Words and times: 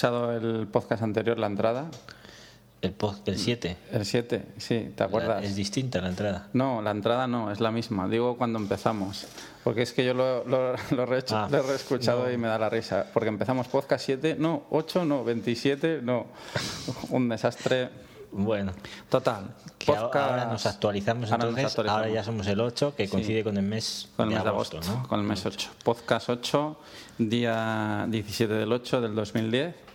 Escuchado 0.00 0.32
el 0.32 0.66
podcast 0.66 1.02
anterior, 1.02 1.38
la 1.38 1.46
entrada? 1.46 1.90
El 2.80 2.94
7. 3.36 3.76
El 3.92 4.06
7, 4.06 4.46
sí, 4.56 4.94
¿te 4.96 5.02
acuerdas? 5.04 5.44
Es 5.44 5.54
distinta 5.56 6.00
la 6.00 6.08
entrada. 6.08 6.48
No, 6.54 6.80
la 6.80 6.90
entrada 6.92 7.26
no, 7.26 7.50
es 7.52 7.60
la 7.60 7.70
misma. 7.70 8.08
Digo 8.08 8.38
cuando 8.38 8.58
empezamos. 8.58 9.26
Porque 9.62 9.82
es 9.82 9.92
que 9.92 10.02
yo 10.06 10.14
lo, 10.14 10.42
lo, 10.46 10.72
lo, 10.92 11.04
re 11.04 11.22
Ah, 11.32 11.48
lo 11.50 11.58
he 11.58 11.62
reescuchado 11.62 12.24
no. 12.24 12.32
y 12.32 12.38
me 12.38 12.48
da 12.48 12.58
la 12.58 12.70
risa. 12.70 13.08
Porque 13.12 13.28
empezamos 13.28 13.68
podcast 13.68 14.06
7, 14.06 14.36
no, 14.38 14.62
8, 14.70 15.04
no, 15.04 15.22
27, 15.22 16.00
no. 16.02 16.28
Un 17.10 17.28
desastre. 17.28 17.90
Bueno, 18.32 18.72
Total. 19.10 19.54
que 19.76 19.90
ahora- 19.94 20.30
ahora 20.30 20.44
nos 20.46 20.64
actualizamos 20.64 21.30
Ahora 21.30 21.44
nos 21.44 21.50
entonces. 21.50 21.66
actualizamos. 21.72 22.00
Ahora 22.06 22.14
ya 22.14 22.24
somos 22.24 22.46
el 22.46 22.60
8, 22.60 22.94
que 22.96 23.06
coincide 23.06 23.44
con 23.44 23.58
el 23.58 23.64
mes, 23.64 24.08
Con 24.16 24.28
el 24.28 24.34
de 24.34 24.38
mes 24.38 24.46
agosto, 24.46 24.76
agosto, 24.78 24.96
¿no? 24.96 25.08
con 25.08 25.20
el 25.20 25.26
mes 25.26 25.44
8. 25.44 25.68
Podcast 25.84 26.30
8, 26.30 26.78
día 27.18 28.06
17 28.08 28.54
del 28.54 28.72
8 28.72 29.00
del 29.02 29.14
2010. 29.14 29.89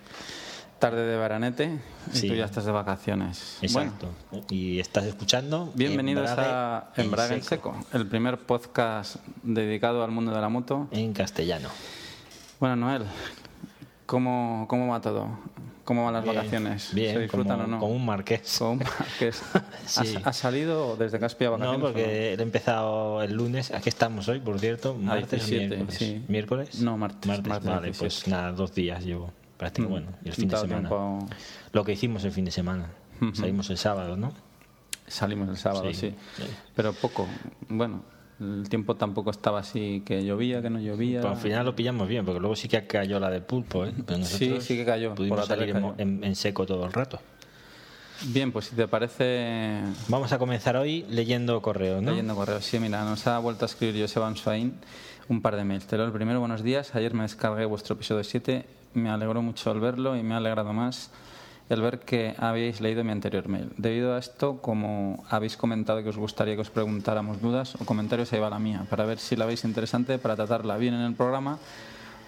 Tarde 0.79 1.05
de 1.05 1.15
Baranete 1.17 1.79
y 2.13 2.17
Sí. 2.17 2.27
tú 2.27 2.35
ya 2.35 2.45
estás 2.45 2.65
de 2.65 2.71
vacaciones. 2.71 3.57
Bueno, 3.73 3.91
Exacto. 3.93 4.09
Y 4.53 4.79
estás 4.79 5.05
escuchando. 5.05 5.71
bienvenidos 5.73 6.29
Embrague 6.29 6.49
a 6.51 6.91
Embrague 6.97 7.35
en 7.35 7.43
seco, 7.43 7.75
el 7.93 8.05
primer 8.07 8.39
podcast 8.39 9.15
dedicado 9.41 10.03
al 10.03 10.11
mundo 10.11 10.33
de 10.33 10.41
la 10.41 10.49
moto. 10.49 10.87
En 10.91 11.13
castellano. 11.13 11.69
Bueno, 12.59 12.75
Noel, 12.75 13.03
¿cómo, 14.05 14.65
cómo 14.69 14.87
va 14.91 14.99
todo? 15.01 15.29
¿Cómo 15.85 16.03
van 16.05 16.13
las 16.15 16.23
Bien, 16.23 16.35
vacaciones? 16.35 16.93
Bien, 16.93 17.13
¿Se 17.15 17.21
disfrutan 17.21 17.57
como, 17.57 17.63
o 17.63 17.67
no? 17.67 17.79
como 17.79 17.93
un 17.93 18.05
marqués. 18.05 18.55
Como 18.57 18.71
un 18.71 18.79
marqués. 18.79 19.41
Sí. 19.85 20.15
¿Has, 20.17 20.27
has 20.27 20.37
salido 20.37 20.97
desde 20.97 21.19
No, 21.19 21.57
vacaciones? 21.57 21.79
o 21.79 21.81
porque 21.81 22.33
he 22.33 22.41
empezado 22.41 23.21
el 23.21 23.33
lunes. 23.33 23.71
Aquí 23.71 23.89
estamos 23.89 24.27
hoy, 24.27 24.39
por 24.39 24.59
cierto. 24.59 24.95
Martes 24.95 25.43
o 25.43 25.45
17, 25.45 25.67
miércoles. 25.75 25.95
sí. 25.97 26.25
¿Miércoles? 26.27 26.81
No, 26.81 26.97
martes, 26.97 27.27
martes 27.27 27.63
vale, 27.63 27.87
17. 27.87 27.97
pues 27.99 28.27
nada, 28.27 28.51
dos 28.51 28.73
días 28.73 29.03
llevo. 29.05 29.31
Prácticamente, 29.57 30.01
Mm, 30.01 30.05
bueno, 30.11 30.17
el 30.25 30.33
fin 30.33 30.49
de 30.49 30.57
semana. 30.57 30.89
tiempo- 30.89 31.27
Lo 31.71 31.83
que 31.83 31.93
hicimos 31.93 32.23
el 32.25 32.31
fin 32.31 32.45
de 32.45 32.51
semana. 32.51 32.89
Salimos 33.33 33.69
el 33.69 33.77
sábado, 33.77 34.17
¿no? 34.17 34.33
Salimos 35.07 35.47
el 35.49 35.57
sábado, 35.57 35.85
sí. 35.89 35.93
Sí, 35.93 36.15
sí. 36.37 36.43
Pero 36.75 36.91
poco. 36.93 37.27
Bueno, 37.69 38.03
el 38.39 38.67
tiempo 38.67 38.95
tampoco 38.95 39.29
estaba 39.31 39.59
así 39.59 40.03
que 40.05 40.25
llovía, 40.25 40.61
que 40.61 40.69
no 40.69 40.79
llovía. 40.79 41.21
Al 41.21 41.37
final 41.37 41.65
lo 41.65 41.75
pillamos 41.75 42.07
bien, 42.09 42.25
porque 42.25 42.39
luego 42.41 42.55
sí 42.55 42.67
que 42.67 42.85
cayó 42.85 43.19
la 43.19 43.29
de 43.29 43.39
pulpo, 43.41 43.85
¿eh? 43.85 43.93
Pero 44.05 44.23
Sí, 44.25 44.59
sí 44.59 44.75
que 44.75 44.83
cayó, 44.85 45.09
por 45.09 45.17
Pudimos 45.17 45.39
la 45.39 45.45
salir 45.45 45.69
en, 45.69 45.73
cayó. 45.75 45.95
en- 45.97 46.23
en 46.23 46.35
seco 46.35 46.65
todo 46.65 46.85
el 46.85 46.91
rato. 46.91 47.19
Bien, 48.27 48.51
pues 48.51 48.65
si 48.67 48.75
te 48.75 48.87
parece, 48.87 49.81
Vamos 50.07 50.31
a 50.31 50.39
comenzar 50.39 50.75
hoy 50.77 51.05
leyendo 51.09 51.61
correos, 51.61 52.01
¿no? 52.01 52.11
leyendo 52.11 52.35
correos. 52.35 52.63
Sí, 52.65 52.79
mira, 52.79 53.03
nos 53.05 53.25
ha 53.27 53.39
vuelto 53.39 53.65
a 53.65 53.67
escribir 53.67 54.01
Joseba 54.01 54.27
Ansuain 54.27 54.73
un 55.29 55.41
par 55.41 55.55
de 55.55 55.63
mails. 55.63 55.85
Te 55.85 55.97
leo 55.97 56.05
el 56.05 56.11
primero, 56.11 56.39
buenos 56.39 56.63
días. 56.63 56.95
Ayer 56.95 57.13
me 57.13 57.23
descargué 57.23 57.65
vuestro 57.65 57.95
episodio 57.95 58.23
7. 58.23 58.65
Me 58.95 59.09
alegró 59.09 59.41
mucho 59.41 59.71
el 59.71 59.79
verlo 59.79 60.15
y 60.15 60.23
me 60.23 60.33
ha 60.33 60.37
alegrado 60.37 60.73
más 60.73 61.11
el 61.69 61.81
ver 61.81 61.99
que 61.99 62.35
habéis 62.37 62.81
leído 62.81 63.03
mi 63.03 63.11
anterior 63.11 63.47
mail. 63.47 63.71
Debido 63.77 64.15
a 64.15 64.19
esto, 64.19 64.61
como 64.61 65.23
habéis 65.29 65.57
comentado 65.57 66.01
que 66.01 66.09
os 66.09 66.17
gustaría 66.17 66.55
que 66.55 66.61
os 66.61 66.69
preguntáramos 66.69 67.41
dudas 67.41 67.75
o 67.75 67.85
comentarios, 67.85 68.31
ahí 68.33 68.39
va 68.39 68.49
la 68.49 68.59
mía, 68.59 68.85
para 68.89 69.05
ver 69.05 69.19
si 69.19 69.35
la 69.35 69.45
veis 69.45 69.63
interesante 69.65 70.17
para 70.17 70.35
tratarla 70.35 70.77
bien 70.77 70.93
en 70.93 71.01
el 71.01 71.13
programa 71.13 71.59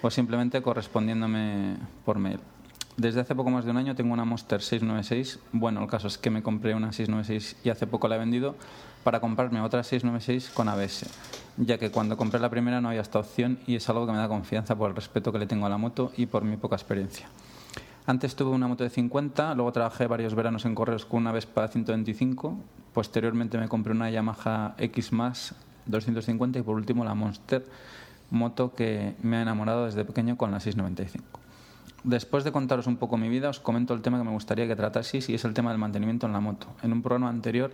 o 0.02 0.10
simplemente 0.10 0.60
correspondiéndome 0.62 1.76
por 2.04 2.18
mail. 2.18 2.40
Desde 2.96 3.20
hace 3.20 3.34
poco 3.36 3.50
más 3.50 3.64
de 3.64 3.70
un 3.70 3.76
año 3.76 3.94
tengo 3.94 4.12
una 4.12 4.24
Monster 4.24 4.60
696. 4.60 5.38
Bueno, 5.52 5.82
el 5.82 5.88
caso 5.88 6.08
es 6.08 6.18
que 6.18 6.30
me 6.30 6.42
compré 6.42 6.74
una 6.74 6.92
696 6.92 7.64
y 7.64 7.70
hace 7.70 7.86
poco 7.86 8.08
la 8.08 8.16
he 8.16 8.18
vendido 8.18 8.56
para 9.04 9.20
comprarme 9.20 9.60
otra 9.60 9.82
696 9.82 10.50
con 10.50 10.68
ABS, 10.68 11.06
ya 11.56 11.78
que 11.78 11.90
cuando 11.90 12.16
compré 12.16 12.40
la 12.40 12.50
primera 12.50 12.80
no 12.80 12.88
había 12.88 13.00
esta 13.00 13.18
opción 13.18 13.58
y 13.66 13.76
es 13.76 13.88
algo 13.88 14.06
que 14.06 14.12
me 14.12 14.18
da 14.18 14.28
confianza 14.28 14.76
por 14.76 14.90
el 14.90 14.96
respeto 14.96 15.32
que 15.32 15.38
le 15.38 15.46
tengo 15.46 15.66
a 15.66 15.68
la 15.68 15.78
moto 15.78 16.12
y 16.16 16.26
por 16.26 16.44
mi 16.44 16.56
poca 16.56 16.76
experiencia. 16.76 17.28
Antes 18.06 18.34
tuve 18.34 18.50
una 18.50 18.68
moto 18.68 18.84
de 18.84 18.90
50, 18.90 19.54
luego 19.54 19.70
trabajé 19.72 20.06
varios 20.06 20.34
veranos 20.34 20.64
en 20.64 20.74
correos 20.74 21.04
con 21.04 21.20
una 21.20 21.32
Vespa 21.32 21.68
125, 21.68 22.56
posteriormente 22.94 23.58
me 23.58 23.68
compré 23.68 23.92
una 23.92 24.10
Yamaha 24.10 24.74
X 24.78 25.12
Max 25.12 25.54
250 25.86 26.58
y 26.58 26.62
por 26.62 26.76
último 26.76 27.04
la 27.04 27.14
Monster, 27.14 27.66
moto 28.30 28.74
que 28.74 29.14
me 29.22 29.36
ha 29.36 29.42
enamorado 29.42 29.86
desde 29.86 30.04
pequeño 30.04 30.36
con 30.36 30.50
la 30.50 30.60
695. 30.60 31.40
Después 32.04 32.44
de 32.44 32.52
contaros 32.52 32.86
un 32.86 32.96
poco 32.96 33.16
mi 33.16 33.28
vida, 33.28 33.48
os 33.48 33.60
comento 33.60 33.92
el 33.92 34.02
tema 34.02 34.18
que 34.18 34.24
me 34.24 34.30
gustaría 34.30 34.66
que 34.66 34.76
trataseis 34.76 35.28
y 35.28 35.34
es 35.34 35.44
el 35.44 35.52
tema 35.52 35.70
del 35.70 35.78
mantenimiento 35.78 36.26
en 36.26 36.32
la 36.32 36.40
moto. 36.40 36.68
En 36.82 36.92
un 36.92 37.02
programa 37.02 37.28
anterior 37.28 37.72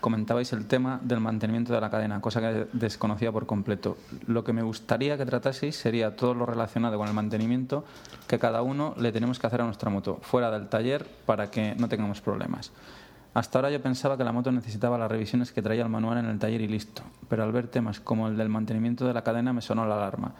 comentabais 0.00 0.52
el 0.52 0.66
tema 0.66 0.98
del 1.02 1.20
mantenimiento 1.20 1.72
de 1.72 1.80
la 1.80 1.90
cadena, 1.90 2.20
cosa 2.20 2.40
que 2.40 2.66
desconocía 2.72 3.30
por 3.30 3.46
completo. 3.46 3.96
Lo 4.26 4.42
que 4.44 4.52
me 4.52 4.62
gustaría 4.62 5.16
que 5.16 5.26
trataseis 5.26 5.76
sería 5.76 6.16
todo 6.16 6.34
lo 6.34 6.46
relacionado 6.46 6.98
con 6.98 7.06
el 7.08 7.14
mantenimiento 7.14 7.84
que 8.26 8.38
cada 8.38 8.62
uno 8.62 8.94
le 8.98 9.12
tenemos 9.12 9.38
que 9.38 9.46
hacer 9.46 9.60
a 9.60 9.64
nuestra 9.64 9.90
moto, 9.90 10.18
fuera 10.22 10.50
del 10.50 10.68
taller, 10.68 11.06
para 11.26 11.50
que 11.50 11.74
no 11.76 11.88
tengamos 11.88 12.20
problemas. 12.20 12.72
Hasta 13.32 13.58
ahora 13.58 13.70
yo 13.70 13.80
pensaba 13.80 14.16
que 14.16 14.24
la 14.24 14.32
moto 14.32 14.50
necesitaba 14.50 14.98
las 14.98 15.10
revisiones 15.10 15.52
que 15.52 15.62
traía 15.62 15.82
el 15.82 15.88
manual 15.88 16.18
en 16.18 16.26
el 16.26 16.38
taller 16.38 16.62
y 16.62 16.68
listo, 16.68 17.02
pero 17.28 17.44
al 17.44 17.52
ver 17.52 17.68
temas 17.68 18.00
como 18.00 18.26
el 18.26 18.36
del 18.36 18.48
mantenimiento 18.48 19.06
de 19.06 19.14
la 19.14 19.22
cadena 19.22 19.52
me 19.52 19.60
sonó 19.60 19.86
la 19.86 19.96
alarma. 19.96 20.34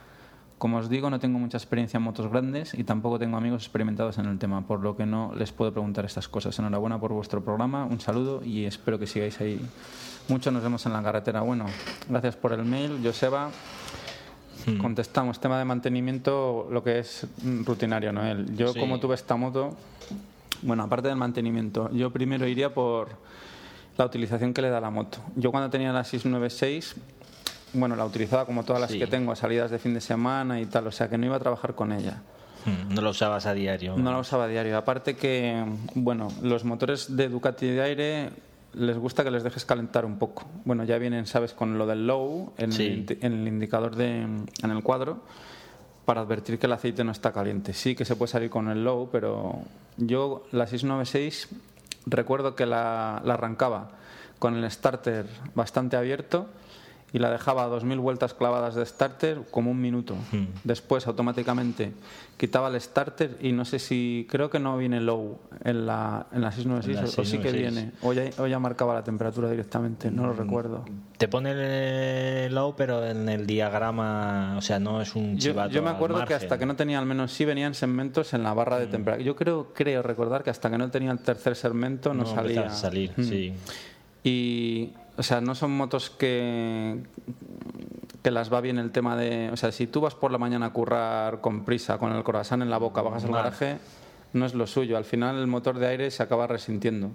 Como 0.60 0.76
os 0.76 0.90
digo, 0.90 1.08
no 1.08 1.18
tengo 1.18 1.38
mucha 1.38 1.56
experiencia 1.56 1.96
en 1.96 2.02
motos 2.02 2.30
grandes 2.30 2.74
y 2.74 2.84
tampoco 2.84 3.18
tengo 3.18 3.38
amigos 3.38 3.62
experimentados 3.62 4.18
en 4.18 4.26
el 4.26 4.38
tema, 4.38 4.60
por 4.60 4.80
lo 4.82 4.94
que 4.94 5.06
no 5.06 5.32
les 5.34 5.52
puedo 5.52 5.72
preguntar 5.72 6.04
estas 6.04 6.28
cosas. 6.28 6.58
Enhorabuena 6.58 7.00
por 7.00 7.14
vuestro 7.14 7.42
programa, 7.42 7.86
un 7.86 7.98
saludo 7.98 8.44
y 8.44 8.66
espero 8.66 8.98
que 8.98 9.06
sigáis 9.06 9.40
ahí 9.40 9.58
mucho. 10.28 10.50
Nos 10.50 10.62
vemos 10.62 10.84
en 10.84 10.92
la 10.92 11.02
carretera. 11.02 11.40
Bueno, 11.40 11.64
gracias 12.10 12.36
por 12.36 12.52
el 12.52 12.62
mail, 12.66 13.00
Joseba. 13.02 13.48
Contestamos, 14.82 15.40
tema 15.40 15.58
de 15.58 15.64
mantenimiento, 15.64 16.68
lo 16.70 16.84
que 16.84 16.98
es 16.98 17.26
rutinario, 17.64 18.12
Noel. 18.12 18.54
Yo, 18.54 18.74
Sí. 18.74 18.78
como 18.80 19.00
tuve 19.00 19.14
esta 19.14 19.36
moto, 19.36 19.74
bueno, 20.60 20.82
aparte 20.82 21.08
del 21.08 21.16
mantenimiento, 21.16 21.90
yo 21.90 22.10
primero 22.10 22.46
iría 22.46 22.74
por 22.74 23.08
la 23.96 24.04
utilización 24.04 24.52
que 24.52 24.60
le 24.60 24.68
da 24.68 24.78
la 24.78 24.90
moto. 24.90 25.20
Yo 25.36 25.50
cuando 25.50 25.70
tenía 25.70 25.90
la 25.90 26.04
696, 26.04 26.96
bueno, 27.72 27.96
la 27.96 28.04
utilizaba 28.04 28.44
como 28.46 28.64
todas 28.64 28.80
las 28.80 28.90
Sí. 28.90 28.98
que 28.98 29.06
tengo, 29.06 29.32
a 29.32 29.36
salidas 29.36 29.70
de 29.70 29.78
fin 29.78 29.94
de 29.94 30.00
semana 30.00 30.60
y 30.60 30.66
tal, 30.66 30.86
o 30.86 30.92
sea 30.92 31.08
que 31.08 31.18
no 31.18 31.26
iba 31.26 31.36
a 31.36 31.40
trabajar 31.40 31.74
con 31.74 31.92
ella. 31.92 32.22
Hmm, 32.66 32.94
No 32.94 33.00
lo 33.02 33.10
usabas 33.10 33.46
a 33.46 33.54
diario. 33.54 33.96
No 33.96 34.12
la 34.12 34.18
usaba 34.18 34.44
a 34.44 34.48
diario. 34.48 34.76
Aparte 34.76 35.16
que, 35.16 35.64
bueno, 35.94 36.28
los 36.42 36.64
motores 36.64 37.16
de 37.16 37.28
Ducati 37.28 37.66
de 37.68 37.80
aire 37.82 38.30
les 38.74 38.96
gusta 38.98 39.24
que 39.24 39.30
les 39.30 39.42
dejes 39.42 39.64
calentar 39.64 40.04
un 40.04 40.18
poco. 40.18 40.44
Bueno, 40.64 40.84
ya 40.84 40.98
vienen, 40.98 41.26
sabes, 41.26 41.54
con 41.54 41.78
lo 41.78 41.86
del 41.86 42.06
low 42.06 42.52
en, 42.58 42.70
Sí. 42.72 42.86
el, 43.08 43.18
en 43.22 43.32
el 43.32 43.48
indicador 43.48 43.96
de, 43.96 44.20
en 44.22 44.70
el 44.70 44.82
cuadro 44.82 45.22
para 46.04 46.20
advertir 46.20 46.58
que 46.58 46.66
el 46.66 46.72
aceite 46.72 47.02
no 47.04 47.12
está 47.12 47.32
caliente. 47.32 47.72
Sí 47.72 47.94
que 47.94 48.04
se 48.04 48.14
puede 48.16 48.30
salir 48.30 48.50
con 48.50 48.68
el 48.68 48.84
low, 48.84 49.08
pero 49.10 49.62
yo 49.96 50.44
la 50.52 50.66
696 50.66 51.48
recuerdo 52.06 52.54
que 52.54 52.66
la, 52.66 53.22
la 53.24 53.34
arrancaba 53.34 53.92
con 54.38 54.54
el 54.56 54.70
starter 54.70 55.26
bastante 55.54 55.96
abierto 55.96 56.46
y 57.12 57.18
la 57.18 57.30
dejaba 57.30 57.64
a 57.64 57.68
2.000 57.68 57.98
vueltas 57.98 58.34
clavadas 58.34 58.74
de 58.74 58.86
starter 58.86 59.40
como 59.50 59.70
un 59.70 59.80
minuto. 59.80 60.14
Hmm. 60.32 60.46
Después 60.64 61.06
automáticamente 61.06 61.92
quitaba 62.36 62.68
el 62.68 62.80
starter 62.80 63.36
y 63.42 63.52
no 63.52 63.64
sé 63.64 63.78
si, 63.78 64.26
creo 64.30 64.48
que 64.48 64.58
no 64.58 64.78
viene 64.78 65.00
low 65.00 65.38
en 65.64 65.86
la, 65.86 66.26
en 66.32 66.40
la 66.40 66.50
696 66.52 66.96
En 66.96 67.04
la 67.04 67.10
o, 67.10 67.20
o 67.20 67.24
sí 67.24 67.38
que 67.38 67.50
696. 67.50 67.54
viene, 67.60 67.92
o 68.02 68.12
ya, 68.12 68.42
o 68.42 68.46
ya 68.46 68.58
marcaba 68.58 68.94
la 68.94 69.04
temperatura 69.04 69.50
directamente, 69.50 70.10
no 70.10 70.26
lo 70.26 70.32
recuerdo. 70.32 70.84
Te 71.18 71.28
pone 71.28 72.46
el 72.46 72.54
low, 72.54 72.74
pero 72.76 73.04
en 73.06 73.28
el 73.28 73.46
diagrama, 73.46 74.54
o 74.56 74.62
sea, 74.62 74.78
no 74.78 75.02
es 75.02 75.14
un 75.14 75.36
Yo, 75.36 75.68
yo 75.68 75.82
me 75.82 75.90
acuerdo 75.90 76.24
que 76.24 76.32
hasta 76.34 76.56
que 76.58 76.64
no 76.64 76.76
tenía 76.76 76.98
al 76.98 77.04
menos 77.06 77.32
sí 77.32 77.44
venían 77.44 77.74
segmentos 77.74 78.32
en 78.32 78.42
la 78.42 78.54
barra 78.54 78.76
Mm. 78.76 78.80
de 78.80 78.86
temperatura. 78.86 79.26
Yo 79.26 79.36
creo 79.36 79.68
creo 79.74 80.02
recordar 80.02 80.42
que 80.42 80.50
hasta 80.50 80.70
que 80.70 80.78
no 80.78 80.90
tenía 80.90 81.10
el 81.10 81.18
tercer 81.18 81.56
segmento 81.56 82.14
no, 82.14 82.22
no 82.22 82.26
salía. 82.26 82.66
a 82.66 82.70
salir, 82.70 83.12
Mm. 83.16 83.22
sí. 83.24 83.52
Y, 84.24 84.92
o 85.20 85.22
sea, 85.22 85.42
no 85.42 85.54
son 85.54 85.76
motos 85.76 86.08
que, 86.08 86.96
que 88.22 88.30
las 88.30 88.50
va 88.50 88.62
bien 88.62 88.78
el 88.78 88.90
tema 88.90 89.18
de. 89.18 89.50
O 89.52 89.56
sea, 89.58 89.70
si 89.70 89.86
tú 89.86 90.00
vas 90.00 90.14
por 90.14 90.32
la 90.32 90.38
mañana 90.38 90.64
a 90.64 90.72
currar 90.72 91.42
con 91.42 91.66
prisa, 91.66 91.98
con 91.98 92.12
el 92.12 92.22
corazón 92.24 92.62
en 92.62 92.70
la 92.70 92.78
boca, 92.78 93.02
bajas 93.02 93.26
al 93.26 93.32
garaje, 93.32 93.76
no 94.32 94.46
es 94.46 94.54
lo 94.54 94.66
suyo. 94.66 94.96
Al 94.96 95.04
final 95.04 95.36
el 95.36 95.46
motor 95.46 95.78
de 95.78 95.88
aire 95.88 96.10
se 96.10 96.22
acaba 96.22 96.46
resintiendo. 96.46 97.10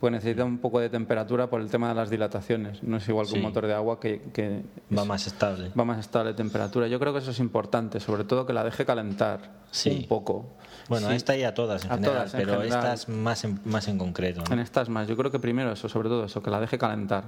Pues 0.00 0.12
necesita 0.12 0.44
un 0.44 0.58
poco 0.58 0.80
de 0.80 0.90
temperatura 0.90 1.48
por 1.48 1.60
el 1.62 1.70
tema 1.70 1.88
de 1.88 1.94
las 1.94 2.10
dilataciones. 2.10 2.82
No 2.82 2.98
es 2.98 3.08
igual 3.08 3.26
que 3.26 3.34
un 3.34 3.42
motor 3.42 3.66
de 3.66 3.72
agua 3.74 3.98
que, 4.00 4.20
que 4.34 4.62
Va 4.94 5.02
es- 5.02 5.08
más 5.08 5.26
estable. 5.26 5.70
va 5.78 5.84
más 5.84 5.98
estable 5.98 6.30
de 6.30 6.36
temperatura. 6.36 6.88
Yo 6.88 6.98
creo 7.00 7.12
que 7.14 7.20
eso 7.20 7.30
es 7.30 7.38
importante, 7.38 8.00
sobre 8.00 8.24
todo 8.24 8.44
que 8.44 8.52
la 8.52 8.64
deje 8.64 8.84
calentar 8.84 9.62
Sí. 9.70 9.90
un 9.90 10.08
poco. 10.08 10.46
Bueno, 10.88 11.06
Sí. 11.06 11.12
a 11.12 11.16
esta 11.16 11.36
y 11.36 11.44
a 11.44 11.54
todas 11.54 11.84
en 11.86 11.92
A 11.92 11.94
general, 11.94 12.16
todas 12.16 12.34
en 12.34 12.40
pero 12.40 12.52
general. 12.60 12.78
estas 12.84 13.08
más 13.08 13.44
en, 13.44 13.60
más 13.64 13.88
en 13.88 13.96
concreto. 13.98 14.42
¿no? 14.46 14.52
En 14.52 14.58
estas 14.60 14.88
más, 14.90 15.08
yo 15.08 15.16
creo 15.16 15.30
que 15.30 15.38
primero 15.38 15.72
eso, 15.72 15.88
sobre 15.88 16.08
todo 16.10 16.24
eso, 16.26 16.42
que 16.42 16.50
la 16.50 16.60
deje 16.60 16.76
calentar. 16.76 17.24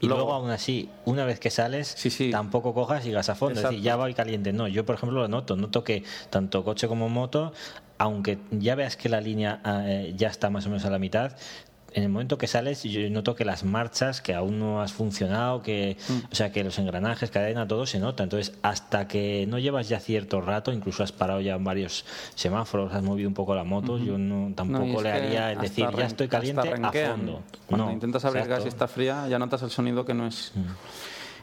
Y 0.00 0.06
Luego- 0.06 0.24
luego, 0.24 0.34
aún 0.34 0.50
así, 0.50 0.90
una 1.06 1.24
vez 1.24 1.40
que 1.40 1.50
sales, 1.50 1.88
Sí, 1.96 2.10
sí. 2.10 2.30
tampoco 2.30 2.74
cojas 2.74 3.06
y 3.06 3.12
gas 3.12 3.30
a 3.30 3.34
fondo. 3.34 3.58
Es 3.60 3.62
decir, 3.62 3.80
ya 3.80 3.96
voy 3.96 4.12
caliente. 4.12 4.52
No, 4.52 4.68
yo 4.68 4.84
por 4.84 4.96
ejemplo 4.96 5.20
lo 5.20 5.28
noto. 5.28 5.56
Noto 5.56 5.82
que 5.82 6.04
tanto 6.30 6.62
coche 6.62 6.88
como 6.88 7.08
moto, 7.08 7.52
aunque 7.98 8.38
ya 8.50 8.74
veas 8.74 8.96
que 8.96 9.08
la 9.08 9.20
línea 9.20 9.60
eh, 9.64 10.14
ya 10.16 10.28
está 10.28 10.50
más 10.50 10.66
o 10.66 10.68
menos 10.68 10.84
a 10.84 10.90
la 10.90 10.98
mitad, 10.98 11.32
en 11.96 12.02
el 12.02 12.08
momento 12.08 12.38
que 12.38 12.48
sales, 12.48 12.82
yo 12.82 13.08
noto 13.08 13.36
que 13.36 13.44
las 13.44 13.62
marchas, 13.62 14.20
que 14.20 14.34
aún 14.34 14.58
no 14.58 14.82
has 14.82 14.92
funcionado, 14.92 15.62
que, 15.62 15.96
Mm. 16.08 16.12
o 16.32 16.34
sea, 16.34 16.50
que 16.50 16.64
los 16.64 16.76
engranajes, 16.80 17.30
cadena, 17.30 17.68
todo 17.68 17.86
se 17.86 18.00
nota. 18.00 18.24
Entonces, 18.24 18.52
hasta 18.62 19.06
que 19.06 19.46
no 19.48 19.60
llevas 19.60 19.88
ya 19.88 20.00
cierto 20.00 20.40
rato, 20.40 20.72
incluso 20.72 21.04
has 21.04 21.12
parado 21.12 21.40
ya 21.40 21.54
en 21.54 21.62
varios 21.62 22.04
semáforos, 22.34 22.92
has 22.92 23.02
movido 23.04 23.28
un 23.28 23.34
poco 23.34 23.54
la 23.54 23.62
moto, 23.62 23.96
yo 23.98 24.18
no 24.18 24.52
tampoco 24.56 24.86
No, 24.86 25.02
le 25.02 25.12
haría 25.12 25.52
el 25.52 25.60
decir, 25.60 25.86
ya 25.96 26.06
estoy 26.06 26.26
caliente 26.26 26.68
a 26.68 26.90
fondo. 26.90 27.44
Cuando 27.66 27.86
No, 27.86 27.92
intentas 27.92 28.24
abrir 28.24 28.46
gas 28.48 28.64
y 28.64 28.68
está 28.68 28.88
fría, 28.88 29.28
ya 29.28 29.38
notas 29.38 29.62
el 29.62 29.70
sonido 29.70 30.04
que 30.04 30.14
no 30.14 30.26
es. 30.26 30.50
Mm. 30.56 30.60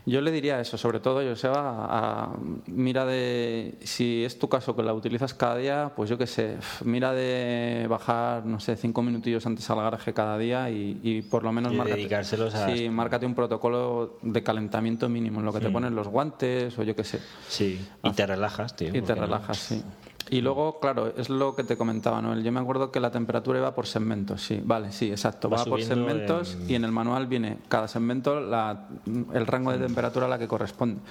Yo 0.05 0.19
le 0.21 0.31
diría 0.31 0.59
eso, 0.59 0.77
sobre 0.79 0.99
todo, 0.99 1.21
Joseba, 1.21 1.85
a, 1.85 2.23
a- 2.23 2.35
mira 2.67 3.05
de, 3.05 3.77
si 3.83 4.23
es 4.25 4.39
tu 4.39 4.49
caso 4.49 4.75
que 4.75 4.81
la 4.81 4.93
utilizas 4.95 5.33
cada 5.35 5.57
día, 5.57 5.91
pues 5.95 6.09
yo 6.09 6.17
qué 6.17 6.25
sé, 6.25 6.57
mira 6.83 7.13
de 7.13 7.85
bajar, 7.87 8.43
no 8.45 8.59
sé, 8.59 8.75
cinco 8.77 9.03
minutillos 9.03 9.45
antes 9.45 9.69
al 9.69 9.77
garaje 9.77 10.11
cada 10.13 10.39
día 10.39 10.71
y, 10.71 10.99
y 11.03 11.21
por 11.21 11.43
lo 11.43 11.51
menos 11.51 11.71
Y 11.73 11.75
márcate- 11.75 11.95
dedicárselos 11.97 12.55
a- 12.55 12.75
sí, 12.75 12.89
márcate 12.89 13.27
un 13.27 13.35
protocolo 13.35 14.17
de 14.23 14.41
calentamiento 14.41 15.07
mínimo, 15.07 15.39
en 15.39 15.45
lo 15.45 15.53
que 15.53 15.59
te 15.59 15.69
ponen 15.69 15.93
los 15.93 16.07
guantes 16.07 16.77
o 16.79 16.83
yo 16.83 16.95
qué 16.95 17.03
sé. 17.03 17.19
Sí, 17.47 17.79
y 18.03 18.11
te 18.11 18.25
relajas, 18.25 18.75
tío. 18.75 18.89
Y 18.95 19.01
te 19.03 19.13
no- 19.15 19.21
relajas, 19.21 19.57
sí. 19.57 19.83
Y 20.31 20.39
luego, 20.41 20.79
claro, 20.79 21.13
es 21.17 21.29
lo 21.29 21.55
que 21.55 21.63
te 21.65 21.75
comentaba, 21.75 22.21
Noel. 22.21 22.41
Yo 22.41 22.51
me 22.53 22.61
acuerdo 22.61 22.89
que 22.89 23.01
la 23.01 23.11
temperatura 23.11 23.59
iba 23.59 23.75
por 23.75 23.85
segmentos, 23.85 24.41
sí. 24.41 24.61
Vale, 24.63 24.91
sí, 24.93 25.11
exacto. 25.11 25.49
Va 25.49 25.57
Va, 25.57 25.65
por 25.65 25.81
segmentos 25.83 26.53
en- 26.55 26.71
y 26.71 26.75
en 26.75 26.85
el 26.85 26.91
manual 26.93 27.27
viene 27.27 27.57
cada 27.67 27.89
segmento 27.89 28.39
la- 28.39 28.87
el 29.33 29.45
rango 29.45 29.71
de 29.73 29.77
temperatura 29.79 30.27
a 30.27 30.29
la 30.29 30.39
que 30.39 30.47
corresponde. 30.47 31.01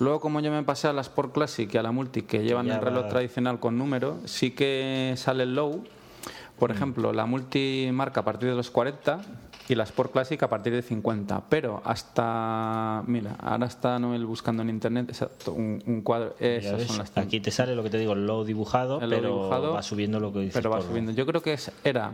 Luego, 0.00 0.18
como 0.20 0.40
yo 0.40 0.50
me 0.50 0.62
pasé 0.64 0.88
a 0.88 0.92
la 0.92 1.02
Sport 1.02 1.32
Classic 1.32 1.72
y 1.72 1.78
a 1.78 1.82
la 1.84 1.92
Multi, 1.92 2.22
que 2.22 2.42
llevan 2.42 2.66
ya 2.66 2.74
el 2.76 2.82
reloj 2.82 3.04
va- 3.04 3.08
tradicional 3.08 3.60
con 3.60 3.78
número, 3.78 4.18
sí 4.24 4.50
que 4.50 5.14
sale 5.16 5.44
el 5.44 5.54
low. 5.54 5.76
Mm. 5.78 6.58
Por 6.58 6.72
ejemplo, 6.72 7.12
la 7.12 7.26
Multi 7.26 7.88
marca 7.92 8.20
a 8.20 8.24
partir 8.24 8.48
de 8.50 8.56
los 8.56 8.70
40 8.70 9.20
y 9.70 9.74
la 9.74 9.84
Sport 9.84 10.12
Classic 10.12 10.42
a 10.42 10.48
partir 10.48 10.72
de 10.72 10.82
50. 10.82 11.42
Pero 11.48 11.82
hasta. 11.84 13.02
Mira, 13.06 13.36
ahora 13.40 13.66
está 13.66 13.98
Noel 13.98 14.26
buscando 14.26 14.62
en 14.62 14.70
internet 14.70 15.06
exacto, 15.08 15.52
un, 15.52 15.82
un 15.86 16.02
cuadro. 16.02 16.34
Esas 16.38 16.78
ves, 16.78 16.86
son 16.86 16.98
las 16.98 17.16
Aquí 17.16 17.40
te 17.40 17.50
sale 17.50 17.74
lo 17.74 17.82
que 17.82 17.90
te 17.90 17.98
digo, 17.98 18.12
el 18.12 18.26
low 18.26 18.44
dibujado, 18.44 19.00
el 19.00 19.10
pero 19.10 19.28
dibujado, 19.28 19.74
va 19.74 19.82
subiendo 19.82 20.20
lo 20.20 20.32
que 20.32 20.40
dices. 20.40 20.54
pero 20.54 20.70
va 20.70 20.80
subiendo. 20.80 21.12
Yo 21.12 21.26
creo 21.26 21.42
que 21.42 21.54
es, 21.54 21.70
era, 21.84 22.12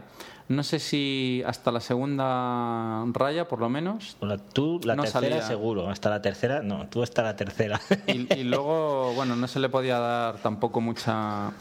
no 0.49 0.63
sé 0.63 0.79
si 0.79 1.43
hasta 1.47 1.73
la 1.73 1.81
segunda 1.81 3.05
raya, 3.13 3.49
por 3.49 3.61
lo 3.61 3.69
menos. 3.69 4.17
Tú 4.53 4.79
la 4.85 4.95
No 4.95 5.03
tercera 5.05 5.23
salía. 5.31 5.43
seguro, 5.43 5.89
hasta 5.89 6.11
la 6.11 6.21
tercera, 6.23 6.63
no, 6.63 6.87
tú 6.89 7.03
hasta 7.03 7.23
la 7.23 7.35
tercera. 7.37 7.81
Y, 8.07 8.33
y 8.35 8.45
luego, 8.45 9.13
bueno, 9.15 9.37
no 9.37 9.49
se 9.49 9.59
le 9.61 9.69
podía 9.69 9.99
dar 9.99 10.37
tampoco 10.39 10.81
mucha. 10.81 11.53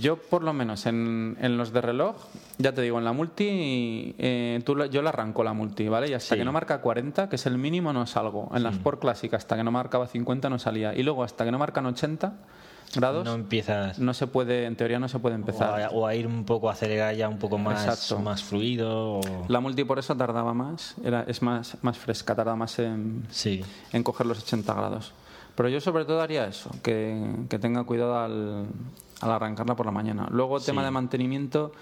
Yo, 0.00 0.16
por 0.16 0.42
lo 0.42 0.52
menos, 0.52 0.86
en, 0.86 1.36
en 1.40 1.56
los 1.58 1.72
de 1.72 1.80
reloj, 1.80 2.16
ya 2.58 2.72
te 2.72 2.82
digo, 2.82 2.98
en 2.98 3.04
la 3.04 3.12
multi, 3.12 4.14
eh, 4.18 4.60
tú 4.64 4.82
yo 4.86 5.02
la 5.02 5.10
arranco 5.10 5.44
la 5.44 5.52
multi, 5.52 5.86
¿vale? 5.88 6.08
Y 6.10 6.14
hasta 6.14 6.34
Sí. 6.34 6.38
que 6.38 6.44
no 6.44 6.52
marca 6.52 6.80
40, 6.80 7.28
que 7.28 7.36
es 7.36 7.46
el 7.46 7.56
mínimo, 7.58 7.92
no 7.92 8.06
salgo. 8.06 8.50
En 8.54 8.62
la 8.62 8.70
Sport 8.70 9.00
Classic, 9.00 9.32
hasta 9.34 9.56
que 9.56 9.62
no 9.62 9.70
marcaba 9.70 10.06
50, 10.08 10.48
no 10.50 10.58
salía. 10.58 10.92
Y 10.94 11.02
luego, 11.02 11.22
hasta 11.22 11.44
que 11.44 11.52
no 11.52 11.58
marcan 11.58 11.86
80 11.86 12.32
grados, 12.94 13.24
no 13.24 13.32
no, 13.32 13.36
empiezas 13.36 13.98
se 14.14 14.26
puede, 14.26 14.64
en 14.66 14.76
teoría, 14.76 14.98
no 14.98 15.08
se 15.08 15.18
puede 15.18 15.34
o 15.34 15.38
empezar. 15.38 15.82
a, 15.82 15.88
o 15.90 16.06
a 16.06 16.14
ir 16.14 16.26
un 16.26 16.44
poco 16.44 16.68
a 16.68 16.72
acelerar 16.72 17.14
ya 17.14 17.28
un 17.28 17.38
poco 17.38 17.58
más, 17.58 17.84
Exacto. 17.84 18.18
más 18.22 18.42
fluido. 18.42 19.18
o- 19.18 19.44
La 19.48 19.60
multi 19.60 19.84
por 19.84 19.98
eso 19.98 20.16
tardaba 20.16 20.54
más, 20.54 20.94
era, 21.04 21.24
es 21.26 21.42
más, 21.42 21.76
más 21.82 21.98
fresca, 21.98 22.34
tarda 22.34 22.54
más 22.56 22.78
en, 22.78 23.24
Sí, 23.30 23.62
en 23.92 24.02
coger 24.02 24.26
los 24.26 24.38
80 24.38 24.72
grados. 24.74 25.12
Pero 25.54 25.68
yo 25.70 25.80
sobre 25.80 26.04
todo 26.04 26.20
haría 26.20 26.46
eso, 26.46 26.70
que, 26.82 27.34
que 27.48 27.58
tenga 27.58 27.84
cuidado 27.84 28.18
al, 28.18 28.66
al 29.20 29.30
arrancarla 29.30 29.74
por 29.74 29.86
la 29.86 29.92
mañana. 29.92 30.28
Luego, 30.30 30.60
tema 30.60 30.82
Sí. 30.82 30.84
de 30.86 30.90
mantenimiento, 30.90 31.72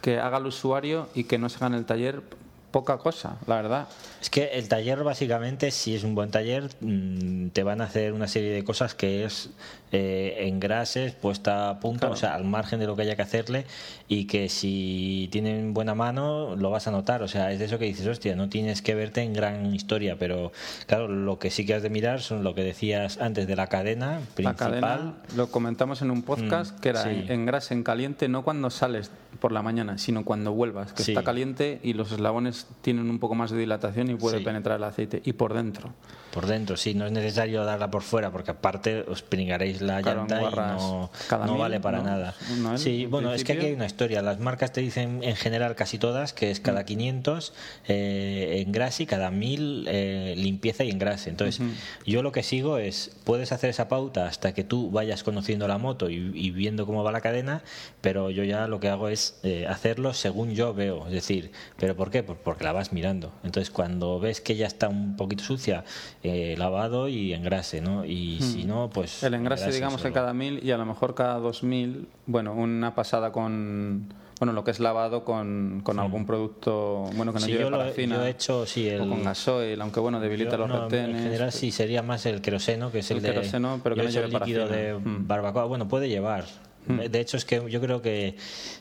que 0.00 0.18
haga 0.18 0.38
el 0.38 0.46
usuario 0.46 1.08
y 1.14 1.24
que 1.24 1.38
no 1.38 1.48
se 1.48 1.56
haga 1.56 1.66
en 1.68 1.74
el 1.74 1.84
taller 1.84 2.22
poca 2.70 2.98
cosa, 2.98 3.36
la 3.46 3.56
verdad. 3.56 3.88
Es 4.20 4.30
que 4.30 4.44
el 4.52 4.68
taller 4.68 5.02
básicamente, 5.02 5.70
si 5.70 5.94
es 5.94 6.04
un 6.04 6.14
buen 6.14 6.30
taller, 6.30 6.70
mm, 6.80 7.48
te 7.48 7.62
van 7.62 7.80
a 7.80 7.84
hacer 7.84 8.12
una 8.12 8.28
serie 8.28 8.50
de 8.52 8.62
cosas 8.64 8.94
que 8.94 9.24
es 9.24 9.50
eh, 9.92 10.44
engrases, 10.48 11.12
puesta 11.12 11.70
a 11.70 11.80
punto, 11.80 12.00
Claro. 12.00 12.14
o 12.14 12.16
sea, 12.16 12.34
al 12.34 12.44
margen 12.44 12.78
de 12.80 12.86
lo 12.86 12.94
que 12.96 13.02
haya 13.02 13.16
que 13.16 13.22
hacerle 13.22 13.64
y 14.08 14.26
que 14.26 14.48
si 14.48 15.28
tienen 15.32 15.72
buena 15.74 15.94
mano 15.94 16.56
lo 16.56 16.70
vas 16.70 16.86
a 16.88 16.90
notar. 16.90 17.22
O 17.22 17.28
sea, 17.28 17.52
es 17.52 17.58
de 17.58 17.64
eso 17.66 17.78
que 17.78 17.86
dices, 17.86 18.06
hostia, 18.06 18.36
no 18.36 18.48
tienes 18.48 18.82
que 18.82 18.94
verte 18.94 19.22
en 19.22 19.32
gran 19.32 19.74
historia, 19.74 20.16
pero 20.18 20.52
claro, 20.86 21.08
lo 21.08 21.38
que 21.38 21.50
sí 21.50 21.64
que 21.66 21.74
has 21.74 21.82
de 21.82 21.90
mirar 21.90 22.20
son 22.20 22.44
lo 22.44 22.54
que 22.54 22.64
decías 22.64 23.18
antes 23.18 23.46
de 23.46 23.56
la 23.56 23.66
cadena 23.68 24.20
La 24.20 24.26
principal. 24.34 24.56
cadena, 24.56 25.14
lo 25.36 25.50
comentamos 25.50 26.02
en 26.02 26.10
un 26.10 26.22
podcast, 26.22 26.76
Mm, 26.76 26.80
que 26.80 26.88
era 26.90 27.02
sí. 27.04 27.24
en 27.28 27.46
grasa 27.46 27.74
en 27.74 27.82
caliente, 27.82 28.28
no 28.28 28.42
cuando 28.42 28.70
sales 28.70 29.10
por 29.40 29.52
la 29.52 29.62
mañana, 29.62 29.98
sino 29.98 30.24
cuando 30.24 30.52
vuelvas, 30.52 30.92
que 30.92 31.02
Sí. 31.02 31.12
está 31.12 31.22
caliente 31.22 31.80
y 31.82 31.92
los 31.92 32.12
eslabones 32.12 32.66
tienen 32.82 33.08
un 33.10 33.18
poco 33.18 33.34
más 33.34 33.50
de 33.50 33.58
dilatación 33.58 34.10
y 34.10 34.14
puede 34.16 34.38
Sí. 34.38 34.44
penetrar 34.44 34.76
el 34.78 34.84
aceite. 34.84 35.22
Y 35.24 35.32
por 35.34 35.54
dentro. 35.54 35.92
Por 36.32 36.46
dentro, 36.46 36.76
sí, 36.76 36.94
no 36.94 37.06
es 37.06 37.12
necesario 37.12 37.64
darla 37.64 37.90
por 37.90 38.02
fuera 38.02 38.30
porque 38.30 38.50
aparte 38.50 39.00
os 39.08 39.22
pringaréis 39.22 39.80
la 39.80 40.02
Claro, 40.02 40.20
llanta 40.20 40.42
y 40.42 40.54
no, 40.54 41.10
no 41.30 41.52
mil, 41.52 41.58
vale 41.58 41.80
para 41.80 41.98
¿no? 41.98 42.04
nada. 42.04 42.34
¿No, 42.58 42.72
él, 42.72 42.78
sí, 42.78 43.04
en 43.04 43.10
bueno, 43.10 43.32
es 43.32 43.44
que 43.44 43.54
aquí 43.54 43.66
hay 43.66 43.72
una 43.72 43.86
historia. 43.86 44.20
Las 44.22 44.38
marcas 44.38 44.72
te 44.72 44.80
dicen 44.80 45.20
en 45.22 45.36
general 45.36 45.74
casi 45.74 45.98
todas 45.98 46.32
que 46.32 46.50
es 46.50 46.60
Mm. 46.60 46.62
cada 46.62 46.84
500 46.84 47.52
eh, 47.88 48.62
engrase 48.66 49.04
y 49.04 49.06
cada 49.06 49.30
1000 49.30 49.86
eh, 49.88 50.34
limpieza 50.36 50.84
y 50.84 50.90
engrase. 50.90 51.30
Entonces, 51.30 51.60
yo 52.06 52.22
lo 52.22 52.32
que 52.32 52.42
sigo 52.42 52.78
es, 52.78 53.10
puedes 53.24 53.52
hacer 53.52 53.70
esa 53.70 53.88
pauta 53.88 54.26
hasta 54.26 54.52
que 54.54 54.64
tú 54.64 54.90
vayas 54.90 55.22
conociendo 55.22 55.66
la 55.68 55.78
moto 55.78 56.10
y, 56.10 56.30
y 56.34 56.50
viendo 56.50 56.84
cómo 56.86 57.02
va 57.04 57.12
la 57.12 57.20
cadena, 57.20 57.62
pero 58.00 58.30
yo 58.30 58.44
ya 58.44 58.66
lo 58.68 58.80
que 58.80 58.88
hago 58.88 59.08
es 59.08 59.38
eh, 59.42 59.66
hacerlo 59.68 60.12
según 60.14 60.54
yo 60.54 60.74
veo. 60.74 61.06
Es 61.06 61.12
decir, 61.12 61.52
¿pero 61.78 61.96
por 61.96 62.10
qué? 62.10 62.22
Pues 62.22 62.38
porque 62.42 62.64
la 62.64 62.72
vas 62.72 62.92
mirando. 62.92 63.32
Entonces, 63.44 63.70
cuando 63.70 64.20
ves 64.20 64.40
que 64.40 64.56
ya 64.56 64.66
está 64.66 64.88
un 64.88 65.16
poquito 65.16 65.44
sucia, 65.44 65.84
eh, 66.22 66.27
lavado 66.56 67.08
y 67.08 67.32
engrase, 67.32 67.80
¿no? 67.80 68.04
Y 68.04 68.38
si 68.40 68.64
no, 68.64 68.90
pues... 68.90 69.22
Hmm. 69.22 69.26
El 69.26 69.34
engrase, 69.34 69.70
digamos 69.72 70.00
solo. 70.00 70.14
cada 70.14 70.32
mil 70.34 70.60
y 70.64 70.70
a 70.70 70.76
lo 70.78 70.86
mejor 70.86 71.14
cada 71.14 71.38
dos 71.38 71.62
mil, 71.62 72.08
bueno, 72.26 72.52
una 72.54 72.94
pasada 72.94 73.32
con, 73.32 74.12
bueno, 74.38 74.52
lo 74.52 74.64
que 74.64 74.70
es 74.70 74.80
lavado 74.80 75.24
con, 75.24 75.80
con 75.82 75.98
algún 75.98 76.26
producto, 76.26 77.08
bueno, 77.16 77.32
que 77.32 77.40
no 77.40 77.46
Sí, 77.46 77.52
lleve 77.52 77.64
yo, 77.64 77.70
lo, 77.70 77.78
parafina 77.78 78.16
yo 78.16 78.24
he 78.24 78.30
hecho, 78.30 78.66
sí, 78.66 78.88
el... 78.88 79.00
o 79.02 79.08
con 79.08 79.22
gasoil, 79.24 79.80
aunque 79.80 80.00
bueno, 80.00 80.20
debilita 80.20 80.52
Yo- 80.52 80.58
los 80.58 80.68
no, 80.68 80.82
retenes. 80.84 81.16
En 81.16 81.22
general 81.22 81.52
sí, 81.52 81.70
sería 81.70 82.02
más 82.02 82.24
el 82.26 82.40
queroseno, 82.40 82.90
que 82.92 83.00
es 83.00 83.10
el, 83.10 83.18
El 83.18 83.22
de... 83.24 83.28
queroseno, 83.30 83.80
pero 83.82 83.94
que 83.96 84.02
no 84.04 84.08
lleve 84.10 84.26
el 84.26 84.32
líquido 84.32 84.66
parafina. 84.66 84.86
de 84.88 84.94
Mm. 84.98 85.26
barbacoa. 85.26 85.64
Bueno, 85.64 85.88
puede 85.88 86.08
llevar. 86.08 86.44
De 86.88 87.20
hecho, 87.20 87.36
es 87.36 87.44
que 87.44 87.62
yo 87.70 87.80
creo 87.80 88.00
que... 88.02 88.34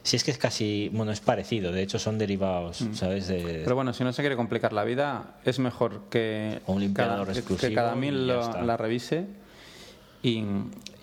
Si 0.04 0.16
es 0.16 0.24
que 0.24 0.32
es 0.32 0.38
casi... 0.38 0.90
Bueno, 0.94 1.12
es 1.12 1.20
parecido. 1.20 1.72
De 1.72 1.82
hecho, 1.82 2.00
son 2.00 2.18
derivados, 2.18 2.84
¿sabes? 2.94 3.28
De, 3.28 3.38
Mm. 3.44 3.64
Pero 3.64 3.76
bueno, 3.76 3.94
si 3.94 4.04
no 4.04 4.14
se 4.14 4.22
quiere 4.22 4.36
complicar 4.36 4.74
la 4.74 4.84
vida, 4.84 5.36
es 5.46 5.60
mejor 5.60 6.04
que 6.10 6.62
Un 6.68 6.94
cada, 6.94 7.26
que- 7.26 7.74
cada 7.74 7.96
mil 7.96 8.28
la 8.28 8.78
revise 8.78 9.26
Y, 10.24 10.44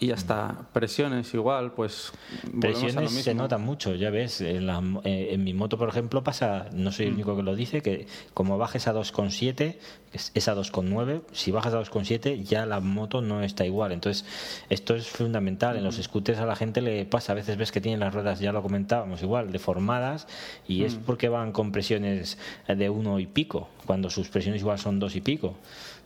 y 0.01 0.11
hasta 0.11 0.67
presiones 0.73 1.33
igual, 1.35 1.73
pues... 1.73 2.11
volvemos 2.43 2.53
a 2.53 2.57
lo 2.57 2.61
Presiones 2.61 3.13
se 3.25 3.33
notan 3.35 3.63
mucho, 3.63 3.95
ya 3.95 4.11
ves. 4.11 4.41
En, 4.41 4.67
la- 4.67 4.83
eh, 5.05 5.29
en 5.31 5.45
mi 5.45 5.55
moto, 5.55 5.79
por 5.79 5.89
ejemplo, 5.89 6.23
pasa, 6.25 6.67
no 6.75 6.91
soy 6.91 7.07
el 7.07 7.13
Mm. 7.13 7.15
único 7.15 7.37
que 7.37 7.43
lo 7.45 7.55
dice, 7.55 7.81
que 7.81 8.07
como 8.35 8.59
bajes 8.59 8.89
a 8.89 8.93
2,7, 8.93 9.77
es 10.13 10.33
es 10.35 10.49
a 10.49 10.55
2,9, 10.55 11.23
si 11.33 11.53
bajas 11.53 11.73
a 11.75 11.79
2,7 11.81 12.43
ya 12.43 12.67
la 12.67 12.81
moto 12.81 13.23
no 13.23 13.43
está 13.43 13.65
igual. 13.65 13.93
Entonces, 13.93 14.25
esto 14.69 14.95
es 14.97 15.07
fundamental. 15.09 15.75
Mm. 15.77 15.79
En 15.79 15.85
los 15.85 15.97
scooters 15.97 16.41
a 16.41 16.45
la 16.47 16.57
gente 16.57 16.83
le 16.83 17.05
pasa, 17.07 17.33
a 17.33 17.35
veces 17.37 17.57
ves 17.57 17.71
que 17.73 17.81
tienen 17.81 18.01
las 18.01 18.13
ruedas, 18.13 18.41
ya 18.41 18.53
lo 18.53 18.63
comentábamos 18.63 19.23
igual, 19.23 19.53
deformadas, 19.53 20.27
y 20.67 20.83
Mm. 20.83 20.85
es 20.87 20.95
porque 20.97 21.29
van 21.29 21.53
con 21.53 21.71
presiones 21.73 22.37
de 22.69 22.91
uno 22.91 23.21
y 23.21 23.27
pico, 23.27 23.69
cuando 23.87 24.11
sus 24.11 24.29
presiones 24.29 24.61
igual 24.61 24.79
son 24.81 24.99
dos 24.99 25.15
y 25.17 25.21
pico. 25.21 25.55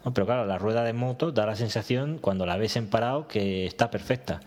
¿No? 0.05 0.13
Pero 0.15 0.27
claro, 0.27 0.47
la 0.47 0.59
rueda 0.59 0.85
de 0.85 0.93
moto 0.93 1.33
da 1.33 1.47
la 1.47 1.57
sensación, 1.57 2.19
cuando 2.19 2.47
la 2.47 2.57
ves 2.57 2.77
en 2.77 2.89
parado, 2.89 3.27
que 3.29 3.67
está 3.67 3.91
perfecta. 3.91 4.41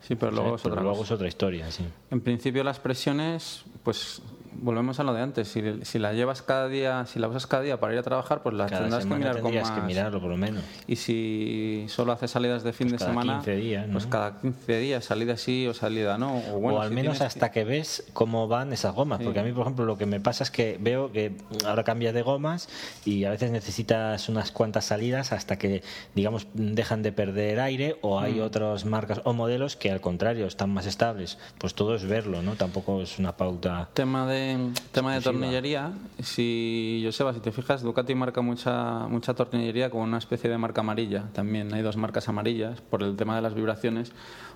Sí, 0.00 0.14
pero 0.14 0.30
luego 0.32 0.56
es 0.56 0.62
Pero 0.62 0.74
otra 0.74 0.82
luego 0.82 0.98
cosa. 0.98 1.14
es 1.14 1.16
otra 1.16 1.28
historia, 1.28 1.70
sí. 1.70 1.84
En 2.10 2.20
principio 2.20 2.62
las 2.64 2.78
presiones, 2.78 3.64
pues 3.82 4.22
volvemos 4.60 5.00
a 5.00 5.04
lo 5.04 5.12
de 5.14 5.22
antes. 5.22 5.48
Si, 5.48 5.62
si 5.82 5.98
la 5.98 6.12
llevas 6.12 6.42
cada 6.42 6.68
día, 6.68 7.06
si 7.06 7.18
la 7.18 7.28
usas 7.28 7.46
cada 7.46 7.62
día 7.62 7.80
para 7.80 7.92
ir 7.94 7.98
a 7.98 8.02
trabajar, 8.02 8.42
pues 8.42 8.54
la 8.54 8.66
Cada 8.66 8.82
tendrás 8.82 9.06
que 9.06 9.14
mirar 9.14 9.40
con 9.40 9.54
más... 9.54 9.70
que 9.70 9.80
mirarlo 9.80 10.20
por 10.20 10.30
lo 10.30 10.36
menos. 10.36 10.62
Y 10.86 10.96
si 10.96 11.86
solo 11.88 12.12
haces 12.12 12.30
salidas 12.30 12.62
de 12.62 12.72
fin 12.72 12.88
Pues 12.88 13.00
de 13.00 13.06
cada 13.06 13.10
semana, 13.10 13.32
15 13.38 13.56
días, 13.56 13.86
¿no? 13.86 13.92
pues 13.92 14.06
cada 14.06 14.38
15 14.40 14.78
días, 14.78 15.04
salida 15.04 15.36
sí 15.36 15.66
o 15.66 15.74
salida 15.74 16.18
no. 16.18 16.36
O, 16.52 16.58
bueno, 16.60 16.78
o 16.78 16.82
al 16.82 16.88
si 16.90 16.94
menos 16.94 17.18
tienes 17.18 17.34
hasta 17.34 17.50
que 17.50 17.64
ves 17.64 18.04
cómo 18.12 18.48
van 18.48 18.72
esas 18.72 18.94
gomas. 18.94 19.18
Sí. 19.18 19.24
Porque 19.24 19.40
a 19.40 19.42
mí, 19.42 19.52
por 19.52 19.62
ejemplo, 19.62 19.84
lo 19.84 19.96
que 19.98 20.06
me 20.06 20.20
pasa 20.20 20.44
es 20.44 20.50
que 20.50 20.76
veo 20.80 21.12
que 21.12 21.32
ahora 21.66 21.84
cambias 21.84 22.14
de 22.14 22.22
gomas 22.22 22.68
y 23.04 23.24
a 23.24 23.30
veces 23.30 23.50
necesitas 23.50 24.28
unas 24.28 24.50
cuantas 24.52 24.84
salidas 24.86 25.32
hasta 25.32 25.56
que, 25.58 25.82
digamos, 26.14 26.46
dejan 26.54 27.02
de 27.02 27.12
perder 27.12 27.60
aire 27.60 27.96
o 28.02 28.18
Mm. 28.20 28.24
hay 28.24 28.40
otras 28.40 28.84
marcas 28.84 29.20
o 29.24 29.32
modelos 29.32 29.76
que 29.76 29.90
al 29.90 30.00
contrario 30.00 30.46
están 30.46 30.70
más 30.70 30.86
estables. 30.86 31.38
Pues 31.58 31.74
todo 31.74 31.94
es 31.94 32.04
verlo, 32.06 32.42
¿no? 32.42 32.54
Tampoco 32.56 33.00
es 33.02 33.18
una 33.18 33.36
pauta. 33.36 33.88
Tema 33.94 34.26
de 34.26 34.47
tema 34.92 35.14
de 35.14 35.20
tornillería, 35.20 35.92
si 36.22 37.02
Joseba, 37.04 37.32
si 37.34 37.40
te 37.40 37.52
fijas, 37.52 37.82
Ducati 37.82 38.14
marca 38.14 38.40
mucha 38.40 39.06
mucha 39.08 39.34
tornillería 39.34 39.90
con 39.90 40.02
una 40.02 40.18
especie 40.18 40.50
de 40.50 40.58
marca 40.58 40.80
amarilla. 40.80 41.24
También 41.32 41.72
hay 41.74 41.82
dos 41.82 41.96
marcas 41.96 42.28
amarillas 42.28 42.80
por 42.80 43.02
el 43.02 43.16
tema 43.16 43.36
de 43.36 43.42
las 43.42 43.54
vibraciones. 43.54 44.12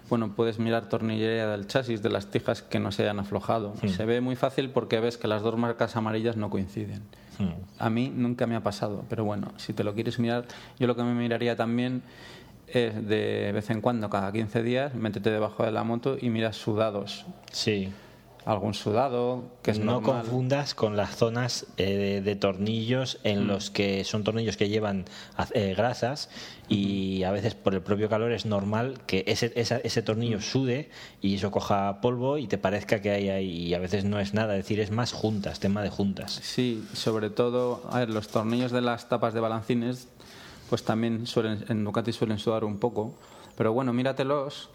Bueno, 0.09 0.33
puedes 0.35 0.59
mirar 0.59 0.89
tornillería 0.89 1.49
del 1.49 1.67
chasis, 1.67 2.03
de 2.03 2.11
las 2.11 2.31
tijas 2.31 2.63
que 2.63 2.79
no 2.79 2.93
se 2.93 3.03
hayan 3.03 3.19
aflojado. 3.21 3.75
Se 3.87 4.05
ve 4.05 4.21
muy 4.21 4.37
fácil 4.37 4.71
porque 4.71 5.01
ves 5.01 5.17
que 5.17 5.29
las 5.29 5.43
dos 5.43 5.57
marcas 5.57 5.97
amarillas 5.97 6.37
no 6.37 6.51
coinciden. 6.51 7.03
A 7.79 7.91
mí 7.91 8.13
nunca 8.15 8.47
me 8.47 8.57
ha 8.57 8.63
pasado, 8.63 9.05
pero 9.09 9.25
bueno, 9.25 9.53
si 9.57 9.73
te 9.73 9.85
lo 9.85 9.95
quieres 9.95 10.19
mirar, 10.19 10.45
yo 10.79 10.87
lo 10.87 10.95
que 10.95 11.03
me 11.03 11.15
miraría 11.15 11.57
también 11.57 12.03
es 12.69 13.07
de 13.07 13.53
vez 13.53 13.71
en 13.71 13.81
cuando, 13.81 14.09
cada 14.11 14.33
15 14.33 14.63
días, 14.63 14.95
métete 14.95 15.31
debajo 15.31 15.65
de 15.65 15.73
la 15.73 15.85
moto 15.85 16.17
y 16.21 16.31
miras 16.31 16.57
sudados. 16.57 17.27
Sí. 17.51 17.93
Algún 18.45 18.75
sudado, 18.75 19.45
que 19.63 19.71
es 19.71 19.79
no 19.79 20.01
normal. 20.01 20.23
confundas 20.23 20.75
con 20.75 20.97
las 20.97 21.15
zonas 21.17 21.67
eh, 21.77 21.85
de, 21.97 22.21
de 22.23 22.35
tornillos 22.37 23.19
en 23.23 23.47
los 23.47 23.71
que 23.71 24.03
son 24.05 24.25
tornillos 24.25 24.57
que 24.57 24.69
llevan 24.69 25.05
eh, 25.55 25.75
grasas 25.77 26.29
y 26.69 27.23
a 27.23 27.31
veces 27.31 27.55
por 27.55 27.75
el 27.75 27.83
propio 27.83 28.09
calor 28.09 28.33
es 28.33 28.45
normal 28.45 28.99
que 29.07 29.23
ese, 29.29 29.53
esa- 29.55 29.79
ese 29.79 30.03
tornillo 30.03 30.41
sude 30.41 30.91
y 31.21 31.37
eso 31.37 31.51
coja 31.53 32.01
polvo 32.01 32.37
y 32.39 32.49
te 32.49 32.59
parezca 32.59 33.01
que 33.01 33.11
hay 33.13 33.29
ahí 33.29 33.67
y 33.69 33.75
a 33.75 33.79
veces 33.79 34.05
no 34.05 34.19
es 34.19 34.35
nada, 34.35 34.57
es 34.57 34.65
decir, 34.65 34.81
es 34.81 34.91
más 34.91 35.13
juntas, 35.13 35.61
tema 35.61 35.83
de 35.83 35.91
juntas. 35.91 36.33
Sí, 36.43 36.85
sobre 36.95 37.31
todo, 37.31 37.83
a 37.91 38.01
ver, 38.01 38.11
los 38.11 38.27
tornillos 38.29 38.73
de 38.73 38.81
las 38.81 39.09
tapas 39.09 39.35
de 39.35 39.41
balancines, 39.41 40.09
pues 40.69 40.83
también 40.83 41.27
suelen, 41.29 41.65
en 41.69 41.85
Ducati 41.85 42.13
suelen 42.13 42.39
sudar 42.41 42.65
un 42.65 42.79
poco. 42.79 43.15
Pero 43.57 43.73
bueno, 43.73 43.93
míratelos, 43.93 44.71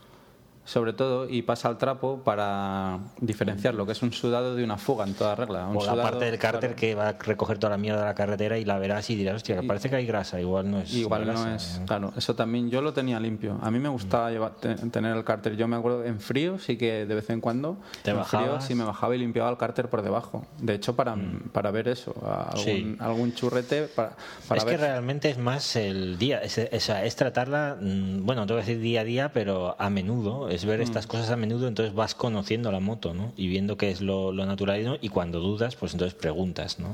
sobre 0.67 0.91
todo, 0.91 1.29
y 1.29 1.43
pasa 1.43 1.69
al 1.69 1.77
trapo 1.77 2.21
para 2.25 2.99
diferenciar 3.21 3.73
lo 3.73 3.85
que 3.85 3.93
es 3.93 4.01
un 4.01 4.11
sudado 4.11 4.53
de 4.53 4.65
una 4.65 4.75
fuga 4.77 5.05
en 5.05 5.13
toda 5.13 5.33
regla. 5.33 5.65
Un 5.65 5.77
O 5.77 5.79
la 5.79 5.91
sudado, 5.93 6.01
parte 6.03 6.25
del 6.25 6.37
cárter 6.37 6.59
claro, 6.71 6.75
que 6.75 6.93
va 6.93 7.07
a 7.07 7.11
recoger 7.13 7.57
toda 7.57 7.71
la 7.71 7.77
mierda 7.77 8.01
de 8.01 8.05
la 8.07 8.13
carretera 8.15 8.57
y 8.57 8.65
la 8.65 8.77
verás 8.77 9.09
y 9.09 9.15
dirás, 9.15 9.37
hostia, 9.37 9.63
Y- 9.63 9.65
parece 9.65 9.89
que 9.89 9.95
hay 9.95 10.05
grasa, 10.05 10.41
igual 10.41 10.69
no 10.69 10.79
es. 10.81 10.93
Igual 10.93 11.21
no 11.25 11.31
grasa, 11.31 11.55
es, 11.55 11.77
¿eh? 11.77 11.83
claro, 11.87 12.11
eso 12.17 12.35
también 12.35 12.69
yo 12.69 12.81
lo 12.81 12.91
tenía 12.91 13.17
limpio. 13.17 13.57
A 13.61 13.71
mí 13.71 13.79
me 13.79 13.87
gustaba 13.87 14.29
llevar- 14.29 14.55
te- 14.59 14.75
tener 14.75 15.15
el 15.15 15.23
cárter. 15.23 15.55
Yo 15.55 15.69
me 15.69 15.77
acuerdo 15.77 16.03
en 16.03 16.19
frío, 16.19 16.59
sí 16.59 16.77
que 16.77 17.05
de 17.05 17.15
vez 17.15 17.29
en 17.29 17.39
cuando, 17.39 17.77
¿Te 18.03 18.11
en 18.11 18.25
frío 18.25 18.59
sí 18.59 18.75
me 18.75 18.83
bajaba 18.83 19.15
y 19.15 19.19
limpiaba 19.19 19.49
el 19.49 19.55
cárter 19.57 19.87
por 19.89 20.01
debajo. 20.01 20.45
De 20.59 20.73
hecho, 20.73 20.97
para, 20.97 21.15
para 21.53 21.71
ver 21.71 21.87
eso, 21.87 22.13
algún, 22.25 22.63
Sí. 22.65 22.95
algún 22.99 23.33
churrete, 23.33 23.83
para, 23.83 24.17
para 24.49 24.57
es 24.59 24.65
ver. 24.65 24.75
que 24.75 24.81
realmente 24.85 25.29
es 25.29 25.37
más 25.37 25.77
el 25.77 26.17
día, 26.17 26.39
es, 26.41 26.57
es- 26.57 26.89
es 26.89 27.15
tratarla, 27.15 27.77
mm, 27.79 28.25
bueno, 28.25 28.41
no 28.41 28.47
te 28.47 28.53
voy 28.53 28.61
a 28.63 28.65
decir 28.65 28.81
día 28.81 28.99
a 29.01 29.03
día, 29.05 29.31
pero 29.33 29.75
a 29.79 29.89
menudo, 29.89 30.49
es 30.57 30.65
Mm. 30.65 30.67
ver 30.67 30.81
estas 30.81 31.07
cosas 31.07 31.29
a 31.31 31.37
menudo, 31.37 31.67
entonces 31.67 31.95
vas 31.95 32.13
conociendo 32.13 32.71
la 32.71 32.79
moto, 32.81 33.13
¿no? 33.13 33.31
Y 33.37 33.47
viendo 33.47 33.77
qué 33.77 33.89
es 33.89 34.01
lo, 34.01 34.31
lo 34.33 34.45
natural 34.45 34.81
y 34.81 34.83
no, 34.83 34.97
y 35.01 35.09
cuando 35.09 35.39
dudas, 35.39 35.75
pues 35.75 35.93
entonces 35.93 36.13
preguntas, 36.19 36.79
¿no? 36.79 36.89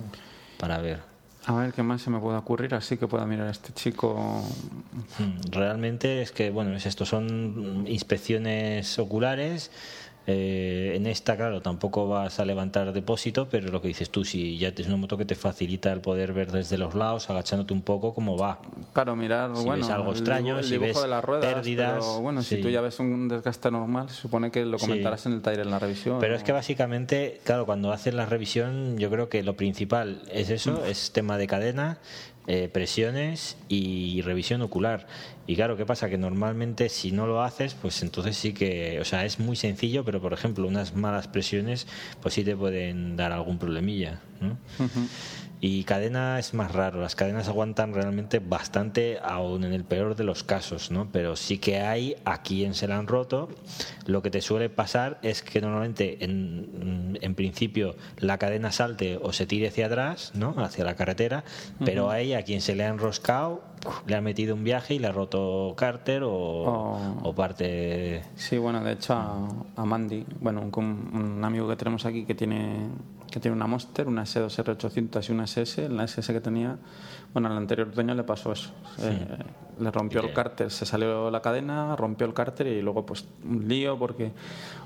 Para 0.60 0.77
ver. 0.79 1.00
A 1.46 1.53
ver 1.55 1.74
qué 1.74 1.84
más 1.84 2.01
se 2.01 2.10
me 2.10 2.20
puede 2.20 2.38
ocurrir, 2.38 2.74
así 2.74 2.96
que 2.96 3.05
pueda 3.05 3.25
mirar 3.25 3.48
a 3.48 3.51
este 3.51 3.74
chico. 3.74 4.41
Mm, 5.20 5.51
Realmente 5.51 6.22
es 6.22 6.32
que, 6.32 6.51
bueno, 6.51 6.74
es 6.75 6.86
esto, 6.86 7.05
son 7.05 7.84
inspecciones 7.88 8.98
oculares. 8.98 9.70
Eh, 10.25 10.94
en 10.96 11.06
esta, 11.08 11.36
claro, 11.36 11.62
tampoco 11.62 12.08
vas 12.08 12.39
a 12.39 12.46
levantar 12.46 12.94
depósito, 12.94 13.48
pero 13.50 13.70
lo 13.72 13.82
que 13.82 13.89
dices 13.89 14.10
tú, 14.10 14.24
si 14.24 14.58
ya 14.58 14.70
es 14.70 14.88
una 14.88 14.96
moto 14.96 15.18
que 15.18 15.25
te 15.25 15.36
facilita 15.36 15.92
el 15.92 16.00
poder 16.00 16.32
ver 16.34 16.51
desde 16.51 16.77
los 16.77 16.96
lados, 16.96 17.30
agachándote 17.30 17.74
un 17.74 17.82
poco 17.82 18.13
cómo 18.13 18.38
va. 18.38 18.60
Claro, 18.94 19.15
mirar, 19.15 19.51
Si 19.56 19.63
bueno, 19.65 19.86
ves 19.86 19.94
algo 19.94 20.12
el 20.12 20.18
extraño, 20.18 20.46
dibujo- 20.56 20.60
el 20.60 20.63
si 20.65 20.72
dibujo 20.72 20.88
ves 20.94 21.01
de 21.01 21.08
las 21.10 21.24
ruedas, 21.25 21.53
pérdidas, 21.53 21.92
pero 21.94 22.22
bueno, 22.22 22.42
si 22.42 22.62
tú 22.62 22.70
ya 22.70 22.82
ves 22.82 23.00
un 23.00 23.27
desgaste 23.27 23.70
normal, 23.70 24.10
se 24.10 24.15
supone 24.15 24.50
que 24.51 24.63
lo 24.65 24.80
Sí. 24.80 24.86
comentarás 24.86 25.25
en 25.25 25.34
el 25.34 25.42
taller 25.42 25.62
en 25.62 25.72
la 25.72 25.80
revisión. 25.80 26.20
Pero 26.20 26.36
es 26.36 26.44
que 26.44 26.51
básicamente, 26.53 27.42
claro, 27.44 27.65
cuando 27.65 27.92
haces 27.92 28.13
la 28.13 28.25
revisión, 28.25 28.98
yo 28.98 29.10
creo 29.10 29.27
que 29.30 29.44
lo 29.44 29.56
principal 29.58 30.22
es 30.32 30.50
eso, 30.50 30.86
es 30.86 31.12
tema 31.12 31.38
de 31.38 31.48
cadena, 31.48 31.98
eh, 32.48 32.70
presiones 32.72 33.58
y 33.70 34.22
revisión 34.22 34.62
ocular. 34.62 35.08
Y 35.48 35.56
claro, 35.56 35.78
¿qué 35.78 35.86
pasa? 35.86 36.10
Que 36.10 36.18
normalmente 36.18 36.90
si 36.90 37.12
no 37.12 37.28
lo 37.28 37.42
haces, 37.42 37.74
pues 37.74 38.02
entonces 38.04 38.38
sí 38.38 38.54
que, 38.54 39.00
o 39.00 39.06
sea, 39.06 39.26
es 39.26 39.40
muy 39.40 39.56
sencillo, 39.56 40.06
pero 40.06 40.22
por 40.22 40.34
ejemplo, 40.34 40.68
unas 40.68 40.96
malas 40.96 41.28
presiones, 41.28 41.88
pues 42.22 42.34
sí 42.34 42.44
te 42.44 42.56
pueden 42.56 43.16
dar 43.18 43.32
algún 43.32 43.60
problemilla, 43.60 44.22
Y 45.62 45.86
cadena 45.86 46.40
es 46.40 46.54
más 46.54 46.74
raro, 46.74 47.00
las 47.02 47.16
cadenas 47.16 47.48
aguantan 47.48 47.94
realmente 47.94 48.40
bastante, 48.40 49.18
aún 49.24 49.64
en 49.64 49.72
el 49.72 49.86
peor 49.86 50.18
de 50.18 50.26
los 50.26 50.44
casos, 50.44 50.92
¿no? 50.92 51.08
Pero 51.14 51.38
sí 51.38 51.58
que 51.58 51.80
hay 51.80 52.18
a 52.26 52.42
quien 52.42 52.74
se 52.74 52.86
la 52.86 52.98
han 52.98 53.08
roto. 53.08 53.48
Lo 54.06 54.22
que 54.22 54.30
te 54.30 54.42
suele 54.42 54.68
pasar 54.70 55.20
es 55.22 55.42
que 55.42 55.62
normalmente, 55.62 56.26
en, 56.26 57.18
en 57.22 57.36
principio, 57.36 57.96
la 58.18 58.38
cadena 58.40 58.74
salte 58.74 59.18
o 59.22 59.32
se 59.32 59.46
tire 59.46 59.70
hacia 59.70 59.86
atrás, 59.86 60.34
¿no? 60.36 60.54
Hacia 60.58 60.84
la 60.84 60.96
carretera, 60.96 61.46
pero 61.86 62.12
hay 62.12 62.34
a 62.34 62.44
quien 62.44 62.60
se 62.60 62.76
le 62.76 62.84
ha 62.84 62.90
enroscado, 62.90 63.64
le 64.06 64.18
ha 64.18 64.22
metido 64.22 64.56
un 64.56 64.66
viaje 64.66 64.96
y 64.96 65.00
le 65.00 65.08
ha 65.08 65.12
roto 65.14 65.76
cárter 65.78 66.24
o, 66.24 66.66
O- 67.24 67.30
o 67.30 67.36
parte. 67.36 68.22
Sí, 68.36 68.58
bueno, 68.58 68.84
de 68.84 68.92
hecho 68.94 69.14
a, 69.14 69.48
a 69.78 69.86
Mandy, 69.86 70.26
bueno, 70.42 70.70
un 70.76 71.42
amigo 71.42 71.70
que 71.70 71.78
tenemos 71.78 72.06
aquí 72.06 72.26
que 72.26 72.36
tiene 72.36 72.90
que 73.34 73.40
tiene 73.40 73.58
una 73.58 73.66
Monster, 73.66 74.08
una 74.08 74.25
S2R800 74.25 75.28
y 75.28 75.32
una 75.32 75.46
SS, 75.46 75.90
la 75.90 76.04
SS 76.04 76.34
que 76.34 76.40
tenía, 76.40 76.78
bueno, 77.34 77.50
al 77.50 77.58
anterior 77.58 77.92
dueño 77.92 78.13
le 78.16 78.24
pasó 78.24 78.52
eso. 78.52 78.70
Eh, 79.00 79.18
le 79.80 79.90
rompió 79.90 80.22
¿Y 80.22 80.28
el 80.28 80.34
cárter, 80.34 80.70
se 80.70 80.86
salió 80.86 81.32
la 81.32 81.42
cadena, 81.42 81.96
rompió 81.96 82.28
el 82.28 82.34
cárter 82.36 82.68
y 82.68 82.82
luego 82.84 83.06
pues 83.08 83.25
un 83.44 83.68
lío 83.68 83.98
porque 83.98 84.32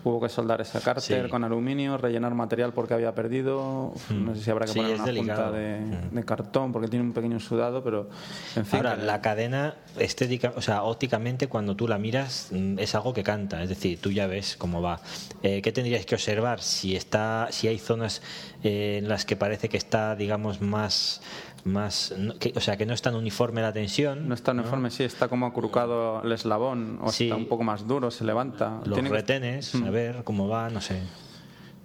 hubo 0.06 0.22
que 0.22 0.30
soldar 0.30 0.62
ese 0.62 0.80
cárter 0.80 1.25
Sí. 1.25 1.30
con 1.30 1.44
aluminio, 1.44 1.98
rellenar 1.98 2.34
material 2.36 2.72
porque 2.72 2.94
había 2.94 3.13
perdido, 3.13 3.92
Uf, 3.94 4.12
no 4.12 4.34
sé 4.34 4.44
si 4.44 4.50
habrá 4.50 4.66
que 4.66 4.72
Sí, 4.72 4.80
poner 4.80 4.96
una 4.96 5.04
delicado. 5.06 5.44
punta 5.51 5.58
de, 5.58 6.10
de 6.12 6.24
cartón 6.24 6.72
porque 6.72 6.88
tiene 6.88 7.04
un 7.04 7.12
pequeño 7.12 7.38
sudado, 7.42 7.84
pero 7.84 8.10
en 8.56 8.66
fin. 8.66 8.77
Ahora, 8.77 8.96
la 8.96 9.20
cadena 9.22 9.75
estética, 10.00 10.54
o 10.56 10.62
sea, 10.62 10.84
ópticamente 10.84 11.48
cuando 11.50 11.75
tú 11.75 11.86
la 11.86 11.98
miras 11.98 12.48
mm, 12.51 12.80
es 12.80 12.96
algo 12.96 13.13
que 13.13 13.24
canta, 13.24 13.62
es 13.63 13.68
decir, 13.68 14.00
tú 14.00 14.12
ya 14.12 14.25
ves 14.25 14.56
cómo 14.56 14.82
va. 14.82 15.01
Eh, 15.44 15.62
¿Qué 15.62 15.74
tendrías 15.74 16.06
que 16.06 16.16
observar? 16.16 16.62
Si 16.62 16.96
está, 16.96 17.48
si 17.51 17.68
hay 17.68 17.77
zonas 17.77 18.22
eh, 18.63 19.00
en 19.00 19.10
las 19.10 19.25
que 19.25 19.36
parece 19.36 19.68
que 19.68 19.75
está, 19.77 20.16
digamos, 20.16 20.62
más, 20.62 21.22
más, 21.66 22.14
no- 22.18 22.36
que- 22.38 22.54
o 22.56 22.60
sea, 22.62 22.78
que 22.78 22.86
no 22.86 22.94
es 22.94 23.02
tan 23.02 23.16
uniforme 23.16 23.62
la 23.62 23.74
tensión. 23.74 24.28
No 24.28 24.36
está 24.36 24.52
uniforme, 24.52 24.90
sí, 24.92 25.04
está 25.04 25.28
como 25.28 25.46
acurrucado 25.46 26.22
el 26.24 26.32
eslabón, 26.32 27.00
o 27.02 27.12
Sí. 27.12 27.26
está 27.26 27.36
un 27.36 27.48
poco 27.48 27.64
más 27.64 27.88
duro, 27.88 28.12
se 28.12 28.24
levanta. 28.24 28.80
Los 28.86 28.94
Tiene 28.94 29.10
que- 29.10 29.16
retenes, 29.16 29.76
a 29.76 29.90
ver 29.90 30.24
cómo 30.24 30.48
va, 30.48 30.70
no 30.70 30.82
sé. 30.82 31.02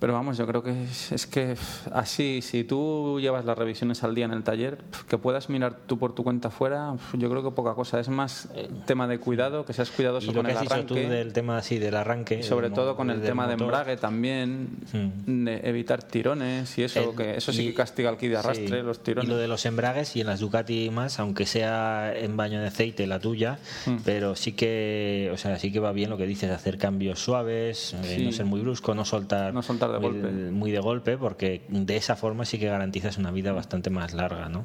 Pero 0.03 0.15
vamos, 0.15 0.37
yo 0.37 0.49
creo 0.49 0.65
que 0.65 0.83
es, 0.83 1.13
es 1.13 1.29
que 1.29 1.55
así, 1.93 2.41
si 2.43 2.65
tú 2.65 3.21
llevas 3.21 3.45
las 3.45 3.57
revisiones 3.57 4.03
al 4.03 4.17
día 4.17 4.25
en 4.25 4.33
el 4.33 4.43
taller, 4.43 4.79
que 5.09 5.17
puedas 5.17 5.49
mirar 5.49 5.77
tú 5.87 5.97
por 5.97 6.13
tu 6.13 6.25
cuenta 6.25 6.51
fuera, 6.51 6.97
yo 7.13 7.31
creo 7.31 7.45
que 7.45 7.53
poca 7.53 7.75
cosa. 7.75 8.01
Es 8.01 8.09
más 8.09 8.49
eh, 8.57 8.69
tema 8.85 9.07
de 9.07 9.21
cuidado, 9.21 9.65
que 9.65 9.73
seas 9.73 9.91
cuidadoso 9.93 10.25
Y 10.33 10.35
lo 10.35 10.41
con 10.41 10.47
que 10.47 10.51
el 10.51 10.57
has 10.57 10.63
dicho 10.65 10.75
arranque. 10.75 10.89
tú 11.05 11.09
del 11.09 11.33
tema 11.33 11.57
así 11.57 11.79
del 11.79 11.95
arranque. 11.95 12.41
y 12.41 12.43
sobre 12.43 12.67
del 12.67 12.75
todo 12.75 12.97
con 12.97 13.11
el 13.11 13.23
tema 13.23 13.47
de 13.47 13.53
embrague 13.53 13.97
también, 13.97 14.71
Mm. 14.93 15.45
de 15.45 15.61
evitar 15.69 16.03
tirones 16.03 16.77
y 16.79 16.83
eso, 16.83 17.11
El- 17.11 17.17
que 17.17 17.37
eso 17.37 17.53
sí 17.53 17.63
y- 17.63 17.67
que 17.69 17.75
castiga 17.75 18.11
el 18.11 18.17
kit 18.17 18.31
de 18.31 18.39
arrastre, 18.39 18.67
sí. 18.81 18.83
los 18.85 19.05
tirones. 19.05 19.29
Y 19.29 19.33
lo 19.33 19.37
de 19.39 19.47
los 19.47 19.65
embragues 19.67 20.17
y 20.17 20.21
en 20.23 20.27
las 20.27 20.41
Ducati 20.41 20.91
más, 20.91 21.21
aunque 21.21 21.47
sea 21.47 22.13
en 22.17 22.37
baño 22.37 22.61
de 22.61 22.67
aceite 22.67 23.07
la 23.07 23.21
tuya, 23.21 23.61
Mm. 23.87 23.99
pero 24.05 24.35
sí 24.35 24.51
que, 24.53 25.31
o 25.33 25.37
sea, 25.37 25.61
sí 25.61 25.71
que 25.71 25.79
va 25.79 25.93
bien 25.93 26.11
lo 26.11 26.17
que 26.17 26.27
dices, 26.27 26.51
hacer 26.51 26.77
cambios 26.77 27.21
suaves, 27.21 27.95
eh, 28.03 28.21
no 28.25 28.33
ser 28.33 28.47
muy 28.47 28.61
brusco, 28.63 28.97
no 28.97 29.05
soltar, 29.05 29.55
No 29.55 29.63
soltar 29.63 29.92
de 29.93 29.99
muy, 29.99 30.21
golpe. 30.21 30.31
muy 30.51 30.71
de 30.71 30.79
golpe, 30.81 31.19
porque 31.19 31.65
de 31.69 31.97
esa 31.97 32.17
forma 32.17 32.45
sí 32.45 32.59
que 32.59 32.67
garantizas 32.67 33.19
una 33.19 33.31
vida 33.31 33.53
bastante 33.53 33.91
más 33.91 34.15
larga, 34.15 34.49
¿no? 34.49 34.65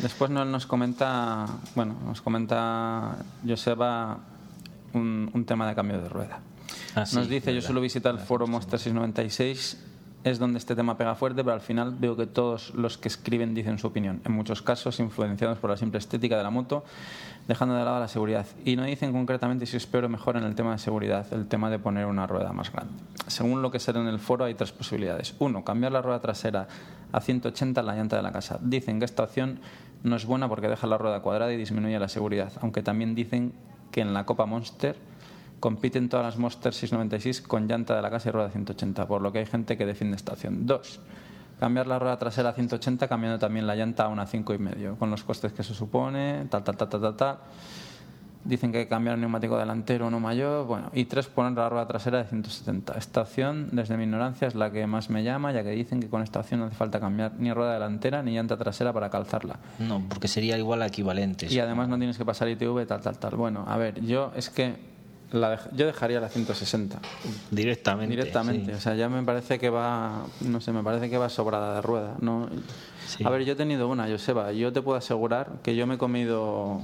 Después 0.00 0.30
Noel 0.30 0.50
nos 0.50 0.66
comenta, 0.66 1.46
bueno, 1.74 1.96
nos 2.04 2.20
comenta 2.20 3.16
Joseba 3.46 4.18
un, 4.92 5.30
un 5.32 5.44
tema 5.44 5.68
de 5.68 5.74
cambio 5.74 6.00
de 6.00 6.08
rueda. 6.08 6.40
Ah, 6.94 7.04
sí, 7.04 7.16
nos 7.16 7.28
dice, 7.28 7.46
yo 7.46 7.54
verdad. 7.54 7.66
suelo 7.66 7.80
visitar 7.80 8.14
el 8.14 8.20
foro 8.20 8.46
Monster 8.46 8.78
696, 8.78 9.84
es 10.24 10.38
donde 10.38 10.58
este 10.58 10.74
tema 10.74 10.96
pega 10.96 11.14
fuerte, 11.14 11.42
pero 11.42 11.54
al 11.54 11.60
final 11.60 11.94
veo 11.98 12.16
que 12.16 12.26
todos 12.26 12.74
los 12.74 12.98
que 12.98 13.08
escriben 13.08 13.54
dicen 13.54 13.78
su 13.78 13.86
opinión, 13.86 14.20
en 14.24 14.32
muchos 14.32 14.62
casos 14.62 15.00
influenciados 15.00 15.58
por 15.58 15.70
la 15.70 15.76
simple 15.76 15.98
estética 15.98 16.36
de 16.36 16.42
la 16.42 16.50
moto, 16.50 16.84
dejando 17.48 17.74
de 17.74 17.84
lado 17.84 17.98
la 17.98 18.08
seguridad. 18.08 18.46
Y 18.64 18.76
no 18.76 18.84
dicen 18.84 19.12
concretamente 19.12 19.66
si 19.66 19.76
es 19.76 19.86
peor 19.86 20.04
o 20.04 20.08
mejor 20.08 20.36
en 20.36 20.44
el 20.44 20.54
tema 20.54 20.72
de 20.72 20.78
seguridad, 20.78 21.26
el 21.32 21.48
tema 21.48 21.70
de 21.70 21.78
poner 21.78 22.06
una 22.06 22.26
rueda 22.26 22.52
más 22.52 22.70
grande. 22.70 22.92
Según 23.26 23.62
lo 23.62 23.70
que 23.70 23.80
sale 23.80 23.98
en 23.98 24.06
el 24.06 24.18
foro 24.18 24.44
hay 24.44 24.54
tres 24.54 24.70
posibilidades. 24.70 25.34
Uno, 25.38 25.64
cambiar 25.64 25.92
la 25.92 26.02
rueda 26.02 26.20
trasera 26.20 26.68
a 27.10 27.20
180 27.20 27.80
en 27.80 27.86
la 27.86 27.96
llanta 27.96 28.16
de 28.16 28.22
la 28.22 28.32
casa. 28.32 28.58
Dicen 28.60 28.98
que 28.98 29.06
esta 29.06 29.24
opción 29.24 29.60
no 30.02 30.14
es 30.14 30.26
buena 30.26 30.48
porque 30.48 30.68
deja 30.68 30.86
la 30.86 30.98
rueda 30.98 31.20
cuadrada 31.20 31.52
y 31.52 31.56
disminuye 31.56 31.98
la 31.98 32.08
seguridad, 32.08 32.52
aunque 32.60 32.82
también 32.82 33.14
dicen 33.14 33.52
que 33.90 34.02
en 34.02 34.12
la 34.12 34.26
Copa 34.26 34.44
Monster 34.44 34.96
compiten 35.58 36.08
todas 36.08 36.26
las 36.26 36.38
Monster 36.38 36.72
696 36.72 37.40
con 37.40 37.66
llanta 37.66 37.96
de 37.96 38.02
la 38.02 38.10
casa 38.10 38.28
y 38.28 38.32
rueda 38.32 38.50
180, 38.50 39.08
por 39.08 39.22
lo 39.22 39.32
que 39.32 39.40
hay 39.40 39.46
gente 39.46 39.76
que 39.76 39.86
defiende 39.86 40.16
esta 40.16 40.34
opción. 40.34 40.66
Dos, 40.66 41.00
cambiar 41.58 41.86
la 41.86 41.98
rueda 41.98 42.18
trasera 42.18 42.50
a 42.50 42.52
180 42.52 43.08
cambiando 43.08 43.38
también 43.38 43.66
la 43.66 43.74
llanta 43.74 44.04
a 44.04 44.08
una 44.08 44.26
5,5, 44.26 44.96
con 44.98 45.10
los 45.10 45.24
costes 45.24 45.52
que 45.52 45.62
eso 45.62 45.74
supone, 45.74 46.46
tal, 46.50 46.62
tal, 46.62 46.76
tal, 46.76 46.88
tal, 46.88 47.00
tal, 47.00 47.16
tal. 47.16 47.38
Dicen 48.44 48.72
que 48.72 48.78
hay 48.78 48.84
que 48.84 48.88
cambiar 48.88 49.16
el 49.16 49.20
neumático 49.20 49.58
delantero 49.58 50.10
no 50.10 50.20
mayor. 50.20 50.66
Bueno, 50.66 50.90
y 50.94 51.04
tres, 51.04 51.26
poner 51.26 51.52
la 51.52 51.68
rueda 51.68 51.86
trasera 51.86 52.18
de 52.18 52.24
170. 52.24 52.94
Esta 52.94 53.22
opción, 53.22 53.68
desde 53.72 53.96
mi 53.96 54.04
ignorancia, 54.04 54.48
es 54.48 54.54
la 54.54 54.70
que 54.70 54.86
más 54.86 55.10
me 55.10 55.22
llama, 55.22 55.52
ya 55.52 55.62
que 55.62 55.70
dicen 55.70 56.00
que 56.00 56.08
con 56.08 56.22
esta 56.22 56.40
opción 56.40 56.60
no 56.60 56.66
hace 56.66 56.76
falta 56.76 57.00
cambiar 57.00 57.32
ni 57.38 57.52
rueda 57.52 57.74
delantera 57.74 58.22
ni 58.22 58.34
llanta 58.34 58.56
trasera 58.56 58.92
para 58.92 59.10
calzarla. 59.10 59.58
No, 59.80 60.02
porque 60.08 60.28
sería 60.28 60.56
igual 60.56 60.80
a 60.82 60.86
equivalentes. 60.86 61.52
Y 61.52 61.60
además 61.60 61.88
no 61.88 61.98
tienes 61.98 62.16
que 62.16 62.24
pasar 62.24 62.48
ITV, 62.48 62.86
tal, 62.86 63.00
tal, 63.00 63.18
tal. 63.18 63.36
Bueno, 63.36 63.64
a 63.66 63.76
ver, 63.76 64.00
yo 64.00 64.32
es 64.34 64.48
que 64.48 64.76
la 65.32 65.56
dej- 65.58 65.68
yo 65.76 65.86
dejaría 65.86 66.20
la 66.20 66.28
160 66.28 66.98
Directamente. 67.50 68.10
directamente. 68.16 68.72
sí. 68.72 68.78
O 68.78 68.80
sea, 68.80 68.94
ya 68.94 69.08
me 69.08 69.22
parece 69.22 69.58
que 69.58 69.68
va, 69.70 70.22
no 70.40 70.60
sé, 70.60 70.72
me 70.72 70.82
parece 70.82 71.10
que 71.10 71.18
va 71.18 71.28
sobrada 71.28 71.74
de 71.76 71.82
rueda. 71.82 72.14
No, 72.20 72.48
Sí. 73.06 73.24
A 73.24 73.30
ver, 73.30 73.42
yo 73.46 73.54
he 73.54 73.56
tenido 73.56 73.88
una, 73.88 74.06
Joseba. 74.06 74.52
Yo 74.52 74.70
te 74.70 74.82
puedo 74.82 74.98
asegurar 74.98 75.48
que 75.62 75.74
yo 75.74 75.86
me 75.86 75.94
he 75.94 75.98
comido 75.98 76.82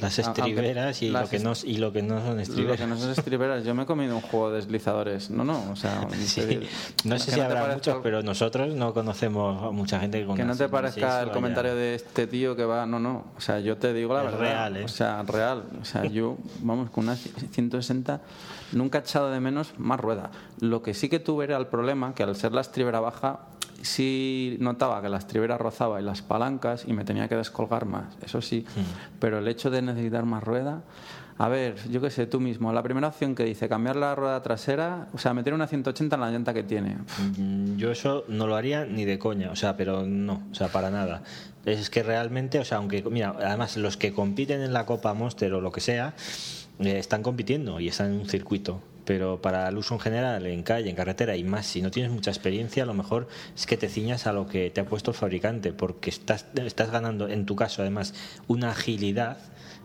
Las 0.00 0.18
a- 0.18 0.22
aunque 0.26 0.40
estriberas 0.40 1.02
y, 1.02 1.10
lo 1.10 1.28
que 1.28 1.38
no, 1.38 1.52
y 1.64 1.76
lo 1.76 1.92
que 1.92 2.02
no 2.02 2.18
son 2.20 2.36
lo 2.36 2.40
estriberas. 2.42 2.80
que 2.80 2.86
no 2.86 2.96
son 2.98 3.10
estriberas, 3.10 3.64
yo 3.64 3.74
me 3.74 3.84
he 3.84 3.86
comido 3.86 4.16
un 4.16 4.22
juego 4.22 4.50
de 4.50 4.56
deslizadores. 4.56 5.30
No, 5.30 5.44
no, 5.44 5.70
o 5.70 5.76
sea, 5.76 6.08
Sí. 6.26 6.60
No 7.04 7.18
sé 7.18 7.30
si 7.30 7.36
te 7.36 7.42
habrá 7.42 7.74
muchos, 7.74 7.98
pero 8.02 8.22
nosotros 8.22 8.74
no 8.74 8.92
conocemos 8.94 9.62
a 9.62 9.70
mucha 9.70 10.00
gente 10.00 10.20
que 10.20 10.26
con 10.26 10.36
que 10.36 10.44
no 10.44 10.52
te 10.52 10.58
696 10.64 10.70
parezca 11.04 11.20
el 11.20 11.26
vaya- 11.26 11.34
comentario 11.34 11.74
de 11.76 11.94
este 11.94 12.26
tío 12.26 12.56
que 12.56 12.64
va, 12.64 12.86
no, 12.86 12.98
no, 12.98 13.26
o 13.36 13.40
sea, 13.40 13.60
yo 13.60 13.76
te 13.76 13.92
digo 13.92 14.14
la 14.14 14.20
Es 14.24 14.32
verdad, 14.32 14.40
real, 14.40 14.76
¿eh? 14.78 14.84
o 14.84 14.88
sea, 14.88 15.22
real, 15.22 15.62
o 15.80 15.84
sea, 15.84 16.04
yo, 16.06 16.36
vamos, 16.60 16.90
con 16.90 17.04
una 17.04 17.16
160 17.16 18.20
nunca 18.72 18.98
he 18.98 19.00
echado 19.02 19.30
de 19.30 19.40
menos 19.40 19.72
más 19.78 20.00
rueda. 20.00 20.30
Lo 20.60 20.82
que 20.82 20.94
sí 20.94 21.08
que 21.08 21.18
tuve 21.20 21.44
era 21.44 21.56
el 21.58 21.66
problema 21.66 22.14
que 22.14 22.22
al 22.22 22.34
ser 22.36 22.52
la 22.52 22.60
estribera 22.62 23.00
baja 23.00 23.40
sí 23.82 24.56
notaba 24.60 25.02
que 25.02 25.08
la 25.08 25.18
estribera 25.18 25.58
rozaba 25.58 26.00
y 26.00 26.04
las 26.04 26.22
palancas 26.22 26.84
y 26.86 26.92
me 26.92 27.04
tenía 27.04 27.28
que 27.28 27.36
descolgar 27.36 27.84
más, 27.86 28.16
eso 28.24 28.40
sí, 28.40 28.64
Hmm. 28.76 28.80
pero 29.20 29.38
el 29.38 29.48
hecho 29.48 29.70
de 29.70 29.82
necesitar 29.82 30.24
más 30.24 30.42
rueda 30.42 30.82
a 31.38 31.48
ver, 31.48 31.74
yo 31.90 32.00
qué 32.00 32.10
sé, 32.10 32.26
tú 32.26 32.38
mismo. 32.38 32.72
La 32.72 32.82
primera 32.84 33.08
opción 33.08 33.34
que 33.34 33.42
dice 33.42 33.68
cambiar 33.68 33.96
la 33.96 34.14
rueda 34.14 34.40
trasera, 34.42 35.08
o 35.12 35.18
sea, 35.18 35.34
meter 35.34 35.54
una 35.54 35.66
180 35.66 36.14
en 36.14 36.20
la 36.20 36.30
llanta 36.30 36.54
que 36.54 36.62
tiene. 36.62 36.98
Mm, 37.36 37.76
Yo 37.78 37.90
eso 37.90 38.24
no 38.28 38.46
lo 38.46 38.54
haría 38.54 38.84
ni 38.84 39.04
de 39.06 39.18
coña, 39.18 39.50
o 39.50 39.56
sea, 39.56 39.76
pero 39.76 40.04
no, 40.06 40.42
o 40.52 40.54
sea, 40.54 40.68
para 40.68 40.90
nada. 40.90 41.22
Es 41.64 41.90
que 41.90 42.02
realmente, 42.04 42.60
o 42.60 42.64
sea, 42.64 42.78
aunque, 42.78 43.02
mira, 43.10 43.34
además 43.44 43.76
los 43.76 43.96
que 43.96 44.12
compiten 44.12 44.60
en 44.60 44.72
la 44.72 44.84
Copa 44.86 45.14
Monster 45.14 45.52
o 45.54 45.60
lo 45.60 45.72
que 45.72 45.80
sea, 45.80 46.14
eh, 46.78 46.98
están 46.98 47.22
compitiendo 47.24 47.80
y 47.80 47.88
están 47.88 48.12
en 48.12 48.20
un 48.20 48.28
circuito. 48.28 48.80
Pero 49.04 49.42
para 49.42 49.68
el 49.68 49.76
uso 49.76 49.94
en 49.94 50.00
general, 50.00 50.46
en 50.46 50.62
calle, 50.62 50.88
en 50.88 50.96
carretera 50.96 51.36
y 51.36 51.44
más, 51.44 51.66
si 51.66 51.82
no 51.82 51.90
tienes 51.90 52.12
mucha 52.12 52.30
experiencia, 52.30 52.84
a 52.84 52.86
lo 52.86 52.94
mejor 52.94 53.28
es 53.56 53.66
que 53.66 53.76
te 53.76 53.88
ciñas 53.88 54.26
a 54.26 54.32
lo 54.32 54.46
que 54.46 54.70
te 54.70 54.80
ha 54.80 54.84
puesto 54.84 55.10
el 55.10 55.16
fabricante, 55.16 55.72
porque 55.72 56.10
estás, 56.10 56.46
estás 56.54 56.90
ganando, 56.90 57.28
en 57.28 57.46
tu 57.46 57.56
caso, 57.56 57.82
además, 57.82 58.14
una 58.46 58.70
agilidad. 58.70 59.38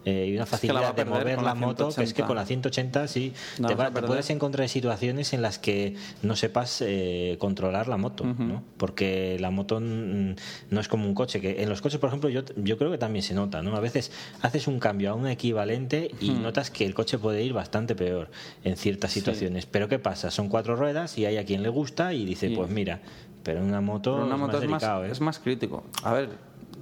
Eh, 0.10 0.28
y 0.30 0.36
una 0.36 0.46
facilidad 0.46 0.96
de 0.96 1.04
mover 1.04 1.38
la 1.38 1.44
la 1.50 1.56
moto, 1.56 1.90
que 1.90 2.04
es 2.04 2.14
que 2.14 2.24
180. 2.24 2.28
con 2.28 2.36
la 2.38 2.46
180 2.46 3.08
sí, 3.10 3.34
te, 3.68 3.76
va- 3.76 3.92
te 3.92 4.02
puedes 4.04 4.30
encontrar 4.30 4.64
en 4.64 4.70
situaciones 4.70 5.34
en 5.34 5.42
las 5.42 5.60
que 5.60 5.96
no 6.22 6.36
sepas 6.38 6.82
eh, 6.82 7.36
controlar 7.40 7.90
la 7.90 7.98
moto, 7.98 8.24
¿no? 8.24 8.64
Porque 8.78 9.38
la 9.40 9.52
moto 9.52 9.82
no 9.82 10.80
es 10.80 10.88
como 10.88 11.06
un 11.08 11.14
coche, 11.14 11.42
que 11.42 11.62
en 11.62 11.68
los 11.70 11.82
coches, 11.82 12.00
por 12.00 12.08
ejemplo, 12.08 12.30
yo, 12.30 12.44
yo 12.56 12.78
creo 12.78 12.90
que 12.92 12.98
también 12.98 13.24
se 13.24 13.34
nota, 13.34 13.62
¿no? 13.62 13.76
A 13.76 13.80
veces 13.82 14.12
haces 14.42 14.68
un 14.68 14.80
cambio 14.80 15.12
a 15.12 15.14
un 15.14 15.28
equivalente 15.28 16.12
y 16.22 16.32
notas 16.32 16.72
que 16.72 16.86
el 16.86 16.94
coche 16.94 17.18
puede 17.18 17.44
ir 17.44 17.52
bastante 17.54 17.94
peor 17.96 18.30
en 18.64 18.78
ciertas 18.78 19.12
situaciones. 19.12 19.66
Pero 19.66 19.90
¿qué 19.90 20.00
pasa? 20.00 20.32
Son 20.32 20.48
cuatro 20.48 20.76
ruedas 20.78 21.18
y 21.18 21.26
hay 21.26 21.36
a 21.38 21.46
quien 21.46 21.64
le 21.64 21.70
gusta 21.70 22.14
y 22.14 22.24
dice, 22.24 22.48
Sí. 22.48 22.56
pues 22.56 22.70
mira, 22.70 23.02
pero 23.44 23.60
en 23.60 23.66
una 23.66 23.82
moto, 23.82 24.14
Pero 24.14 24.26
una 24.26 24.36
es 24.36 24.40
moto 24.42 24.54
más 24.54 24.64
es, 24.64 24.70
más, 24.70 24.82
delicado, 24.82 25.06
¿eh? 25.06 25.12
es 25.12 25.22
más 25.22 25.40
crítico. 25.40 25.84
A 26.04 26.14
ver, 26.14 26.30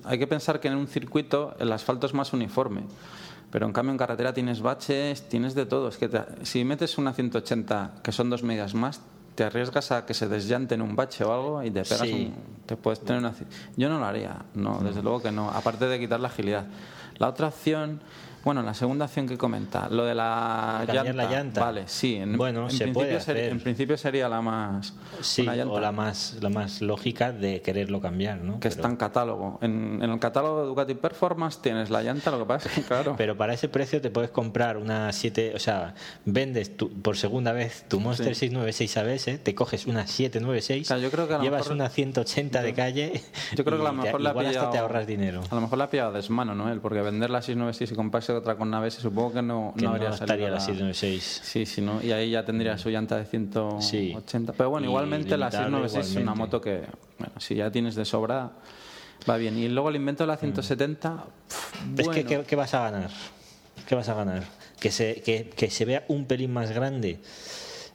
hay 0.07 0.19
que 0.19 0.27
pensar 0.27 0.59
que 0.59 0.67
en 0.67 0.75
un 0.75 0.87
circuito 0.87 1.55
el 1.59 1.71
asfalto 1.71 2.07
es 2.07 2.13
más 2.13 2.33
uniforme. 2.33 2.81
Pero 3.51 3.65
en 3.67 3.73
cambio 3.73 3.91
en 3.91 3.97
carretera 3.97 4.33
tienes 4.33 4.61
baches, 4.61 5.29
tienes 5.29 5.55
de 5.55 5.65
todo. 5.65 5.87
Es 5.87 5.97
que 5.97 6.09
te- 6.09 6.45
si 6.45 6.63
metes 6.65 6.97
una 6.97 7.13
180, 7.13 7.93
que 8.03 8.11
son 8.11 8.29
dos 8.29 8.43
medidas 8.43 8.73
más, 8.73 9.01
te 9.35 9.43
arriesgas 9.43 9.91
a 9.91 10.05
que 10.05 10.13
se 10.13 10.27
desllante 10.27 10.75
en 10.75 10.81
un 10.81 10.95
bache 10.95 11.23
o 11.23 11.33
algo 11.33 11.63
y 11.63 11.69
te 11.69 11.83
pegas 11.83 11.99
Sí. 12.07 12.33
un- 12.33 12.65
te 12.65 12.75
puedes 12.77 13.01
tener 13.01 13.19
una 13.19 13.33
yo 13.77 13.89
no 13.89 13.99
lo 13.99 14.05
haría 14.05 14.37
no 14.55 14.79
desde 14.79 15.03
luego 15.03 15.21
que 15.21 15.31
no 15.31 15.49
aparte 15.51 15.85
de 15.87 15.99
quitar 15.99 16.19
la 16.21 16.29
agilidad 16.29 16.65
la 17.17 17.27
otra 17.29 17.49
opción 17.49 17.99
bueno 18.45 18.61
la 18.61 18.73
segunda 18.73 19.05
opción 19.05 19.27
que 19.27 19.37
comenta 19.37 19.89
lo 19.89 20.05
de 20.05 20.15
la 20.15 20.83
Cambiar 20.85 21.05
llanta, 21.07 21.23
la 21.23 21.29
llanta. 21.31 21.61
vale 21.65 21.83
sí 21.87 22.15
en, 22.15 22.37
Bueno, 22.37 22.63
en 22.65 22.69
se 22.71 22.85
principio 22.85 22.93
puede 22.93 23.19
sería, 23.19 23.41
hacer. 23.43 23.51
en 23.51 23.59
principio 23.59 23.97
sería 23.97 24.29
la 24.29 24.39
más 24.41 24.93
Sí, 25.19 25.45
o 25.47 25.79
la 25.79 25.91
más, 25.91 26.37
la 26.41 26.49
más 26.49 26.81
lógica 26.81 27.31
de 27.33 27.61
quererlo 27.61 27.99
cambiar, 27.99 28.39
¿no? 28.41 28.53
que 28.53 28.69
Pero- 28.69 28.75
está 28.75 28.87
en 28.87 28.95
catálogo 28.95 29.59
en, 29.61 29.99
en 30.01 30.09
el 30.09 30.19
catálogo 30.19 30.61
de 30.61 30.67
Ducati 30.67 30.93
Performance 30.95 31.59
tienes 31.61 31.89
la 31.89 32.01
llanta 32.01 32.31
lo 32.31 32.39
que 32.39 32.45
pasa 32.45 32.69
es 32.69 32.75
que 32.75 32.81
claro 32.83 33.15
Pero 33.17 33.35
para 33.35 33.53
ese 33.53 33.67
precio 33.67 33.99
te 33.99 34.09
puedes 34.11 34.29
comprar 34.29 34.77
una 34.77 35.11
7, 35.11 35.53
o 35.55 35.59
sea, 35.59 35.95
vendes 36.25 36.77
tu- 36.77 36.91
por 37.01 37.17
segunda 37.17 37.51
vez 37.51 37.85
tu 37.89 37.99
Monster 37.99 38.35
696 38.35 38.97
ABS, 38.97 39.37
te 39.43 39.55
coges 39.55 39.87
una 39.87 40.05
796, 40.07 40.85
O 40.85 40.87
sea, 40.87 40.97
yo 40.99 41.09
creo 41.09 41.27
que 41.27 41.33
a 41.33 41.39
llevas 41.39 41.61
mejor- 41.61 41.73
una 41.73 41.89
180 41.89 42.61
de 42.61 42.73
calle. 42.75 43.21
Yo 43.55 43.63
creo 43.65 43.77
que 43.81 43.87
a 43.87 43.91
lo 43.91 43.99
te- 44.01 44.05
mejor 44.05 44.21
le 44.21 44.27
ha 44.29 44.31
igual 44.31 44.45
hasta 44.45 44.59
pillado, 44.59 44.71
te 44.71 44.77
ahorras 44.77 45.07
dinero. 45.07 45.41
A 45.49 45.55
lo 45.55 45.61
mejor 45.61 45.77
le 45.79 45.83
ha 45.85 45.89
pillado 45.89 46.11
desmano, 46.11 46.53
¿no? 46.53 46.65
Porque 46.81 47.01
vender 47.01 47.29
la 47.29 47.41
696 47.41 47.91
y 47.91 47.95
comprarse 47.95 48.34
otra 48.35 48.55
con 48.57 48.67
una 48.67 48.77
ABS 48.77 48.95
supongo 48.95 49.33
que 49.33 49.41
no, 49.41 49.73
Que 49.75 49.83
no 49.83 49.89
no 49.89 49.95
habría 49.95 50.09
estaría 50.09 50.27
salido 50.27 50.49
la 50.49 50.59
796. 50.59 51.41
Sí, 51.43 51.65
sí, 51.65 51.81
¿no? 51.81 52.01
Y 52.03 52.11
ahí 52.11 52.29
ya 52.31 52.45
tendría 52.45 52.77
su 52.77 52.89
llanta 52.89 53.17
de 53.17 53.25
180. 53.25 54.53
Pero 54.53 54.69
bueno, 54.69 54.85
Y 54.85 54.89
igualmente 54.89 55.37
la 55.37 55.49
limitable 55.49 55.89
696 55.89 56.15
es 56.17 56.21
una 56.23 56.35
moto 56.35 56.61
que, 56.61 56.83
bueno, 57.19 57.33
si 57.39 57.55
ya 57.55 57.71
tienes 57.71 57.95
de 57.95 58.05
sobra, 58.05 58.51
va 59.29 59.37
bien. 59.37 59.57
Y 59.57 59.67
luego 59.69 59.89
el 59.89 59.95
invento 59.95 60.23
de 60.23 60.27
la 60.27 60.37
170, 60.37 61.25
pff, 61.47 61.65
Mm. 61.85 61.99
Es 61.99 62.07
que, 62.09 62.23
¿qué, 62.25 62.43
qué 62.43 62.55
vas 62.55 62.73
a 62.73 62.89
ganar? 62.89 63.09
¿Qué 63.87 63.95
vas 63.95 64.07
a 64.09 64.13
ganar? 64.13 64.43
¿Que 64.79 64.91
se, 64.91 65.21
que, 65.21 65.49
que 65.55 65.69
se 65.69 65.85
vea 65.85 66.05
un 66.07 66.25
pelín 66.25 66.51
más 66.53 66.71
grande? 66.71 67.19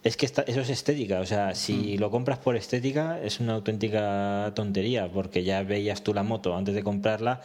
Es 0.03 0.16
que 0.16 0.24
esta- 0.26 0.42
eso 0.42 0.61
es 0.61 0.70
estética, 0.70 1.20
o 1.20 1.26
sea, 1.26 1.55
si 1.55 1.96
Mm. 1.96 2.00
lo 2.00 2.11
compras 2.11 2.38
por 2.38 2.57
estética 2.57 3.20
es 3.20 3.38
una 3.40 3.55
auténtica 3.55 4.53
tontería, 4.55 5.09
porque 5.12 5.44
ya 5.44 5.62
veías 5.62 6.03
tú 6.03 6.14
la 6.14 6.22
moto 6.22 6.57
antes 6.57 6.74
de 6.74 6.83
comprarla, 6.83 7.40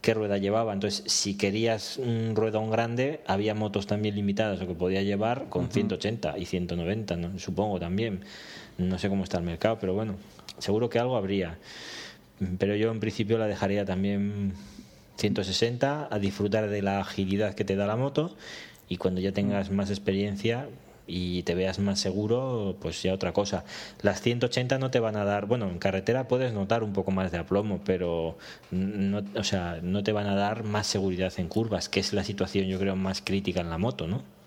qué 0.00 0.14
rueda 0.14 0.38
llevaba. 0.38 0.72
Entonces, 0.72 1.02
si 1.06 1.36
querías 1.36 1.98
un 1.98 2.34
ruedón 2.36 2.70
grande, 2.70 3.20
había 3.26 3.54
motos 3.54 3.86
también 3.86 4.14
limitadas, 4.14 4.60
lo 4.60 4.66
que 4.66 4.74
podía 4.74 5.02
llevar 5.02 5.48
con 5.48 5.70
180 5.70 6.38
y 6.38 6.46
190, 6.46 7.16
¿no? 7.16 7.38
supongo 7.38 7.78
también. 7.78 8.20
No 8.78 8.98
sé 8.98 9.08
cómo 9.08 9.24
está 9.24 9.38
el 9.38 9.44
mercado, 9.44 9.78
pero 9.80 9.94
bueno, 9.94 10.14
seguro 10.58 10.88
que 10.88 10.98
algo 10.98 11.16
habría. 11.16 11.58
Pero 12.58 12.76
yo 12.76 12.90
en 12.90 13.00
principio 13.00 13.38
la 13.38 13.46
dejaría 13.46 13.84
también 13.84 14.52
160 15.16 16.08
a 16.10 16.18
disfrutar 16.18 16.68
de 16.68 16.82
la 16.82 17.00
agilidad 17.00 17.54
que 17.54 17.64
te 17.64 17.74
da 17.74 17.86
la 17.86 17.96
moto 17.96 18.36
y 18.88 18.96
cuando 18.96 19.20
ya 19.20 19.32
tengas 19.32 19.70
más 19.70 19.90
experiencia 19.90 20.68
y 21.08 21.42
te 21.42 21.54
veas 21.54 21.78
más 21.78 21.98
seguro, 21.98 22.76
pues 22.80 23.02
ya 23.02 23.14
otra 23.14 23.32
cosa. 23.32 23.64
Las 24.02 24.20
180 24.20 24.78
no 24.78 24.90
te 24.90 25.00
van 25.00 25.16
a 25.16 25.24
dar, 25.24 25.46
bueno, 25.46 25.68
en 25.68 25.78
carretera 25.78 26.28
puedes 26.28 26.52
notar 26.52 26.84
un 26.84 26.92
poco 26.92 27.10
más 27.10 27.32
de 27.32 27.38
aplomo, 27.38 27.80
pero 27.84 28.38
no, 28.70 29.22
o 29.34 29.44
sea, 29.44 29.80
no 29.82 30.02
te 30.04 30.12
van 30.12 30.26
a 30.26 30.34
dar 30.34 30.64
más 30.64 30.86
seguridad 30.86 31.32
en 31.38 31.48
curvas, 31.48 31.88
que 31.88 32.00
es 32.00 32.12
la 32.12 32.24
situación 32.24 32.66
yo 32.66 32.78
creo 32.78 32.96
más 32.96 33.22
crítica 33.22 33.60
en 33.60 33.70
la 33.70 33.78
moto, 33.78 34.06
¿no? 34.06 34.37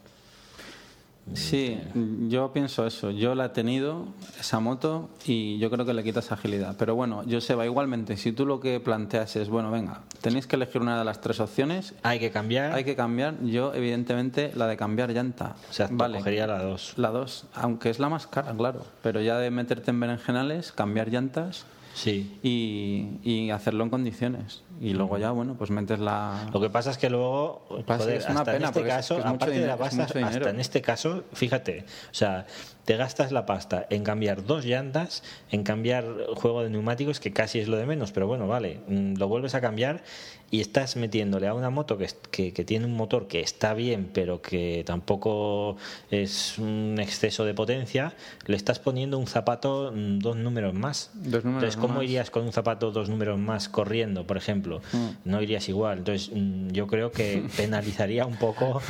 Sí, 1.34 1.80
yo 2.28 2.52
pienso 2.52 2.86
eso. 2.86 3.12
Yo 3.12 3.36
la 3.36 3.46
he 3.46 3.50
tenido, 3.50 4.08
esa 4.40 4.60
moto, 4.60 5.10
y 5.26 5.58
yo 5.60 5.70
creo 5.70 5.86
que 5.86 5.94
le 5.94 6.04
quitas 6.04 6.32
agilidad. 6.32 6.76
Pero 6.78 6.96
bueno, 6.96 7.24
yo 7.24 7.40
va 7.56 7.66
igualmente, 7.66 8.18
si 8.18 8.32
tú 8.32 8.46
lo 8.46 8.60
que 8.60 8.80
planteas 8.80 9.36
es, 9.36 9.50
bueno, 9.50 9.72
venga, 9.72 10.02
tenéis 10.22 10.48
que 10.48 10.56
elegir 10.56 10.82
una 10.82 10.98
de 10.98 11.06
las 11.06 11.22
tres 11.22 11.40
opciones. 11.40 11.94
Hay 12.04 12.20
que 12.20 12.32
cambiar. 12.32 12.74
Hay 12.74 12.84
que 12.84 12.96
cambiar. 12.96 13.42
Yo, 13.44 13.74
evidentemente, 13.74 14.52
la 14.56 14.68
de 14.68 14.78
cambiar 14.78 15.12
llanta. 15.12 15.56
O 15.70 15.74
sea, 15.74 15.88
vale. 15.92 16.18
cogería 16.18 16.48
la 16.48 16.64
dos. 16.64 16.94
La 16.98 17.10
dos, 17.10 17.46
aunque 17.54 17.90
es 17.90 18.00
la 18.00 18.10
más 18.10 18.28
cara, 18.28 18.54
claro. 18.54 18.86
Pero 19.02 19.22
ya 19.22 19.38
de 19.38 19.52
meterte 19.52 19.92
en 19.92 20.00
berenjenales, 20.00 20.72
cambiar 20.72 21.10
llantas 21.10 21.66
sí. 21.94 22.40
y, 22.44 23.50
hacerlo 23.52 23.84
en 23.84 23.90
condiciones. 23.90 24.64
Y 24.80 24.94
luego 24.94 25.18
ya, 25.18 25.32
bueno, 25.32 25.56
pues 25.58 25.70
metes 25.70 26.00
la... 26.00 26.50
Lo 26.54 26.60
que 26.60 26.70
pasa 26.70 26.90
es 26.92 26.98
que 26.98 27.10
luego, 27.10 27.66
joder, 27.68 28.18
es 28.18 28.28
una 28.30 28.44
pena, 28.44 28.58
en 28.58 28.64
este 28.64 28.84
caso, 28.84 29.18
aparte 29.24 29.60
de 29.60 29.68
la 29.68 29.78
pasta, 29.78 30.04
hasta 30.04 30.50
en 30.50 30.60
este 30.60 30.82
caso, 30.82 31.24
fíjate, 31.34 31.86
o 32.10 32.14
sea, 32.14 32.48
te 32.86 32.98
gastas 32.98 33.32
la 33.32 33.46
pasta 33.46 33.86
en 33.90 34.04
cambiar 34.04 34.44
dos 34.44 34.66
llantas, 34.66 35.24
en 35.52 35.64
cambiar 35.64 36.06
juego 36.36 36.64
de 36.64 36.70
neumáticos, 36.70 37.20
que 37.20 37.32
casi 37.32 37.60
es 37.60 37.68
lo 37.68 37.78
de 37.78 37.86
menos, 37.86 38.12
pero 38.12 38.26
bueno, 38.26 38.48
vale, 38.48 38.80
mm, 38.88 39.18
lo 39.18 39.28
vuelves 39.28 39.54
a 39.54 39.62
cambiar 39.62 40.04
y 40.52 40.60
estás 40.60 40.98
metiéndole 40.98 41.48
a 41.48 41.54
una 41.54 41.70
moto 41.70 41.98
que, 41.98 42.52
que, 42.52 42.66
tiene 42.66 42.86
un 42.86 42.96
motor 42.96 43.30
que 43.30 43.40
está 43.40 43.74
bien, 43.74 44.10
pero 44.14 44.42
que 44.42 44.84
tampoco 44.86 45.78
es 46.12 46.60
un 46.60 46.98
exceso 47.00 47.46
de 47.46 47.54
potencia, 47.54 48.14
le 48.48 48.58
estás 48.58 48.78
poniendo 48.78 49.18
un 49.18 49.28
zapato 49.28 49.94
mm, 49.96 50.20
dos 50.20 50.36
números 50.36 50.74
más. 50.74 51.12
Entonces, 51.24 51.78
¿cómo 51.78 52.04
irías 52.04 52.30
con 52.30 52.44
un 52.44 52.52
zapato 52.52 52.92
dos 52.92 53.08
números 53.08 53.40
más 53.40 53.70
corriendo, 53.70 54.28
por 54.28 54.36
ejemplo? 54.36 54.82
Mm. 54.92 55.08
No 55.24 55.42
irías 55.42 55.70
igual. 55.70 56.00
Entonces, 56.00 56.30
mm, 56.34 56.72
yo 56.72 56.86
creo 56.86 57.14
que 57.14 57.48
penalizaría 57.56 58.26
un 58.26 58.36
poco. 58.36 58.82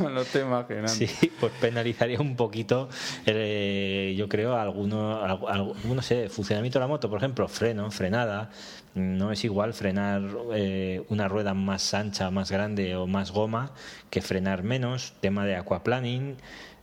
no 0.00 0.22
te 0.32 0.40
imaginas. 0.40 0.92
Sí, 0.92 1.08
pues 1.38 1.52
penalizaría 1.60 2.20
un 2.20 2.34
poquito, 2.34 2.88
eh, 3.24 4.14
yo 4.18 4.28
creo, 4.28 4.56
alguno, 4.56 5.22
alguno, 5.22 6.02
sé, 6.02 6.28
funcionamiento 6.28 6.80
de 6.80 6.84
la 6.84 6.88
moto, 6.88 7.08
por 7.08 7.18
ejemplo, 7.18 7.46
freno, 7.46 7.88
frenada, 7.92 8.50
no 8.94 9.32
es 9.32 9.44
igual 9.44 9.72
frenar 9.92 10.22
eh, 10.54 11.04
una 11.10 11.28
rueda 11.28 11.52
más 11.52 11.92
ancha, 11.92 12.30
más 12.30 12.50
grande 12.50 12.96
o 12.96 13.06
más 13.06 13.30
goma 13.30 13.72
que 14.08 14.22
frenar 14.22 14.62
menos. 14.62 15.12
Tema 15.20 15.44
de 15.44 15.54
aquaplaning. 15.54 16.36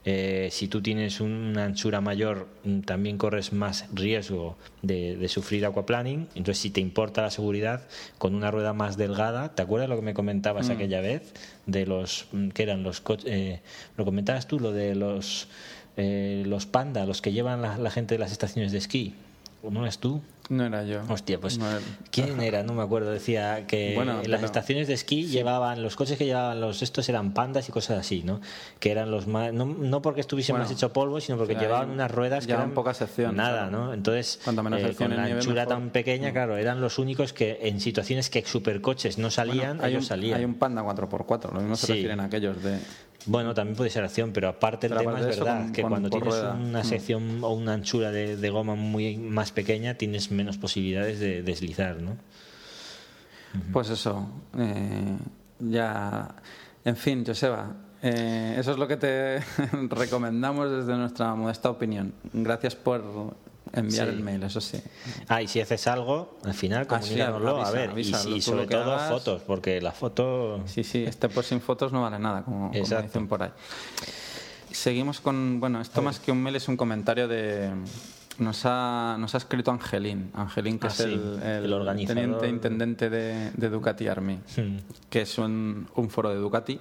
Eh, 0.05 0.49
si 0.51 0.67
tú 0.67 0.83
tienes 0.83 1.19
una 1.19 1.65
anchura 1.65 2.01
mayor, 2.01 2.47
mm, 2.63 2.81
también 2.81 3.17
corres 3.17 3.51
más 3.51 3.87
riesgo 3.91 4.57
de, 4.83 5.27
sufrir 5.27 5.65
aquaplaning. 5.65 6.27
Entonces, 6.35 6.59
si 6.59 6.69
te 6.69 6.81
importa 6.81 7.23
la 7.23 7.31
seguridad, 7.31 7.87
con 8.19 8.35
una 8.35 8.51
rueda 8.51 8.73
más 8.73 8.95
delgada, 8.95 9.55
¿te 9.55 9.63
acuerdas 9.63 9.89
lo 9.89 9.95
que 9.95 10.03
me 10.03 10.13
comentabas 10.13 10.69
mm. 10.69 10.71
aquella 10.71 11.01
vez? 11.01 11.33
De 11.65 11.87
los, 11.87 12.27
mm, 12.31 12.49
que 12.49 12.61
eran 12.61 12.83
los 12.83 13.01
coches, 13.01 13.25
eh, 13.27 13.61
lo 13.97 14.05
comentabas 14.05 14.47
tú, 14.47 14.59
lo 14.59 14.71
de 14.71 14.93
los, 14.93 15.47
los 15.97 16.65
panda, 16.67 17.05
los 17.07 17.21
que 17.21 17.31
llevan 17.33 17.83
la 17.83 17.91
gente 17.91 18.15
de 18.15 18.19
las 18.19 18.31
estaciones 18.31 18.71
de 18.71 18.77
esquí. 18.77 19.15
¿No 19.63 19.85
es 19.85 19.99
tú? 19.99 20.21
No 20.49 20.65
era 20.65 20.83
yo. 20.83 21.01
Hostia, 21.07 21.39
pues 21.39 21.59
¿quién 22.09 22.41
era? 22.41 22.63
No 22.63 22.73
me 22.73 22.81
acuerdo. 22.81 23.11
Decía 23.11 23.67
que 23.67 23.95
en 23.95 24.31
las 24.31 24.41
estaciones 24.41 24.87
de 24.87 24.95
esquí 24.95 25.27
llevaban, 25.27 25.83
los 25.83 25.95
coches 25.95 26.17
que 26.17 26.25
llevaban 26.25 26.59
los 26.59 26.81
estos 26.81 27.07
eran 27.07 27.35
pandas 27.35 27.69
y 27.69 27.71
cosas 27.71 27.99
así, 27.99 28.23
¿no? 28.23 28.41
Que 28.79 28.89
eran 28.89 29.11
los 29.11 29.27
más, 29.27 29.53
no, 29.53 30.01
porque 30.01 30.21
estuviesen 30.21 30.57
más 30.57 30.71
hecho 30.71 30.91
polvo, 30.91 31.21
sino 31.21 31.37
porque 31.37 31.53
llevaban 31.53 31.91
unas 31.91 32.09
ruedas 32.09 32.47
que 32.47 32.53
eran 32.53 32.71
poca 32.71 32.95
sección. 32.95 33.35
Nada, 33.35 33.69
¿no? 33.69 33.93
Entonces, 33.93 34.39
eh, 34.47 34.95
con 34.97 35.15
la 35.15 35.25
anchura 35.25 35.67
tan 35.67 35.91
pequeña, 35.91 36.29
mm. 36.29 36.33
claro, 36.33 36.57
eran 36.57 36.81
los 36.81 36.97
únicos 36.97 37.31
que 37.31 37.59
en 37.61 37.79
situaciones 37.79 38.31
que 38.31 38.43
supercoches 38.43 39.19
no 39.19 39.29
salían, 39.29 39.83
ellos 39.85 40.07
salían. 40.07 40.39
Hay 40.39 40.45
un 40.45 40.55
panda 40.55 40.81
4x4, 40.81 41.53
lo 41.53 41.59
mismo 41.59 41.75
se 41.75 41.93
refieren 41.93 42.19
a 42.21 42.25
aquellos 42.25 42.63
de 42.63 42.79
bueno, 43.25 43.53
también 43.53 43.75
puede 43.75 43.89
ser 43.89 44.03
acción, 44.03 44.31
pero 44.31 44.47
aparte 44.47 44.87
el 44.87 44.97
tema 44.97 45.19
es 45.19 45.25
verdad 45.37 45.71
que 45.71 45.81
cuando 45.81 46.09
tienes 46.09 46.33
una 46.33 46.81
mm. 46.81 46.85
sección 46.85 47.43
o 47.43 47.53
una 47.53 47.73
anchura 47.73 48.11
de, 48.11 48.49
goma 48.49 48.75
muy 48.75 49.17
más 49.17 49.51
pequeña 49.51 49.95
tienes 49.95 50.31
menos 50.31 50.57
posibilidades 50.57 51.19
de 51.19 51.43
deslizar, 51.43 52.01
¿no? 52.01 52.17
Pues 53.73 53.89
eso, 53.89 54.29
eh, 54.57 55.17
ya, 55.59 56.35
en 56.85 56.95
fin, 56.95 57.23
Joseba, 57.25 57.75
eh, 58.01 58.55
eso 58.57 58.71
es 58.71 58.77
lo 58.77 58.87
que 58.87 58.97
te 58.97 59.39
recomendamos 59.89 60.71
desde 60.71 60.95
nuestra 60.97 61.33
modesta 61.35 61.69
opinión. 61.69 62.13
Gracias 62.31 62.75
por 62.75 63.35
enviar 63.73 64.07
el 64.09 64.21
mail, 64.21 64.43
eso 64.43 64.61
sí. 64.61 64.81
Ah, 65.27 65.41
y 65.41 65.47
si 65.47 65.61
haces 65.61 65.87
algo, 65.87 66.37
al 66.43 66.53
final 66.53 66.83
ah, 66.83 66.87
comunícanoslo, 66.87 67.65
a 67.65 67.71
ver, 67.71 67.97
y, 67.97 68.41
sobre 68.41 68.67
todo 68.67 68.97
fotos, 69.09 69.41
porque 69.43 69.81
la 69.81 69.91
foto... 69.91 70.61
Sí, 70.65 70.83
sí, 70.83 71.03
este 71.03 71.29
pues 71.29 71.47
sin 71.47 71.61
fotos 71.61 71.91
no 71.91 72.01
vale 72.01 72.19
nada, 72.19 72.43
como, 72.43 72.71
dicen 72.71 73.27
por 73.27 73.43
ahí. 73.43 73.51
Seguimos 74.71 75.19
con, 75.19 75.59
bueno, 75.59 75.81
esto 75.81 76.01
más 76.01 76.19
que 76.19 76.31
un 76.31 76.41
mail 76.41 76.55
es 76.55 76.67
un 76.67 76.77
comentario 76.77 77.27
de... 77.27 77.71
Nos 78.37 78.61
ha, 78.63 79.17
nos 79.19 79.35
ha 79.35 79.37
escrito 79.37 79.69
Angelín, 79.69 80.31
Angelín 80.33 80.79
que 80.79 80.87
ah, 80.87 80.91
es 80.91 80.99
el, 81.01 81.41
el, 81.43 82.07
teniente 82.07 82.47
intendente 82.47 83.09
de, 83.09 83.51
de 83.51 83.69
Ducati 83.69 84.07
Army, 84.07 84.35
hmm. 84.35 84.77
que 85.09 85.23
es 85.23 85.37
un, 85.37 85.89
un 85.95 86.09
foro 86.09 86.29
de 86.29 86.37
Ducati 86.37 86.79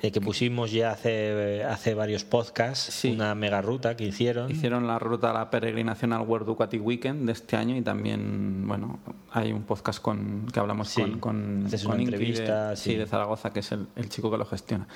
que 0.00 0.20
pusimos 0.20 0.72
ya 0.72 0.90
hace, 0.92 1.62
hace 1.64 1.94
varios 1.94 2.24
podcasts, 2.24 3.04
una 3.04 3.34
mega 3.34 3.62
ruta 3.62 3.96
que 3.96 4.04
hicieron. 4.04 4.50
Hicieron 4.50 4.86
la 4.86 4.98
ruta 4.98 5.30
a 5.30 5.32
la 5.32 5.50
peregrinación 5.50 6.12
al 6.12 6.22
World 6.22 6.46
Ducati 6.46 6.78
Weekend 6.78 7.26
de 7.26 7.32
este 7.32 7.56
año 7.56 7.76
y 7.76 7.82
también, 7.82 8.66
bueno, 8.66 8.98
hay 9.32 9.52
un 9.52 9.62
podcast 9.62 10.00
con 10.00 10.46
que 10.52 10.60
hablamos 10.60 10.92
con, 10.94 11.18
con, 11.18 11.68
con 11.84 12.00
entrevista, 12.00 12.70
de, 12.70 12.76
sí. 12.76 12.94
de 12.96 13.06
Zaragoza, 13.06 13.52
que 13.52 13.60
es 13.60 13.72
el, 13.72 13.86
el 13.96 14.08
chico 14.08 14.30
que 14.30 14.38
lo 14.38 14.44
gestiona. 14.44 14.86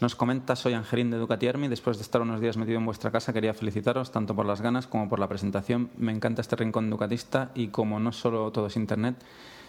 Nos 0.00 0.16
comenta, 0.16 0.56
soy 0.56 0.74
Angelín 0.74 1.10
de 1.10 1.18
Ducati 1.18 1.46
Army. 1.46 1.68
Después 1.68 1.96
de 1.96 2.02
estar 2.02 2.20
unos 2.20 2.40
días 2.40 2.56
metido 2.56 2.78
en 2.78 2.84
vuestra 2.84 3.10
casa, 3.10 3.32
quería 3.32 3.54
felicitaros 3.54 4.10
tanto 4.10 4.34
por 4.34 4.44
las 4.44 4.60
ganas 4.60 4.86
como 4.86 5.08
por 5.08 5.18
la 5.18 5.28
presentación. 5.28 5.88
Me 5.96 6.12
encanta 6.12 6.42
este 6.42 6.56
rincón 6.56 6.90
ducatista 6.90 7.52
y 7.54 7.68
como 7.68 8.00
no 8.00 8.12
solo 8.12 8.50
todo 8.50 8.66
es 8.66 8.76
internet, 8.76 9.14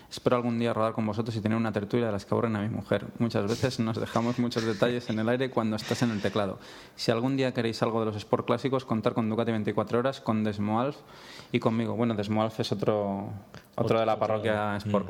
Espero 0.10 0.38
algún 0.38 0.60
día 0.60 0.74
rodar 0.74 0.94
con 0.94 1.06
vosotros 1.06 1.36
y 1.36 1.42
tener 1.42 1.58
una 1.58 1.72
tertulia 1.72 2.08
de 2.08 2.12
las 2.12 2.26
que 2.26 2.34
aburren 2.34 2.56
a 2.56 2.62
mi 2.62 2.70
mujer. 2.70 3.06
Muchas 3.20 3.48
veces 3.48 3.80
nos 3.80 4.00
dejamos 4.00 4.40
muchos 4.40 4.64
detalles 4.64 5.10
en 5.10 5.20
el 5.20 5.30
aire 5.30 5.50
cuando 5.50 5.76
estás 5.76 6.02
en 6.04 6.12
el 6.12 6.22
teclado. 6.22 6.60
Si 6.96 7.12
algún 7.12 7.38
día 7.38 7.54
queréis 7.54 7.82
algo 7.84 8.00
de 8.00 8.08
los 8.08 8.16
Sport 8.16 8.46
clásicos, 8.46 8.86
contar 8.86 9.14
con 9.14 9.30
Ducati 9.30 9.52
24 9.52 10.00
horas, 10.00 10.22
con 10.22 10.44
Desmoalf 10.44 10.98
y 11.52 11.60
conmigo. 11.60 11.96
Bueno, 11.96 12.14
Desmoalf 12.14 12.60
es 12.60 12.72
otro, 12.72 13.30
otro 13.76 14.00
de 14.00 14.06
la 14.06 14.18
parroquia 14.20 14.78
Sport 14.78 15.06
mm. 15.06 15.08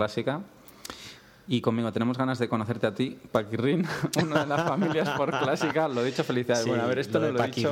Y 1.48 1.62
conmigo 1.62 1.92
tenemos 1.92 2.18
ganas 2.18 2.40
de 2.40 2.50
conocerte 2.50 2.88
a 2.88 2.94
ti, 2.94 3.18
Paquirrin, 3.32 3.86
una 4.24 4.42
de 4.42 4.48
las 4.48 4.68
familias 4.68 5.10
por 5.12 5.30
clásica. 5.30 5.88
Lo 5.88 6.02
he 6.02 6.06
dicho, 6.06 6.24
felicidades. 6.24 6.66
bueno, 6.66 6.84
a 6.84 6.88
ver, 6.88 7.00
esto 7.00 7.20
lo, 7.20 7.32
lo 7.32 7.44
he 7.44 7.48
dicho. 7.48 7.72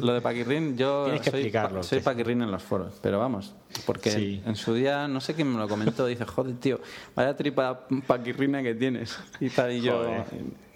Lo 0.00 0.14
de 0.14 0.20
Paquirrin, 0.22 0.76
yo 0.78 1.08
soy, 1.22 1.52
soy 1.82 2.00
Paquirrin 2.00 2.40
en 2.42 2.50
los 2.50 2.62
foros, 2.62 2.94
pero 3.02 3.18
vamos, 3.18 3.54
porque 3.84 4.40
en 4.44 4.56
su 4.56 4.72
día, 4.74 5.08
no 5.08 5.20
sé 5.20 5.34
quién 5.34 5.52
me 5.52 5.58
lo 5.58 5.68
comentó, 5.68 6.06
dice, 6.06 6.24
joder, 6.24 6.54
tío, 6.56 6.80
vaya 7.14 7.36
tripa 7.36 7.86
paquirrina 8.06 8.62
que 8.62 8.74
tienes. 8.74 9.18
Y 9.40 9.50
tal, 9.50 9.72
y 9.72 9.82
yo 9.82 10.24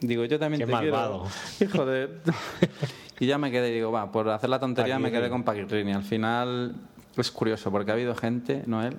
digo, 0.01 0.25
yo 0.27 0.39
también 0.39 0.61
Qué 0.61 0.67
te 0.67 0.73
malvado. 0.73 1.27
quiero. 1.57 1.73
Hijo 1.73 1.87
de... 1.87 2.09
y 3.21 3.27
ya 3.27 3.39
me 3.39 3.51
quedé, 3.51 3.71
digo, 3.71 3.91
va, 3.91 4.13
por 4.13 4.29
hacer 4.29 4.51
la 4.51 4.61
tontería 4.61 4.99
me 4.99 5.11
quedé 5.11 5.31
con 5.31 5.43
Paquirrin. 5.43 5.89
Y 5.89 5.93
al 5.93 6.05
final 6.05 6.75
es 7.21 7.31
curioso, 7.31 7.71
porque 7.71 7.91
ha 7.91 7.95
habido 7.95 8.15
gente, 8.15 8.63
Noel, 8.67 8.97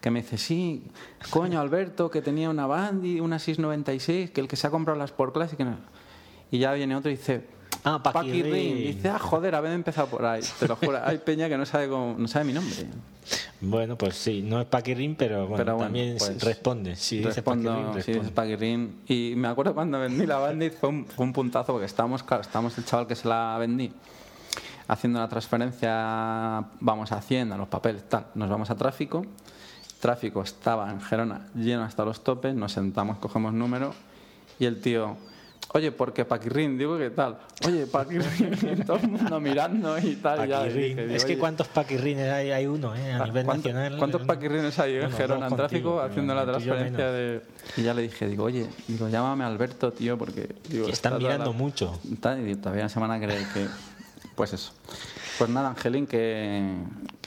que 0.00 0.10
me 0.10 0.22
dice, 0.22 0.38
sí, 0.38 0.84
coño, 1.30 1.60
Alberto, 1.60 2.10
que 2.10 2.22
tenía 2.22 2.50
una 2.50 2.66
Bandy, 2.66 3.20
una 3.20 3.38
696, 3.38 4.30
que 4.30 4.40
el 4.40 4.48
que 4.48 4.56
se 4.56 4.66
ha 4.66 4.70
comprado 4.70 4.98
las 4.98 5.12
por 5.12 5.32
Classic. 5.32 5.58
Y 6.50 6.58
ya 6.58 6.72
viene 6.72 6.94
otro 6.94 7.10
y 7.10 7.16
dice, 7.16 7.44
ah, 7.84 8.02
Paki, 8.02 8.42
Ring. 8.42 8.76
Dice, 8.76 9.08
ah, 9.08 9.18
joder, 9.18 9.54
haber 9.54 9.72
empezado 9.72 10.06
por 10.06 10.24
ahí. 10.24 10.42
Te 10.58 10.68
lo 10.68 10.76
juro, 10.76 11.00
hay 11.02 11.18
peña 11.18 11.48
que 11.48 11.56
no 11.56 11.66
sabe, 11.66 11.88
no 11.88 12.28
sabe 12.28 12.44
mi 12.44 12.52
nombre. 12.52 12.86
Bueno, 13.60 13.96
pues 13.98 14.14
sí, 14.14 14.42
no 14.42 14.60
es 14.60 14.66
Paki 14.66 14.94
Ring, 14.94 15.16
pero, 15.18 15.48
bueno, 15.48 15.76
también 15.76 16.16
pues 16.18 16.42
responde. 16.42 16.94
Sí, 16.94 17.22
respondo, 17.22 17.94
dice 17.94 18.20
Paki 18.32 18.56
Ring, 18.56 18.90
Y 19.08 19.34
me 19.36 19.48
acuerdo 19.48 19.74
cuando 19.74 19.98
vendí 19.98 20.26
la 20.26 20.38
Bandy, 20.38 20.70
fue 20.70 20.90
un, 20.90 21.06
fue 21.06 21.24
un 21.24 21.32
puntazo, 21.32 21.72
porque 21.72 21.86
estábamos, 21.86 22.22
claro, 22.22 22.42
estábamos 22.42 22.76
el 22.78 22.84
chaval 22.84 23.06
que 23.06 23.16
se 23.16 23.26
la 23.26 23.56
vendí 23.58 23.92
haciendo 24.88 25.18
la 25.18 25.28
transferencia, 25.28 26.64
vamos 26.80 27.12
a 27.12 27.16
Hacienda, 27.16 27.56
los 27.56 27.68
papeles, 27.68 28.08
tal, 28.08 28.26
nos 28.34 28.48
vamos 28.48 28.70
a 28.70 28.74
tráfico. 28.74 29.24
Tráfico 30.00 30.42
estaba 30.42 30.90
en 30.90 31.00
Gerona 31.00 31.48
lleno 31.54 31.82
hasta 31.82 32.04
los 32.04 32.22
topes, 32.22 32.54
nos 32.54 32.72
sentamos, 32.72 33.18
cogemos 33.18 33.52
número 33.52 33.94
y 34.58 34.66
el 34.66 34.80
tío, 34.80 35.16
oye, 35.72 35.90
porque 35.90 36.24
Paquirrin, 36.24 36.78
digo, 36.78 36.96
¿qué 36.98 37.10
tal? 37.10 37.38
Oye, 37.66 37.86
Paquirrin, 37.86 38.84
todo 38.86 38.98
el 38.98 39.08
mundo 39.08 39.40
mirando 39.40 39.98
y 39.98 40.16
tal. 40.16 40.48
Ya, 40.48 40.66
es 40.66 41.24
que 41.24 41.38
¿cuántos 41.38 41.68
Paquirrines 41.68 42.30
hay? 42.30 42.50
Hay 42.50 42.66
uno, 42.66 42.94
¿eh? 42.94 43.12
A 43.12 43.24
nivel 43.24 43.46
nacional. 43.46 43.96
¿Cuántos 43.98 44.22
Paquirrines 44.22 44.78
hay 44.78 44.96
en 44.96 45.10
Gerona, 45.12 45.48
en 45.48 45.56
tráfico, 45.56 46.00
haciendo 46.00 46.34
la 46.34 46.44
transferencia 46.44 47.10
de... 47.10 47.42
Y 47.76 47.82
ya 47.82 47.94
le 47.94 48.02
dije, 48.02 48.26
digo, 48.26 48.44
oye, 48.44 48.66
digo, 48.86 49.08
llámame 49.08 49.44
Alberto, 49.44 49.92
tío, 49.92 50.16
porque... 50.16 50.54
Digo, 50.68 50.88
están 50.88 51.18
mirando 51.18 51.52
mucho. 51.52 51.98
y 52.04 52.14
todavía 52.16 52.88
se 52.88 53.00
van 53.00 53.10
a 53.10 53.18
creer 53.18 53.46
que... 53.52 53.66
Pues 54.36 54.52
eso. 54.52 54.72
Pues 55.38 55.50
nada, 55.50 55.68
Angelín, 55.68 56.06
que, 56.06 56.62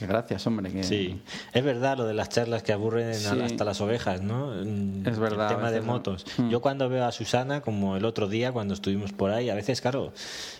gracias, 0.00 0.46
hombre. 0.46 0.72
Que... 0.72 0.82
Sí, 0.84 1.20
es 1.52 1.64
verdad 1.64 1.96
lo 1.98 2.06
de 2.06 2.14
las 2.14 2.28
charlas 2.28 2.62
que 2.62 2.72
aburren 2.72 3.10
hasta 3.10 3.64
las 3.64 3.80
ovejas, 3.80 4.22
¿no? 4.22 4.54
Es 4.54 5.18
verdad. 5.18 5.50
El 5.50 5.56
tema 5.56 5.70
de 5.70 5.80
motos. 5.80 6.24
Mm. 6.38 6.50
Yo 6.50 6.60
cuando 6.60 6.88
veo 6.88 7.04
a 7.04 7.12
Susana, 7.12 7.60
como 7.60 7.96
el 7.96 8.04
otro 8.04 8.28
día 8.28 8.52
cuando 8.52 8.74
estuvimos 8.74 9.12
por 9.12 9.30
ahí, 9.30 9.50
a 9.50 9.54
veces, 9.54 9.80
claro, 9.80 10.12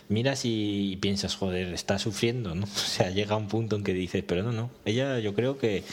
miras 0.09 0.41
y 0.43 0.97
piensas, 1.01 1.35
joder, 1.35 1.73
está 1.73 1.99
sufriendo, 1.99 2.53
¿no? 2.53 2.65
O 2.91 2.93
sea, 2.93 3.09
llega 3.11 3.35
un 3.37 3.47
punto 3.47 3.77
en 3.77 3.83
que 3.83 3.93
dices, 3.93 4.23
pero 4.27 4.43
no, 4.43 4.51
no. 4.51 4.69
Ella 4.83 5.19
yo 5.19 5.33
creo 5.33 5.57
que 5.57 5.83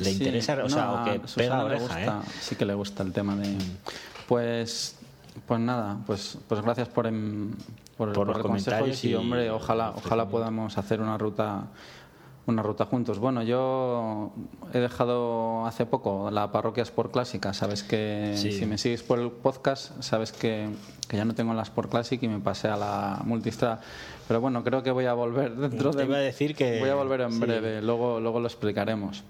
le 0.00 0.10
interesa, 0.10 0.58
o 0.64 0.68
sea, 0.68 0.92
o 0.92 1.04
que 1.04 1.20
pega 1.36 1.64
oreja, 1.64 2.04
¿eh? 2.04 2.10
Sí 2.40 2.56
que 2.56 2.64
le 2.64 2.74
gusta 2.74 3.04
el 3.04 3.12
tema 3.12 3.36
de... 3.36 3.56
Pues 4.26 4.97
pues 5.46 5.60
nada, 5.60 5.98
pues, 6.06 6.38
pues 6.48 6.60
gracias 6.60 6.88
por, 6.88 7.06
em, 7.06 7.52
por, 7.96 8.16
los 8.26 8.38
comentarios 8.38 9.04
y, 9.04 9.14
hombre, 9.14 9.50
ojalá, 9.50 9.92
ojalá 9.96 10.28
podamos 10.28 10.78
hacer 10.78 11.00
una 11.00 11.18
ruta 11.18 11.68
una 12.48 12.62
ruta 12.62 12.86
juntos. 12.86 13.18
Bueno, 13.18 13.42
yo 13.42 14.32
he 14.72 14.78
dejado 14.78 15.66
hace 15.66 15.84
poco 15.84 16.30
la 16.30 16.50
parroquia 16.50 16.82
Sport 16.82 17.12
Clásica. 17.12 17.52
Sabes 17.52 17.82
que 17.82 18.34
si 18.36 18.64
me 18.64 18.78
sigues 18.78 19.02
por 19.02 19.18
el 19.18 19.30
podcast, 19.30 20.02
sabes 20.02 20.32
que, 20.32 20.70
que, 21.08 21.16
ya 21.18 21.24
no 21.26 21.34
tengo 21.34 21.52
la 21.52 21.62
Sport 21.62 21.90
Classic 21.90 22.22
y 22.22 22.28
me 22.28 22.40
pasé 22.40 22.68
a 22.68 22.76
la 22.76 23.20
Multistrada. 23.24 23.80
Pero 24.26 24.40
bueno, 24.40 24.64
creo 24.64 24.82
que 24.82 24.90
voy 24.90 25.04
a 25.04 25.12
volver 25.12 25.56
dentro 25.56 25.92
de. 25.92 26.04
Iba 26.04 26.16
a 26.16 26.20
decir 26.20 26.54
que. 26.56 26.80
Voy 26.80 26.88
a 26.88 26.94
volver 26.94 27.20
en 27.20 27.38
breve, 27.38 27.82
luego, 27.82 28.18
luego 28.18 28.40
lo 28.40 28.46
explicaremos. 28.46 29.24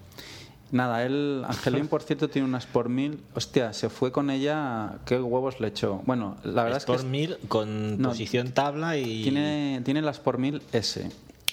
Nada, 0.71 1.05
él, 1.05 1.45
Angelín, 1.47 1.89
por 1.89 2.03
cierto, 2.03 2.29
tiene 2.29 2.47
unas 2.47 2.67
por 2.67 2.89
mil. 2.89 3.21
Hostia, 3.35 3.73
se 3.73 3.89
fue 3.89 4.13
con 4.13 4.31
ella, 4.31 4.99
qué 5.07 5.19
huevos 5.19 5.61
le 5.61 5.69
echó. 5.69 6.03
Bueno, 6.05 6.37
la 6.45 6.63
verdad 6.63 6.79
es, 6.79 6.85
que. 6.85 6.93
Por 6.93 7.05
mil 7.05 7.39
con 7.49 7.99
posición 8.03 8.53
tabla 8.53 8.97
y. 8.99 9.23
Tiene, 9.23 9.81
tiene 9.85 10.03
las 10.03 10.19
por 10.19 10.37
mil 10.37 10.63
S, 10.73 11.09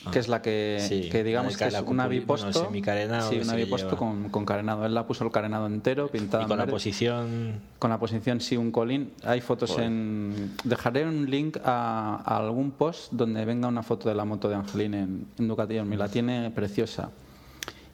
ah. 0.05 0.11
que 0.11 0.19
es 0.19 0.27
la 0.27 0.41
que, 0.41 1.07
que 1.09 1.23
digamos 1.23 1.55
que 1.55 1.65
es 1.65 1.81
una 1.85 2.07
biposto. 2.07 2.69
sí, 2.71 3.39
una 3.41 3.55
biposto 3.55 3.95
con, 3.95 4.29
con, 4.29 4.45
carenado. 4.45 4.85
Él 4.85 4.93
la 4.93 5.07
puso 5.07 5.23
el 5.23 5.31
carenado 5.31 5.67
entero, 5.67 6.09
pintado. 6.09 6.43
Y 6.43 6.47
con 6.47 6.57
la 6.57 6.67
posición. 6.67 7.61
Con 7.79 7.91
la 7.91 7.99
posición, 7.99 8.41
sí, 8.41 8.57
un 8.57 8.71
colín. 8.71 9.13
Hay 9.23 9.39
fotos 9.39 9.77
en. 9.77 10.55
Dejaré 10.65 11.05
un 11.05 11.29
link 11.29 11.57
a, 11.63 12.21
algún 12.25 12.71
post 12.71 13.13
donde 13.13 13.45
venga 13.45 13.69
una 13.69 13.83
foto 13.83 14.09
de 14.09 14.15
la 14.15 14.25
moto 14.25 14.49
de 14.49 14.55
Angelín 14.55 14.93
en, 14.93 15.27
en 15.39 15.47
Ducati. 15.47 15.79
Me 15.81 15.95
la 15.95 16.09
tiene 16.09 16.51
preciosa. 16.51 17.11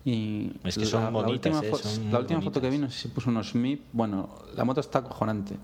Y 0.04 0.52
es 0.64 0.78
que 0.78 0.86
son 0.86 1.04
la, 1.04 1.10
bonitas, 1.10 1.54
la 2.12 2.20
última, 2.20 2.42
foto 2.42 2.60
que 2.60 2.70
vino 2.70 2.90
se 2.90 3.10
puso 3.10 3.30
unos 3.30 3.54
MIP. 3.54 3.82
Bueno, 3.94 4.30
la 4.56 4.66
moto 4.66 4.82
está 4.82 5.00
acojonante. 5.00 5.58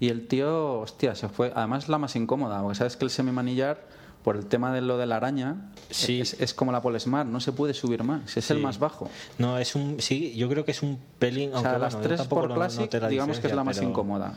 Y 0.00 0.08
el 0.08 0.26
tío, 0.26 0.80
hostia, 0.80 1.14
se 1.14 1.28
fue. 1.28 1.52
Además, 1.54 1.84
es 1.84 1.88
la 1.88 1.98
más 1.98 2.16
incómoda, 2.16 2.60
porque 2.60 2.76
sabes 2.76 2.96
que 2.96 3.04
el 3.04 3.10
semi-manillar 3.10 3.86
por 4.24 4.36
el 4.36 4.46
tema 4.46 4.72
de 4.72 4.80
lo 4.80 4.96
de 4.96 5.04
la 5.06 5.16
araña, 5.16 5.70
sí. 5.90 6.20
es, 6.20 6.54
como 6.54 6.72
la 6.72 6.80
Polesmar, 6.80 7.26
no 7.26 7.40
se 7.40 7.52
puede 7.52 7.74
subir 7.74 8.02
más, 8.02 8.34
es 8.38 8.50
el 8.50 8.58
más 8.58 8.78
bajo. 8.78 9.10
No, 9.36 9.58
es 9.58 9.74
un, 9.74 10.00
sí, 10.00 10.34
yo 10.34 10.48
creo 10.48 10.64
que 10.64 10.70
es 10.70 10.82
un 10.82 10.98
pelín. 11.18 11.54
O 11.54 11.60
sea, 11.60 11.78
las 11.78 12.00
tres 12.00 12.22
por 12.22 12.52
Classic, 12.52 12.90
digamos 13.08 13.38
que 13.38 13.48
es 13.48 13.54
la 13.54 13.64
más 13.64 13.80
incómoda. 13.82 14.34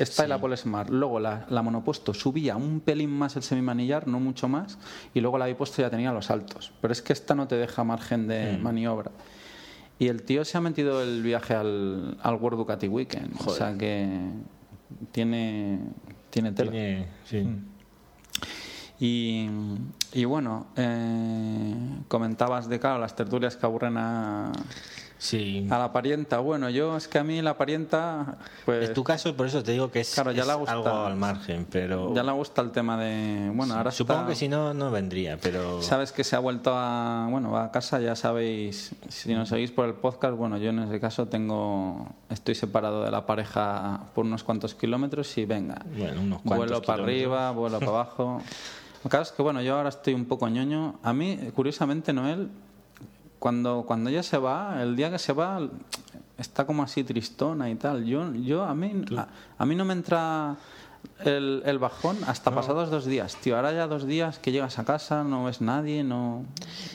Esta 0.00 0.26
la 0.26 0.40
Polesmar. 0.40 0.90
Luego 0.90 1.20
la, 1.20 1.46
la, 1.50 1.62
monopuesto 1.62 2.14
subía 2.14 2.56
un 2.56 2.80
pelín 2.80 3.10
más 3.10 3.36
el 3.36 3.42
semimanillar, 3.42 4.08
no 4.08 4.18
mucho 4.18 4.48
más, 4.48 4.78
y 5.14 5.20
luego 5.20 5.38
la 5.38 5.46
bipuesto 5.46 5.82
ya 5.82 5.90
tenía 5.90 6.12
los 6.12 6.30
altos. 6.30 6.72
Pero 6.80 6.92
es 6.92 7.02
que 7.02 7.12
esta 7.12 7.34
no 7.34 7.46
te 7.46 7.56
deja 7.56 7.84
margen 7.84 8.26
de 8.26 8.56
mm. 8.56 8.62
maniobra. 8.62 9.10
Y 9.98 10.08
el 10.08 10.22
tío 10.22 10.44
se 10.44 10.56
ha 10.56 10.60
metido 10.60 11.02
el 11.02 11.22
viaje 11.22 11.54
al, 11.54 12.16
al 12.22 12.34
World 12.36 12.58
Ducati 12.58 12.88
Weekend. 12.88 13.34
O 13.44 13.50
sea 13.50 13.76
que 13.76 14.08
tiene, 15.12 15.80
tiene 16.30 16.52
tela. 16.52 16.72
sí. 17.24 17.42
Mm. 17.42 17.70
Y, 19.02 19.48
y 20.12 20.26
bueno, 20.26 20.66
eh, 20.76 21.74
comentabas 22.06 22.68
de, 22.68 22.78
claro, 22.78 22.98
las 22.98 23.16
tertulias 23.16 23.56
que 23.56 23.64
aburren 23.64 23.96
a, 23.96 24.52
Sí. 25.20 25.66
A 25.68 25.78
la 25.78 25.92
parienta, 25.92 26.38
bueno, 26.38 26.70
yo 26.70 26.96
es 26.96 27.06
que 27.06 27.18
a 27.18 27.24
mí 27.24 27.42
la 27.42 27.58
parienta, 27.58 28.38
pues... 28.64 28.88
En 28.88 28.94
tu 28.94 29.04
caso, 29.04 29.36
por 29.36 29.46
eso 29.46 29.62
te 29.62 29.72
digo 29.72 29.90
que 29.90 30.00
es, 30.00 30.14
claro, 30.14 30.32
ya 30.32 30.54
gusta, 30.54 30.72
algo 30.72 30.88
al 30.88 31.16
margen, 31.16 31.66
pero... 31.70 32.14
Ya 32.14 32.22
le 32.22 32.32
gusta 32.32 32.62
el 32.62 32.70
tema 32.70 32.96
de... 32.96 33.50
Bueno, 33.54 33.74
ahora 33.74 33.90
Supongo 33.90 34.28
que 34.28 34.34
si 34.34 34.48
no, 34.48 34.72
no 34.72 34.90
vendría, 34.90 35.36
pero... 35.36 35.82
Sabes 35.82 36.12
que 36.12 36.24
se 36.24 36.36
ha 36.36 36.38
vuelto 36.38 36.72
a... 36.74 37.28
Bueno, 37.30 37.54
a 37.58 37.70
casa, 37.70 38.00
ya 38.00 38.16
sabéis, 38.16 38.94
si 39.10 39.34
nos 39.34 39.50
seguís 39.50 39.70
por 39.70 39.84
el 39.84 39.92
podcast, 39.92 40.34
bueno, 40.38 40.56
yo 40.56 40.70
en 40.70 40.78
ese 40.78 40.98
caso 40.98 41.28
tengo... 41.28 42.08
Estoy 42.30 42.54
separado 42.54 43.04
de 43.04 43.10
la 43.10 43.26
pareja 43.26 44.00
por 44.14 44.24
unos 44.24 44.42
cuantos 44.42 44.74
kilómetros 44.74 45.36
y 45.36 45.44
venga. 45.44 45.84
Bueno, 45.98 46.22
unos 46.22 46.40
cuantos 46.40 46.68
Vuelo 46.70 46.82
para 46.82 47.02
arriba, 47.02 47.50
vuelo 47.50 47.78
para 47.78 47.90
abajo... 47.90 48.42
El 49.02 49.10
caso 49.10 49.22
es 49.22 49.32
que, 49.32 49.42
bueno, 49.42 49.62
yo 49.62 49.76
ahora 49.76 49.88
estoy 49.88 50.12
un 50.12 50.26
poco 50.26 50.46
ñoño. 50.46 50.98
A 51.02 51.14
mí, 51.14 51.50
curiosamente, 51.54 52.12
Noel, 52.12 52.50
cuando, 53.40 53.84
cuando 53.86 54.10
ella 54.10 54.22
se 54.22 54.38
va, 54.38 54.80
el 54.82 54.94
día 54.94 55.10
que 55.10 55.18
se 55.18 55.32
va, 55.32 55.68
está 56.38 56.66
como 56.66 56.82
así 56.82 57.02
tristona 57.02 57.70
y 57.70 57.74
tal. 57.74 58.04
Yo, 58.04 58.32
yo 58.34 58.64
a 58.64 58.74
mí, 58.74 59.04
a, 59.58 59.66
mí 59.66 59.74
no 59.74 59.86
me 59.86 59.94
entra 59.94 60.56
el, 61.24 61.62
el 61.64 61.78
bajón 61.78 62.18
hasta 62.26 62.54
pasados 62.54 62.90
dos 62.90 63.06
días, 63.06 63.36
tío. 63.36 63.56
Ahora 63.56 63.72
ya 63.72 63.86
dos 63.86 64.06
días 64.06 64.38
que 64.38 64.52
llegas 64.52 64.78
a 64.78 64.84
casa, 64.84 65.24
no 65.24 65.44
ves 65.44 65.62
nadie, 65.62 66.04
no. 66.04 66.44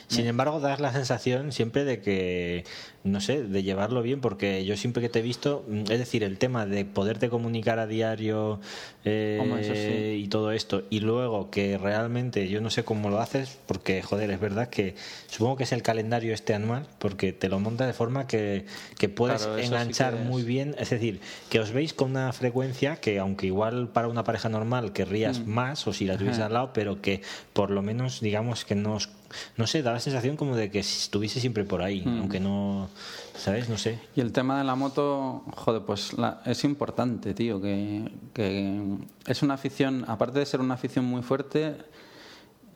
Sin 0.06 0.26
embargo, 0.26 0.60
das 0.60 0.78
la 0.78 0.92
sensación 0.92 1.50
siempre 1.50 1.84
de 1.84 2.00
que 2.00 2.64
no 3.06 3.20
sé, 3.20 3.42
de 3.42 3.62
llevarlo 3.62 4.02
bien, 4.02 4.20
porque 4.20 4.64
yo 4.64 4.76
siempre 4.76 5.02
que 5.02 5.08
te 5.08 5.20
he 5.20 5.22
visto, 5.22 5.64
mm, 5.68 5.90
es 5.90 5.98
decir, 5.98 6.24
el 6.24 6.38
tema 6.38 6.66
de 6.66 6.84
poderte 6.84 7.28
comunicar 7.28 7.78
a 7.78 7.86
diario 7.86 8.60
eh, 9.04 10.18
y 10.20 10.28
todo 10.28 10.52
esto, 10.52 10.82
y 10.90 11.00
luego 11.00 11.50
que 11.50 11.78
realmente 11.78 12.48
yo 12.48 12.60
no 12.60 12.70
sé 12.70 12.84
cómo 12.84 13.08
lo 13.08 13.20
haces, 13.20 13.58
porque 13.66 14.02
joder, 14.02 14.30
es 14.30 14.40
verdad 14.40 14.68
que 14.68 14.94
supongo 15.28 15.56
que 15.56 15.64
es 15.64 15.72
el 15.72 15.82
calendario 15.82 16.34
este 16.34 16.54
anual, 16.54 16.86
porque 16.98 17.32
te 17.32 17.48
lo 17.48 17.60
monta 17.60 17.86
de 17.86 17.92
forma 17.92 18.26
que, 18.26 18.66
que 18.98 19.08
puedes 19.08 19.46
enganchar 19.58 20.16
muy 20.16 20.42
bien, 20.42 20.74
es 20.78 20.90
decir, 20.90 21.20
que 21.48 21.60
os 21.60 21.72
veis 21.72 21.94
con 21.94 22.10
una 22.10 22.32
frecuencia 22.32 22.96
que 22.96 23.18
aunque 23.18 23.46
igual 23.46 23.88
para 23.88 24.08
una 24.08 24.24
pareja 24.24 24.48
normal 24.48 24.92
querrías 24.92 25.40
mm. 25.40 25.48
más, 25.48 25.86
o 25.86 25.92
si 25.92 26.06
la 26.06 26.16
tuvieses 26.16 26.42
al 26.42 26.52
lado, 26.52 26.72
pero 26.72 27.00
que 27.00 27.22
por 27.52 27.70
lo 27.70 27.82
menos 27.82 28.20
digamos 28.20 28.64
que 28.64 28.74
no 28.74 28.94
os 28.94 29.08
no 29.56 29.66
sé, 29.66 29.82
da 29.82 29.92
la 29.92 30.00
sensación 30.00 30.36
como 30.36 30.56
de 30.56 30.70
que 30.70 30.80
estuviese 30.80 31.40
siempre 31.40 31.64
por 31.64 31.82
ahí, 31.82 32.02
mm. 32.04 32.20
aunque 32.20 32.40
no, 32.40 32.88
¿sabes? 33.36 33.68
No 33.68 33.78
sé. 33.78 33.98
Y 34.14 34.20
el 34.20 34.32
tema 34.32 34.58
de 34.58 34.64
la 34.64 34.74
moto, 34.74 35.44
joder, 35.56 35.82
pues 35.82 36.12
es 36.44 36.64
importante, 36.64 37.34
tío, 37.34 37.60
que, 37.60 38.10
que 38.32 38.80
es 39.26 39.42
una 39.42 39.54
afición, 39.54 40.04
aparte 40.08 40.38
de 40.38 40.46
ser 40.46 40.60
una 40.60 40.74
afición 40.74 41.04
muy 41.04 41.22
fuerte, 41.22 41.76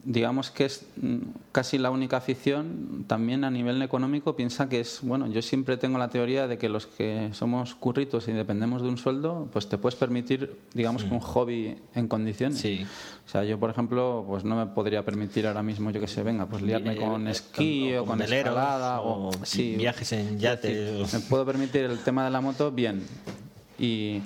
digamos 0.05 0.51
que 0.51 0.65
es 0.65 0.87
mm, 0.97 1.19
casi 1.53 1.79
la 1.79 1.91
única 1.91 2.17
afición, 2.17 3.05
también 3.07 3.45
a 3.45 3.51
nivel 3.51 3.83
económico 3.83 4.37
piensa 4.37 4.69
que 4.69 4.81
es, 4.81 5.01
bueno, 5.03 5.27
yo 5.27 5.43
siempre 5.43 5.77
tengo 5.77 5.99
la 5.99 6.09
teoría 6.09 6.47
de 6.47 6.59
que 6.59 6.69
los 6.69 6.87
que 6.87 7.31
somos 7.33 7.75
curritos 7.75 8.29
y 8.29 8.33
dependemos 8.33 8.83
de 8.83 8.89
un 8.89 8.99
sueldo, 8.99 9.49
pues 9.53 9.69
te 9.69 9.79
puedes 9.79 9.99
permitir, 9.99 10.57
digamos, 10.75 11.05
un 11.05 11.21
hobby 11.21 11.77
en 11.95 12.09
condiciones. 12.09 12.59
Sí. 12.59 12.87
O 13.27 13.29
sea, 13.31 13.45
yo, 13.45 13.59
por 13.59 13.71
ejemplo, 13.71 14.25
pues 14.27 14.45
no 14.45 14.57
me 14.57 14.67
podría 14.67 15.05
permitir 15.05 15.47
ahora 15.47 15.63
mismo, 15.63 15.91
yo 15.91 16.01
que 16.01 16.09
sé, 16.09 16.23
venga, 16.23 16.47
pues 16.47 16.63
liarme 16.63 16.97
con 16.97 17.29
esquí 17.29 17.95
o, 17.95 18.05
con 18.05 18.21
escalada 18.23 19.01
o, 19.03 19.31
viajes 19.57 20.13
en 20.13 20.39
yate. 20.39 21.05
me 21.13 21.21
puedo 21.21 21.45
permitir 21.45 21.85
el 21.85 21.99
tema 21.99 22.25
de 22.25 22.31
la 22.31 22.41
moto 22.41 22.71
bien. 22.71 23.03
Y 23.79 24.21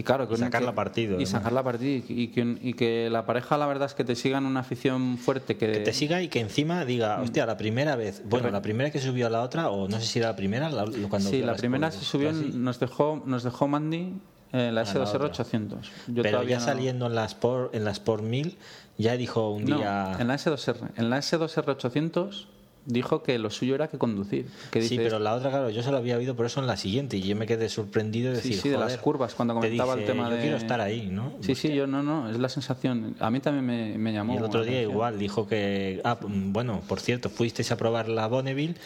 y 0.00 0.02
claro, 0.02 0.26
que 0.26 0.36
sacarla 0.38 0.74
partido. 0.74 1.20
Y 1.20 1.26
sacarla 1.26 1.62
partido. 1.62 2.02
Y 2.08 2.28
que, 2.28 2.56
y 2.62 2.72
que 2.72 3.10
la 3.10 3.26
pareja, 3.26 3.58
la 3.58 3.66
verdad 3.66 3.84
es 3.84 3.94
que 3.94 4.02
te 4.02 4.16
siga 4.16 4.38
en 4.38 4.46
una 4.46 4.60
afición 4.60 5.18
fuerte. 5.18 5.58
Que, 5.58 5.70
que 5.70 5.80
te 5.80 5.92
siga 5.92 6.22
y 6.22 6.28
que 6.28 6.40
encima 6.40 6.86
diga, 6.86 7.18
mm. 7.18 7.22
hostia, 7.22 7.44
la 7.44 7.58
primera 7.58 7.96
vez, 7.96 8.22
bueno, 8.24 8.50
la 8.50 8.62
primera 8.62 8.90
que 8.90 8.98
subió 8.98 9.26
a 9.26 9.30
la 9.30 9.42
otra, 9.42 9.68
o 9.68 9.88
no 9.88 10.00
sé 10.00 10.06
si 10.06 10.18
era 10.18 10.28
la 10.28 10.36
primera, 10.36 10.70
cuando 11.10 11.28
Sí, 11.28 11.42
la 11.42 11.54
primera 11.54 11.90
se 11.90 12.02
subió, 12.02 12.32
nos 12.32 12.80
dejó, 12.80 13.22
nos 13.26 13.42
dejó 13.42 13.68
Mandy 13.68 14.14
eh, 14.52 14.70
la 14.72 14.84
S2R 14.84 15.20
800. 15.20 15.90
Yo 16.06 16.22
Pero 16.22 16.44
ya 16.44 16.60
saliendo 16.60 17.06
en 17.06 17.14
las 17.14 17.34
por 17.34 17.68
en 17.74 17.84
las 17.84 18.00
por 18.00 18.22
1000 18.22 18.56
ya 18.96 19.18
dijo 19.18 19.50
un 19.50 19.66
día 19.66 20.16
en 20.18 20.28
la 20.28 20.34
S2R, 20.36 20.92
en 20.96 21.10
la 21.10 21.18
S2R 21.18 21.68
800 21.68 22.48
dijo 22.86 23.22
que 23.22 23.38
lo 23.38 23.50
suyo 23.50 23.74
era 23.74 23.88
que 23.88 23.98
conducir. 23.98 24.46
Que 24.70 24.82
sí, 24.82 24.96
pero 24.96 25.18
la 25.18 25.34
otra, 25.34 25.50
claro, 25.50 25.70
yo 25.70 25.82
se 25.82 25.90
lo 25.90 25.98
había 25.98 26.16
oído 26.16 26.34
por 26.34 26.46
eso 26.46 26.60
en 26.60 26.66
la 26.66 26.76
siguiente 26.76 27.16
y 27.16 27.22
yo 27.22 27.36
me 27.36 27.46
quedé 27.46 27.68
sorprendido 27.68 28.30
de 28.30 28.36
decir, 28.36 28.56
sí, 28.56 28.68
de 28.68 28.78
las 28.78 28.96
curvas, 28.98 29.34
cuando 29.34 29.54
comentaba 29.54 29.94
el 29.94 30.04
tema 30.04 30.30
de... 30.30 30.40
quiero 30.40 30.56
estar 30.56 30.80
ahí, 30.80 31.08
¿no? 31.10 31.34
Sí, 31.40 31.54
sí, 31.54 31.74
yo 31.74 31.86
no, 31.86 32.02
no, 32.02 32.30
es 32.30 32.38
la 32.38 32.48
sensación. 32.48 33.16
A 33.20 33.30
mí 33.30 33.40
también 33.40 33.66
me, 33.66 33.98
me 33.98 34.12
llamó. 34.12 34.34
Y 34.34 34.36
el 34.38 34.44
otro 34.44 34.64
día 34.64 34.82
igual 34.82 35.18
dijo 35.18 35.46
que, 35.46 36.00
ah, 36.04 36.18
bueno, 36.22 36.82
por 36.88 37.00
cierto, 37.00 37.30
fuisteis 37.30 37.70
a 37.72 37.76
probar 37.76 38.08
la 38.08 38.26
Bonneville 38.26 38.76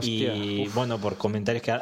y 0.00 0.68
bueno, 0.68 0.98
por 0.98 1.16
comentarios 1.16 1.62
que, 1.62 1.78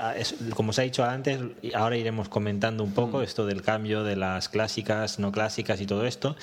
como 0.55 0.71
os 0.71 0.79
ha 0.79 0.83
dicho 0.83 1.05
antes, 1.05 1.41
ahora 1.75 1.97
iremos 1.97 2.29
comentando 2.29 2.83
un 2.83 2.93
poco 2.93 3.19
mm. 3.19 3.23
esto 3.23 3.47
del 3.47 3.63
cambio 3.63 4.03
de 4.03 4.17
las 4.17 4.49
clásicas, 4.49 5.19
no 5.19 5.31
clásicas 5.31 5.81
y 5.81 5.87
todo 5.87 6.05
esto. 6.05 6.35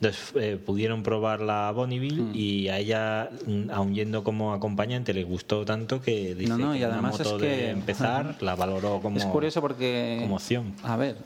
Entonces 0.00 0.32
eh, 0.34 0.56
pudieron 0.64 1.02
probar 1.02 1.40
la 1.40 1.70
Bonneville 1.70 2.22
mm. 2.22 2.32
y 2.34 2.68
a 2.68 2.78
ella, 2.78 3.30
mm, 3.46 3.70
aun 3.70 3.94
yendo 3.94 4.24
como 4.24 4.52
acompañante, 4.52 5.14
le 5.14 5.22
gustó 5.22 5.64
tanto 5.64 6.00
que 6.02 6.34
dice 6.34 6.56
no, 6.56 6.74
y 6.74 6.82
además 6.82 7.20
es 7.20 7.32
que 7.34 7.70
empezar 7.70 8.36
la 8.40 8.56
valoró 8.56 9.00
como, 9.00 9.18
es 9.18 9.24
curioso 9.26 9.60
porque, 9.60 10.18
como 10.22 10.36
opción. 10.36 10.74
A 10.82 10.96
ver 10.96 11.16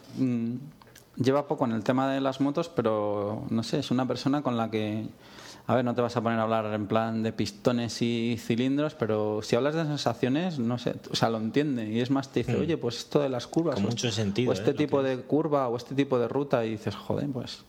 lleva 1.16 1.46
poco 1.46 1.64
en 1.64 1.72
el 1.72 1.82
tema 1.82 2.11
de 2.11 2.20
las 2.20 2.40
motos, 2.40 2.68
pero 2.68 3.44
no 3.50 3.62
sé, 3.62 3.78
es 3.78 3.90
una 3.90 4.06
persona 4.06 4.42
con 4.42 4.56
la 4.56 4.70
que, 4.70 5.06
a 5.68 5.74
ver, 5.74 5.85
no 5.85 5.94
te 5.94 6.00
vas 6.00 6.16
a 6.16 6.22
poner 6.22 6.38
a 6.38 6.42
hablar 6.42 6.72
en 6.72 6.87
plan 6.87 7.22
de 7.22 7.33
pistones 7.33 8.00
y 8.00 8.37
cilindros, 8.38 8.94
pero 8.94 9.40
si 9.42 9.57
hablas 9.57 9.74
de 9.74 9.85
sensaciones, 9.85 10.61
no 10.61 10.79
sé, 10.79 10.94
o 11.11 11.16
sea, 11.16 11.29
lo 11.29 11.38
entiende 11.38 11.90
y 11.90 12.00
es 12.00 12.11
más, 12.11 12.31
te 12.31 12.40
dice, 12.40 12.57
hmm. 12.57 12.61
oye, 12.61 12.76
pues 12.76 12.98
esto 12.98 13.20
de 13.20 13.29
las 13.29 13.48
curvas, 13.48 13.74
Con 13.74 13.85
mucho 13.85 14.11
sentido, 14.12 14.50
o 14.50 14.52
este 14.52 14.70
¿eh? 14.70 14.74
tipo 14.74 15.02
de 15.02 15.18
curva 15.18 15.68
o 15.68 15.76
este 15.76 15.94
tipo 15.94 16.18
de 16.18 16.29
ruta 16.29 16.64
y 16.64 16.70
dices, 16.70 16.94
joder, 16.94 17.29
pues. 17.29 17.64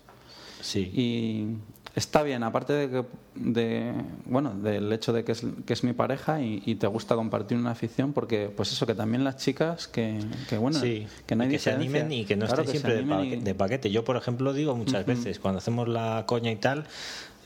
Sí. 0.61 0.91
Y 0.93 1.57
está 1.97 2.21
bien, 2.21 2.43
aparte 2.43 2.73
de 2.73 2.89
que, 2.89 3.05
de, 3.33 3.91
bueno, 4.25 4.53
del 4.53 4.93
hecho 4.93 5.13
de 5.13 5.23
que 5.23 5.31
es, 5.31 5.43
que 5.65 5.73
es 5.73 5.83
mi 5.83 5.93
pareja 5.93 6.41
y, 6.41 6.75
te 6.75 6.85
gusta 6.85 7.15
compartir 7.15 7.57
una 7.57 7.71
afición, 7.71 8.13
porque, 8.13 8.51
pues 8.55 8.71
eso, 8.71 8.85
que 8.85 8.93
también 8.93 9.23
las 9.23 9.37
chicas, 9.37 9.87
que, 9.87 10.19
que 10.47 10.59
bueno, 10.59 10.79
que 10.79 11.35
nadie 11.35 11.53
que 11.53 11.59
se 11.59 11.71
animen 11.71 12.11
y 12.11 12.25
que 12.25 12.35
no 12.35 12.45
estén 12.45 12.67
siempre 12.67 13.03
de, 13.03 13.55
paquete. 13.55 13.89
Yo, 13.89 14.03
por 14.03 14.15
ejemplo, 14.15 14.53
digo 14.53 14.75
muchas 14.75 15.07
veces, 15.07 15.39
cuando 15.39 15.57
hacemos 15.57 15.87
la 15.87 16.25
coña 16.27 16.51
y 16.51 16.57
tal, 16.57 16.85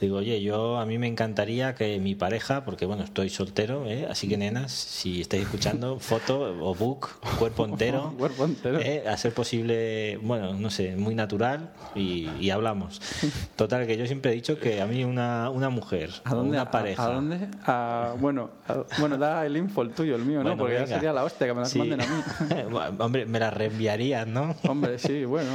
Digo, 0.02 0.16
oye, 0.16 0.42
yo 0.42 0.78
a 0.78 0.84
mí 0.84 0.98
me 0.98 1.06
encantaría 1.06 1.76
que 1.76 2.00
mi 2.00 2.16
pareja, 2.16 2.64
porque 2.64 2.86
bueno, 2.86 3.04
estoy 3.04 3.28
soltero, 3.28 3.86
¿eh? 3.86 4.08
así 4.10 4.26
que 4.26 4.36
nenas, 4.36 4.72
si 4.72 5.20
estáis 5.20 5.44
escuchando, 5.44 5.96
foto 6.00 6.56
o 6.60 6.74
book, 6.74 7.10
cuerpo 7.38 7.64
entero, 7.64 8.12
cuerpo 8.18 8.44
entero. 8.46 8.80
¿eh? 8.80 9.04
a 9.06 9.16
ser 9.16 9.32
posible, 9.32 10.18
bueno, 10.20 10.54
no 10.54 10.70
sé, 10.70 10.96
muy 10.96 11.14
natural 11.14 11.70
y, 11.94 12.50
hablamos. 12.50 13.00
Total, 13.56 13.86
que 13.86 13.96
yo 13.96 14.04
siempre 14.06 14.32
he 14.32 14.34
dicho 14.34 14.58
que 14.58 14.82
a 14.82 14.86
mí 14.86 15.04
una, 15.04 15.50
una 15.50 15.68
mujer, 15.68 16.10
¿A 16.24 16.34
dónde, 16.34 16.56
una 16.56 16.68
pareja. 16.72 17.04
¿A, 17.04 17.14
dónde? 17.14 17.48
bueno, 18.20 18.50
bueno, 18.98 19.16
da 19.16 19.46
el 19.46 19.56
info 19.56 19.82
el 19.82 19.90
tuyo, 19.90 20.16
el 20.16 20.24
mío, 20.24 20.42
¿no? 20.42 20.56
Porque 20.56 20.74
ya 20.74 20.86
sería 20.88 21.12
la 21.12 21.22
hostia 21.22 21.46
que 21.46 21.54
me 21.54 21.60
las 21.60 21.76
manden 21.76 22.00
a 22.00 22.06
mí. 22.06 22.96
Hombre, 22.98 23.24
me 23.24 23.38
la 23.38 23.50
reenviarías, 23.52 24.26
¿no? 24.26 24.56
Hombre, 24.66 24.98
sí, 24.98 25.24
bueno. 25.24 25.50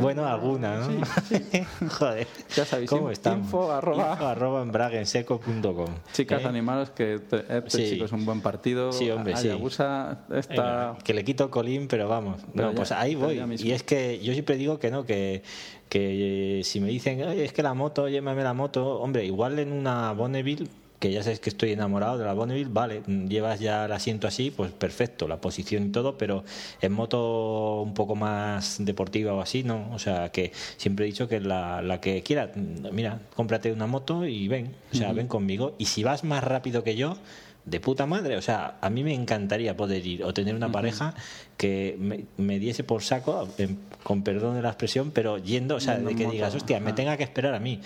bueno, 0.00 0.24
alguna, 0.24 0.78
¿no? 0.78 0.88
Joder. 1.98 2.26
Ya 2.56 2.64
sabéis, 2.64 2.88
¿Cómo 2.88 3.10
info, 3.12 3.70
arroba, 3.98 4.62
Chicas, 6.12 6.42
¿eh? 6.42 6.46
animados, 6.46 6.90
que 6.90 7.14
este 7.14 7.90
chico 7.90 8.04
es 8.04 8.12
un 8.12 8.24
buen 8.24 8.40
partido. 8.40 8.92
Sí, 8.92 9.10
hombre, 9.10 9.36
sí. 9.36 9.48
está... 9.48 10.96
que 11.02 11.14
le 11.14 11.24
quito 11.24 11.50
colín, 11.50 11.88
pero 11.88 12.08
vamos. 12.08 12.40
no, 12.54 12.74
pues 12.74 12.92
ahí 12.92 13.14
voy. 13.14 13.40
Y 13.58 13.72
es 13.72 13.82
que 13.82 14.20
yo 14.20 14.32
siempre 14.32 14.56
digo 14.56 14.78
que 14.78 14.90
no, 14.90 15.04
que 15.04 15.42
que 15.90 16.60
si 16.62 16.80
me 16.80 16.88
dicen, 16.88 17.20
es 17.20 17.52
que 17.52 17.64
la 17.64 17.74
moto, 17.74 18.08
llévame 18.08 18.44
la 18.44 18.54
moto, 18.54 19.00
hombre, 19.00 19.24
igual 19.24 19.58
en 19.58 19.72
una 19.72 20.12
Bonneville 20.12 20.68
que 21.00 21.10
ya 21.10 21.22
sabes 21.22 21.40
que 21.40 21.48
estoy 21.48 21.72
enamorado 21.72 22.18
de 22.18 22.26
la 22.26 22.34
Bonneville, 22.34 22.70
vale, 22.70 23.02
llevas 23.26 23.58
ya 23.58 23.86
el 23.86 23.92
asiento 23.92 24.28
así, 24.28 24.50
pues 24.50 24.70
perfecto, 24.70 25.26
la 25.26 25.40
posición 25.40 25.86
y 25.86 25.88
todo, 25.88 26.18
pero 26.18 26.44
en 26.82 26.92
moto 26.92 27.80
un 27.80 27.94
poco 27.94 28.14
más 28.14 28.76
deportiva 28.84 29.32
o 29.32 29.40
así, 29.40 29.62
no. 29.62 29.90
O 29.92 29.98
sea, 29.98 30.30
que 30.30 30.52
siempre 30.76 31.06
he 31.06 31.08
dicho 31.08 31.26
que 31.26 31.40
la, 31.40 31.80
la 31.80 32.02
que 32.02 32.22
quiera, 32.22 32.52
mira, 32.92 33.18
cómprate 33.34 33.72
una 33.72 33.86
moto 33.86 34.26
y 34.26 34.46
ven, 34.46 34.74
o 34.92 34.94
sea, 34.94 35.12
ven 35.12 35.26
conmigo. 35.26 35.74
Y 35.78 35.86
si 35.86 36.04
vas 36.04 36.22
más 36.22 36.44
rápido 36.44 36.84
que 36.84 36.94
yo, 36.94 37.16
de 37.64 37.80
puta 37.80 38.06
madre. 38.06 38.36
O 38.36 38.42
sea, 38.42 38.78
a 38.80 38.90
mí 38.90 39.04
me 39.04 39.14
encantaría 39.14 39.76
poder 39.76 40.06
ir 40.06 40.24
o 40.24 40.32
tener 40.32 40.54
una 40.54 40.70
pareja 40.70 41.14
que 41.56 42.24
me, 42.38 42.58
diese 42.58 42.84
por 42.84 43.02
saco, 43.02 43.46
con 44.02 44.22
perdón 44.22 44.56
de 44.56 44.62
la 44.62 44.70
expresión, 44.70 45.10
pero 45.10 45.36
yendo, 45.36 45.76
o 45.76 45.80
sea, 45.80 45.98
de 45.98 46.14
que 46.14 46.26
digas, 46.26 46.54
hostia, 46.54 46.80
me 46.80 46.94
tenga 46.94 47.18
que 47.18 47.22
esperar 47.22 47.54
a 47.54 47.60
mí. 47.60 47.80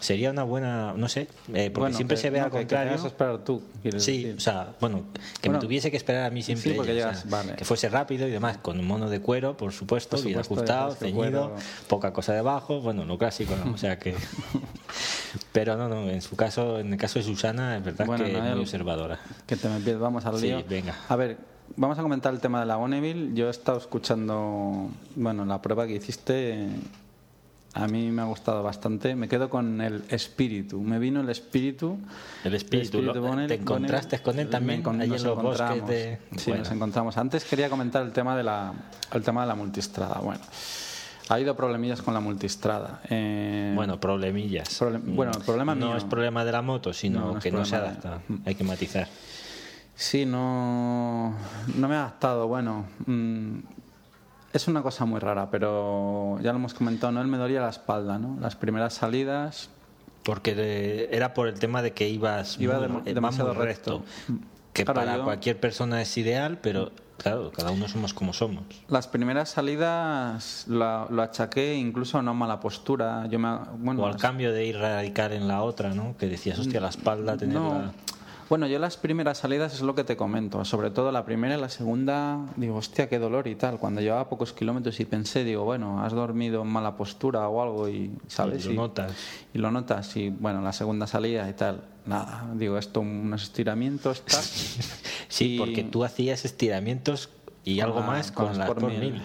Sería 0.00 0.30
una 0.30 0.44
buena, 0.44 0.94
no 0.96 1.08
sé, 1.08 1.28
eh, 1.52 1.70
porque 1.70 1.92
siempre 1.92 2.16
se 2.16 2.30
ve 2.30 2.40
al 2.40 2.50
contrario. 2.50 2.96
Que 2.98 3.06
esperar 3.06 3.44
tú, 3.44 3.62
sí, 3.98 4.32
o 4.36 4.40
sea, 4.40 4.74
bueno, 4.80 5.04
que 5.42 5.50
me 5.50 5.58
tuviese 5.58 5.90
que 5.90 5.98
esperar 5.98 6.24
a 6.24 6.30
mí 6.30 6.42
siempre. 6.42 6.74
Que 7.56 7.64
fuese 7.64 7.88
rápido 7.90 8.26
y 8.26 8.30
demás, 8.30 8.58
con 8.58 8.78
un 8.78 8.86
mono 8.86 9.10
de 9.10 9.20
cuero, 9.20 9.56
por 9.56 9.72
supuesto, 9.72 10.20
bien 10.22 10.38
ajustado, 10.38 10.94
ceñido, 10.94 11.54
poca 11.86 12.14
cosa 12.14 12.32
debajo, 12.32 12.80
bueno, 12.80 13.04
no 13.04 13.18
clásico, 13.18 13.54
o 13.74 13.76
sea 13.76 13.98
que. 13.98 14.14
pero 15.52 15.76
no, 15.76 15.88
no, 15.88 16.08
en 16.08 16.22
su 16.22 16.36
caso, 16.36 16.78
en 16.78 16.92
el 16.92 16.98
caso 16.98 17.18
de 17.18 17.24
Susana, 17.24 17.76
es 17.76 17.84
verdad 17.84 18.06
que 18.16 18.32
es 18.32 18.42
muy 18.42 18.60
observadora. 18.60 19.17
Que 19.46 19.56
te 19.56 19.68
me 19.68 19.94
vamos 19.94 20.24
al 20.26 20.40
lío. 20.40 20.58
Sí, 20.58 20.64
venga. 20.68 20.94
A 21.08 21.16
ver, 21.16 21.38
vamos 21.76 21.98
a 21.98 22.02
comentar 22.02 22.32
el 22.32 22.40
tema 22.40 22.60
de 22.60 22.66
la 22.66 22.76
Bonneville. 22.76 23.34
Yo 23.34 23.48
he 23.48 23.50
estado 23.50 23.78
escuchando, 23.78 24.90
bueno, 25.16 25.44
la 25.44 25.62
prueba 25.62 25.86
que 25.86 25.94
hiciste. 25.94 26.68
A 27.74 27.86
mí 27.86 28.10
me 28.10 28.22
ha 28.22 28.24
gustado 28.24 28.62
bastante. 28.62 29.14
Me 29.14 29.28
quedo 29.28 29.50
con 29.50 29.80
el 29.80 30.02
espíritu. 30.08 30.80
Me 30.80 30.98
vino 30.98 31.20
el 31.20 31.28
espíritu. 31.28 31.98
El 32.42 32.54
espíritu. 32.54 33.00
¿Te 33.46 33.54
encontraste 33.54 34.20
con 34.20 34.38
él 34.38 34.48
también 34.48 34.82
con, 34.82 35.00
en 35.00 35.10
los 35.10 35.24
bosques 35.24 35.86
de... 35.86 36.18
Sí, 36.36 36.50
nos 36.50 36.70
encontramos. 36.70 37.16
Antes 37.18 37.44
quería 37.44 37.68
comentar 37.68 38.04
el 38.04 38.12
tema 38.12 38.36
de 38.36 38.42
la, 38.42 38.72
el 39.12 39.22
tema 39.22 39.42
de 39.42 39.48
la 39.48 39.54
multistrada. 39.54 40.18
Bueno. 40.20 40.40
Ha 41.28 41.34
habido 41.34 41.54
problemillas 41.54 42.00
con 42.02 42.14
la 42.14 42.20
multistrada. 42.20 43.00
Eh, 43.10 43.72
bueno, 43.74 44.00
problemillas. 44.00 44.82
bueno, 45.04 45.32
el 45.36 45.44
problema 45.44 45.74
no 45.74 45.96
es 45.96 46.04
problema 46.04 46.44
de 46.44 46.52
la 46.52 46.62
moto, 46.62 46.92
sino 46.92 47.38
que 47.38 47.50
no 47.50 47.64
se 47.64 47.76
adapta. 47.76 48.20
Hay 48.44 48.54
que 48.54 48.64
matizar. 48.64 49.08
Sí, 49.94 50.24
no, 50.24 51.34
no 51.74 51.88
me 51.88 51.96
ha 51.96 52.02
adaptado. 52.02 52.46
Bueno, 52.46 52.86
mm, 53.06 53.58
es 54.52 54.68
una 54.68 54.82
cosa 54.82 55.04
muy 55.04 55.18
rara, 55.18 55.50
pero 55.50 56.38
ya 56.40 56.52
lo 56.52 56.58
hemos 56.58 56.72
comentado, 56.72 57.12
¿no? 57.12 57.20
Él 57.20 57.26
me 57.26 57.36
dolía 57.36 57.60
la 57.60 57.68
espalda, 57.68 58.18
¿no? 58.18 58.38
Las 58.40 58.56
primeras 58.56 58.94
salidas... 58.94 59.70
Porque 60.22 61.08
era 61.10 61.32
por 61.32 61.48
el 61.48 61.58
tema 61.58 61.80
de 61.80 61.92
que 61.92 62.08
ibas 62.08 62.60
Iba 62.60 62.78
demasiado 62.78 63.54
recto. 63.54 64.04
Que 64.74 64.84
para 64.84 65.18
cualquier 65.20 65.58
persona 65.58 66.02
es 66.02 66.16
ideal, 66.18 66.58
pero 66.60 66.92
claro, 67.18 67.52
cada 67.52 67.70
uno 67.70 67.86
somos 67.88 68.14
como 68.14 68.32
somos. 68.32 68.64
Las 68.88 69.06
primeras 69.06 69.50
salidas 69.50 70.64
lo, 70.68 71.22
achaqué 71.22 71.74
incluso 71.74 72.16
a 72.16 72.20
una 72.20 72.32
mala 72.32 72.60
postura. 72.60 73.26
Yo 73.26 73.38
me, 73.38 73.58
bueno, 73.78 74.02
o 74.02 74.06
al 74.06 74.16
cambio 74.16 74.52
de 74.52 74.64
ir 74.64 74.78
radical 74.78 75.32
en 75.32 75.46
la 75.46 75.62
otra, 75.62 75.92
¿no? 75.92 76.16
Que 76.16 76.26
decías, 76.26 76.58
hostia, 76.58 76.80
la 76.80 76.88
espalda, 76.88 77.36
tenerla... 77.36 77.92
Bueno, 78.48 78.66
yo 78.66 78.78
las 78.78 78.96
primeras 78.96 79.38
salidas 79.38 79.74
es 79.74 79.82
lo 79.82 79.94
que 79.94 80.04
te 80.04 80.16
comento, 80.16 80.64
sobre 80.64 80.90
todo 80.90 81.12
la 81.12 81.26
primera 81.26 81.58
y 81.58 81.60
la 81.60 81.68
segunda, 81.68 82.46
digo, 82.56 82.76
hostia, 82.76 83.06
qué 83.06 83.18
dolor 83.18 83.46
y 83.46 83.54
tal. 83.54 83.78
Cuando 83.78 84.00
llevaba 84.00 84.30
pocos 84.30 84.54
kilómetros 84.54 84.98
y 85.00 85.04
pensé, 85.04 85.44
digo, 85.44 85.64
bueno, 85.64 86.02
has 86.02 86.14
dormido 86.14 86.62
en 86.62 86.68
mala 86.68 86.96
postura 86.96 87.46
o 87.48 87.62
algo 87.62 87.90
y, 87.90 88.10
¿sabes? 88.26 88.64
Y 88.64 88.68
lo 88.68 88.82
notas. 88.82 89.12
Y 89.52 89.58
lo 89.58 89.70
notas 89.70 90.16
y, 90.16 90.30
bueno, 90.30 90.62
la 90.62 90.72
segunda 90.72 91.06
salida 91.06 91.48
y 91.50 91.52
tal, 91.52 91.84
nada, 92.06 92.46
digo, 92.54 92.78
esto, 92.78 93.00
unos 93.00 93.42
estiramientos, 93.42 94.22
tal. 94.22 94.42
sí, 95.28 95.56
porque 95.58 95.84
tú 95.84 96.02
hacías 96.04 96.46
estiramientos 96.46 97.28
y 97.64 97.80
algo 97.80 98.00
más 98.00 98.32
con, 98.32 98.56
la 98.56 98.72
mil, 98.72 99.22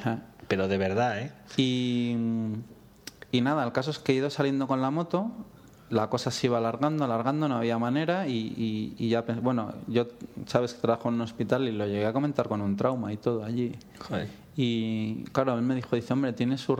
pero 0.49 0.67
de 0.67 0.77
verdad, 0.77 1.19
¿eh? 1.21 1.31
Y, 1.55 2.17
y 3.31 3.39
nada, 3.39 3.63
el 3.63 3.71
caso 3.71 3.91
es 3.91 3.99
que 3.99 4.11
he 4.11 4.15
ido 4.15 4.29
saliendo 4.29 4.67
con 4.67 4.81
la 4.81 4.91
moto 4.91 5.31
la 5.93 6.09
cosa 6.09 6.31
se 6.31 6.47
iba 6.47 6.57
alargando, 6.57 7.05
alargando, 7.05 7.47
no 7.47 7.57
había 7.57 7.77
manera 7.77 8.27
y, 8.27 8.95
y, 8.97 9.09
ya, 9.09 9.21
bueno, 9.21 9.73
yo 9.87 10.07
sabes 10.47 10.73
que 10.73 10.81
trabajo 10.81 11.09
en 11.09 11.15
un 11.15 11.21
hospital 11.21 11.67
y 11.67 11.71
lo 11.71 11.85
llegué 11.85 12.05
a 12.05 12.13
comentar 12.13 12.47
con 12.47 12.61
un 12.61 12.75
trauma 12.75 13.13
y 13.13 13.17
todo 13.17 13.43
allí. 13.43 13.73
Y 14.55 15.23
claro, 15.31 15.55
él 15.55 15.63
me 15.63 15.73
dijo, 15.75 15.95
dice, 15.95 16.13
hombre, 16.13 16.33
tiene 16.33 16.57
su... 16.57 16.77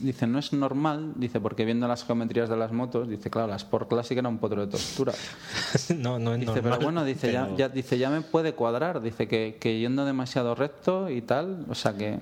Dice, 0.00 0.26
no 0.26 0.38
es 0.38 0.52
normal, 0.52 1.12
dice, 1.16 1.40
porque 1.40 1.64
viendo 1.64 1.88
las 1.88 2.04
geometrías 2.04 2.48
de 2.48 2.56
las 2.56 2.70
motos, 2.70 3.08
dice, 3.08 3.30
claro, 3.30 3.48
la 3.48 3.56
Sport 3.56 3.88
Classic 3.88 4.16
era 4.16 4.28
un 4.28 4.38
potro 4.38 4.64
de 4.64 4.70
tostura. 4.70 5.12
no, 5.96 6.18
no 6.18 6.34
es 6.34 6.40
dice, 6.40 6.62
Pero 6.62 6.78
bueno, 6.78 7.04
dice, 7.04 7.32
Ya, 7.56 7.68
dice, 7.68 7.98
ya 7.98 8.10
me 8.10 8.20
puede 8.20 8.54
cuadrar, 8.54 9.00
dice 9.00 9.26
que, 9.26 9.58
que 9.60 9.78
yendo 9.80 10.04
demasiado 10.04 10.54
recto 10.54 11.08
y 11.10 11.22
tal, 11.22 11.66
o 11.68 11.74
sea 11.74 11.96
que... 11.96 12.18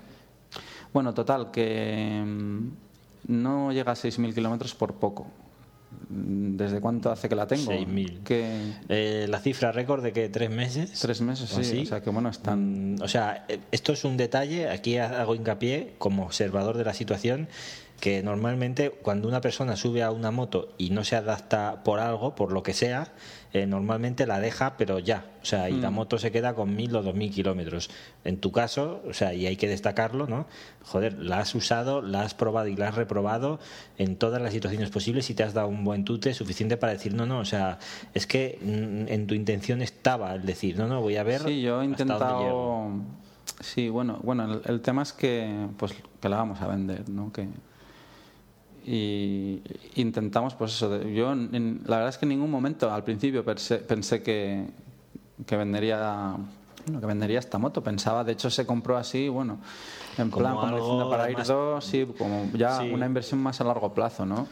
Bueno, 0.93 1.13
total, 1.13 1.51
que 1.51 2.23
mm, 2.25 2.69
no 3.29 3.73
llega 3.73 3.93
a 3.93 3.97
6.000 3.97 4.33
kilómetros 4.33 4.75
por 4.75 4.95
poco. 4.95 5.27
¿Desde 6.09 6.81
cuánto 6.81 7.11
hace 7.11 7.29
que 7.29 7.35
la 7.35 7.47
tengo? 7.47 7.73
6.000. 7.73 8.23
Que... 8.23 8.73
Eh, 8.89 9.27
la 9.29 9.41
cifra 9.41 9.73
récord 9.73 10.03
de 10.03 10.13
que 10.13 10.29
tres 10.29 10.51
meses. 10.51 10.93
Tres 11.01 11.21
meses, 11.21 11.51
sí. 11.51 11.83
O 11.83 11.87
sea, 11.87 12.01
que 12.03 12.11
bueno, 12.11 12.29
están. 12.29 12.95
Mm, 12.95 13.03
o 13.03 13.09
sea, 13.09 13.45
eh, 13.49 13.61
esto 13.73 13.93
es 13.93 14.05
un 14.05 14.17
detalle, 14.17 14.69
aquí 14.69 14.99
hago 14.99 15.35
hincapié 15.35 15.95
como 15.99 16.25
observador 16.25 16.77
de 16.77 16.85
la 16.85 16.95
situación. 16.95 17.49
Que 18.01 18.23
normalmente 18.23 18.91
cuando 18.91 19.29
una 19.29 19.41
persona 19.41 19.77
sube 19.77 20.03
a 20.03 20.11
una 20.11 20.31
moto 20.31 20.69
y 20.79 20.91
no 20.91 21.05
se 21.05 21.17
adapta 21.17 21.83
por 21.85 22.01
algo, 22.01 22.35
por 22.35 22.53
lo 22.53 22.63
que 22.63 22.75
sea, 22.75 23.13
eh, 23.55 23.67
normalmente 23.67 24.27
la 24.27 24.41
deja, 24.41 24.77
pero 24.77 24.99
ya. 24.99 25.25
O 25.41 25.45
sea, 25.47 25.71
y 25.71 25.75
la 25.81 25.91
Mm. 25.91 25.95
moto 25.95 26.19
se 26.19 26.33
queda 26.33 26.55
con 26.55 26.75
mil 26.75 26.95
o 26.97 27.03
dos 27.03 27.15
mil 27.15 27.31
kilómetros. 27.31 27.89
En 28.25 28.39
tu 28.39 28.51
caso, 28.53 29.01
o 29.09 29.13
sea, 29.15 29.33
y 29.33 29.47
hay 29.47 29.57
que 29.57 29.69
destacarlo, 29.69 30.27
¿no? 30.27 30.47
Joder, 30.83 31.19
la 31.19 31.39
has 31.39 31.55
usado, 31.55 32.03
la 32.03 32.23
has 32.23 32.35
probado 32.35 32.67
y 32.67 32.77
la 32.77 32.89
has 32.89 32.95
reprobado 32.97 33.59
en 33.97 34.17
todas 34.17 34.43
las 34.43 34.53
situaciones 34.53 34.91
posibles 34.91 35.31
y 35.31 35.35
te 35.35 35.45
has 35.45 35.55
dado 35.55 35.69
un 35.69 35.85
buen 35.85 36.05
tute 36.05 36.35
suficiente 36.35 36.77
para 36.77 36.93
decir, 36.93 37.15
no, 37.15 37.27
no, 37.27 37.39
o 37.39 37.45
sea, 37.45 37.79
es 38.13 38.27
que 38.27 38.59
mm, 38.61 39.11
en 39.13 39.27
tu 39.29 39.35
intención 39.35 39.81
estaba 39.83 40.35
el 40.35 40.45
decir, 40.45 40.77
no, 40.77 40.89
no, 40.89 41.01
voy 41.01 41.17
a 41.17 41.23
ver. 41.23 41.43
Sí, 41.43 41.63
yo 41.63 41.81
he 41.81 41.85
intentado. 41.85 42.91
Sí, 43.61 43.89
bueno, 43.89 44.19
bueno, 44.23 44.53
el, 44.53 44.63
el 44.67 44.81
tema 44.81 45.03
es 45.03 45.13
que, 45.13 45.69
pues, 45.79 45.95
que 46.21 46.29
la 46.29 46.39
vamos 46.39 46.61
a 46.61 46.67
vender, 46.67 47.09
¿no? 47.09 47.33
Que 47.33 47.47
y 48.85 49.63
intentamos, 49.97 50.55
pues 50.55 50.73
eso. 50.75 51.03
yo, 51.03 51.33
en- 51.33 51.81
la 51.87 51.97
verdad 51.97 52.11
es 52.11 52.19
que 52.19 52.25
en 52.27 52.31
ningún 52.31 52.51
momento, 52.51 52.93
al 52.93 53.03
principio 53.05 53.45
pensé, 53.45 53.79
pensé 53.79 54.23
que, 54.23 54.67
que 55.47 55.57
vendería. 55.57 56.37
bueno, 56.87 57.01
que 57.01 57.07
vendería 57.07 57.39
esta 57.39 57.57
moto. 57.59 57.83
Pensaba, 57.83 58.23
de 58.25 58.33
hecho, 58.33 58.51
se 58.51 58.67
compró 58.67 58.97
así, 58.99 59.29
bueno, 59.29 59.59
en 60.19 60.31
Como 60.31 60.43
plan, 60.43 60.55
como 60.57 60.77
diciendo, 60.77 61.09
para 61.11 61.31
ir 61.31 61.39
más- 61.39 61.49
dos, 61.49 61.85
sí, 61.85 62.07
como 62.19 62.51
ya 62.55 62.81
Sí. 62.81 62.91
una 62.93 63.07
inversión 63.07 63.41
más 63.43 63.59
a 63.61 63.65
largo 63.65 63.95
plazo, 63.95 64.27
¿no? 64.27 64.47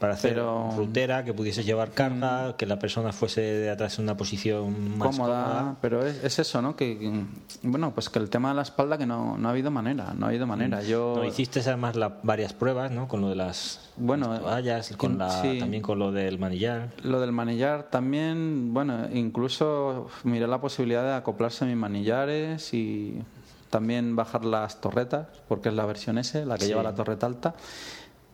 Para 0.00 0.14
hacer 0.14 0.30
Pero- 0.32 0.70
rutera, 0.76 1.24
que 1.24 1.34
pudiese 1.34 1.62
llevar 1.62 1.90
carga, 1.90 2.56
que 2.56 2.64
la 2.64 2.78
persona 2.78 3.12
fuese 3.12 3.42
de 3.42 3.68
atrás 3.70 3.98
en 3.98 4.04
una 4.04 4.16
posición 4.16 4.96
más 4.96 5.14
cómoda, 5.14 5.44
cómoda. 5.44 5.76
pero 5.82 6.06
es, 6.06 6.24
es 6.24 6.38
eso, 6.38 6.62
¿no? 6.62 6.74
Que, 6.74 6.98
que, 6.98 7.24
bueno, 7.62 7.92
pues 7.92 8.08
que 8.08 8.18
el 8.18 8.30
tema 8.30 8.48
de 8.48 8.54
la 8.54 8.62
espalda 8.62 8.96
que 8.96 9.04
no, 9.04 9.36
no 9.36 9.48
ha 9.48 9.50
habido 9.50 9.70
manera, 9.70 10.14
no 10.16 10.24
ha 10.24 10.30
habido 10.30 10.46
manera. 10.46 10.82
Yo 10.82 11.16
Mm. 11.16 11.18
No, 11.18 11.24
hiciste 11.26 11.60
además 11.60 11.96
la- 11.96 12.18
varias 12.22 12.54
pruebas, 12.54 12.90
¿no? 12.90 13.08
Con 13.08 13.20
lo 13.20 13.28
de 13.28 13.36
las, 13.36 13.90
Bueno, 13.98 14.32
las 14.32 14.40
toallas, 14.40 14.96
con 14.96 15.18
la, 15.18 15.30
sí. 15.42 15.58
también 15.58 15.82
con 15.82 15.98
lo 15.98 16.12
del 16.12 16.38
manillar. 16.38 16.88
lo 17.02 17.20
del 17.20 17.32
manillar 17.32 17.84
también, 17.90 18.72
bueno, 18.72 19.06
incluso 19.12 20.08
miré 20.24 20.46
la 20.46 20.62
posibilidad 20.62 21.02
de 21.02 21.12
acoplarse 21.12 21.64
a 21.64 21.68
mis 21.68 21.76
manillares 21.76 22.72
y 22.72 23.20
también 23.68 24.16
bajar 24.16 24.44
las 24.44 24.80
torretas, 24.80 25.28
porque 25.46 25.68
es 25.68 25.74
la 25.74 25.84
versión 25.86 26.16
S, 26.18 26.44
la 26.46 26.56
que 26.56 26.62
Sí. 26.64 26.68
lleva 26.70 26.82
la 26.82 26.94
torreta 26.94 27.26
alta. 27.26 27.54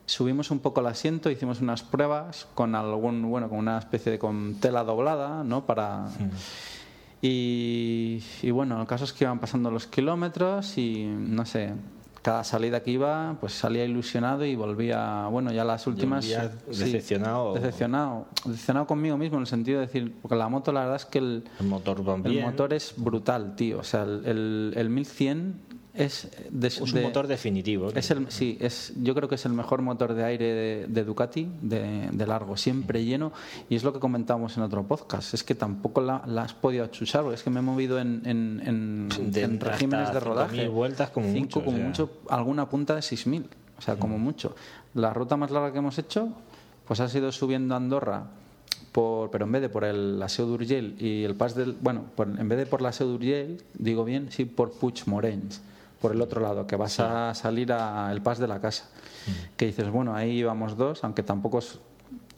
Subimos 0.07 0.51
un 0.51 0.61
poco 0.61 0.81
el 0.81 0.87
asiento, 0.87 1.31
hicimos 1.31 1.61
unas 1.61 1.83
pruebas 1.83 2.47
con 2.55 2.75
algún, 2.75 3.29
bueno, 3.29 3.49
con 3.49 3.59
una 3.59 3.79
especie 3.79 4.13
de 4.13 4.19
con 4.19 4.55
tela 4.61 4.85
doblada, 4.85 5.45
¿no? 5.45 5.67
Para 5.67 6.07
Mm. 6.07 6.31
Y, 7.23 8.23
y 8.43 8.51
bueno, 8.51 8.81
el 8.81 8.87
caso 8.87 9.05
es 9.05 9.13
que 9.13 9.25
iban 9.25 9.39
pasando 9.41 9.71
los 9.71 9.87
kilómetros 9.87 10.77
y 10.79 11.07
no 11.07 11.47
sé, 11.47 11.73
cada 12.23 12.45
salida 12.45 12.83
que 12.83 12.91
iba, 12.91 13.37
pues 13.41 13.53
salía 13.53 13.85
ilusionado 13.85 14.45
y 14.45 14.55
volvía, 14.55 15.27
bueno, 15.29 15.51
ya 15.53 15.65
las 15.65 15.87
últimas. 15.87 16.25
volvías 16.25 16.53
sí, 16.71 16.85
decepcionado. 16.85 17.55
Decepcionado. 17.55 18.27
Decepcionado 18.45 18.87
conmigo 18.87 19.17
mismo 19.17 19.37
en 19.37 19.43
el 19.43 19.47
sentido 19.47 19.81
de 19.81 19.87
decir, 19.87 20.15
porque 20.21 20.37
la 20.37 20.49
moto, 20.49 20.73
la 20.73 20.81
verdad 20.81 20.97
es 20.97 21.07
que 21.07 21.19
el, 21.19 21.45
El 21.59 21.67
motor 21.67 22.03
el 22.25 22.43
motor 22.43 22.75
es 22.75 22.95
brutal, 22.97 23.57
tío. 23.57 23.79
O 23.79 23.85
sea, 23.85 24.03
el, 24.03 24.23
el, 24.27 24.73
el 24.77 24.91
1100 24.91 25.55
es. 25.97 26.29
de- 26.51 26.69
es 26.69 26.81
un 26.81 26.93
de- 26.93 27.03
motor 27.03 27.27
definitivo. 27.27 27.91
es 27.95 28.11
el, 28.11 28.31
sí, 28.31 28.57
es, 28.61 28.93
yo 29.03 29.15
creo 29.15 29.29
que 29.29 29.35
es 29.37 29.45
el 29.47 29.53
mejor 29.53 29.83
motor 29.83 30.15
de 30.15 30.25
aire 30.25 30.45
de, 30.53 30.87
de 30.89 31.05
Ducati, 31.05 31.49
de, 31.63 32.27
largo, 32.27 32.57
siempre 32.57 33.05
lleno. 33.05 33.33
Y 33.69 33.77
es 33.77 33.85
lo 33.85 33.93
que 33.93 33.99
comentábamos 34.01 34.57
en 34.57 34.63
otro 34.63 34.83
podcast. 34.85 35.35
Es 35.35 35.43
que 35.45 35.55
tampoco 35.55 36.01
la, 36.01 36.23
la 36.27 36.43
has 36.43 36.55
podido 36.55 36.85
achusar, 36.85 37.23
porque 37.23 37.37
es 37.37 37.43
que 37.43 37.51
me 37.51 37.61
he 37.61 37.63
movido 37.63 37.99
en, 37.99 38.23
en, 38.25 38.63
en, 38.65 39.09
en 39.35 39.61
regímenes 39.61 40.13
de 40.13 40.19
5.000 40.21 40.23
rodaje. 40.23 40.69
vueltas 40.69 41.11
como 41.11 41.27
Cinco, 41.33 41.41
mucho, 41.41 41.59
o 41.61 41.65
como 41.65 41.77
sea. 41.79 41.87
mucho, 41.87 42.11
alguna 42.31 42.69
punta 42.69 42.95
de 42.95 43.01
6.000. 43.01 43.45
O 43.79 43.83
sea, 43.83 43.97
como 43.97 44.19
mucho. 44.19 44.55
La 44.95 45.13
ruta 45.13 45.37
más 45.37 45.51
larga 45.51 45.73
que 45.73 45.79
hemos 45.79 45.99
hecho, 45.99 46.29
pues 46.87 47.01
ha 47.01 47.09
sido 47.09 47.31
subiendo 47.33 47.75
a 47.75 47.77
Andorra. 47.79 48.25
Por, 48.93 49.31
pero 49.31 49.45
en 49.45 49.53
vez 49.53 49.61
de 49.61 49.69
por 49.69 49.85
el 49.85 50.19
la 50.19 50.29
Seu 50.31 50.47
d'Urgell 50.47 50.95
y 50.99 51.25
el 51.25 51.35
Pas 51.35 51.55
del 51.55 51.73
bueno 51.79 52.05
por- 52.15 52.29
en 52.29 52.49
vez 52.49 52.57
de 52.59 52.65
por 52.65 52.81
la 52.81 52.93
Seu 52.93 53.09
d'Urgell 53.09 53.61
digo 53.79 54.05
bien 54.07 54.29
sí 54.31 54.47
por 54.47 54.73
Puig 54.73 55.03
Morens 55.07 55.61
por 56.01 56.13
el 56.13 56.21
otro 56.21 56.41
lado 56.41 56.67
que 56.67 56.77
vas 56.77 57.01
a 57.01 57.35
salir 57.35 57.73
al 57.73 58.21
Pas 58.23 58.39
de 58.39 58.49
la 58.49 58.61
casa 58.61 58.85
Mm. 59.27 59.31
que 59.57 59.67
dices 59.67 59.91
bueno 59.91 60.15
ahí 60.15 60.39
íbamos 60.39 60.77
dos 60.77 61.03
aunque 61.03 61.23
tampoco 61.25 61.59
es- 61.59 61.81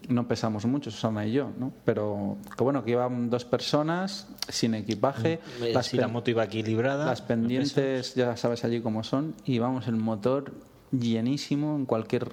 no 0.07 0.27
pesamos 0.27 0.65
mucho 0.65 0.89
Susana 0.89 1.23
y 1.27 1.33
yo 1.33 1.51
no 1.59 1.71
pero 1.85 2.37
que 2.57 2.63
bueno 2.63 2.83
que 2.83 2.91
iban 2.91 3.29
dos 3.29 3.45
personas 3.45 4.25
sin 4.47 4.73
equipaje 4.73 5.39
Eh, 5.61 5.71
las 5.73 5.85
si 5.87 5.97
la 5.97 6.07
moto 6.07 6.31
iba 6.31 6.43
equilibrada. 6.45 7.05
las 7.05 7.21
pendientes 7.21 8.15
ya 8.15 8.35
sabes 8.37 8.63
allí 8.63 8.81
cómo 8.81 9.03
son 9.03 9.35
y 9.45 9.59
vamos 9.59 9.87
el 9.87 9.97
motor 9.97 10.51
llenísimo 10.91 11.75
en 11.75 11.85
cualquier 11.85 12.31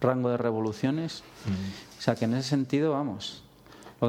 rango 0.00 0.30
de 0.30 0.36
revoluciones 0.36 1.24
Mm. 1.46 1.98
o 1.98 2.02
sea 2.02 2.14
que 2.14 2.26
en 2.26 2.34
ese 2.34 2.48
sentido 2.50 2.92
vamos 2.92 3.42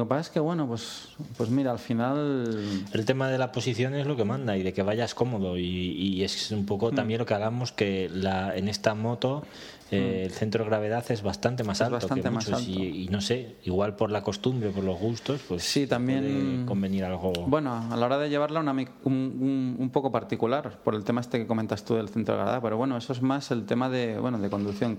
que 0.00 0.08
pasa 0.08 0.20
es 0.22 0.30
que 0.30 0.40
bueno 0.40 0.66
pues 0.66 1.08
pues 1.36 1.50
mira 1.50 1.70
al 1.70 1.78
final 1.78 2.84
El 2.92 3.04
tema 3.04 3.28
de 3.28 3.38
la 3.38 3.52
posición 3.52 3.94
es 3.94 4.06
lo 4.06 4.16
que 4.16 4.24
manda 4.24 4.56
y 4.56 4.62
de 4.62 4.72
que 4.72 4.82
vayas 4.82 5.14
cómodo 5.14 5.58
y, 5.58 5.64
y 5.64 6.24
es 6.24 6.50
un 6.50 6.64
poco 6.66 6.90
Mm. 6.92 6.94
también 6.94 7.18
lo 7.18 7.26
que 7.26 7.34
hagamos 7.34 7.72
que 7.72 8.10
la, 8.12 8.56
en 8.56 8.68
esta 8.68 8.94
moto 8.94 9.42
eh, 9.90 10.22
el 10.24 10.30
centro 10.32 10.64
de 10.64 10.70
gravedad 10.70 11.04
es 11.10 11.22
bastante 11.22 11.64
más 11.64 11.78
Mm. 11.78 11.82
Es 11.82 11.82
alto 11.82 11.94
bastante 11.96 12.22
que 12.22 12.30
más 12.30 12.48
alto. 12.50 12.62
Y, 12.66 13.04
y 13.04 13.08
no 13.08 13.20
sé, 13.20 13.56
igual 13.64 13.94
por 13.94 14.10
la 14.10 14.22
costumbre, 14.22 14.70
por 14.70 14.84
los 14.84 14.98
gustos, 14.98 15.42
pues 15.46 15.62
Sí, 15.64 15.86
también- 15.86 16.22
puede 16.22 16.64
convenir 16.64 17.04
algo. 17.04 17.30
Bueno, 17.46 17.74
a 17.90 17.94
la 17.94 18.06
hora 18.06 18.16
de 18.16 18.30
llevarla 18.30 18.60
una 18.60 18.72
un, 18.72 18.88
un- 19.04 19.76
un 19.78 19.90
poco 19.90 20.10
particular, 20.10 20.78
por 20.82 20.94
el 20.94 21.04
tema 21.04 21.20
este 21.20 21.38
que 21.38 21.46
comentas 21.46 21.84
tú 21.84 21.96
del 21.96 22.08
centro 22.08 22.34
de 22.34 22.40
gravedad, 22.40 22.62
pero 22.62 22.78
bueno, 22.78 22.96
eso 22.96 23.12
es 23.12 23.20
más 23.20 23.50
el 23.50 23.66
tema 23.66 23.90
de, 23.90 24.18
bueno, 24.18 24.38
de 24.38 24.48
conducción. 24.48 24.96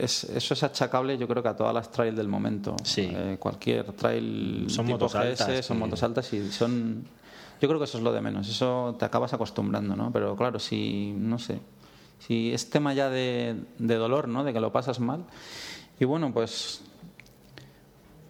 Mm, 0.00 0.04
Es, 0.04 0.24
eso 0.24 0.54
es 0.54 0.62
achacable 0.62 1.16
yo 1.18 1.26
creo 1.28 1.42
que 1.42 1.48
a 1.50 1.56
todas 1.56 1.74
las 1.74 1.90
trail 1.90 2.14
del 2.16 2.28
momento. 2.28 2.76
Sí. 2.84 3.08
Eh, 3.12 3.36
cualquier 3.38 3.92
trail 3.92 4.66
Son 4.68 4.86
tipo 4.86 4.98
motos 4.98 5.12
GS, 5.14 5.18
altas 5.42 5.66
son 5.66 5.76
que- 5.76 5.84
motos 5.84 6.02
altas 6.02 6.32
y 6.32 6.50
son... 6.52 7.04
Yo 7.60 7.68
creo 7.68 7.78
que 7.78 7.84
eso 7.84 7.98
es 7.98 8.04
lo 8.04 8.12
de 8.12 8.22
menos, 8.22 8.48
eso 8.48 8.96
te 8.98 9.04
acabas 9.04 9.34
acostumbrando, 9.34 9.94
¿no? 9.94 10.10
Pero 10.12 10.34
claro, 10.34 10.58
si, 10.58 11.12
no 11.16 11.38
sé, 11.38 11.60
si 12.18 12.52
es 12.54 12.70
tema 12.70 12.94
ya 12.94 13.10
de, 13.10 13.54
de 13.78 13.94
dolor, 13.96 14.28
¿no? 14.28 14.44
De 14.44 14.52
que 14.54 14.60
lo 14.60 14.72
pasas 14.72 14.98
mal. 14.98 15.24
Y 15.98 16.06
bueno, 16.06 16.32
pues 16.32 16.80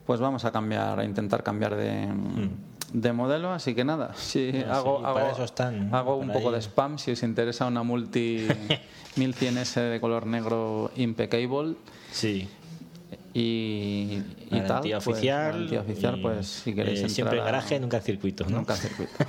pues 0.04 0.18
vamos 0.18 0.44
a 0.44 0.50
cambiar, 0.50 0.98
a 0.98 1.04
intentar 1.04 1.44
cambiar 1.44 1.76
de, 1.76 2.08
de 2.93 3.12
modelo, 3.12 3.53
así 3.53 3.74
que 3.74 3.84
nada, 3.84 4.14
si 4.16 4.49
hago, 4.49 4.59
sí, 4.59 4.64
hago, 4.70 5.03
para 5.03 5.32
eso 5.32 5.45
están, 5.45 5.91
¿no? 5.91 5.97
hago 5.97 6.16
un 6.16 6.30
poco 6.30 6.51
de 6.53 6.61
spam 6.61 6.99
si 6.99 7.12
os 7.12 7.22
interesa 7.22 7.66
una 7.66 7.82
multi 7.82 8.47
1100S 9.16 9.91
de 9.91 10.01
color 10.01 10.26
negro 10.26 10.91
impeccable 10.97 11.74
sí. 12.11 12.49
y, 13.34 14.22
y 14.51 14.51
tal. 14.51 14.68
Garantía 14.68 14.99
pues, 14.99 15.09
oficial. 15.09 15.53
garantía 15.53 15.80
oficial, 15.80 16.18
y, 16.18 16.22
pues 16.22 16.47
si 16.47 16.74
queréis 16.74 17.01
eh, 17.01 17.09
siempre 17.09 17.38
en 17.38 17.45
garaje, 17.45 17.80
nunca 17.80 17.99
en 17.99 18.03
circuito, 18.03 18.45
¿no? 18.49 18.59
Nunca 18.59 18.74
en 18.74 18.80
circuito. 18.80 19.12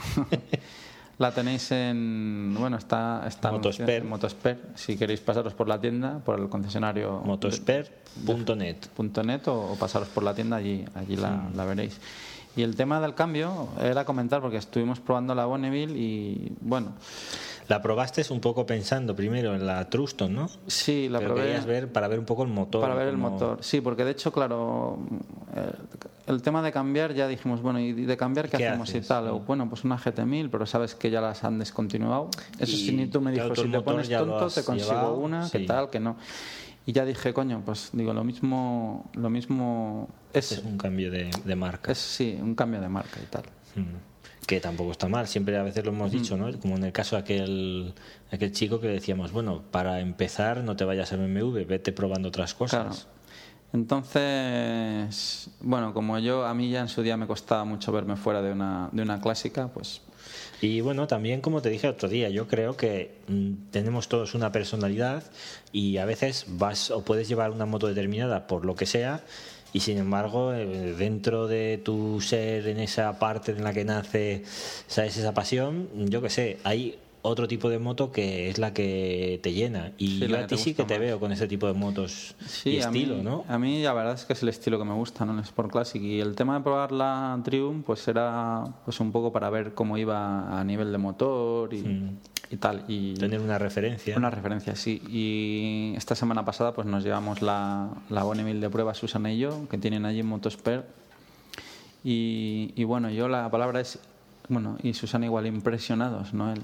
La 1.18 1.32
tenéis 1.32 1.72
en, 1.72 2.56
bueno, 2.58 2.78
está, 2.78 3.26
está 3.28 3.52
Motospare. 3.52 3.98
en 3.98 4.10
Motospare, 4.10 4.58
si 4.74 4.98
queréis 4.98 5.20
pasaros 5.20 5.54
por 5.54 5.68
la 5.68 5.80
tienda, 5.80 6.18
por 6.18 6.40
el 6.40 6.50
concesionario 6.50 7.22
Motospare.net. 7.24 8.78
punto 8.96 9.24
.net 9.24 9.48
o, 9.48 9.74
o 9.74 9.76
pasaros 9.76 10.08
por 10.08 10.24
la 10.24 10.34
tienda 10.34 10.58
allí 10.58 10.84
allí 10.96 11.16
la, 11.16 11.48
la 11.54 11.66
veréis 11.66 12.00
y 12.56 12.64
el 12.64 12.76
tema 12.76 13.00
del 13.00 13.14
cambio 13.16 13.70
era 13.82 14.04
comentar 14.06 14.42
porque 14.42 14.58
estuvimos 14.58 15.00
probando 15.00 15.34
la 15.36 15.46
Bonneville 15.46 15.98
y 15.98 16.52
bueno 16.62 16.94
La 17.70 17.82
probaste 17.82 18.22
un 18.30 18.42
poco 18.42 18.66
pensando 18.66 19.16
primero 19.16 19.56
en 19.56 19.66
la 19.66 19.90
Truston, 19.90 20.34
¿no? 20.34 20.50
sí 20.68 21.08
la 21.10 21.20
Pero 21.20 21.34
probé 21.34 21.48
querías 21.48 21.66
ver 21.66 21.92
para 21.92 22.08
ver 22.10 22.20
un 22.20 22.26
poco 22.26 22.44
el 22.44 22.50
motor. 22.50 22.82
para 22.82 22.94
ver 22.96 23.08
el 23.08 23.18
motor 23.18 23.60
sí 23.62 23.80
porque 23.80 24.04
de 24.04 24.12
hecho 24.12 24.32
claro 24.34 25.00
eh, 25.56 25.72
el 26.28 26.42
tema 26.42 26.62
de 26.62 26.72
cambiar 26.74 27.14
ya 27.14 27.28
dijimos 27.28 27.62
bueno 27.62 27.80
y 27.80 27.94
de 27.94 28.18
cambiar 28.18 28.50
qué, 28.50 28.58
¿Qué 28.58 28.68
hacemos 28.68 28.90
haces? 28.90 29.06
y 29.06 29.08
tal 29.08 29.28
O, 29.30 29.40
bueno 29.40 29.70
pues 29.70 29.84
una 29.86 29.98
GT1000 29.98 30.50
pero 30.52 30.66
sabes 30.66 30.94
que 30.96 31.10
ya 31.10 31.22
las 31.22 31.44
han 31.46 31.58
descontinuado 31.60 32.30
eso 32.60 32.76
sí 32.76 32.92
ni 32.92 33.08
tú 33.08 33.22
me 33.22 33.32
dijo 33.32 33.56
si 33.56 33.70
te 33.70 33.80
pones 33.82 34.10
tonto 34.10 34.48
te 34.50 34.64
consigo 34.66 34.92
llevado, 34.92 35.16
una 35.16 35.46
sí. 35.48 35.60
que 35.60 35.66
tal 35.66 35.90
que 35.90 36.00
no 36.02 36.18
y 36.86 36.92
ya 36.92 37.06
dije 37.06 37.34
coño 37.34 37.62
pues 37.66 37.90
digo 37.94 38.12
lo 38.14 38.24
mismo 38.24 39.10
lo 39.14 39.30
mismo 39.30 40.10
es, 40.34 40.52
Es 40.54 40.64
un 40.64 40.78
cambio 40.78 41.10
de, 41.12 41.30
de 41.44 41.56
marca. 41.56 41.92
es 41.92 41.98
sí 41.98 42.38
un 42.42 42.56
cambio 42.56 42.82
de 42.82 42.90
marca 42.90 43.20
y 43.22 43.26
tal 43.28 43.44
Mm. 43.76 44.46
Que 44.48 44.60
tampoco 44.60 44.92
está 44.92 45.08
mal, 45.08 45.28
siempre 45.30 45.56
a 45.58 45.64
veces 45.64 45.86
lo 45.86 45.92
hemos 45.92 46.12
dicho, 46.12 46.36
¿no? 46.36 46.52
Como 46.60 46.76
en 46.76 46.84
el 46.84 46.92
caso 46.92 47.16
de 47.16 47.22
aquel, 47.22 47.94
aquel 48.32 48.52
chico 48.52 48.82
que 48.82 48.88
decíamos, 48.88 49.32
bueno, 49.32 49.62
para 49.72 50.02
empezar 50.02 50.62
no 50.64 50.76
te 50.76 50.84
vayas 50.84 51.14
a 51.14 51.16
BMW, 51.16 51.64
vete 51.66 51.94
probando 51.94 52.28
otras 52.30 52.54
Claro. 52.54 52.90
cosas. 52.90 53.08
Entonces, 53.72 55.50
bueno, 55.62 55.94
como 55.94 56.20
yo, 56.20 56.46
a 56.46 56.54
mí 56.54 56.70
ya 56.70 56.82
en 56.82 56.90
su 56.90 57.02
día 57.02 57.18
me 57.18 57.28
costaba 57.28 57.64
mucho 57.66 57.92
verme 57.92 58.16
fuera 58.18 58.42
de 58.42 58.52
una, 58.52 58.90
de 58.92 59.02
una 59.02 59.22
clásica, 59.22 59.70
pues 59.70 60.02
Y 60.62 60.82
bueno, 60.82 61.08
también 61.08 61.42
como 61.42 61.62
te 61.62 61.70
dije 61.70 61.88
otro 61.88 62.10
día, 62.10 62.30
yo 62.30 62.48
creo 62.48 62.76
que 62.76 63.20
mm, 63.28 63.70
tenemos 63.72 64.10
todos 64.10 64.34
una 64.36 64.52
personalidad 64.52 65.24
y 65.72 65.98
a 65.98 66.06
veces 66.06 66.46
vas 66.50 66.92
o 66.92 67.04
puedes 67.04 67.28
llevar 67.30 67.52
una 67.52 67.66
moto 67.66 67.88
determinada 67.88 68.48
por 68.48 68.66
lo 68.66 68.76
que 68.76 68.86
sea 68.86 69.22
y 69.74 69.80
sin 69.80 69.98
embargo 69.98 70.54
eh, 70.54 70.94
dentro 70.98 71.48
de 71.48 71.80
tu 71.84 72.22
ser 72.22 72.68
en 72.68 72.80
esa 72.80 73.20
parte 73.20 73.52
en 73.52 73.64
la 73.64 73.74
que 73.74 73.86
nace 73.86 74.44
sabes 74.88 75.18
esa 75.18 75.34
pasión 75.34 75.90
yo 76.10 76.22
que 76.22 76.30
sé 76.30 76.58
hay 76.64 76.98
otro 77.24 77.48
tipo 77.48 77.70
de 77.70 77.78
moto 77.78 78.12
que 78.12 78.50
es 78.50 78.58
la 78.58 78.74
que 78.74 79.40
te 79.44 79.54
llena. 79.54 79.92
Y 79.98 80.20
Sí, 80.20 80.28
yo 80.28 80.36
a 80.38 80.40
que 80.42 80.48
ti 80.48 80.56
te 80.56 80.58
sí 80.62 80.74
que 80.74 80.84
te 80.86 80.96
más. 80.96 81.00
veo 81.02 81.20
con 81.20 81.32
ese 81.32 81.48
tipo 81.48 81.68
de 81.68 81.74
motos 81.74 82.36
Sí, 82.46 82.72
y 82.72 82.78
a 82.78 82.86
estilo, 82.88 83.18
mí, 83.18 83.22
¿no? 83.22 83.46
A 83.48 83.60
mí 83.60 83.84
la 83.84 83.94
verdad 83.94 84.16
es 84.16 84.26
que 84.26 84.34
es 84.34 84.42
el 84.42 84.50
estilo 84.50 84.80
que 84.80 84.86
me 84.86 84.94
gusta, 84.94 85.24
¿no? 85.26 85.34
El 85.34 85.40
Sport 85.42 85.72
Classic. 85.72 86.02
Y 86.02 86.20
el 86.20 86.36
tema 86.36 86.58
de 86.58 86.64
probar 86.64 86.92
la 86.92 87.40
Triumph, 87.44 87.86
pues 87.86 88.08
era 88.08 88.64
pues 88.86 89.00
un 89.00 89.12
poco 89.12 89.32
para 89.32 89.50
ver 89.52 89.74
cómo 89.76 89.98
iba 90.00 90.60
a 90.60 90.64
nivel 90.64 90.92
de 90.92 90.98
motor 90.98 91.74
y, 91.74 92.10
y 92.50 92.58
tal. 92.58 92.86
Y 92.88 93.14
Tener 93.14 93.40
una 93.40 93.60
referencia. 93.60 94.18
una 94.18 94.32
referencia, 94.32 94.76
sí. 94.76 95.00
Y 95.08 95.94
esta 95.98 96.16
semana 96.16 96.44
pasada 96.44 96.74
pues 96.74 96.88
nos 96.88 97.04
llevamos 97.04 97.44
la, 97.44 97.90
la 98.10 98.24
Bonneville 98.24 98.60
de 98.60 98.70
prueba 98.72 98.94
Susana 98.96 99.32
y 99.32 99.38
yo, 99.38 99.70
que 99.70 99.78
tienen 99.78 100.06
allí 100.06 100.22
en 100.22 100.26
Motosphere. 100.28 100.84
Y, 102.04 102.72
y 102.76 102.84
bueno, 102.84 103.10
yo 103.12 103.28
la 103.28 103.50
palabra 103.52 103.80
es, 103.80 104.00
bueno, 104.50 104.78
y 104.82 104.94
Susana 104.96 105.26
igual, 105.28 105.46
impresionados, 105.46 106.34
¿no? 106.34 106.52
El, 106.52 106.62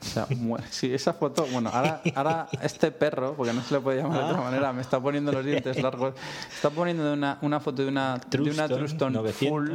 o 0.00 0.04
sea, 0.04 0.26
sí, 0.70 0.92
esa 0.94 1.12
foto, 1.12 1.46
bueno, 1.52 1.70
ahora, 1.72 2.00
ahora 2.14 2.48
este 2.62 2.90
perro, 2.90 3.34
porque 3.36 3.52
no 3.52 3.62
se 3.62 3.74
le 3.74 3.80
puede 3.80 4.02
llamar 4.02 4.18
de 4.18 4.24
Ah. 4.24 4.28
otra 4.30 4.40
manera, 4.42 4.72
me 4.72 4.80
está 4.80 4.98
poniendo 5.00 5.30
los 5.32 5.44
dientes 5.44 5.80
largos, 5.82 6.14
está 6.52 6.70
poniendo 6.70 7.12
una, 7.12 7.38
una 7.42 7.60
foto 7.60 7.82
de 7.82 7.88
una 7.88 8.18
de 8.18 8.40
una 8.40 8.66
Truston 8.66 8.78
Truston 8.78 9.12
900. 9.12 9.48
full, 9.50 9.70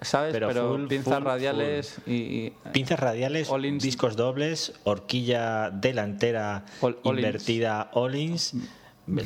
¿sabes? 0.00 0.32
Pero 0.32 0.48
Pero, 0.48 0.68
full, 0.72 0.86
pinzas 0.88 1.14
full, 1.14 1.24
radiales 1.24 1.96
y, 2.06 2.12
y- 2.12 2.52
Pinzas 2.72 2.98
radiales, 2.98 3.48
All-ins. 3.50 3.82
discos 3.82 4.16
dobles, 4.16 4.72
horquilla 4.84 5.70
delantera 5.70 6.64
All- 6.80 6.98
invertida 7.04 7.90
all-ins, 7.92 8.54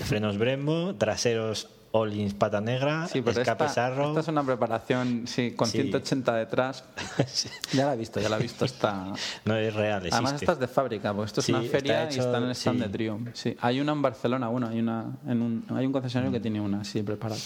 frenos 0.04 0.38
Brembo, 0.38 0.94
traseros 0.96 1.68
all-ins 1.96 2.34
pata 2.34 2.60
negra, 2.60 3.06
Sí, 3.08 3.22
pero 3.22 3.40
escape 3.40 3.64
esta, 3.66 3.86
Arrow. 3.86 4.08
esta 4.08 4.20
es 4.20 4.28
una 4.28 4.42
preparación, 4.44 5.24
sí, 5.26 5.52
con 5.52 5.68
Sí. 5.68 5.78
180 5.82 6.34
detrás. 6.34 6.84
Ya 7.72 7.86
la 7.86 7.94
he 7.94 7.96
visto, 7.96 8.20
ya 8.20 8.28
la 8.28 8.36
he 8.36 8.42
visto. 8.42 8.64
Está... 8.64 9.12
No 9.44 9.56
es 9.56 9.74
real, 9.74 9.98
existe. 10.06 10.14
Además, 10.16 10.40
esta 10.40 10.52
es 10.52 10.58
de 10.58 10.68
fábrica, 10.68 11.12
porque 11.12 11.26
esto 11.26 11.40
es 11.40 11.46
Sí, 11.46 11.52
una 11.52 11.62
está 11.62 11.72
feria 11.78 12.04
y 12.04 12.06
hecho- 12.06 12.20
está 12.22 12.38
en 12.38 12.44
el 12.44 12.50
stand 12.52 12.78
sí. 12.78 12.82
de 12.84 12.88
Triumph. 12.90 13.28
Sí. 13.34 13.56
Hay 13.60 13.80
una 13.80 13.92
en 13.92 14.02
Barcelona, 14.02 14.48
bueno, 14.48 14.68
hay, 14.68 14.78
una 14.80 15.04
en 15.26 15.42
un, 15.42 15.64
hay 15.70 15.86
un 15.86 15.92
concesionario 15.92 16.30
Mm. 16.30 16.34
que 16.34 16.40
tiene 16.40 16.60
una 16.60 16.80
así 16.80 17.02
preparada. 17.02 17.40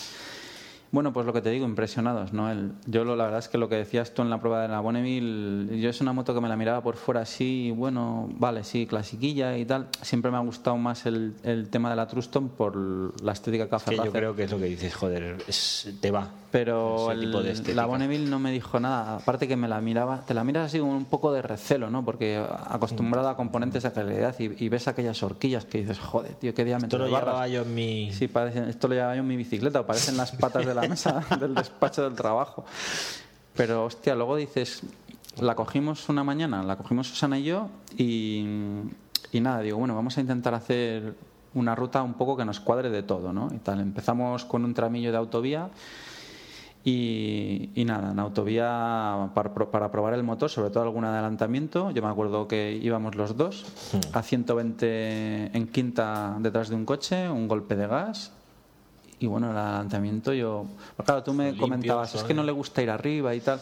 Bueno, 0.93 1.13
pues 1.13 1.25
lo 1.25 1.33
que 1.33 1.41
te 1.41 1.51
digo, 1.51 1.65
impresionados, 1.67 2.33
¿no? 2.33 2.51
El, 2.51 2.73
yo 2.87 3.05
lo, 3.05 3.15
la 3.15 3.25
verdad 3.25 3.39
es 3.39 3.49
que 3.49 3.59
lo 3.59 3.69
que 3.69 3.77
decías 3.77 4.13
tú 4.13 4.23
en 4.23 4.31
la 4.31 4.41
prueba 4.41 4.61
de 4.63 4.67
la 4.69 4.81
Bonneville, 4.81 5.81
yo 5.81 5.89
es 5.89 6.01
una 6.01 6.13
moto 6.13 6.35
que 6.35 6.41
me 6.41 6.49
la 6.49 6.57
miraba 6.57 6.83
por 6.83 6.97
fuera 6.97 7.21
así, 7.21 7.67
y 7.67 7.71
bueno, 7.71 8.29
vale, 8.39 8.65
sí, 8.65 8.87
clasiquilla 8.87 9.57
y 9.57 9.65
tal. 9.65 9.87
Siempre 10.03 10.33
me 10.33 10.37
ha 10.39 10.41
gustado 10.41 10.77
más 10.79 11.07
el, 11.07 11.35
el 11.45 11.69
tema 11.69 11.91
de 11.91 11.97
la 11.97 12.09
Truston 12.09 12.49
por 12.49 13.23
la 13.23 13.33
estética 13.33 13.69
que 13.69 13.75
hace 13.77 13.91
que 13.91 13.97
yo 13.97 14.03
creo 14.19 14.35
que 14.35 14.43
es 14.45 14.51
lo 14.51 14.59
que 14.59 14.65
dices, 14.65 14.95
joder, 14.95 15.37
es- 15.47 15.95
te 16.01 16.11
va. 16.11 16.29
Pero 16.51 17.09
tipo 17.21 17.43
de 17.43 17.51
el- 17.51 17.55
estética. 17.57 17.77
la 17.77 17.87
Bonneville 17.87 18.29
no 18.29 18.39
me 18.41 18.51
dijo 18.51 18.81
nada. 18.81 19.17
Aparte 19.17 19.47
que 19.47 19.57
me 19.57 19.69
la 19.69 19.81
miraba, 19.81 20.23
te 20.27 20.35
la 20.35 20.43
miras 20.43 20.67
así 20.67 20.81
con 20.81 20.89
un 20.89 21.05
poco 21.05 21.33
de 21.33 21.43
recelo, 21.43 21.91
¿no? 21.91 22.05
Porque 22.05 22.45
acostumbrado 22.67 23.29
a 23.29 23.37
componentes 23.37 23.85
de 23.85 23.93
calidad 23.93 24.35
y, 24.41 24.65
y 24.65 24.69
ves 24.69 24.89
aquellas 24.89 25.23
horquillas 25.23 25.65
que 25.65 25.79
dices, 25.79 25.99
joder, 26.01 26.35
tío, 26.35 26.53
qué 26.53 26.65
diámetro 26.65 26.87
Esto 26.89 26.99
lo 26.99 27.05
de 27.05 27.11
barras". 27.13 27.27
llevaba 27.29 27.49
yo 27.49 27.63
en 27.63 27.75
mi... 27.75 28.13
Sí, 28.13 28.27
parece- 28.29 28.69
esto 28.69 28.89
lo 28.89 28.95
llevaba 28.95 29.15
yo 29.15 29.21
en 29.21 29.29
mi 29.29 29.37
bicicleta, 29.37 29.81
o 29.81 29.87
parecen 29.87 30.17
las 30.17 30.33
patas 30.33 30.67
de 30.67 30.75
la 30.75 30.83
mesa 30.89 31.25
del 31.41 31.55
despacho 31.55 32.03
del 32.03 32.15
trabajo. 32.15 32.65
Pero, 33.55 33.85
hostia, 33.85 34.15
luego 34.17 34.35
dices, 34.37 34.83
la 35.41 35.55
cogimos 35.55 36.09
una 36.09 36.25
mañana, 36.25 36.63
la 36.65 36.77
cogimos 36.77 37.07
Susana 37.09 37.39
y 37.39 37.45
yo, 37.45 37.69
y, 37.97 38.45
y 39.33 39.41
nada, 39.41 39.61
digo, 39.61 39.79
bueno, 39.79 39.95
vamos 39.95 40.17
a 40.19 40.21
intentar 40.21 40.55
hacer 40.55 41.15
una 41.55 41.75
ruta 41.75 42.03
un 42.03 42.15
poco 42.15 42.37
que 42.37 42.45
nos 42.45 42.59
cuadre 42.61 42.91
de 42.91 43.03
todo, 43.03 43.33
¿no? 43.33 43.49
Y 43.55 43.59
tal, 43.59 43.81
empezamos 43.81 44.45
con 44.45 44.65
un 44.65 44.75
tramillo 44.75 45.11
de 45.13 45.19
autovía. 45.19 45.69
Y, 46.83 47.71
y 47.75 47.85
nada, 47.85 48.13
en 48.13 48.19
autovía 48.19 49.29
para, 49.35 49.53
pro- 49.53 49.71
para 49.71 49.91
probar 49.91 50.15
el 50.15 50.23
motor, 50.23 50.49
sobre 50.49 50.71
todo 50.71 50.83
algún 50.85 51.05
adelantamiento. 51.05 51.91
Yo 51.91 52.03
me 52.03 52.09
acuerdo 52.09 52.49
que 52.49 52.79
íbamos 52.83 53.17
los 53.17 53.37
dos 53.37 53.67
a 54.15 54.23
120 54.23 55.57
en 55.57 55.67
quinta 55.69 56.37
detrás 56.41 56.69
de 56.71 56.77
un 56.77 56.85
coche, 56.87 57.29
un 57.29 57.49
golpe 57.49 57.77
de 57.77 57.87
gas. 57.87 58.33
Y 59.19 59.27
bueno, 59.27 59.51
el 59.51 59.57
adelantamiento 59.59 60.33
yo... 60.33 60.65
Claro, 61.05 61.23
tú 61.23 61.35
me 61.35 61.47
Limpio, 61.49 61.61
comentabas, 61.61 62.15
es 62.15 62.23
que 62.23 62.33
no 62.33 62.43
le 62.43 62.53
gusta 62.53 62.81
ir 62.83 62.89
arriba 62.89 63.35
y 63.35 63.41
tal. 63.41 63.61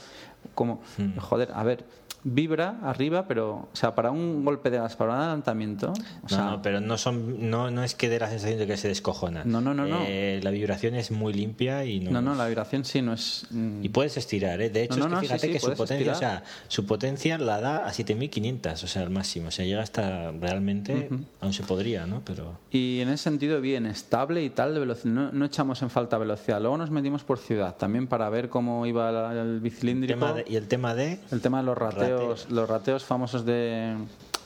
Como, 0.54 0.80
joder, 1.18 1.50
a 1.52 1.64
ver, 1.64 1.84
vibra 2.24 2.78
arriba, 2.82 3.26
pero, 3.28 3.68
o 3.72 3.76
sea, 3.76 3.94
para 3.94 4.10
un 4.10 4.44
golpe 4.44 4.70
de 4.70 4.78
gas, 4.78 4.96
para 4.96 5.12
un 5.14 5.18
adelantamiento... 5.18 5.92
O 6.22 6.28
sea, 6.28 6.38
no, 6.38 6.50
no, 6.52 6.62
pero 6.62 6.80
no 6.80 6.98
son 6.98 7.48
no, 7.50 7.70
no 7.70 7.82
es 7.84 7.94
que 7.94 8.08
dé 8.08 8.18
la 8.18 8.28
sensación 8.28 8.58
de 8.58 8.66
que 8.66 8.76
se 8.76 8.88
descojona. 8.88 9.44
No, 9.44 9.60
no, 9.60 9.72
no, 9.74 9.86
no. 9.86 9.98
Eh, 10.06 10.40
la 10.42 10.50
vibración 10.50 10.94
es 10.94 11.10
muy 11.10 11.32
limpia 11.32 11.84
y 11.84 12.00
no. 12.00 12.10
no, 12.10 12.20
no, 12.20 12.34
la 12.34 12.46
vibración 12.46 12.84
sí 12.84 13.02
no 13.02 13.12
es... 13.12 13.46
mm, 13.50 13.84
Y 13.84 13.88
puedes 13.90 14.16
estirar, 14.16 14.60
¿eh? 14.60 14.70
De 14.70 14.82
hecho, 14.84 14.98
No, 14.98 15.06
es 15.06 15.12
que 15.12 15.18
sí, 15.20 15.26
fíjate 15.26 15.46
sí, 15.46 15.52
que 15.52 15.60
su 15.60 15.72
potencia, 15.74 16.12
o 16.12 16.14
sea, 16.16 16.42
su 16.68 16.86
potencia 16.86 17.38
la 17.38 17.60
da 17.60 17.86
a 17.86 17.92
7500, 17.92 18.82
o 18.82 18.86
sea, 18.86 19.02
al 19.02 19.10
máximo. 19.10 19.48
O 19.48 19.50
sea, 19.50 19.64
llega 19.64 19.82
hasta 19.82 20.32
realmente, 20.32 21.08
aún 21.40 21.52
se 21.52 21.62
podría, 21.62 22.06
¿no? 22.06 22.22
Pero. 22.24 22.58
Y 22.70 23.00
en 23.00 23.08
ese 23.10 23.24
sentido, 23.24 23.60
bien, 23.60 23.86
estable 23.86 24.42
y 24.44 24.50
tal, 24.50 24.74
de 24.74 24.80
velocidad. 24.80 25.12
No, 25.12 25.32
no 25.32 25.44
echamos 25.44 25.80
en 25.82 25.90
falta 25.90 26.18
velocidad. 26.18 26.60
Luego 26.60 26.76
nos 26.76 26.90
metimos 26.90 27.24
por 27.24 27.38
ciudad, 27.38 27.76
también 27.76 28.06
para 28.08 28.28
ver 28.28 28.48
cómo 28.48 28.84
iba 28.86 29.32
el 29.32 29.60
bicilíndrico. 29.60 30.32
De- 30.34 30.44
y 30.48 30.56
el 30.56 30.66
tema 30.68 30.94
de. 30.94 31.20
El 31.30 31.40
tema 31.40 31.58
de 31.58 31.64
los 31.64 31.78
rateos, 31.78 32.07
Rateos. 32.10 32.50
los 32.50 32.68
rateos 32.68 33.04
famosos 33.04 33.44
de, 33.44 33.96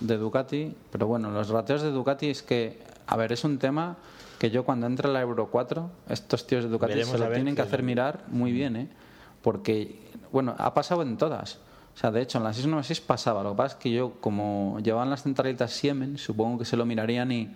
de 0.01 0.17
Ducati. 0.19 0.75
Pero 0.91 1.07
bueno, 1.07 1.31
los 1.31 1.49
rateos 1.49 1.83
de 1.83 1.91
Ducati 1.91 2.29
es 2.31 2.43
que, 2.43 2.81
a 3.07 3.17
ver, 3.17 3.33
es 3.33 3.45
un 3.45 3.59
tema 3.59 3.97
que 4.39 4.51
yo 4.51 4.65
cuando 4.65 4.87
entre 4.87 5.09
la 5.09 5.21
Euro 5.21 5.49
4, 5.51 5.91
estos 6.09 6.47
tíos 6.47 6.65
de 6.65 6.71
Ducati 6.71 6.95
Veremos 6.95 7.13
se 7.13 7.19
lo 7.19 7.31
tienen 7.33 7.55
que 7.55 7.63
hacer 7.63 7.83
mirar 7.83 8.25
muy 8.29 8.53
bien, 8.53 8.77
¿eh? 8.77 8.89
Porque, 9.43 10.01
bueno, 10.33 10.55
ha 10.59 10.75
pasado 10.75 11.03
en 11.03 11.17
todas. 11.17 11.59
O 11.95 11.99
sea, 11.99 12.11
de 12.11 12.23
hecho, 12.23 12.39
en 12.39 12.45
la 12.45 12.53
696 12.53 13.01
pasaba. 13.03 13.43
Lo 13.43 13.51
que 13.51 13.57
pasa 13.57 13.77
es 13.77 13.83
que 13.83 13.91
yo, 13.93 14.13
como 14.21 14.79
llevaban 14.83 15.11
las 15.11 15.23
centralitas 15.25 15.73
Siemens, 15.73 16.23
supongo 16.23 16.59
que 16.59 16.65
se 16.65 16.77
lo 16.77 16.87
mirarían 16.87 17.31
y, 17.33 17.55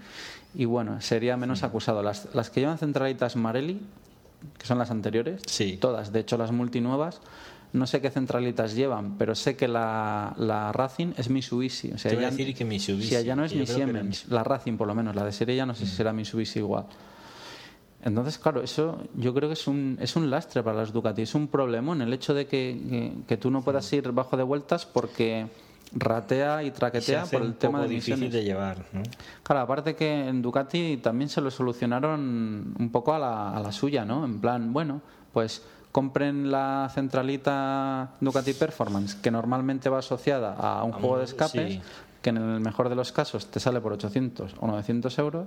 y 0.55 0.65
bueno, 0.67 1.01
sería 1.01 1.37
menos 1.37 1.63
acusado. 1.63 2.03
Las, 2.03 2.35
las 2.35 2.51
que 2.51 2.61
llevan 2.61 2.77
centralitas 2.79 3.35
Marelli, 3.37 3.81
que 4.59 4.67
son 4.67 4.79
las 4.79 4.91
anteriores, 4.91 5.41
Sí. 5.47 5.79
todas, 5.81 6.13
de 6.13 6.21
hecho 6.21 6.37
las 6.37 6.53
multinuevas, 6.53 7.21
no 7.73 7.87
sé 7.87 8.01
qué 8.01 8.11
centralitas 8.11 8.75
llevan, 8.75 9.17
pero 9.19 9.35
sé 9.35 9.57
que 9.57 9.69
la, 9.69 10.35
la 10.39 10.73
Racing 10.73 11.13
es 11.17 11.29
Mitsubishi. 11.31 11.93
O 11.93 11.99
sea, 11.99 12.11
Te 12.11 12.17
a 12.19 12.21
ya- 12.23 12.31
decir 12.31 12.55
que 12.55 12.65
Mitsubishi, 12.65 13.09
Si 13.09 13.17
allá 13.17 13.37
no 13.37 13.45
es 13.45 13.55
ni 13.55 13.67
Siemens, 13.67 14.29
la 14.29 14.43
Racing 14.45 14.77
por 14.77 14.87
lo 14.87 14.95
menos, 14.95 15.15
la 15.15 15.25
de 15.25 15.33
serie 15.33 15.57
ya 15.57 15.67
no 15.67 15.75
sé 15.75 15.85
si 15.87 15.93
será 15.95 16.13
Mitsubishi 16.13 16.61
igual. 16.61 16.85
Entonces, 18.03 18.39
claro, 18.39 18.63
eso 18.63 18.99
yo 19.17 19.35
creo 19.35 19.49
que 19.49 19.55
es 19.55 19.67
un, 19.67 19.99
es 20.01 20.15
un 20.17 20.31
lastre 20.31 20.63
para 20.63 20.77
las 20.77 20.93
Ducati, 20.93 21.23
es 21.23 21.35
un 21.35 21.49
problemón 21.49 22.03
el 22.03 22.13
hecho 22.13 22.35
de 22.35 22.47
que, 22.47 22.79
que, 22.89 23.13
que 23.27 23.37
tú 23.37 23.51
no 23.51 23.63
puedas 23.63 23.91
ir 23.93 24.13
bajo 24.13 24.37
de 24.37 24.43
vueltas 24.45 24.87
porque 24.87 25.47
ratea 25.93 26.63
y 26.63 26.71
traquetea 26.71 27.25
por 27.27 27.43
el 27.43 27.49
un 27.49 27.55
tema 27.55 27.79
poco 27.79 27.89
de 27.89 27.95
difícil 27.95 28.13
emisiones. 28.15 28.35
de 28.35 28.45
llevar, 28.45 28.85
¿no? 28.93 29.03
Claro, 29.43 29.61
aparte 29.63 29.97
que 29.97 30.29
en 30.29 30.41
Ducati 30.43 30.99
también 30.99 31.29
se 31.29 31.41
lo 31.41 31.51
solucionaron 31.51 32.75
un 32.79 32.91
poco 32.93 33.13
a 33.15 33.19
la, 33.19 33.51
a 33.57 33.61
la 33.61 33.73
suya, 33.73 34.05
¿no? 34.05 34.25
En 34.25 34.41
plan, 34.41 34.73
bueno, 34.73 35.01
pues 35.33 35.63
compren 36.01 36.51
la 36.51 36.91
centralita 36.93 38.11
Ducati 38.21 38.53
Performance, 38.53 39.15
que 39.17 39.31
normalmente 39.31 39.89
va 39.89 40.01
asociada 40.01 40.53
a 40.53 40.85
un 40.85 40.93
A 40.93 40.97
juego 40.99 41.17
de 41.17 41.25
escapes, 41.25 41.73
sí. 41.73 41.81
que 42.21 42.29
en 42.31 42.37
el 42.37 42.61
mejor 42.61 42.91
de 42.91 42.97
los 42.97 43.13
casos 43.13 43.47
te 43.47 43.61
sale 43.61 43.81
por 43.81 43.95
800 43.95 44.57
o 44.61 44.67
900 44.67 45.19
euros, 45.19 45.47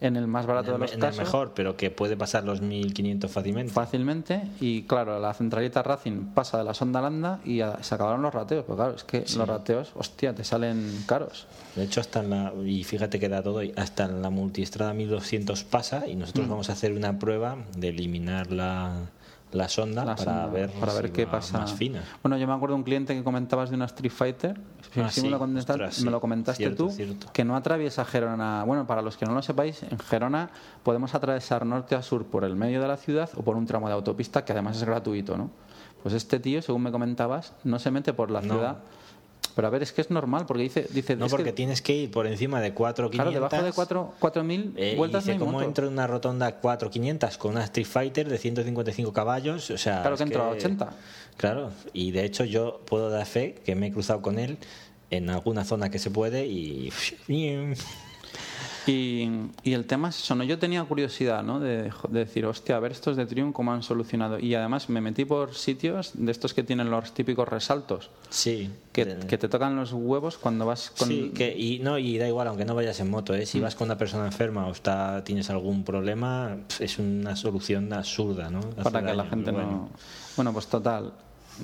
en 0.00 0.14
el 0.14 0.28
más 0.28 0.46
barato 0.46 0.68
de 0.68 0.74
En 0.76 0.80
los 0.82 0.92
el, 0.92 0.98
en 0.98 1.02
el 1.02 1.08
casos 1.10 1.24
mejor, 1.24 1.52
pero 1.56 1.76
que 1.76 1.90
puede 1.90 2.16
pasar 2.16 2.44
los 2.44 2.60
1500 2.60 3.28
fácilmente. 3.28 3.72
fácilmente 3.72 4.42
y 4.60 4.82
claro, 4.84 5.18
la 5.18 5.34
centralita 5.34 5.82
Racing 5.82 6.26
pasa 6.32 6.58
de 6.58 6.62
la 6.62 6.74
sonda 6.74 7.00
landa 7.00 7.40
y 7.44 7.60
a- 7.62 7.82
se 7.82 7.96
acabaron 7.96 8.22
los 8.22 8.32
rateos, 8.32 8.64
porque 8.64 8.78
claro, 8.78 8.94
es 8.94 9.02
que 9.02 9.24
los 9.36 9.48
rateos, 9.48 9.90
hostia, 9.96 10.32
te 10.32 10.44
salen 10.44 11.02
caros. 11.08 11.48
De 11.74 11.82
hecho, 11.82 12.00
hasta 12.00 12.20
en 12.20 12.30
la, 12.30 12.52
y 12.64 12.84
fíjate 12.84 13.18
que 13.18 13.28
da 13.28 13.42
todo, 13.42 13.60
hasta 13.76 14.04
en 14.04 14.22
la 14.22 14.30
multiestrada 14.30 14.94
1200 14.94 15.64
pasa 15.64 16.06
y 16.06 16.14
nosotros 16.14 16.46
Mm. 16.46 16.50
vamos 16.50 16.70
a 16.70 16.74
hacer 16.74 16.92
una 16.92 17.18
prueba 17.18 17.56
de 17.76 17.88
eliminar 17.88 18.52
la, 18.52 18.92
la 19.52 19.68
sonda 19.68 20.04
la 20.04 20.14
para 20.16 20.24
sonda, 20.42 20.46
ver, 20.46 20.70
para 20.72 20.92
ver 20.94 21.10
qué 21.12 21.26
pasa. 21.26 21.58
más 21.58 21.72
fina. 21.72 22.02
Bueno, 22.22 22.36
yo 22.36 22.46
me 22.46 22.52
acuerdo 22.52 22.74
de 22.74 22.78
un 22.80 22.84
cliente 22.84 23.14
que 23.14 23.24
comentabas 23.24 23.70
de 23.70 23.76
una 23.76 23.86
Street 23.86 24.10
Fighter. 24.12 24.60
Ah, 24.96 25.08
sí 25.10 25.20
sí, 25.20 25.22
me, 25.22 25.30
lo 25.30 25.38
comentaste, 25.38 25.72
ostras, 25.72 25.94
sí. 25.94 26.04
me 26.04 26.10
lo 26.10 26.20
comentaste 26.20 26.62
Cierto, 26.64 26.84
tú, 26.86 26.90
cierto. 26.90 27.26
que 27.32 27.44
no 27.44 27.56
atraviesa 27.56 28.04
Gerona. 28.04 28.64
Bueno, 28.64 28.86
para 28.86 29.00
los 29.02 29.16
que 29.16 29.24
no 29.26 29.32
lo 29.34 29.42
sepáis, 29.42 29.82
en 29.84 29.98
Gerona 29.98 30.50
podemos 30.82 31.14
atravesar 31.14 31.64
norte 31.66 31.94
a 31.94 32.02
sur 32.02 32.26
por 32.26 32.44
el 32.44 32.56
medio 32.56 32.80
de 32.82 32.88
la 32.88 32.96
ciudad 32.96 33.30
o 33.36 33.42
por 33.42 33.56
un 33.56 33.66
tramo 33.66 33.88
de 33.88 33.94
autopista 33.94 34.44
que 34.44 34.52
además 34.52 34.76
es 34.76 34.84
gratuito, 34.84 35.36
¿no? 35.36 35.50
Pues 36.02 36.14
este 36.14 36.38
tío, 36.38 36.62
según 36.62 36.82
me 36.82 36.92
comentabas, 36.92 37.52
no 37.64 37.78
se 37.78 37.90
mete 37.90 38.12
por 38.12 38.30
la 38.30 38.40
No. 38.40 38.54
ciudad. 38.54 38.76
Pero 39.58 39.66
a 39.66 39.70
ver, 39.72 39.82
es 39.82 39.92
que 39.92 40.02
es 40.02 40.08
normal, 40.08 40.46
porque 40.46 40.62
dice, 40.62 40.86
dice 40.88 41.16
No, 41.16 41.24
que, 41.26 41.30
porque 41.32 41.52
tienes 41.52 41.82
que 41.82 41.92
ir 41.92 42.12
por 42.12 42.28
encima 42.28 42.60
de 42.60 42.72
4500. 42.72 43.10
claro, 43.10 43.32
debajo 43.32 43.66
de 43.66 43.72
4 43.72 44.14
4.000 44.20 44.72
Eh, 44.76 44.94
vueltas 44.96 45.24
dice, 45.24 45.36
¿cómo 45.36 45.60
entro 45.62 45.88
en 45.88 45.94
una 45.94 46.06
rotonda 46.06 46.60
4500 46.60 47.36
con 47.38 47.50
una 47.50 47.64
Street 47.64 47.84
Fighter 47.88 48.28
de 48.28 48.38
155 48.38 49.12
caballos? 49.12 49.68
O 49.72 49.76
sea, 49.76 50.02
Claro 50.02 50.16
que 50.16 50.22
entro 50.22 50.44
a 50.44 50.50
80. 50.50 50.90
Claro, 51.36 51.72
y 51.92 52.12
de 52.12 52.24
hecho 52.24 52.44
yo 52.44 52.82
puedo 52.86 53.10
dar 53.10 53.26
fe 53.26 53.56
que 53.64 53.74
me 53.74 53.88
he 53.88 53.92
cruzado 53.92 54.22
con 54.22 54.38
él 54.38 54.58
en 55.10 55.28
alguna 55.28 55.64
zona 55.64 55.90
que 55.90 55.98
se 55.98 56.12
puede 56.12 56.46
y... 56.46 56.92
Y, 58.88 59.50
y 59.62 59.72
el 59.74 59.86
tema 59.86 60.08
es 60.08 60.18
eso, 60.18 60.34
¿no? 60.34 60.44
Yo 60.44 60.58
tenía 60.58 60.82
curiosidad, 60.84 61.42
¿no? 61.42 61.60
De, 61.60 61.92
de 62.08 62.18
decir, 62.18 62.46
hostia, 62.46 62.76
a 62.76 62.80
ver 62.80 62.92
estos 62.92 63.16
de 63.16 63.26
Triumph 63.26 63.54
cómo 63.54 63.72
han 63.72 63.82
solucionado. 63.82 64.38
Y 64.38 64.54
además 64.54 64.88
me 64.88 65.00
metí 65.00 65.24
por 65.24 65.54
sitios 65.54 66.12
de 66.14 66.30
estos 66.32 66.54
que 66.54 66.62
tienen 66.62 66.90
los 66.90 67.12
típicos 67.12 67.48
resaltos. 67.48 68.10
Sí. 68.30 68.70
Que, 68.92 69.16
que 69.28 69.38
te 69.38 69.48
tocan 69.48 69.76
los 69.76 69.92
huevos 69.92 70.38
cuando 70.38 70.66
vas 70.66 70.90
con... 70.90 71.08
Sí, 71.08 71.32
que, 71.34 71.54
y, 71.56 71.78
no, 71.80 71.98
y 71.98 72.18
da 72.18 72.26
igual, 72.26 72.48
aunque 72.48 72.64
no 72.64 72.74
vayas 72.74 72.98
en 73.00 73.10
moto, 73.10 73.34
¿eh? 73.34 73.46
si 73.46 73.60
vas 73.60 73.74
con 73.74 73.86
una 73.86 73.96
persona 73.96 74.26
enferma 74.26 74.66
o 74.66 74.72
está, 74.72 75.22
tienes 75.22 75.50
algún 75.50 75.84
problema, 75.84 76.56
es 76.80 76.98
una 76.98 77.36
solución 77.36 77.92
absurda, 77.92 78.50
¿no? 78.50 78.58
Hace 78.58 78.82
para 78.82 79.06
que 79.06 79.14
la 79.14 79.24
gente 79.26 79.50
bueno. 79.50 79.70
no... 79.70 79.90
Bueno, 80.36 80.52
pues 80.52 80.66
total, 80.66 81.12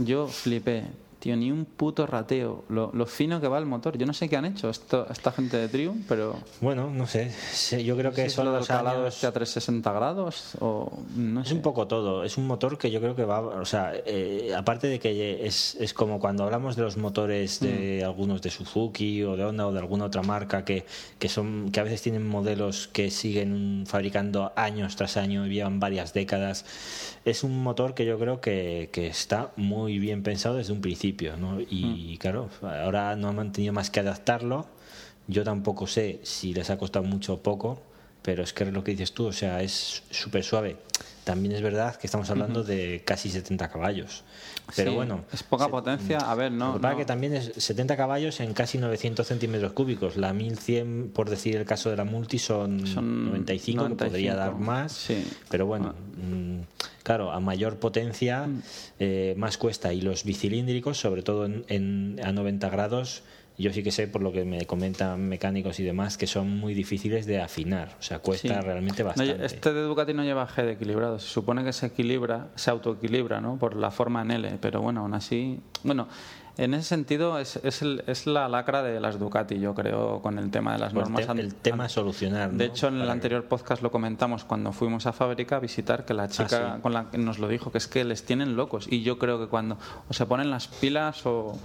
yo 0.00 0.26
flipé. 0.28 0.84
Tío, 1.24 1.36
ni 1.36 1.50
un 1.50 1.64
puto 1.64 2.06
rateo. 2.06 2.64
Lo, 2.68 2.90
lo 2.92 3.06
fino 3.06 3.40
que 3.40 3.48
va 3.48 3.56
el 3.58 3.64
motor. 3.64 3.96
Yo 3.96 4.04
no 4.04 4.12
sé 4.12 4.28
qué 4.28 4.36
han 4.36 4.44
hecho 4.44 4.68
esto, 4.68 5.06
esta 5.10 5.32
gente 5.32 5.56
de 5.56 5.68
Triumph, 5.68 6.04
pero... 6.06 6.36
Bueno, 6.60 6.90
no 6.90 7.06
sé, 7.06 7.30
sí, 7.50 7.82
yo 7.82 7.96
creo 7.96 8.12
que 8.12 8.26
es 8.26 8.34
son 8.34 8.52
los 8.52 8.68
calado 8.68 9.00
años- 9.04 9.14
este 9.14 9.26
a 9.26 9.32
360 9.32 9.90
grados 9.92 10.52
o... 10.60 10.92
No 11.16 11.40
Es 11.40 11.48
sé. 11.48 11.54
un 11.54 11.62
poco 11.62 11.86
todo. 11.86 12.24
Es 12.24 12.36
un 12.36 12.46
motor 12.46 12.76
que 12.76 12.90
yo 12.90 13.00
creo 13.00 13.16
que 13.16 13.24
va. 13.24 13.40
O 13.40 13.64
sea, 13.64 13.94
eh, 14.04 14.52
aparte 14.54 14.86
de 14.88 14.98
que 14.98 15.46
es, 15.46 15.76
es 15.80 15.94
como 15.94 16.20
cuando 16.20 16.44
hablamos 16.44 16.76
de 16.76 16.82
los 16.82 16.98
motores 16.98 17.60
de 17.60 18.00
Mm. 18.02 18.04
algunos 18.04 18.42
de 18.42 18.50
Suzuki 18.50 19.22
o 19.22 19.34
de 19.34 19.46
Honda 19.46 19.66
o 19.66 19.72
de 19.72 19.78
alguna 19.78 20.04
otra 20.04 20.20
marca 20.22 20.62
que, 20.66 20.84
que, 21.18 21.30
son, 21.30 21.70
que 21.72 21.80
a 21.80 21.84
veces 21.84 22.02
tienen 22.02 22.28
modelos 22.28 22.86
que 22.88 23.10
siguen 23.10 23.84
fabricando 23.86 24.52
años 24.56 24.94
tras 24.96 25.16
año 25.16 25.46
y 25.46 25.54
llevan 25.54 25.80
varias 25.80 26.12
décadas. 26.12 26.66
Es 27.24 27.44
un 27.44 27.62
motor 27.62 27.94
que 27.94 28.04
yo 28.04 28.18
creo 28.18 28.42
que, 28.42 28.90
que 28.92 29.06
está 29.06 29.52
muy 29.56 29.98
bien 29.98 30.22
pensado 30.22 30.56
desde 30.56 30.74
un 30.74 30.82
principio. 30.82 31.13
¿No? 31.36 31.60
Y 31.60 32.14
Mm. 32.14 32.18
claro, 32.18 32.50
ahora 32.62 33.16
no 33.16 33.28
han 33.28 33.52
tenido 33.52 33.72
más 33.72 33.90
que 33.90 34.00
adaptarlo. 34.00 34.66
Yo 35.26 35.42
tampoco 35.44 35.86
sé 35.86 36.20
si 36.22 36.52
les 36.52 36.68
ha 36.70 36.76
costado 36.76 37.04
mucho 37.04 37.34
o 37.34 37.42
poco 37.42 37.82
pero 38.24 38.42
es 38.42 38.54
que 38.54 38.64
lo 38.64 38.82
que 38.82 38.92
dices 38.92 39.12
tú, 39.12 39.26
o 39.26 39.32
sea, 39.32 39.60
es 39.60 40.02
súper 40.10 40.42
suave. 40.42 40.78
También 41.24 41.54
es 41.54 41.60
verdad 41.60 41.94
que 41.96 42.06
estamos 42.06 42.30
hablando 42.30 42.64
de 42.64 43.02
casi 43.04 43.28
70 43.28 43.68
caballos. 43.68 44.24
Pero 44.74 44.90
Sí, 44.90 44.96
bueno, 44.96 45.24
Es 45.32 45.42
poca 45.42 45.66
se- 45.66 45.70
potencia. 45.70 46.18
A 46.18 46.34
ver, 46.34 46.50
lo 46.52 46.58
no... 46.58 46.72
que 46.74 46.80
pasa 46.80 46.92
no. 46.92 46.98
que 46.98 47.04
también 47.04 47.34
es 47.34 47.52
70 47.56 47.96
caballos 47.96 48.40
en 48.40 48.54
casi 48.54 48.78
900 48.78 49.26
centímetros 49.26 49.72
cúbicos. 49.72 50.16
La 50.16 50.32
1100, 50.32 51.10
por 51.14 51.28
decir 51.28 51.56
el 51.56 51.64
caso 51.66 51.90
de 51.90 51.96
la 51.96 52.04
Multi, 52.04 52.38
son, 52.38 52.86
Son 52.86 53.26
95, 53.26 53.88
que 53.88 53.94
podría 53.94 54.32
95, 54.34 54.36
dar 54.36 54.54
más. 54.54 54.92
sí. 54.92 55.22
Pero 55.50 55.66
bueno, 55.66 55.94
mm, 56.16 56.60
claro, 57.02 57.30
a 57.32 57.40
mayor 57.40 57.76
potencia, 57.78 58.46
Mm. 58.46 58.62
eh, 59.00 59.34
más 59.36 59.58
cuesta. 59.58 59.92
Y 59.92 60.00
los 60.00 60.24
bicilíndricos, 60.24 60.98
sobre 60.98 61.22
todo 61.22 61.44
en, 61.44 61.64
en- 61.68 62.20
a 62.24 62.32
90 62.32 62.68
grados, 62.70 63.22
yo 63.56 63.72
sí 63.72 63.82
que 63.82 63.92
sé, 63.92 64.08
por 64.08 64.20
lo 64.22 64.32
que 64.32 64.44
me 64.44 64.66
comentan 64.66 65.28
mecánicos 65.28 65.78
y 65.78 65.84
demás, 65.84 66.16
que 66.18 66.26
son 66.26 66.58
muy 66.58 66.74
difíciles 66.74 67.24
de 67.26 67.40
afinar. 67.40 67.96
O 67.98 68.02
sea, 68.02 68.18
cuesta 68.18 68.48
Sí. 68.60 68.60
realmente 68.66 69.02
No, 69.02 69.08
bastante. 69.10 69.44
este 69.46 69.72
de 69.72 69.82
Ducati 69.82 70.12
no 70.12 70.24
lleva 70.24 70.46
G 70.48 70.64
de 70.64 70.72
equilibrado. 70.72 71.18
Se 71.20 71.28
supone 71.28 71.62
que 71.64 71.72
se 71.72 71.86
equilibra, 71.86 72.48
se 72.56 72.70
autoequilibra, 72.70 73.40
¿no? 73.40 73.56
Por 73.56 73.76
la 73.76 73.90
forma 73.90 74.22
en 74.22 74.32
L. 74.32 74.58
Pero 74.60 74.80
bueno, 74.82 75.02
aún 75.02 75.14
así... 75.14 75.60
Bueno, 75.84 76.08
en 76.56 76.72
ese 76.74 76.84
sentido 76.88 77.38
es, 77.38 77.56
es, 77.64 77.82
el- 77.82 78.02
es 78.06 78.26
la 78.26 78.48
lacra 78.48 78.82
de 78.82 78.98
las 79.00 79.18
Ducati, 79.18 79.58
yo 79.60 79.74
creo, 79.74 80.20
con 80.22 80.38
el 80.38 80.50
tema 80.50 80.72
de 80.72 80.78
las 80.80 80.92
el 80.92 80.98
normas. 81.00 81.24
te- 81.24 81.30
an- 81.30 81.38
el 81.38 81.54
tema 81.54 81.84
an- 81.84 81.90
solucionar. 81.90 82.52
¿no? 82.52 82.58
De 82.58 82.64
hecho, 82.66 82.88
en 82.88 82.96
el 82.96 83.04
que- 83.06 83.10
anterior 83.10 83.44
podcast 83.44 83.82
lo 83.82 83.90
comentamos 83.90 84.44
cuando 84.44 84.72
fuimos 84.72 85.06
a 85.06 85.12
fábrica 85.12 85.56
a 85.56 85.60
visitar, 85.60 86.04
que 86.04 86.14
la 86.14 86.28
chica 86.28 86.72
Ah, 86.72 86.72
sí. 86.76 86.82
con 86.82 86.92
la 86.92 87.10
que 87.10 87.18
nos 87.18 87.38
lo 87.38 87.46
dijo, 87.48 87.70
que 87.72 87.78
es 87.78 87.86
que 87.86 88.04
les 88.04 88.24
tienen 88.24 88.56
locos. 88.56 88.86
Y 88.90 89.02
yo 89.02 89.18
creo 89.18 89.38
que 89.38 89.46
cuando 89.46 89.78
o 90.08 90.12
se 90.12 90.26
ponen 90.26 90.50
las 90.50 90.66
pilas 90.68 91.24
o, 91.26 91.58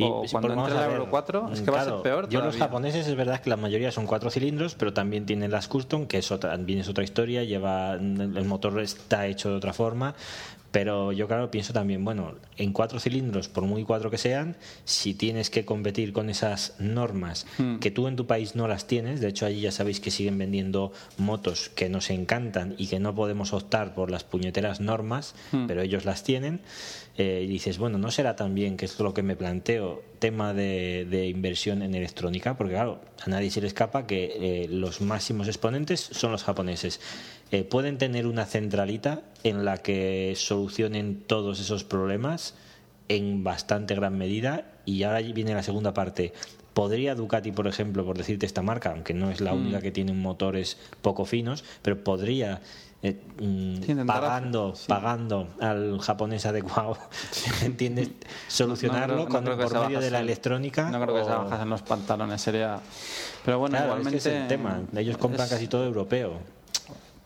Y, 0.00 0.04
o 0.04 0.22
sí, 0.24 0.32
cuando 0.32 0.48
porque 0.48 0.56
vamos 0.56 0.70
entre 0.70 0.82
a 0.82 0.84
el 0.84 0.90
ver, 0.90 0.98
Euro 1.00 1.10
4, 1.10 1.50
es 1.52 1.60
que 1.60 1.70
va 1.70 1.80
a 1.80 1.84
ser 1.84 2.02
peor 2.02 2.28
Yo 2.28 2.40
los 2.40 2.56
japoneses 2.56 3.06
es 3.06 3.14
verdad 3.14 3.40
que 3.40 3.50
la 3.50 3.56
mayoría 3.56 3.92
son 3.92 4.06
cuatro 4.06 4.30
cilindros, 4.30 4.74
pero 4.74 4.92
también 4.92 5.26
tienen 5.26 5.50
las 5.50 5.68
custom, 5.68 6.06
que 6.06 6.18
es 6.18 6.30
otra, 6.30 6.52
también 6.52 6.78
es 6.80 6.88
otra 6.88 7.04
historia, 7.04 7.44
lleva 7.44 7.94
el 7.94 8.44
motor 8.44 8.80
está 8.80 9.26
hecho 9.26 9.50
de 9.50 9.56
otra 9.56 9.72
forma. 9.72 10.14
Pero 10.72 11.10
yo, 11.10 11.26
claro, 11.26 11.50
pienso 11.50 11.72
también, 11.72 12.04
bueno, 12.04 12.36
en 12.56 12.72
cuatro 12.72 13.00
cilindros, 13.00 13.48
por 13.48 13.64
muy 13.64 13.82
cuatro 13.82 14.08
que 14.10 14.18
sean, 14.18 14.56
si 14.84 15.14
tienes 15.14 15.50
que 15.50 15.64
competir 15.64 16.12
con 16.12 16.30
esas 16.30 16.74
normas 16.78 17.46
Hmm. 17.58 17.78
que 17.78 17.90
tú 17.90 18.06
en 18.06 18.14
tu 18.16 18.26
país 18.26 18.54
no 18.54 18.68
las 18.68 18.86
tienes, 18.86 19.20
de 19.20 19.28
hecho 19.28 19.46
allí 19.46 19.60
ya 19.62 19.72
sabéis 19.72 19.98
que 19.98 20.10
siguen 20.12 20.38
vendiendo 20.38 20.92
motos 21.18 21.70
que 21.74 21.88
nos 21.88 22.08
encantan 22.10 22.74
y 22.78 22.86
que 22.86 23.00
no 23.00 23.14
podemos 23.16 23.52
optar 23.52 23.94
por 23.94 24.10
las 24.12 24.22
puñeteras 24.22 24.80
normas, 24.80 25.34
Hmm. 25.50 25.66
pero 25.66 25.82
ellos 25.82 26.04
las 26.04 26.22
tienen, 26.22 26.60
eh, 27.18 27.42
y 27.44 27.48
dices, 27.48 27.78
bueno, 27.78 27.98
no 27.98 28.10
será 28.12 28.36
también, 28.36 28.76
que 28.76 28.84
es 28.84 28.98
lo 29.00 29.12
que 29.12 29.22
me 29.24 29.34
planteo, 29.36 30.02
tema 30.20 30.54
de, 30.54 31.06
de 31.10 31.26
inversión 31.26 31.82
en 31.82 31.94
electrónica, 31.94 32.56
porque 32.56 32.74
claro, 32.74 33.00
a 33.24 33.28
nadie 33.28 33.50
se 33.50 33.60
le 33.60 33.66
escapa 33.66 34.06
que 34.06 34.36
eh, 34.64 34.68
los 34.68 35.00
máximos 35.00 35.48
exponentes 35.48 36.00
son 36.00 36.30
los 36.30 36.44
japoneses. 36.44 37.00
Eh, 37.52 37.64
pueden 37.64 37.98
tener 37.98 38.26
una 38.26 38.44
centralita 38.46 39.22
en 39.42 39.64
la 39.64 39.78
que 39.78 40.34
solucionen 40.36 41.22
todos 41.26 41.58
esos 41.60 41.82
problemas 41.84 42.54
en 43.08 43.42
bastante 43.42 43.94
gran 43.96 44.16
medida 44.16 44.66
y 44.84 45.02
ahora 45.02 45.20
viene 45.20 45.54
la 45.54 45.62
segunda 45.64 45.92
parte. 45.92 46.32
¿Podría 46.74 47.16
Ducati, 47.16 47.50
por 47.50 47.66
ejemplo, 47.66 48.04
por 48.04 48.16
decirte 48.16 48.46
esta 48.46 48.62
marca, 48.62 48.90
aunque 48.90 49.12
no 49.14 49.30
es 49.30 49.40
la 49.40 49.52
única 49.52 49.80
que 49.80 49.90
tiene 49.90 50.12
motores 50.12 50.78
poco 51.02 51.24
finos, 51.24 51.64
pero 51.82 52.04
podría, 52.04 52.60
eh, 53.02 53.20
mm, 53.40 54.06
pagando, 54.06 54.76
sí. 54.76 54.84
pagando 54.86 55.48
al 55.60 55.98
japonés 55.98 56.46
adecuado, 56.46 56.96
¿entiendes? 57.64 58.10
Solucionarlo 58.46 59.16
No 59.16 59.28
con, 59.28 59.44
por 59.44 59.80
medio 59.82 59.98
de 59.98 60.12
la 60.12 60.20
electrónica. 60.20 60.88
No 60.92 61.02
creo 61.02 61.16
que 61.16 61.24
se 61.24 61.30
bajasen 61.30 61.68
los 61.68 61.82
pantalones, 61.82 62.40
sería. 62.40 62.78
Pero 63.44 63.58
bueno, 63.58 63.76
Claro, 63.76 63.86
es 63.86 63.94
que 63.94 64.00
igualmente. 64.02 64.18
es 64.18 64.26
el 64.42 64.46
tema. 64.46 64.80
Ellos 64.94 65.16
compran 65.18 65.46
es- 65.46 65.50
casi 65.52 65.66
todo 65.66 65.84
europeo. 65.84 66.34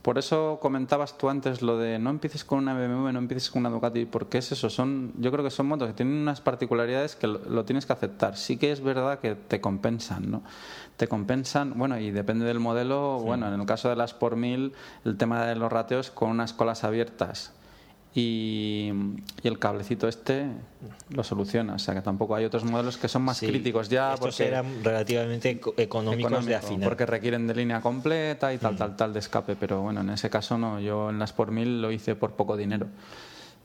Por 0.05 0.19
eso 0.19 0.59
comentabas 0.61 1.17
tú 1.17 1.31
antes 1.31 1.63
lo 1.63 1.79
de 1.79 1.99
no 1.99 2.11
empieces 2.11 2.45
con 2.45 2.59
una 2.59 2.75
BMW, 2.75 3.11
no 3.11 3.19
empieces 3.21 3.51
con 3.51 3.61
una 3.61 3.71
Ducati, 3.71 4.05
porque 4.05 4.37
es 4.37 4.53
eso, 4.53 4.69
son, 4.69 5.15
yo 5.17 5.33
creo 5.33 5.43
que 5.43 5.51
son 5.51 5.65
motos 5.65 5.89
que 5.89 5.95
tienen 5.95 6.17
unas 6.17 6.43
particularidades 6.43 7.17
que 7.17 7.27
lo, 7.27 7.39
lo 7.39 7.65
tienes 7.65 7.87
que 7.87 7.95
aceptar. 7.95 8.37
Sí 8.37 8.59
que 8.59 8.71
es 8.71 8.83
verdad 8.83 9.21
que 9.21 9.35
te 9.35 9.63
compensan, 9.63 10.31
¿no? 10.31 10.43
Te 10.99 11.09
compensan, 11.09 11.73
bueno, 11.79 11.99
y 11.99 12.11
depende 12.11 12.45
del 12.45 12.61
modelo, 12.61 13.19
bueno, 13.21 13.49
en 13.49 13.59
el 13.59 13.67
caso 13.67 13.89
de 13.89 13.97
las 13.97 14.13
por 14.13 14.37
mil, 14.37 14.75
el 15.07 15.17
tema 15.17 15.47
de 15.47 15.57
los 15.57 15.73
rateos 15.73 16.11
con 16.11 16.29
unas 16.29 16.53
colas 16.53 16.85
abiertas 16.85 17.55
y, 18.15 18.93
y 19.43 19.49
el 19.49 19.59
cablecito 19.59 20.07
este 20.07 20.47
lo 21.11 21.25
soluciona, 21.25 21.75
o 21.75 21.79
sea 21.79 21.95
que 21.95 22.01
tampoco 22.01 22.35
hay 22.37 22.45
otros 22.45 22.65
modelos 22.65 22.97
que 22.97 23.09
son 23.09 23.23
más 23.23 23.39
Sí, 23.39 23.47
críticos 23.49 23.89
ya 23.89 24.15
Estos 24.15 24.29
porque 24.37 24.47
eran 24.49 24.85
relativamente 24.85 25.51
eco- 25.51 25.75
económicos 25.77 26.47
de 26.47 26.55
afinar. 26.55 26.81
Mm. 26.81 26.85
porque 26.85 27.07
requieren 27.07 27.47
de 27.47 27.55
línea 27.55 27.81
completa 27.81 28.53
y 28.53 28.59
tal, 28.59 28.77
tal, 28.77 28.95
tal 28.97 29.13
de 29.13 29.19
escape. 29.19 29.57
Pero 29.57 29.83
bueno, 29.83 30.03
en 30.03 30.11
ese 30.11 30.31
caso 30.31 30.57
no. 30.59 30.79
Yo 30.81 31.11
en 31.11 31.19
las 31.19 31.33
por 31.33 31.51
mil 31.51 31.83
lo 31.83 31.91
hice 31.91 32.15
por 32.15 32.33
poco 32.33 32.57
dinero. 32.57 32.87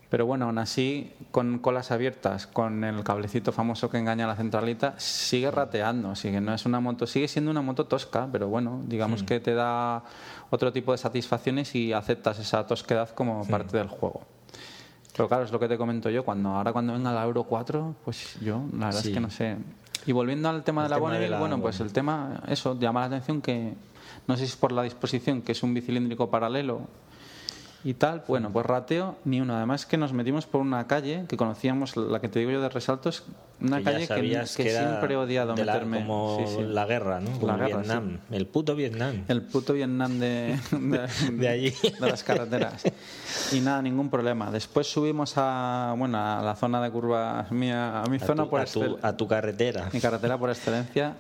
Pero 0.10 0.26
bueno, 0.26 0.45
aún 0.45 0.58
así, 0.58 1.14
con 1.30 1.60
colas 1.60 1.91
abiertas, 1.91 2.47
con 2.47 2.84
el 2.84 3.04
cablecito 3.04 3.52
famoso 3.52 3.91
que 3.91 4.00
engaña 4.00 4.26
a 4.26 4.30
la 4.30 4.36
centralita, 4.36 4.91
Mm. 4.91 4.93
sigue 4.97 5.52
rateando. 5.52 6.16
Sigue, 6.16 6.41
no 6.41 6.52
es 6.56 6.66
una 6.66 6.80
moto, 6.80 7.06
sigue 7.06 7.28
siendo 7.28 7.52
una 7.52 7.62
moto 7.62 7.86
tosca, 7.86 8.28
pero 8.32 8.47
bueno, 8.47 8.78
Mm. 8.84 8.89
digamos 8.89 9.22
que 9.22 9.39
te 9.39 9.54
da 9.54 10.04
otro 10.50 10.74
tipo 10.74 10.91
de 10.93 10.97
satisfacciones 10.97 11.76
y 11.76 11.93
aceptas 11.93 12.39
esa 12.39 12.66
tosquedad 12.66 13.10
como 13.12 13.43
Mm. 13.43 13.47
parte 13.50 13.78
del 13.78 13.88
juego. 13.88 14.24
Pero 15.20 15.28
claro, 15.28 15.43
es 15.43 15.51
lo 15.51 15.59
que 15.59 15.67
te 15.67 15.78
comento 15.78 16.09
yo. 16.09 16.24
Cuando 16.24 16.47
ahora 16.55 16.72
cuando 16.72 16.93
venga 16.93 17.11
la 17.11 17.26
Euro 17.26 17.43
4, 17.43 17.93
pues 18.05 18.38
yo, 18.39 18.61
la 18.78 18.86
verdad 18.86 19.01
Sí. 19.01 19.09
es 19.09 19.13
que 19.13 19.20
no 19.20 19.30
sé. 19.30 19.57
Y 20.05 20.13
volviendo 20.13 20.47
al 20.47 20.63
tema 20.63 20.84
El 20.84 20.88
de 20.88 20.95
la 20.95 20.97
Bonneville, 20.97 21.38
bueno, 21.38 21.59
pues 21.59 21.82
el 21.82 21.91
tema, 21.91 22.41
eso, 22.47 22.80
llama 22.80 23.01
la 23.01 23.07
atención 23.07 23.41
que, 23.41 23.74
no 24.28 24.38
sé 24.38 24.45
si 24.45 24.51
es 24.51 24.55
por 24.55 24.72
la 24.72 24.84
disposición, 24.84 25.41
que 25.41 25.51
es 25.51 25.61
un 25.61 25.74
bicilíndrico 25.74 26.30
paralelo 26.30 26.84
y 27.84 27.93
tal, 27.93 28.23
bueno, 28.27 28.51
pues 28.51 28.65
rateo 28.65 29.15
ni 29.25 29.39
uno. 29.41 29.55
Además 29.55 29.86
que 29.86 29.97
nos 29.97 30.11
metimos 30.13 30.45
por 30.45 30.61
una 30.61 30.86
calle 30.88 31.25
que 31.27 31.38
conocíamos, 31.38 31.95
la 31.95 32.19
que 32.19 32.27
te 32.27 32.39
digo 32.39 32.51
yo 32.51 32.61
de 32.61 32.69
resaltos, 32.69 33.23
una 33.61 33.77
Que 33.80 33.84
calle 33.86 34.07
que, 34.07 34.45
siempre 34.45 35.13
he 35.13 35.17
odiado 35.17 35.53
de 35.53 35.65
la- 35.65 35.73
meterme. 35.73 35.99
como 35.99 36.38
Sí, 36.45 36.55
sí. 36.57 36.63
la 36.63 36.86
guerra, 36.86 37.19
¿no? 37.19 37.32
Como 37.39 37.47
La 37.47 37.57
guerra, 37.57 37.77
Vietnam. 37.80 38.19
El 38.32 38.47
puto 38.47 38.75
Vietnam. 38.75 39.23
El 39.27 39.41
puto 39.41 39.73
Vietnam 39.73 40.19
de, 40.19 40.57
de, 40.71 41.07
De 41.34 41.47
allí. 41.47 41.73
de 41.99 42.09
las 42.09 42.23
carreteras. 42.23 42.84
Y 43.53 43.59
nada, 43.61 43.82
ningún 43.82 44.09
problema. 44.09 44.49
Después 44.51 44.88
subimos 44.88 45.34
a, 45.38 45.93
bueno, 45.97 46.17
a 46.17 46.41
la 46.41 46.55
zona 46.55 46.82
de 46.82 46.89
curvas 46.91 47.51
mía, 47.51 48.01
a 48.01 48.05
mi 48.09 48.17
a, 48.17 48.19
zona 48.19 48.43
tu, 48.43 48.49
por 48.49 48.61
a 48.61 48.65
tu- 48.65 48.82
excel- 48.82 48.97
a 49.01 49.15
tu 49.17 49.27
carretera. 49.27 49.89
mi 49.93 49.99
carretera 49.99 50.38
por 50.38 50.49
excelencia. 50.49 51.15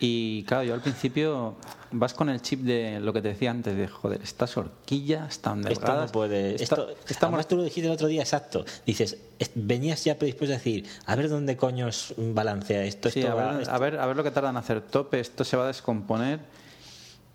Y 0.00 0.42
claro, 0.44 0.64
yo 0.64 0.74
al 0.74 0.80
principio 0.80 1.54
vas 1.92 2.12
con 2.14 2.28
el 2.28 2.42
chip 2.42 2.60
de 2.62 2.98
lo 3.00 3.12
que 3.12 3.22
te 3.22 3.28
decía 3.28 3.50
antes, 3.50 3.76
de 3.76 3.86
joder, 3.88 4.20
estas 4.22 4.56
horquillas 4.56 5.38
tan 5.38 5.60
Esto 5.60 5.68
delgadas. 5.80 6.06
no 6.06 6.12
puede. 6.12 6.56
Esto, 6.62 6.88
esta 7.08 7.26
además 7.26 7.46
tú 7.48 7.56
lo 7.56 7.62
dijiste 7.62 7.86
el 7.86 7.92
otro 7.94 8.08
día, 8.08 8.22
exacto. 8.22 8.64
Dices, 8.84 9.16
venías 9.54 10.04
ya 10.04 10.16
predispuesto 10.18 10.54
a 10.54 10.58
decir, 10.58 10.86
a 11.06 11.14
ver 11.16 11.28
dónde 11.28 11.56
coños 11.56 12.14
balancea 12.18 12.82
esto. 12.84 13.10
Sí, 13.10 13.20
esto 13.20 13.32
a 13.32 13.34
va- 13.34 13.52
ver, 13.52 13.60
esto- 13.62 13.74
a, 13.74 13.78
ver, 13.78 13.98
a 14.00 14.06
ver 14.06 14.16
lo 14.16 14.24
que 14.24 14.30
tardan 14.32 14.54
en 14.54 14.56
hacer 14.58 14.80
tope, 14.80 15.20
esto 15.20 15.44
se 15.44 15.56
va 15.56 15.64
a 15.64 15.66
descomponer 15.68 16.40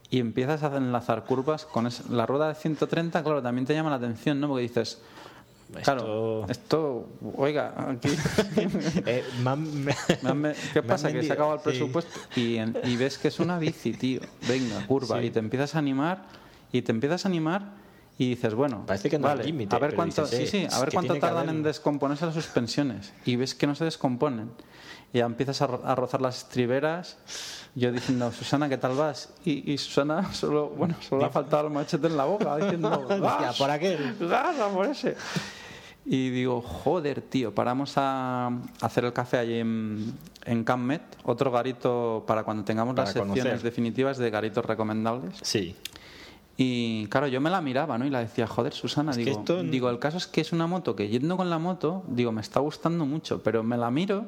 y 0.09 0.19
empiezas 0.19 0.63
a 0.63 0.75
enlazar 0.75 1.23
curvas 1.25 1.65
con 1.65 1.87
es- 1.87 2.09
la 2.09 2.25
rueda 2.25 2.47
de 2.49 2.55
130, 2.55 3.23
claro, 3.23 3.41
también 3.41 3.65
te 3.65 3.73
llama 3.73 3.89
la 3.91 3.95
atención, 3.97 4.39
¿no? 4.39 4.47
Porque 4.47 4.63
dices, 4.63 4.99
Claro, 5.83 6.47
esto, 6.49 7.07
oiga, 7.37 7.73
aquí. 7.89 8.09
Eh, 9.05 9.23
¿Qué 10.73 10.83
pasa? 10.83 11.11
Que 11.11 11.23
se 11.23 11.33
acaba 11.33 11.55
el 11.55 11.59
presupuesto 11.61 12.19
y, 12.35 12.59
y, 12.83 12.95
ves 12.97 13.17
que 13.17 13.27
es 13.27 13.39
una 13.39 13.59
bici, 13.59 13.93
tío. 13.93 14.21
Venga, 14.47 14.85
curva. 14.87 15.21
Y 15.21 15.29
te 15.29 15.39
empiezas 15.39 15.75
a 15.75 15.79
animar 15.79 16.25
y 16.71 16.81
te 16.81 16.91
empiezas 16.91 17.25
a 17.25 17.29
animar 17.29 17.73
y 18.19 18.31
dices, 18.31 18.53
bueno, 18.53 18.83
parece 18.85 19.09
que 19.09 19.17
no 19.17 19.27
vale, 19.27 19.43
hay 19.43 19.47
límite. 19.47 19.73
A 19.73 19.79
ver 19.79 19.95
cuánto, 19.95 20.25
sí, 20.25 20.45
sí, 20.45 20.67
a 20.69 20.79
ver 20.81 20.91
cuánto 20.91 21.15
tardan 21.15 21.47
en 21.47 21.63
descomponerse 21.63 22.25
las 22.25 22.35
suspensiones. 22.35 23.13
Y 23.23 23.37
ves 23.37 23.55
que 23.55 23.65
no 23.65 23.75
se 23.75 23.85
descomponen. 23.85 24.51
Y 25.13 25.19
ya 25.19 25.25
empiezas 25.25 25.61
a, 25.61 25.95
rozar 25.95 26.21
las 26.21 26.39
estriberas. 26.39 27.17
Yo 27.75 27.93
diciendo, 27.93 28.29
Susana, 28.33 28.67
¿qué 28.67 28.77
tal 28.77 28.95
vas? 28.95 29.29
Y, 29.45 29.77
Susana 29.77 30.33
solo, 30.33 30.67
bueno, 30.67 30.95
solo 30.99 31.21
le 31.21 31.27
ha 31.27 31.29
faltado 31.29 31.67
el 31.67 31.73
machete 31.73 32.07
en 32.07 32.17
la 32.17 32.25
boca, 32.25 32.57
diciendo, 32.57 33.07
¡Gas! 33.21 33.57
¿por 33.57 33.71
aquel? 33.71 34.17
¡Gas, 34.19 34.55
por 34.73 34.87
ese! 34.87 35.15
Y 36.05 36.29
digo, 36.29 36.61
joder, 36.61 37.21
tío, 37.21 37.53
paramos 37.53 37.93
a 37.97 38.51
hacer 38.81 39.05
el 39.05 39.13
café 39.13 39.37
allí 39.37 39.59
en, 39.59 40.13
en 40.45 40.63
Cammet, 40.63 41.01
otro 41.23 41.51
garito 41.51 42.23
para 42.25 42.43
cuando 42.43 42.63
tengamos 42.63 42.95
las 42.95 43.11
secciones 43.11 43.61
definitivas 43.61 44.17
de 44.17 44.29
garitos 44.29 44.65
recomendables. 44.65 45.37
Sí. 45.41 45.75
Y 46.57 47.07
claro, 47.07 47.27
yo 47.27 47.39
me 47.39 47.49
la 47.49 47.61
miraba, 47.61 47.97
¿no? 47.97 48.05
Y 48.05 48.09
la 48.09 48.19
decía, 48.19 48.45
joder, 48.45 48.73
Susana, 48.73 49.13
digo, 49.13 49.43
digo, 49.63 49.89
el 49.89 49.99
caso 49.99 50.17
es 50.17 50.27
que 50.27 50.41
es 50.41 50.51
una 50.51 50.67
moto 50.67 50.93
que 50.93 51.07
yendo 51.07 51.37
con 51.37 51.49
la 51.49 51.57
moto, 51.57 52.03
digo, 52.07 52.33
me 52.33 52.41
está 52.41 52.59
gustando 52.59 53.05
mucho, 53.05 53.41
pero 53.41 53.63
me 53.63 53.77
la 53.77 53.89
miro 53.91 54.25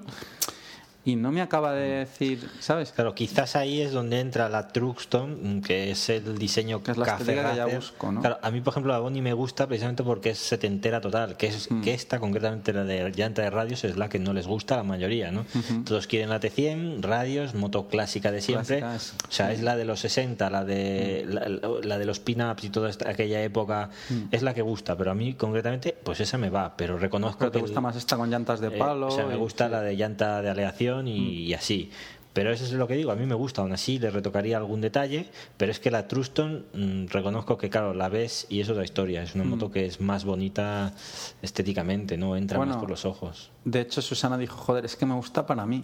y 1.04 1.16
no 1.16 1.32
me 1.32 1.41
acaba 1.41 1.74
de 1.74 1.89
decir, 1.89 2.47
¿sabes? 2.60 2.91
Claro, 2.91 3.16
quizás 3.16 3.56
ahí 3.56 3.82
es 3.82 3.91
donde 3.91 4.20
entra 4.20 4.49
la 4.49 4.68
Truxton, 4.68 5.62
que 5.66 5.89
es 5.89 6.10
el 6.10 6.38
diseño 6.38 6.84
que 6.84 6.91
es 6.91 6.97
la 6.97 7.06
café 7.06 7.34
que 7.34 7.56
ya 7.56 7.66
busco, 7.66 8.12
¿no? 8.12 8.22
Claro, 8.22 8.38
a 8.39 8.52
mí, 8.52 8.62
por 8.62 8.74
ejemplo, 8.74 8.93
la 8.93 8.99
Bonnie 8.99 9.22
me 9.22 9.34
gusta 9.34 9.66
precisamente 9.66 10.04
porque 10.04 10.32
es 10.32 10.38
setentera 10.38 11.02
total, 11.02 11.38
que 11.38 11.47
es 11.47 11.72
mm. 11.72 11.82
que 11.82 11.95
esta, 11.95 12.20
concretamente 12.20 12.72
la 12.72 12.84
de 12.84 13.12
llanta 13.12 13.41
de 13.41 13.49
radios, 13.49 13.84
es 13.84 13.97
la 13.97 14.10
que 14.10 14.20
no 14.20 14.32
les 14.34 14.45
gusta 14.45 14.76
a 14.76 14.78
la 14.78 14.84
mayoría, 14.84 15.32
¿no? 15.32 15.45
Todos 15.86 16.06
quieren 16.06 16.30
la 16.30 16.39
T100, 16.39 17.02
radios, 17.02 17.56
moto 17.56 17.88
clásica 17.88 18.32
de 18.32 18.41
siempre. 18.41 18.84
o 18.84 18.99
sea, 19.30 19.52
es 19.52 19.64
la 19.64 19.76
de 19.76 19.86
los 19.86 20.02
60, 20.02 20.52
la 20.52 20.64
de, 20.64 21.26
mm. 21.28 21.88
la, 21.88 21.97
de 21.97 22.06
los 22.06 22.20
pin-ups 22.20 22.64
y 22.64 22.70
toda 22.70 22.91
aquella 23.08 23.41
época, 23.41 23.89
mm. 24.10 24.26
es 24.30 24.43
la 24.43 24.54
que 24.54 24.62
gusta, 24.62 24.95
pero 24.95 25.10
a 25.10 25.16
mí, 25.16 25.34
concretamente, 25.34 25.97
pues 26.04 26.20
esa 26.20 26.38
me 26.38 26.52
va, 26.52 26.78
pero 26.78 26.99
reconozco 26.99 27.39
pero 27.39 27.52
te 27.52 27.60
gusta 27.60 27.82
más 27.82 27.95
esta 27.95 28.18
con 28.18 28.30
llantas 28.30 28.60
de 28.60 28.68
eh, 28.68 28.78
palo. 28.78 29.08
o 29.08 29.12
sea, 29.12 29.26
me 29.26 29.36
gusta 29.36 29.68
la 29.68 29.82
de 29.82 29.95
llanta 29.95 30.43
de 30.43 30.49
aleación 30.52 30.91
y, 31.08 31.54
así. 31.54 31.89
Pero 32.34 32.52
eso 32.52 32.64
es 32.64 32.72
lo 32.72 32.88
que 32.88 32.96
digo, 32.96 33.12
a 33.12 33.16
mí 33.16 33.26
me 33.26 33.36
gusta, 33.36 33.62
aún 33.62 33.74
así 33.74 34.00
le 34.00 34.10
retocaría 34.10 34.56
algún 34.56 34.80
detalle, 34.80 35.30
pero 35.58 35.70
es 35.70 35.82
que 35.82 35.92
la 35.92 36.08
Truston 36.08 36.66
mm, 36.74 37.08
reconozco 37.08 37.58
que, 37.58 37.70
claro, 37.70 37.94
la 37.94 38.08
ves 38.08 38.48
y 38.48 38.62
es 38.62 38.70
otra 38.70 38.86
historia, 38.86 39.22
es 39.22 39.36
una 39.36 39.44
moto 39.44 39.70
que 39.70 39.86
es 39.86 40.00
más 40.00 40.24
bonita 40.24 40.94
estéticamente, 41.42 42.18
no 42.18 42.38
entra 42.38 42.58
más 42.60 42.78
por 42.78 42.89
los 42.89 43.04
ojos. 43.04 43.52
De 43.66 43.82
hecho, 43.82 44.02
Susana 44.02 44.38
dijo, 44.38 44.56
joder, 44.56 44.86
es 44.86 44.96
que 44.96 45.06
me 45.06 45.14
gusta 45.14 45.46
para 45.46 45.66
mí, 45.66 45.84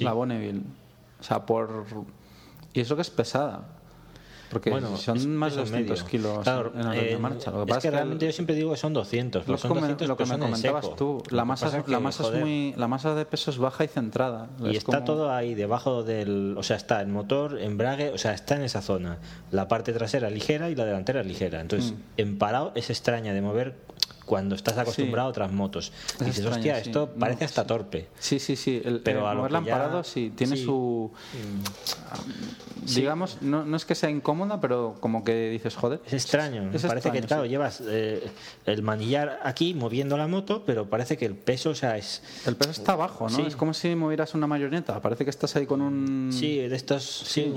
la 0.00 0.12
Bonneville. 0.12 0.62
O 1.18 1.22
sea, 1.22 1.44
por... 1.44 1.86
Y 2.72 2.80
eso 2.80 2.94
que 2.94 3.02
es 3.02 3.10
pesada. 3.10 3.77
Porque 4.50 4.70
bueno, 4.70 4.96
son 4.96 5.36
más 5.36 5.54
de 5.54 5.62
200 5.62 6.04
kilos 6.04 6.46
en 6.46 6.84
la 6.84 6.96
eh, 6.96 7.18
marcha. 7.18 7.50
Lo 7.50 7.60
que 7.60 7.66
pasa 7.66 7.78
es 7.78 7.82
que, 7.82 7.90
realmente 7.90 8.26
yo 8.26 8.32
siempre 8.32 8.54
digo 8.54 8.70
que 8.70 8.76
son 8.76 8.92
200. 8.92 9.46
Lo, 9.46 9.58
son 9.58 9.74
200 9.74 10.08
lo 10.08 10.16
que 10.16 10.24
me 10.24 10.38
comentabas 10.38 10.96
tú, 10.96 11.22
la 11.30 11.44
masa, 11.44 11.84
la, 11.86 12.00
masa 12.00 12.24
es 12.28 12.40
muy, 12.40 12.74
la 12.76 12.88
masa 12.88 13.14
de 13.14 13.24
peso 13.24 13.50
es 13.50 13.58
baja 13.58 13.84
y 13.84 13.88
centrada. 13.88 14.48
Y 14.64 14.76
está 14.76 15.04
todo 15.04 15.32
ahí 15.32 15.54
debajo 15.54 16.02
del. 16.02 16.54
O 16.56 16.62
sea, 16.62 16.76
está 16.76 17.00
el 17.00 17.08
motor, 17.08 17.60
embrague, 17.60 18.10
o 18.10 18.18
sea, 18.18 18.32
está 18.32 18.56
en 18.56 18.62
esa 18.62 18.82
zona. 18.82 19.18
La 19.50 19.68
parte 19.68 19.92
trasera 19.92 20.30
ligera 20.30 20.70
y 20.70 20.74
la 20.74 20.84
delantera 20.84 21.22
ligera. 21.22 21.60
Entonces, 21.60 21.92
mm. 21.92 21.96
en 22.16 22.38
parado 22.38 22.72
es 22.74 22.90
extraña 22.90 23.32
de 23.32 23.40
mover 23.40 23.74
cuando 24.28 24.54
estás 24.54 24.76
acostumbrado 24.76 25.28
a 25.28 25.30
otras 25.30 25.50
motos. 25.50 25.90
y 26.20 26.24
dices, 26.24 26.44
hostia, 26.44 26.78
esto 26.78 27.08
parece 27.18 27.46
hasta 27.46 27.66
torpe. 27.66 28.08
Sí, 28.18 28.38
sí, 28.38 28.56
sí. 28.56 28.80
El, 28.84 29.00
pero 29.00 29.26
a 29.26 29.34
moverla 29.34 29.62
parado 29.62 30.04
sí, 30.04 30.30
tiene 30.36 30.56
su. 30.56 31.10
Digamos, 32.94 33.38
no, 33.40 33.64
no, 33.64 33.76
es 33.76 33.84
que 33.84 33.94
sea 33.94 34.10
incómoda, 34.10 34.60
pero 34.60 34.96
como 35.00 35.24
que 35.24 35.48
dices, 35.50 35.74
joder. 35.76 36.00
Es 36.06 36.12
extraño. 36.12 36.70
parece 36.86 37.10
que, 37.10 37.22
claro, 37.22 37.46
llevas 37.46 37.82
eh, 37.86 38.28
el 38.66 38.82
manillar 38.82 39.40
aquí 39.42 39.74
moviendo 39.74 40.16
la 40.16 40.26
moto, 40.28 40.62
pero 40.64 40.88
parece 40.88 41.16
que 41.16 41.24
el 41.24 41.34
peso, 41.34 41.70
o 41.70 41.74
sea, 41.74 41.96
es. 41.96 42.22
El 42.46 42.56
peso 42.56 42.72
está 42.72 42.92
abajo, 42.92 43.28
¿no? 43.30 43.46
Es 43.46 43.56
como 43.56 43.72
si 43.72 43.94
movieras 43.94 44.34
una 44.34 44.46
marioneta. 44.46 45.00
Parece 45.00 45.24
que 45.24 45.30
estás 45.30 45.56
ahí 45.56 45.64
con 45.64 45.80
un. 45.80 46.30
Sí, 46.32 46.56
de 46.56 46.76
estos. 46.76 47.02
Sí, 47.02 47.50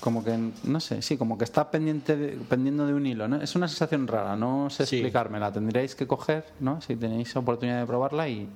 como 0.00 0.24
que, 0.24 0.36
no 0.64 0.80
sé, 0.80 1.00
sí, 1.00 1.16
como 1.16 1.38
que 1.38 1.44
está 1.44 1.70
pendiente 1.70 2.38
pendiendo 2.48 2.86
de 2.86 2.94
un 2.94 3.06
hilo, 3.06 3.28
¿no? 3.28 3.40
Es 3.40 3.54
una 3.54 3.68
sensación 3.68 4.08
rara, 4.08 4.34
no 4.34 4.68
sé 4.68 4.82
explicármela. 4.82 5.52
Tendríais 5.52 5.94
que 5.94 6.07
coger, 6.08 6.44
¿no? 6.58 6.80
Si 6.80 6.96
tenéis 6.96 7.36
oportunidad 7.36 7.80
de 7.80 7.86
probarla 7.86 8.28
y, 8.28 8.48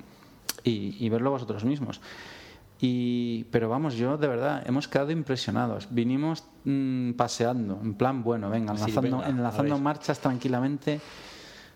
y, 0.65 1.09
verlo 1.09 1.31
vosotros 1.31 1.65
mismos. 1.65 2.01
Y, 2.81 3.45
pero 3.53 3.69
vamos, 3.69 3.95
yo 3.95 4.19
de 4.19 4.27
verdad, 4.27 4.65
hemos 4.67 4.89
quedado 4.89 5.13
impresionados. 5.13 5.87
Vinimos 5.91 6.45
mm, 6.65 7.13
paseando, 7.13 7.79
en 7.81 7.95
plan, 7.95 8.25
bueno, 8.25 8.51
venga, 8.51 8.73
enlazando, 8.73 9.25
enlazando 9.25 9.79
marchas 9.79 10.19
tranquilamente. 10.19 11.01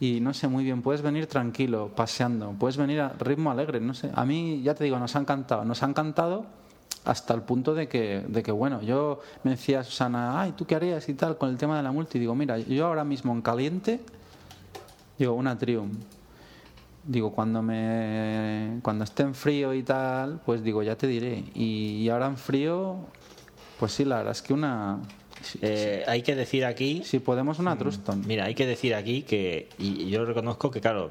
Y 0.01 0.21
no 0.21 0.35
sé 0.35 0.49
muy 0.49 0.65
bien, 0.65 0.83
puedes 0.83 1.01
venir 1.01 1.27
tranquilo, 1.27 1.91
paseando, 1.95 2.51
puedes 2.59 2.77
venir 2.77 3.01
a 3.01 3.11
ritmo 3.11 3.51
alegre, 3.51 3.81
no 3.81 3.95
sé. 3.95 4.11
A 4.15 4.27
mí, 4.27 4.61
ya 4.63 4.75
te 4.75 4.85
digo, 4.85 4.99
nos 4.99 5.15
ha 5.17 5.21
encantado. 5.21 5.65
Nos 5.65 5.83
ha 5.83 5.87
encantado 5.87 6.45
hasta 7.07 7.33
el 7.35 7.43
punto 7.43 7.75
de 7.75 7.89
que, 7.89 8.25
de 8.27 8.43
que, 8.43 8.53
bueno, 8.53 8.83
yo 8.83 9.21
me 9.45 9.53
decía 9.53 9.85
Susana, 9.85 10.41
ay, 10.41 10.53
¿tú 10.53 10.67
qué 10.67 10.75
harías 10.75 11.09
y 11.09 11.15
tal 11.15 11.39
con 11.39 11.49
el 11.51 11.57
tema 11.57 11.77
de 11.77 11.85
la 11.85 11.93
multi? 11.93 12.19
Y 12.19 12.21
digo, 12.21 12.35
mira, 12.35 12.59
yo 12.59 12.87
ahora 12.87 13.05
mismo 13.05 13.33
en 13.33 13.43
caliente 13.43 14.01
Digo, 15.19 15.35
una 15.35 15.57
Triumph. 15.57 15.95
Digo, 17.05 17.33
cuando 17.33 17.63
me 17.63 18.81
cuando 18.83 19.05
esté 19.05 19.23
en 19.23 19.35
frío 19.35 19.73
y 19.73 19.83
tal, 19.83 20.41
pues 20.45 20.63
digo, 20.63 20.83
ya 20.83 20.97
te 20.97 21.07
diré. 21.07 21.45
Y, 21.55 22.09
ahora 22.09 22.27
en 22.27 22.37
frío, 22.37 22.97
pues 23.79 23.93
sí, 23.93 24.05
la 24.05 24.19
verdad 24.19 24.33
es 24.33 24.43
que 24.43 24.53
una... 24.53 24.99
Eh, 25.63 26.03
hay 26.09 26.23
que 26.23 26.35
decir 26.35 26.65
aquí... 26.65 27.03
Si 27.05 27.21
podemos, 27.21 27.59
una 27.61 27.77
mm, 27.77 27.79
Truston. 27.79 28.25
Mira, 28.27 28.47
hay 28.47 28.55
que 28.55 28.67
decir 28.67 28.95
aquí 28.95 29.23
que, 29.23 29.69
y 29.79 30.09
yo 30.09 30.25
reconozco 30.25 30.71
que, 30.71 30.81
claro, 30.81 31.11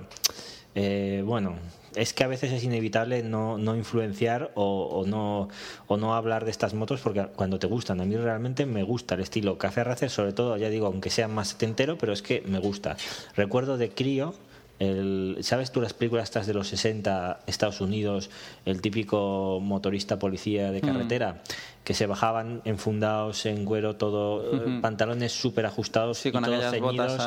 eh, 0.76 1.24
bueno, 1.26 1.56
es 1.96 2.14
que 2.14 2.24
a 2.24 2.28
veces 2.28 2.52
es 2.52 2.64
inevitable 2.64 3.24
no, 3.24 3.58
no 3.58 3.76
influenciar 3.76 4.52
o, 4.56 5.04
no, 5.08 5.50
o 5.88 5.98
no 5.98 6.16
hablar 6.16 6.46
de 6.46 6.52
estas 6.52 6.74
motos 6.74 7.02
porque 7.02 7.28
cuando 7.36 7.60
te 7.60 7.68
gustan, 7.68 8.02
a 8.02 8.06
mí 8.06 8.16
realmente 8.16 8.66
me 8.66 8.84
gusta 8.84 9.16
el 9.16 9.22
estilo 9.22 9.58
Café 9.58 9.84
Racer, 9.84 10.10
sobre 10.10 10.34
todo, 10.34 10.58
ya 10.58 10.70
digo, 10.70 10.88
aunque 10.88 11.10
sea 11.10 11.28
más 11.28 11.50
setentero, 11.50 11.98
pero 11.98 12.14
es 12.14 12.22
que 12.22 12.42
me 12.46 12.60
gusta. 12.60 12.98
Recuerdo 13.36 13.78
de 13.78 13.90
crío 13.90 14.34
el, 14.80 15.38
¿Sabes 15.42 15.72
tú 15.72 15.82
las 15.82 15.94
películas 15.94 16.26
estas 16.26 16.48
de 16.48 16.54
los 16.54 16.68
60, 16.68 17.42
Estados 17.48 17.80
Unidos, 17.82 18.30
el 18.66 18.82
típico 18.82 19.60
motorista 19.62 20.20
policía 20.20 20.72
de 20.72 20.82
mm. 20.82 20.86
carretera? 20.86 21.42
Que 21.84 21.94
se 21.94 22.08
bajaban 22.08 22.62
enfundados 22.66 23.46
en 23.46 23.64
cuero, 23.64 23.96
todo, 23.96 24.56
eh, 24.56 24.80
pantalones 24.82 25.32
súper 25.32 25.68
ajustados 25.68 26.26
y 26.26 26.32
todos 26.32 26.72
ceñidos, 26.72 27.18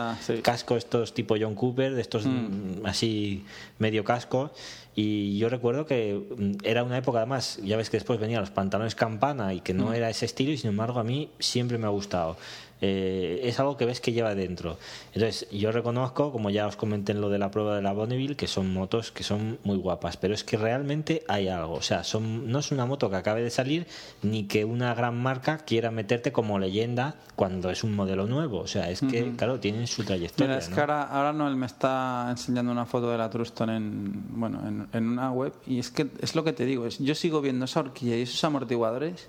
casco 0.42 0.76
estos 0.76 1.14
tipo 1.14 1.36
John 1.40 1.54
Cooper, 1.54 1.94
de 1.94 2.00
estos 2.00 2.26
mm. 2.26 2.84
así 2.84 3.44
medio 3.78 4.04
casco. 4.04 4.50
Y 5.00 5.38
yo 5.38 5.48
recuerdo 5.48 5.86
que 5.86 6.20
mm, 6.36 6.64
era 6.64 6.82
una 6.82 6.98
época, 6.98 7.18
además, 7.18 7.60
ya 7.62 7.76
ves 7.76 7.88
que 7.88 7.98
después 7.98 8.18
venían 8.18 8.40
los 8.40 8.50
pantalones 8.50 8.96
campana 8.96 9.54
y 9.54 9.60
que 9.60 9.72
no 9.72 9.92
era 9.92 10.10
ese 10.10 10.26
estilo, 10.26 10.50
y 10.50 10.58
sin 10.58 10.70
embargo 10.70 10.98
a 10.98 11.04
mí 11.04 11.30
siempre 11.38 11.78
me 11.78 11.86
ha 11.86 11.90
gustado. 11.90 12.36
Eh, 12.80 13.40
es 13.44 13.58
algo 13.58 13.76
que 13.76 13.86
ves 13.86 14.00
que 14.00 14.12
lleva 14.12 14.34
dentro. 14.34 14.78
Entonces, 15.12 15.48
yo 15.50 15.72
reconozco, 15.72 16.32
como 16.32 16.50
ya 16.50 16.66
os 16.66 16.76
comenté 16.76 17.12
en 17.12 17.20
lo 17.20 17.28
de 17.28 17.38
la 17.38 17.50
prueba 17.50 17.76
de 17.76 17.82
la 17.82 17.92
Bonneville, 17.92 18.36
que 18.36 18.46
son 18.46 18.72
motos 18.72 19.10
que 19.10 19.24
son 19.24 19.58
muy 19.64 19.76
guapas, 19.76 20.16
pero 20.16 20.34
es 20.34 20.44
que 20.44 20.56
realmente 20.56 21.22
hay 21.28 21.48
algo. 21.48 21.74
O 21.74 21.82
sea, 21.82 22.04
son, 22.04 22.50
no 22.50 22.60
es 22.60 22.70
una 22.70 22.86
moto 22.86 23.10
que 23.10 23.16
acabe 23.16 23.42
de 23.42 23.50
salir, 23.50 23.86
ni 24.22 24.44
que 24.44 24.64
una 24.64 24.94
gran 24.94 25.20
marca 25.20 25.58
quiera 25.58 25.90
meterte 25.90 26.32
como 26.32 26.58
leyenda 26.58 27.16
cuando 27.34 27.70
es 27.70 27.84
un 27.84 27.94
modelo 27.94 28.26
nuevo. 28.26 28.60
O 28.60 28.66
sea, 28.66 28.90
es 28.90 29.00
que, 29.00 29.34
claro, 29.36 29.58
tienen 29.58 29.86
su 29.86 30.04
trayectoria. 30.04 30.54
Mira, 30.54 30.58
es 30.58 30.68
que 30.68 30.80
ahora, 30.80 31.02
ahora 31.04 31.32
Noel 31.32 31.56
me 31.56 31.66
está 31.66 32.26
enseñando 32.30 32.72
una 32.72 32.86
foto 32.86 33.10
de 33.10 33.18
la 33.18 33.30
Truston 33.30 33.70
en, 33.70 34.40
bueno, 34.40 34.60
en, 34.66 34.88
en, 34.92 35.08
una 35.08 35.30
web, 35.32 35.52
y 35.66 35.78
es 35.78 35.90
que 35.90 36.08
es 36.20 36.34
lo 36.34 36.44
que 36.44 36.52
te 36.52 36.64
digo, 36.64 36.86
es, 36.86 36.98
yo 36.98 37.14
sigo 37.14 37.40
viendo 37.40 37.64
esa 37.64 37.80
horquilla 37.80 38.16
y 38.16 38.22
esos 38.22 38.42
amortiguadores 38.44 39.28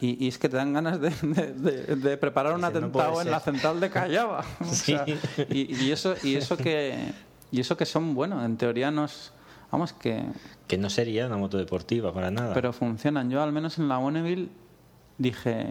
y, 0.00 0.28
es 0.28 0.38
que 0.38 0.48
te 0.48 0.56
dan 0.56 0.74
ganas 0.74 1.00
de, 1.00 1.10
de, 1.10 2.16
preparar 2.18 2.54
un 2.54 2.64
atentado 2.64 3.20
en 3.22 3.30
la 3.30 3.40
central 3.40 3.80
de 3.80 3.88
Callaba. 3.88 4.44
y, 5.50 5.90
eso, 5.90 6.14
y, 6.22 6.36
eso 6.36 6.56
que, 6.56 7.12
y 7.50 7.60
eso 7.60 7.76
que 7.76 7.86
son, 7.86 8.14
bueno, 8.14 8.44
en 8.44 8.56
teoría 8.56 8.90
nos... 8.90 9.32
Vamos, 9.72 9.92
que... 9.94 10.22
Que 10.68 10.76
no 10.76 10.90
sería 10.90 11.26
una 11.26 11.38
moto 11.38 11.56
deportiva 11.56 12.12
para 12.12 12.30
nada. 12.30 12.52
Pero 12.52 12.72
funcionan. 12.72 13.30
Yo 13.30 13.42
al 13.42 13.52
menos 13.52 13.78
en 13.78 13.88
la 13.88 13.96
Bonneville 13.96 14.50
dije, 15.18 15.66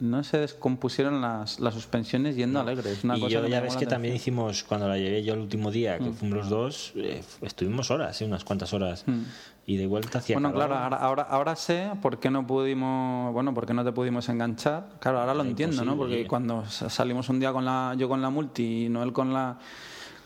no 0.00 0.24
se 0.24 0.38
descompusieron 0.38 1.20
las, 1.20 1.60
las 1.60 1.74
suspensiones 1.74 2.34
yendo 2.34 2.60
alegres. 2.60 3.04
y 3.04 3.28
yo 3.28 3.46
ya 3.46 3.60
ves 3.60 3.76
que 3.76 3.86
también 3.86 4.16
hicimos, 4.16 4.64
cuando 4.64 4.88
la 4.88 4.96
llevé 4.96 5.22
yo 5.22 5.34
el 5.34 5.40
último 5.40 5.70
día, 5.70 5.98
que 5.98 6.10
mm. 6.10 6.14
fuimos 6.14 6.38
los 6.38 6.48
dos, 6.48 6.92
eh, 6.96 7.22
estuvimos 7.42 7.90
horas, 7.90 8.20
¿eh? 8.20 8.24
unas 8.24 8.44
cuantas 8.44 8.72
horas. 8.72 9.04
Mm. 9.06 9.22
Y 9.66 9.76
de 9.76 9.86
vuelta 9.86 10.18
hacia 10.18 10.34
Bueno, 10.34 10.52
claro, 10.52 10.74
ahora, 10.74 11.22
ahora, 11.22 11.54
sé 11.54 11.90
por 12.02 12.18
qué 12.18 12.30
no 12.30 12.46
pudimos, 12.46 13.32
bueno, 13.32 13.54
por 13.54 13.66
qué 13.66 13.74
no 13.74 13.84
te 13.84 13.92
pudimos 13.92 14.28
enganchar. 14.28 14.88
Claro, 14.98 15.20
ahora 15.20 15.34
lo 15.34 15.44
entiendo, 15.44 15.84
¿no? 15.84 15.96
Porque 15.96 16.26
cuando 16.26 16.64
salimos 16.66 17.28
un 17.28 17.38
día 17.38 17.52
con 17.52 17.64
la, 17.64 17.94
yo 17.96 18.08
con 18.08 18.20
la 18.20 18.30
multi 18.30 18.86
y 18.86 18.88
Noel 18.88 19.12
con 19.12 19.32
la 19.32 19.58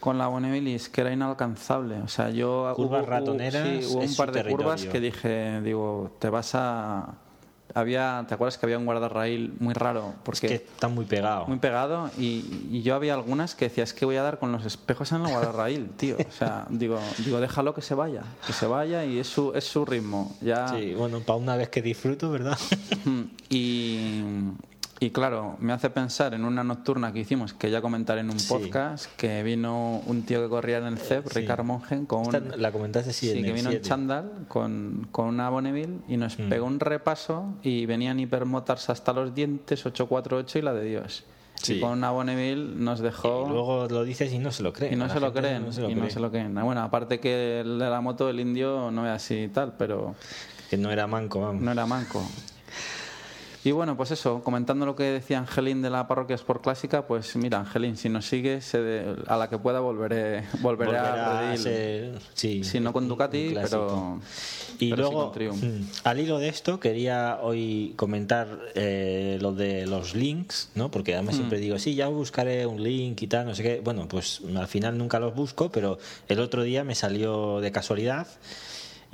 con 0.00 0.18
la 0.18 0.26
Bonneville 0.26 0.78
que 0.92 1.00
era 1.00 1.12
inalcanzable. 1.12 2.02
O 2.02 2.08
sea, 2.08 2.28
yo 2.28 2.72
Curvas 2.76 3.02
hubo, 3.02 3.10
ratoneras 3.10 3.66
sí, 3.66 3.94
hubo 3.94 4.02
un 4.02 4.14
par 4.14 4.32
de 4.32 4.44
curvas 4.44 4.84
que 4.84 5.00
dije, 5.00 5.62
digo, 5.62 6.14
te 6.18 6.28
vas 6.28 6.54
a 6.54 7.23
había, 7.74 8.24
¿te 8.28 8.34
acuerdas 8.34 8.56
que 8.58 8.66
había 8.66 8.78
un 8.78 8.84
guardarraíl 8.84 9.54
muy 9.58 9.74
raro? 9.74 10.08
Es 10.10 10.14
Porque 10.24 10.48
que 10.48 10.54
está 10.54 10.88
muy 10.88 11.04
pegado. 11.04 11.46
muy 11.46 11.58
pegado 11.58 12.10
y, 12.18 12.66
y 12.70 12.82
yo 12.82 12.94
había 12.94 13.14
algunas 13.14 13.54
que 13.54 13.66
decía, 13.68 13.84
es 13.84 13.92
que 13.92 14.04
voy 14.04 14.16
a 14.16 14.22
dar 14.22 14.38
con 14.38 14.52
los 14.52 14.64
espejos 14.64 15.12
en 15.12 15.22
el 15.24 15.28
guardarraíl, 15.32 15.90
tío. 15.96 16.16
O 16.16 16.32
sea, 16.32 16.66
digo, 16.70 16.98
digo, 17.24 17.40
déjalo 17.40 17.74
que 17.74 17.82
se 17.82 17.94
vaya, 17.94 18.22
que 18.46 18.52
se 18.52 18.66
vaya 18.66 19.04
y 19.04 19.18
es 19.18 19.26
su, 19.26 19.52
es 19.54 19.64
su 19.64 19.84
ritmo. 19.84 20.36
Ya, 20.40 20.68
Sí, 20.68 20.94
bueno, 20.94 21.20
para 21.20 21.38
una 21.38 21.56
vez 21.56 21.68
que 21.68 21.82
disfruto, 21.82 22.30
¿verdad? 22.30 22.58
y, 23.50 24.22
y 25.06 25.10
claro, 25.10 25.56
me 25.60 25.72
hace 25.72 25.90
pensar 25.90 26.34
en 26.34 26.44
una 26.44 26.64
nocturna 26.64 27.12
que 27.12 27.20
hicimos, 27.20 27.52
que 27.52 27.70
ya 27.70 27.80
comentaré 27.82 28.20
en 28.20 28.30
un 28.30 28.38
Sí. 28.38 28.48
podcast, 28.52 29.06
que 29.16 29.42
vino 29.42 30.00
un 30.06 30.22
tío 30.22 30.42
que 30.42 30.48
corría 30.48 30.78
en 30.78 30.84
el 30.86 30.98
CEP, 30.98 31.28
Sí. 31.28 31.40
Ricard 31.40 31.64
Mongen, 31.64 32.06
con 32.06 32.22
Esta 32.34 32.38
un, 32.56 32.62
la 32.62 32.72
comentaste 32.72 33.12
sí, 33.12 33.30
en 33.30 33.44
que 33.44 33.52
vino 33.52 33.70
en 33.70 33.76
7. 33.76 33.80
chándal 33.82 34.30
con, 34.48 35.08
con 35.10 35.26
una 35.26 35.50
Bonneville 35.50 35.98
y 36.08 36.16
nos 36.16 36.38
Mm. 36.38 36.48
pegó 36.48 36.66
un 36.66 36.80
repaso 36.80 37.54
y 37.62 37.86
venían 37.86 38.18
hipermotars 38.20 38.90
hasta 38.90 39.12
los 39.12 39.34
dientes, 39.34 39.84
848 39.84 40.58
y 40.58 40.62
la 40.62 40.72
de 40.72 40.84
Dios. 40.84 41.24
Sí. 41.54 41.74
Y 41.74 41.80
con 41.80 41.90
una 41.92 42.10
Bonneville 42.10 42.74
nos 42.76 43.00
dejó... 43.00 43.46
Y 43.46 43.50
luego 43.52 43.86
lo 43.88 44.04
dices 44.04 44.32
y 44.32 44.38
no 44.38 44.50
se 44.52 44.62
lo 44.62 44.72
creen. 44.72 44.92
y 44.94 44.96
no 44.96 45.08
se 45.08 45.20
lo 45.20 45.32
creen, 45.32 45.64
no 45.64 45.72
se 45.72 45.80
lo 45.82 45.90
y 45.90 45.94
no 45.94 46.10
se 46.10 46.18
lo 46.20 46.30
creen. 46.30 46.54
Bueno, 46.54 46.82
aparte 46.82 47.20
que 47.20 47.60
el 47.60 47.78
de 47.78 47.88
la 47.90 48.00
moto, 48.00 48.28
el 48.28 48.40
indio, 48.40 48.90
no 48.90 49.06
es 49.06 49.12
así 49.12 49.34
y 49.44 49.48
tal, 49.48 49.74
pero 49.78 50.14
Que 50.68 50.76
no 50.76 50.90
era 50.90 51.06
manco, 51.06 51.40
vamos. 51.40 51.62
no 51.62 51.70
era 51.72 51.86
manco. 51.86 52.22
Y 53.66 53.72
bueno, 53.72 53.96
pues 53.96 54.10
eso, 54.10 54.42
comentando 54.44 54.84
lo 54.84 54.94
que 54.94 55.04
decía 55.04 55.38
Angelín 55.38 55.80
de 55.80 55.88
la 55.88 56.06
parroquia 56.06 56.34
Sport 56.36 56.62
Clásica, 56.62 57.06
pues 57.06 57.34
mira, 57.36 57.60
Angelín, 57.60 57.96
si 57.96 58.10
nos 58.10 58.26
sigues, 58.26 58.74
a 58.74 59.36
la 59.38 59.48
que 59.48 59.56
pueda 59.56 59.80
volveré, 59.80 60.44
volveré 60.60 60.90
Volverá 60.90 61.26
a 61.30 61.30
a 61.30 61.38
Redil. 61.38 61.58
ser- 61.58 62.18
sí, 62.34 62.62
Si 62.62 62.78
no 62.78 62.92
con 62.92 63.08
Ducati, 63.08 63.54
pero, 63.62 64.20
Y 64.78 64.90
pero 64.90 64.96
sí 65.08 65.14
luego, 65.14 65.24
con 65.24 65.32
Triumph. 65.32 65.62
mm, 65.64 65.82
al 66.04 66.20
hilo 66.20 66.38
de 66.38 66.48
esto, 66.48 66.78
quería 66.78 67.38
hoy 67.40 67.94
comentar 67.96 68.48
eh, 68.74 69.38
lo 69.40 69.52
de 69.54 69.86
los 69.86 70.14
links, 70.14 70.68
¿no? 70.74 70.90
Porque 70.90 71.12
Mm. 71.12 71.14
además 71.14 71.36
siempre 71.36 71.58
digo, 71.58 71.78
sí, 71.78 71.94
ya 71.94 72.08
buscaré 72.08 72.66
un 72.66 72.82
link 72.82 73.22
y 73.22 73.28
tal, 73.28 73.46
no 73.46 73.54
sé 73.54 73.62
qué. 73.62 73.80
Bueno, 73.82 74.06
pues 74.08 74.42
al 74.54 74.68
final 74.68 74.98
nunca 74.98 75.18
los 75.20 75.34
busco, 75.34 75.70
pero 75.70 75.96
el 76.28 76.38
otro 76.40 76.64
día 76.64 76.84
me 76.84 76.94
salió 76.94 77.60
de 77.60 77.72
casualidad 77.72 78.26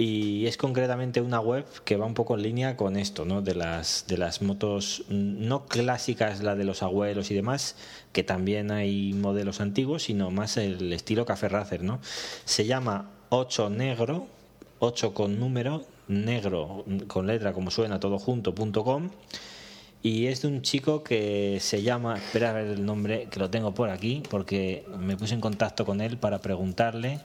y 0.00 0.46
es 0.46 0.56
concretamente 0.56 1.20
una 1.20 1.40
web 1.40 1.66
que 1.84 1.96
va 1.96 2.06
un 2.06 2.14
poco 2.14 2.34
en 2.34 2.42
línea 2.42 2.74
con 2.74 2.96
esto, 2.96 3.26
¿no? 3.26 3.42
De 3.42 3.54
las 3.54 4.06
de 4.08 4.16
las 4.16 4.40
motos 4.40 5.04
mm, 5.10 5.46
no 5.46 5.66
clásicas, 5.66 6.42
la 6.42 6.56
de 6.56 6.64
los 6.64 6.82
abuelos 6.82 7.30
y 7.30 7.34
demás, 7.34 7.76
que 8.14 8.24
también 8.24 8.70
hay 8.70 9.12
modelos 9.12 9.60
antiguos, 9.60 10.04
sino 10.04 10.30
más 10.30 10.56
el 10.56 10.90
estilo 10.94 11.26
Café 11.26 11.50
Racer, 11.50 11.82
¿no? 11.82 12.00
Se 12.46 12.64
llama 12.64 13.10
8 13.28 13.68
Negro, 13.68 14.26
8 14.78 15.12
con 15.12 15.38
número, 15.38 15.84
negro 16.08 16.86
con 17.06 17.26
letra 17.26 17.52
como 17.52 17.70
suena 17.70 18.00
todo 18.00 18.18
junto, 18.18 18.54
punto 18.54 18.84
com. 18.84 19.10
Y 20.02 20.28
es 20.28 20.40
de 20.40 20.48
un 20.48 20.62
chico 20.62 21.04
que 21.04 21.58
se 21.60 21.82
llama, 21.82 22.16
espera 22.16 22.50
a 22.50 22.52
ver 22.54 22.68
el 22.68 22.86
nombre, 22.86 23.28
que 23.30 23.38
lo 23.38 23.50
tengo 23.50 23.74
por 23.74 23.90
aquí, 23.90 24.22
porque 24.30 24.86
me 24.98 25.18
puse 25.18 25.34
en 25.34 25.42
contacto 25.42 25.84
con 25.84 26.00
él 26.00 26.16
para 26.16 26.40
preguntarle. 26.40 27.20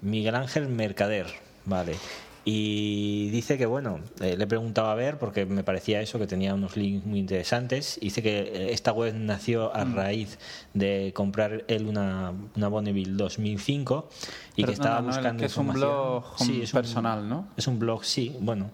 Miguel 0.00 0.36
Ángel 0.36 0.68
Mercader, 0.68 1.26
vale. 1.64 1.94
Y 2.44 3.30
dice 3.30 3.56
que, 3.56 3.66
bueno, 3.66 4.00
eh, 4.20 4.36
le 4.36 4.42
he 4.44 4.46
preguntado 4.48 4.88
a 4.88 4.96
ver 4.96 5.16
porque 5.16 5.46
me 5.46 5.62
parecía 5.62 6.00
eso, 6.00 6.18
que 6.18 6.26
tenía 6.26 6.54
unos 6.54 6.76
links 6.76 7.06
muy 7.06 7.20
interesantes. 7.20 8.00
Dice 8.02 8.20
que 8.20 8.40
eh, 8.40 8.72
esta 8.72 8.92
web 8.92 9.14
nació 9.14 9.72
a 9.72 9.84
raíz 9.84 10.40
de 10.74 11.12
comprar 11.14 11.62
él 11.68 11.86
una, 11.86 12.32
una 12.56 12.66
Bonneville 12.68 13.12
2005 13.16 14.08
y 14.56 14.64
que 14.64 14.72
estaba 14.72 15.00
buscando 15.02 15.38
que 15.40 15.46
es 15.46 15.56
un 15.56 15.72
blog 15.72 16.24
Sí, 16.36 16.62
es 16.62 16.74
un- 16.74 16.78
personal, 16.80 17.28
¿no? 17.28 17.46
es 17.56 17.68
un 17.68 17.78
blog, 17.78 18.04
sí, 18.04 18.34
bueno. 18.40 18.70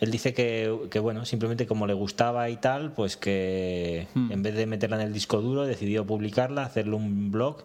Él 0.00 0.10
dice 0.10 0.34
que, 0.34 0.76
que, 0.90 0.98
bueno, 0.98 1.24
simplemente 1.24 1.68
como 1.68 1.86
le 1.86 1.94
gustaba 1.94 2.50
y 2.50 2.56
tal, 2.56 2.90
pues 2.94 3.16
que 3.16 4.08
Hmm. 4.14 4.32
en 4.32 4.42
vez 4.42 4.56
de 4.56 4.66
meterla 4.66 4.96
en 5.00 5.06
el 5.06 5.12
disco 5.12 5.40
duro, 5.40 5.64
decidió 5.66 6.04
publicarla, 6.04 6.64
hacerle 6.64 6.96
un 6.96 7.30
blog 7.30 7.58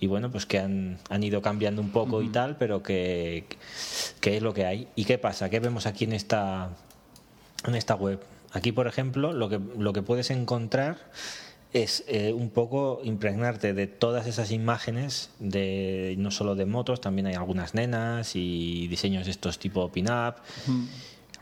y 0.00 0.06
bueno, 0.06 0.30
pues 0.30 0.44
que 0.46 0.58
han, 0.58 0.98
han 1.08 1.22
ido 1.22 1.40
cambiando 1.42 1.80
un 1.80 1.90
poco 1.90 2.20
y 2.22 2.28
tal, 2.28 2.56
pero 2.56 2.82
que, 2.82 3.46
que 4.20 4.36
es 4.36 4.42
lo 4.42 4.52
que 4.52 4.66
hay. 4.66 4.88
¿Y 4.96 5.04
qué 5.04 5.18
pasa? 5.18 5.48
¿Qué 5.50 5.60
vemos 5.60 5.86
aquí 5.86 6.04
en 6.04 6.12
esta, 6.12 6.70
en 7.66 7.74
esta 7.74 7.94
web? 7.94 8.20
Aquí, 8.52 8.72
por 8.72 8.86
ejemplo, 8.86 9.32
lo 9.32 9.48
que, 9.48 9.58
lo 9.78 9.92
que 9.92 10.02
puedes 10.02 10.30
encontrar 10.30 10.98
es 11.72 12.04
eh, 12.06 12.32
un 12.32 12.50
poco 12.50 13.00
impregnarte 13.02 13.74
de 13.74 13.88
todas 13.88 14.26
esas 14.28 14.52
imágenes, 14.52 15.30
de 15.40 16.14
no 16.18 16.30
solo 16.30 16.54
de 16.54 16.66
motos, 16.66 17.00
también 17.00 17.26
hay 17.26 17.34
algunas 17.34 17.74
nenas 17.74 18.36
y 18.36 18.86
diseños 18.86 19.26
estos 19.26 19.58
tipo 19.58 19.88
pin-up, 19.90 20.34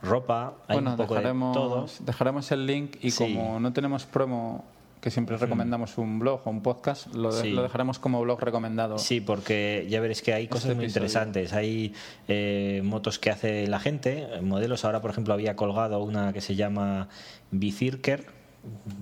ropa, 0.02 0.54
hay 0.68 0.76
bueno, 0.76 0.92
un 0.92 0.96
poco 0.96 1.14
de 1.14 1.20
dejaremos, 1.20 1.54
todo. 1.54 1.86
dejaremos 2.00 2.50
el 2.50 2.66
link 2.66 2.96
y 3.02 3.10
Sí. 3.10 3.18
como 3.34 3.60
no 3.60 3.72
tenemos 3.72 4.04
promo, 4.04 4.64
que 5.02 5.10
siempre 5.10 5.36
recomendamos 5.36 5.98
un 5.98 6.18
blog 6.20 6.40
o 6.46 6.50
un 6.50 6.62
podcast, 6.62 7.12
lo, 7.14 7.34
de- 7.34 7.42
Sí. 7.42 7.50
lo 7.50 7.62
dejaremos 7.64 7.98
como 7.98 8.20
blog 8.22 8.40
recomendado. 8.40 8.98
Sí, 8.98 9.20
porque 9.20 9.84
ya 9.90 10.00
veréis 10.00 10.22
que 10.22 10.32
hay 10.32 10.46
cosas 10.46 10.76
muy 10.76 10.84
episodio. 10.84 10.86
interesantes. 11.06 11.52
Hay 11.52 11.92
eh, 12.28 12.80
motos 12.84 13.18
que 13.18 13.28
hace 13.30 13.66
la 13.66 13.80
gente, 13.80 14.28
modelos. 14.42 14.84
Ahora, 14.84 15.00
por 15.02 15.10
ejemplo, 15.10 15.34
había 15.34 15.56
colgado 15.56 16.00
una 16.02 16.32
que 16.32 16.40
se 16.40 16.54
llama 16.54 17.08
Bicirker, 17.50 18.26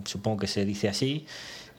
supongo 0.05 0.39
que 0.39 0.47
se 0.47 0.65
dice 0.65 0.89
así, 0.89 1.27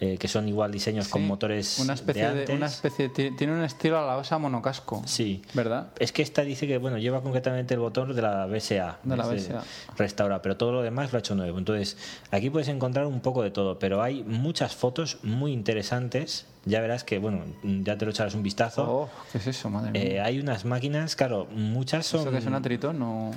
eh, 0.04 0.18
que 0.18 0.28
son 0.28 0.48
igual 0.50 0.72
diseños 0.72 1.08
con 1.10 1.22
Sí, 1.22 1.28
motores 1.28 1.78
una 1.80 1.94
especie 1.94 2.24
de 2.30 2.34
de, 2.34 2.40
antes. 2.42 2.56
una 2.58 2.66
especie 2.66 3.08
ti- 3.10 3.32
tiene 3.38 3.54
un 3.54 3.64
estilo 3.64 4.00
a 4.00 4.06
la 4.06 4.18
osa 4.18 4.38
monocasco 4.40 5.04
Sí. 5.06 5.44
verdad 5.54 5.90
Es 6.00 6.12
que 6.12 6.24
esta 6.24 6.42
dice 6.42 6.66
que 6.68 6.78
bueno 6.80 6.98
lleva 6.98 7.22
concretamente 7.22 7.76
el 7.76 7.80
botón 7.80 8.16
de 8.16 8.22
la 8.22 8.48
BSA, 8.48 8.98
De 9.04 9.16
la 9.16 9.26
BSA. 9.28 9.64
restaura, 9.98 10.42
pero 10.42 10.58
todo 10.58 10.72
lo 10.72 10.82
demás 10.82 11.12
lo 11.14 11.18
ha 11.18 11.20
hecho 11.20 11.36
nuevo. 11.36 11.58
Entonces 11.60 11.98
aquí 12.32 12.50
puedes 12.50 12.68
encontrar 12.68 13.06
un 13.06 13.20
poco 13.22 13.44
de 13.44 13.52
todo, 13.52 13.78
pero 13.80 14.02
hay 14.02 14.24
muchas 14.24 14.76
fotos 14.76 15.20
muy 15.24 15.52
interesantes. 15.54 16.46
Ya 16.66 16.82
verás 16.82 17.04
que 17.04 17.18
bueno 17.20 17.44
ya 17.64 17.98
te 17.98 18.06
lo 18.06 18.12
echarás 18.12 18.34
un 18.36 18.44
vistazo. 18.44 18.84
oh 18.84 19.10
qué 19.32 19.38
es 19.38 19.48
eso 19.48 19.70
madre 19.70 19.92
Eh, 19.94 20.10
mía 20.14 20.26
hay 20.26 20.40
unas 20.40 20.66
máquinas, 20.66 21.16
claro, 21.16 21.46
muchas 21.52 22.06
son 22.08 22.22
eso 22.22 22.32
que 22.32 22.38
es 22.38 22.46
una 22.48 22.62
Triton 22.62 22.98
no 23.00 23.32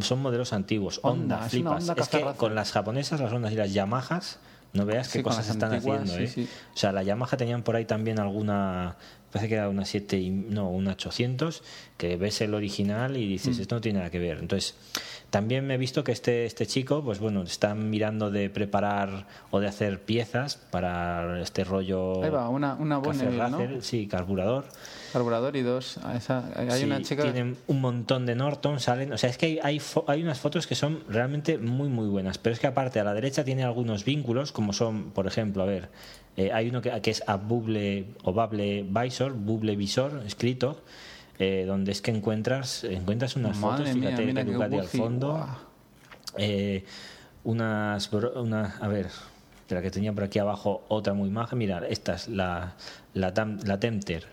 son 0.00 0.20
modelos 0.20 0.52
antiguos. 0.52 1.00
Honda, 1.02 1.36
Honda, 1.36 1.36
es 1.36 1.40
una 1.40 1.48
flipas. 1.50 1.80
Honda 1.88 2.02
es 2.02 2.08
que 2.08 2.24
con 2.36 2.54
las 2.54 2.72
japonesas, 2.72 3.20
las 3.20 3.32
Hondas 3.32 3.52
y 3.52 3.56
las 3.56 3.72
Yamahas, 3.72 4.38
no 4.72 4.84
veas 4.86 5.06
Sí, 5.08 5.18
qué 5.18 5.22
con 5.22 5.32
cosas 5.32 5.48
están 5.48 5.72
antiguas, 5.72 6.02
haciendo, 6.02 6.26
sí, 6.32 6.40
¿eh? 6.40 6.46
sí. 6.46 6.48
O 6.74 6.76
sea, 6.76 6.92
la 6.92 7.02
Yamaha 7.02 7.36
tenían 7.36 7.62
por 7.62 7.76
ahí 7.76 7.84
también 7.84 8.18
alguna, 8.20 8.96
parece 9.32 9.48
que 9.48 9.54
era 9.54 9.68
una 9.68 9.84
7, 9.84 10.18
y- 10.18 10.30
no, 10.30 10.68
una 10.70 10.92
800, 10.92 11.62
que 11.96 12.16
ves 12.16 12.40
el 12.40 12.54
original 12.54 13.16
y 13.16 13.26
dices, 13.26 13.58
Mm. 13.58 13.60
esto 13.62 13.74
no 13.76 13.80
tiene 13.80 13.98
nada 13.98 14.10
que 14.10 14.18
ver. 14.18 14.38
Entonces, 14.38 14.74
también 15.30 15.66
me 15.66 15.74
he 15.74 15.76
visto 15.78 16.02
que 16.04 16.12
este, 16.12 16.46
este 16.46 16.66
chico, 16.66 17.02
pues 17.04 17.18
bueno, 17.18 17.42
están 17.42 17.90
mirando 17.90 18.30
de 18.30 18.48
preparar 18.48 19.26
o 19.50 19.60
de 19.60 19.66
hacer 19.68 20.00
piezas 20.00 20.56
para 20.56 21.40
este 21.42 21.64
rollo. 21.64 22.22
ahí 22.24 22.30
va 22.30 22.48
una 22.48 22.74
una 22.74 22.96
Café 23.02 23.26
Bonneville 23.26 23.50
¿no? 23.50 23.58
Racer, 23.58 23.82
Sí, 23.82 24.06
carburador. 24.06 24.64
carburador 25.12 25.56
y 25.56 25.62
dos 25.62 25.98
esa- 26.16 26.44
hay 26.56 26.70
Sí, 26.70 26.84
una 26.84 27.02
chica 27.02 27.22
Tienen 27.24 27.56
un 27.66 27.80
montón 27.80 28.24
de 28.26 28.34
Norton, 28.34 28.80
salen. 28.80 29.12
O 29.12 29.18
sea, 29.18 29.28
es 29.30 29.36
que 29.38 29.46
hay, 29.46 29.60
hay, 29.62 29.78
fo- 29.80 30.04
hay 30.06 30.22
unas 30.22 30.38
fotos 30.40 30.66
que 30.66 30.74
son 30.74 31.00
realmente 31.08 31.58
muy, 31.58 31.88
muy 31.88 32.08
buenas. 32.08 32.38
Pero 32.38 32.54
es 32.54 32.60
que 32.60 32.66
aparte, 32.66 32.98
a 33.00 33.04
la 33.04 33.12
derecha 33.14 33.44
tiene 33.44 33.64
algunos 33.64 34.04
vínculos, 34.04 34.52
como 34.52 34.72
son, 34.72 35.10
por 35.10 35.26
ejemplo, 35.26 35.62
a 35.62 35.66
ver, 35.66 35.88
eh, 36.36 36.52
hay 36.52 36.68
uno 36.68 36.80
que, 36.80 36.90
que 37.02 37.10
es 37.10 37.22
a 37.26 37.36
Bubble 37.36 38.06
o 38.22 38.32
Bubble 38.32 38.84
Visor, 38.88 39.32
Bubble 39.34 39.76
Visor, 39.76 40.22
escrito, 40.26 40.82
eh, 41.38 41.64
donde 41.66 41.92
es 41.92 42.00
que 42.02 42.10
encuentras, 42.10 42.84
encuentras 42.84 43.36
unas 43.36 43.56
Madre 43.58 43.84
fotos, 43.86 43.96
mía, 43.96 44.16
fíjate, 44.16 44.32
de 44.44 44.44
Ducati 44.52 44.78
al 44.78 44.88
fondo. 44.88 45.46
eh, 46.36 46.84
unas, 47.44 48.12
una, 48.12 48.76
a 48.80 48.88
ver, 48.88 49.06
espera 49.60 49.80
que 49.82 49.90
tenía 49.90 50.12
por 50.12 50.24
aquí 50.24 50.38
abajo 50.38 50.84
otra 50.88 51.14
muy 51.14 51.30
maja. 51.30 51.56
Mira, 51.56 51.82
esta 51.88 52.14
es 52.14 52.28
la, 52.28 52.74
la, 53.14 53.32
Tam- 53.34 53.62
la 53.64 53.78
Tempter. 53.80 54.26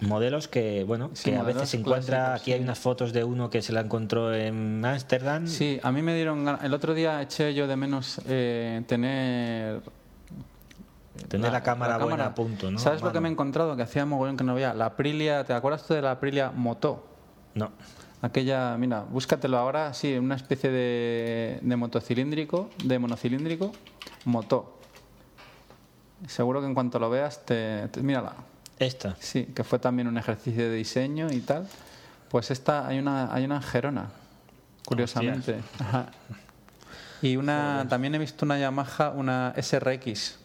Modelos 0.00 0.46
que, 0.46 0.84
bueno, 0.84 1.10
Sí, 1.14 1.30
que 1.32 1.36
a 1.36 1.42
veces 1.42 1.70
se 1.70 1.76
encuentra. 1.78 2.34
aquí 2.34 2.44
sí. 2.46 2.52
hay 2.52 2.60
unas 2.60 2.78
fotos 2.78 3.12
de 3.12 3.24
uno 3.24 3.50
que 3.50 3.62
se 3.62 3.72
la 3.72 3.80
encontró 3.80 4.32
en 4.32 4.84
Ámsterdam. 4.84 5.48
Sí, 5.48 5.80
a 5.82 5.90
mí 5.90 6.02
me 6.02 6.14
dieron. 6.14 6.46
El 6.62 6.72
otro 6.72 6.94
día 6.94 7.20
eché 7.20 7.52
yo 7.52 7.66
de 7.66 7.74
menos 7.74 8.20
eh, 8.28 8.80
tener. 8.86 9.80
Tener 11.26 11.52
la, 11.52 11.62
cámara 11.62 11.98
buena 11.98 12.26
a 12.26 12.34
punto, 12.34 12.70
¿no? 12.70 12.78
¿Sabes 12.78 13.02
lo 13.02 13.12
que 13.12 13.20
me 13.20 13.28
he 13.28 13.32
encontrado? 13.32 13.76
Que 13.76 13.82
hacía 13.82 14.06
mogollón 14.06 14.36
que 14.36 14.44
no 14.44 14.54
veía. 14.54 14.74
La 14.74 14.86
Aprilia, 14.86 15.44
¿te 15.44 15.52
acuerdas 15.52 15.86
tú 15.86 15.94
de 15.94 16.02
la 16.02 16.12
Aprilia 16.12 16.50
Moto? 16.50 17.06
No. 17.54 17.70
Aquella, 18.22 18.76
mira, 18.78 19.02
búscatelo 19.02 19.58
ahora, 19.58 19.94
sí, 19.94 20.16
una 20.16 20.34
especie 20.34 20.70
de, 20.70 21.58
de 21.62 21.76
motocilíndrico, 21.76 22.70
de 22.82 22.98
monocilíndrico, 22.98 23.72
Moto. 24.24 24.78
Seguro 26.26 26.60
que 26.60 26.66
en 26.66 26.74
cuanto 26.74 26.98
lo 26.98 27.10
veas, 27.10 27.44
te, 27.44 27.88
te- 27.88 28.02
mírala. 28.02 28.32
Esta. 28.78 29.16
Sí, 29.20 29.46
que 29.54 29.62
fue 29.64 29.78
también 29.78 30.08
un 30.08 30.18
ejercicio 30.18 30.64
de 30.68 30.74
diseño 30.74 31.30
y 31.30 31.40
tal. 31.40 31.68
Pues 32.28 32.50
esta, 32.50 32.86
hay 32.86 32.98
una, 32.98 33.32
hay 33.32 33.44
una 33.44 33.56
en 33.56 33.62
Gerona, 33.62 34.10
curiosamente. 34.84 35.60
Ajá. 35.78 36.06
Y 37.22 37.36
una, 37.36 37.86
también 37.88 38.14
he 38.14 38.18
visto 38.18 38.44
una 38.44 38.58
Yamaha, 38.58 39.10
una 39.10 39.54
SRX. 39.60 40.37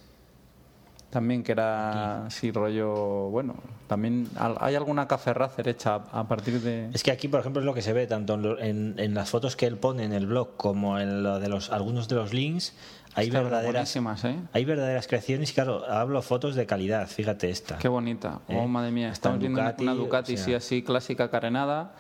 También 1.14 1.44
que 1.44 1.52
era 1.54 2.26
así 2.26 2.52
rollo, 2.52 3.30
bueno, 3.30 3.54
también 3.88 4.28
hay 4.60 4.74
alguna 4.76 5.08
café 5.08 5.34
racer 5.34 5.68
hecha 5.68 5.96
a 6.12 6.28
partir 6.28 6.60
de... 6.60 6.90
Es 6.92 7.04
que 7.04 7.12
aquí, 7.12 7.28
por 7.28 7.40
ejemplo, 7.40 7.62
es 7.62 7.66
lo 7.66 7.74
que 7.76 7.82
se 7.84 7.94
ve 7.94 8.08
tanto 8.08 8.34
en, 8.60 8.96
en- 8.98 9.14
las 9.14 9.30
fotos 9.30 9.56
que 9.56 9.68
él 9.68 9.78
pone 9.78 10.04
en 10.04 10.12
el 10.12 10.26
blog 10.26 10.58
como 10.58 11.00
en 11.00 11.22
lo 11.24 11.40
de 11.40 11.48
los 11.50 11.70
algunos 11.72 12.08
de 12.08 12.16
los 12.16 12.34
links. 12.34 12.74
Hay 13.16 13.30
verdaderas, 13.30 13.96
¿eh? 13.96 14.40
hay 14.54 14.66
verdaderas 14.66 15.06
creaciones 15.06 15.52
y 15.52 15.54
claro, 15.54 15.86
hablo 15.88 16.20
fotos 16.24 16.56
de 16.56 16.66
calidad. 16.66 17.08
Fíjate 17.08 17.52
esta. 17.52 17.78
Qué 17.78 17.88
bonita. 17.88 18.40
¿Eh? 18.50 18.58
Oh, 18.60 18.68
madre 18.68 18.90
mía, 18.92 19.10
estamos 19.12 19.38
viendo 19.38 19.60
una- 19.62 19.70
Ducati, 19.70 19.84
una 19.84 19.94
Ducati, 19.94 20.34
o 20.34 20.38
sea- 20.38 20.46
sí, 20.46 20.54
así 20.56 20.82
clásica 20.84 21.30
carenada. 21.30 21.94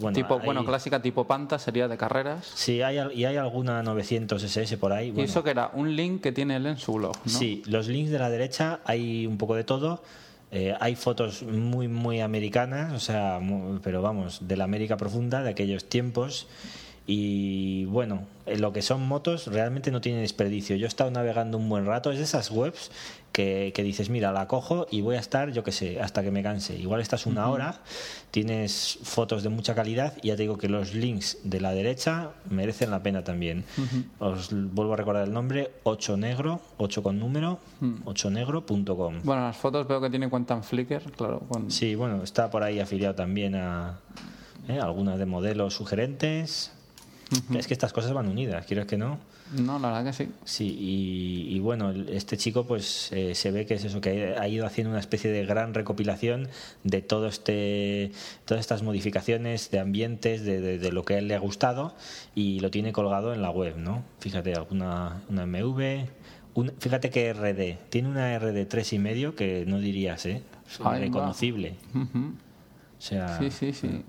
Bueno, 0.00 0.14
tipo, 0.14 0.38
hay- 0.38 0.44
bueno, 0.44 0.64
clásica 0.64 1.00
tipo 1.02 1.26
Panta 1.26 1.58
sería 1.58 1.88
de 1.88 1.96
carreras. 1.96 2.46
Sí, 2.54 2.82
hay, 2.82 2.98
y 3.14 3.24
hay 3.24 3.36
alguna 3.36 3.82
900 3.82 4.42
SS 4.42 4.76
por 4.78 4.92
ahí. 4.92 5.08
Y 5.08 5.10
bueno. 5.10 5.24
eso 5.28 5.42
que 5.44 5.50
era 5.50 5.70
un 5.74 5.94
link 5.94 6.22
que 6.22 6.32
tiene 6.32 6.56
él 6.56 6.66
en 6.66 6.78
su 6.78 6.94
blog, 6.94 7.16
¿no? 7.24 7.30
Sí, 7.30 7.62
los 7.66 7.88
links 7.88 8.10
de 8.10 8.18
la 8.18 8.30
derecha 8.30 8.80
hay 8.84 9.26
un 9.26 9.38
poco 9.38 9.54
de 9.54 9.64
todo. 9.64 10.02
Eh, 10.50 10.74
hay 10.80 10.96
fotos 10.96 11.42
muy, 11.42 11.88
muy 11.88 12.20
americanas, 12.20 12.92
o 12.94 13.00
sea, 13.00 13.38
pero 13.82 14.00
vamos, 14.00 14.48
de 14.48 14.56
la 14.56 14.64
América 14.64 14.96
profunda, 14.96 15.42
de 15.42 15.50
aquellos 15.50 15.84
tiempos. 15.84 16.46
Y 17.10 17.86
bueno, 17.86 18.26
en 18.44 18.60
lo 18.60 18.72
que 18.72 18.82
son 18.82 19.06
motos 19.08 19.46
realmente 19.46 19.90
no 19.90 20.00
tienen 20.02 20.20
desperdicio. 20.20 20.76
Yo 20.76 20.84
he 20.84 20.88
estado 20.88 21.10
navegando 21.10 21.56
un 21.56 21.66
buen 21.68 21.86
rato, 21.86 22.10
es 22.12 22.18
de 22.18 22.24
esas 22.24 22.50
webs 22.50 22.90
que, 23.32 23.72
que 23.74 23.82
dices, 23.82 24.10
mira, 24.10 24.32
la 24.32 24.48
cojo 24.48 24.86
y 24.90 25.00
voy 25.00 25.16
a 25.16 25.20
estar, 25.20 25.52
yo 25.52 25.62
qué 25.64 25.72
sé, 25.72 26.00
hasta 26.00 26.22
que 26.22 26.30
me 26.30 26.42
canse. 26.42 26.76
Igual 26.76 27.00
estás 27.00 27.26
una 27.26 27.48
hora, 27.48 27.80
tienes 28.30 28.98
fotos 29.02 29.42
de 29.42 29.48
mucha 29.48 29.74
calidad 29.74 30.14
y 30.22 30.28
ya 30.28 30.36
te 30.36 30.42
digo 30.42 30.58
que 30.58 30.68
los 30.68 30.94
links 30.94 31.38
de 31.44 31.60
la 31.60 31.72
derecha 31.72 32.30
merecen 32.50 32.90
la 32.90 33.02
pena 33.02 33.24
también. 33.24 33.64
Os 34.18 34.50
vuelvo 34.52 34.94
a 34.94 34.96
recordar 34.96 35.24
el 35.24 35.32
nombre, 35.32 35.72
8 35.84 36.16
negro, 36.16 36.60
8 36.78 37.02
con 37.02 37.18
número, 37.18 37.58
8negro.com. 38.04 39.20
Bueno, 39.22 39.42
las 39.42 39.56
fotos 39.56 39.86
veo 39.86 40.00
que 40.00 40.10
tiene 40.10 40.28
cuenta 40.28 40.54
en 40.54 40.62
Flickr, 40.62 41.12
claro. 41.12 41.40
Con... 41.48 41.70
Sí, 41.70 41.94
bueno, 41.94 42.22
está 42.22 42.50
por 42.50 42.62
ahí 42.62 42.80
afiliado 42.80 43.14
también 43.14 43.54
a 43.54 43.98
¿eh? 44.68 44.78
algunas 44.78 45.18
de 45.18 45.26
modelos 45.26 45.74
sugerentes. 45.74 46.72
Es 47.54 47.66
que 47.66 47.74
estas 47.74 47.92
cosas 47.92 48.12
van 48.14 48.26
unidas, 48.28 48.64
¿quieres 48.66 48.86
que 48.86 48.96
no? 48.96 49.18
No, 49.52 49.78
la 49.78 49.88
verdad 49.88 50.04
que 50.04 50.12
sí. 50.12 50.30
Sí, 50.44 50.76
y, 50.78 51.54
y 51.56 51.58
bueno, 51.60 51.90
este 51.90 52.36
chico 52.36 52.66
pues 52.66 53.10
eh, 53.12 53.34
se 53.34 53.50
ve 53.50 53.64
que 53.66 53.74
es 53.74 53.84
eso, 53.84 54.00
que 54.00 54.34
ha 54.38 54.46
ido 54.48 54.66
haciendo 54.66 54.90
una 54.90 55.00
especie 55.00 55.30
de 55.30 55.44
gran 55.46 55.72
recopilación 55.74 56.48
de 56.84 57.00
todo 57.02 57.26
este, 57.28 58.12
todas 58.44 58.60
estas 58.60 58.82
modificaciones 58.82 59.70
de 59.70 59.78
ambientes, 59.78 60.42
de, 60.44 60.60
de- 60.60 60.78
de 60.78 60.92
lo 60.92 61.04
que 61.04 61.14
a 61.14 61.18
él 61.18 61.28
le 61.28 61.34
ha 61.34 61.38
gustado 61.38 61.94
y 62.34 62.60
lo 62.60 62.70
tiene 62.70 62.92
colgado 62.92 63.32
en 63.34 63.42
la 63.42 63.50
web, 63.50 63.76
¿no? 63.78 64.04
Fíjate, 64.20 64.54
alguna 64.54 65.22
una 65.28 65.44
MV, 65.46 66.06
un- 66.54 66.72
fíjate 66.78 67.10
que 67.10 67.28
RD, 67.32 67.78
tiene 67.90 68.08
una 68.08 68.34
RD 68.38 68.66
tres 68.66 68.92
y 68.92 68.98
medio 68.98 69.34
que 69.34 69.64
no 69.66 69.78
dirías, 69.80 70.24
¿eh? 70.26 70.42
Reconocible. 71.06 71.74
Ujú. 71.94 72.32
O 72.98 73.00
sea, 73.00 73.38
Sí, 73.38 73.50
sí, 73.50 73.72
sí. 73.72 74.02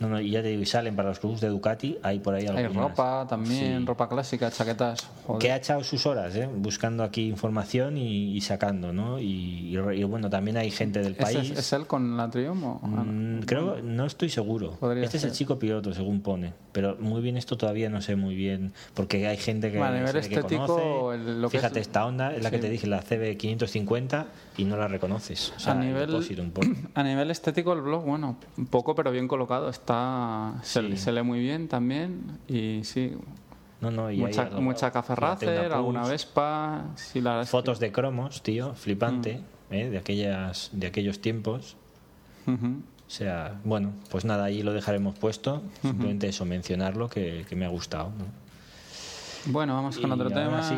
No, 0.00 0.08
no, 0.08 0.20
y 0.20 0.30
ya 0.30 0.42
te 0.42 0.48
digo, 0.48 0.62
y 0.62 0.66
salen 0.66 0.94
para 0.96 1.08
los 1.08 1.18
clubes 1.18 1.40
de 1.40 1.48
Ducati, 1.48 1.98
hay 2.02 2.18
por 2.20 2.34
ahí 2.34 2.42
Hay 2.42 2.48
algunas. 2.64 2.90
ropa 2.90 3.26
también, 3.28 3.80
Sí. 3.80 3.84
ropa 3.86 4.08
clásica, 4.08 4.50
chaquetas. 4.50 5.06
Joder. 5.26 5.40
que 5.40 5.52
ha 5.52 5.56
echado 5.56 5.82
sus 5.84 6.06
horas 6.06 6.34
¿eh? 6.36 6.48
buscando 6.52 7.02
aquí 7.04 7.26
información 7.28 7.96
y, 7.98 8.34
y 8.36 8.40
sacando, 8.40 8.92
¿no? 8.92 9.18
Y, 9.20 9.76
y- 9.76 10.04
bueno, 10.04 10.30
también 10.30 10.56
hay 10.56 10.70
gente 10.70 11.00
del 11.00 11.12
¿Ese 11.12 11.22
país. 11.22 11.50
es, 11.50 11.72
él 11.72 11.86
con 11.86 12.16
la 12.16 12.30
Triumph? 12.30 12.62
o- 12.64 12.80
ah, 12.82 12.86
no. 12.88 13.04
Mm, 13.04 13.40
creo, 13.40 13.82
no 13.82 14.06
estoy 14.06 14.28
seguro. 14.30 14.72
Podría 14.80 15.04
este 15.04 15.16
es 15.18 15.24
el 15.24 15.32
chico 15.32 15.58
piloto, 15.58 15.92
según 15.92 16.20
pone. 16.20 16.52
Pero 16.72 16.96
muy 17.00 17.20
bien 17.20 17.36
esto 17.36 17.56
todavía 17.56 17.88
no 17.90 18.00
sé 18.00 18.16
muy 18.16 18.34
bien, 18.34 18.72
porque 18.94 19.26
hay 19.26 19.36
gente 19.36 19.70
que, 19.72 19.78
nivel 19.78 20.06
se 20.08 20.12
ve 20.14 20.28
que 20.28 20.34
estético, 20.36 20.66
conoce. 20.66 21.16
el- 21.30 21.42
lo 21.42 21.50
que 21.50 21.58
Fíjate, 21.58 21.80
es- 21.80 21.86
esta 21.88 22.06
onda 22.06 22.34
es 22.34 22.42
la 22.42 22.50
que 22.50 22.58
te 22.58 22.70
dije, 22.70 22.86
la 22.86 23.02
CB550, 23.02 24.26
y 24.58 24.64
no 24.64 24.76
la 24.76 24.86
reconoces. 24.88 25.54
O 25.56 25.60
sea, 25.60 25.72
a, 25.72 25.76
nivel, 25.76 26.06
depósito 26.08 26.42
un 26.42 26.50
poco. 26.50 26.66
a 26.94 27.02
nivel 27.02 27.30
estético 27.30 27.72
el 27.72 27.80
blog, 27.80 28.04
bueno, 28.04 28.36
un 28.58 28.66
poco 28.66 28.94
pero 28.94 29.10
bien 29.10 29.26
colocado. 29.28 29.70
Está 29.70 30.54
se, 30.62 30.82
Sí. 30.82 30.96
se 30.98 31.12
lee 31.12 31.22
muy 31.22 31.40
bien 31.40 31.68
también 31.68 32.38
y 32.46 32.80
sí, 32.84 33.12
No, 33.80 33.90
no, 33.90 34.10
y 34.10 34.18
mucha, 34.18 34.42
hay 34.42 34.48
algo- 34.48 34.60
mucha 34.60 34.90
café 34.90 35.14
racer, 35.14 35.72
alguna. 35.72 36.02
Vespa. 36.04 36.84
La 37.14 37.40
es 37.42 37.48
Fotos 37.48 37.78
de 37.80 37.90
cromos, 37.92 38.42
tío, 38.42 38.74
flipante, 38.74 39.42
Mm. 39.70 39.74
¿eh? 39.74 39.90
de, 39.90 39.98
aquellas, 39.98 40.70
de 40.72 40.86
aquellos 40.88 41.20
tiempos. 41.20 41.76
O 42.46 43.10
sea, 43.10 43.60
bueno, 43.64 43.92
pues 44.10 44.24
nada, 44.24 44.44
ahí 44.44 44.62
lo 44.62 44.72
dejaremos 44.72 45.18
puesto. 45.18 45.62
Simplemente 45.82 46.28
eso, 46.28 46.44
mencionarlo, 46.44 47.08
que, 47.08 47.46
que 47.48 47.56
me 47.56 47.64
ha 47.64 47.68
gustado. 47.68 48.10
¿no? 48.18 48.24
Bueno, 49.52 49.74
vamos 49.74 49.96
con 49.98 50.10
otro 50.12 50.28
tema. 50.30 50.62
sí. 50.62 50.74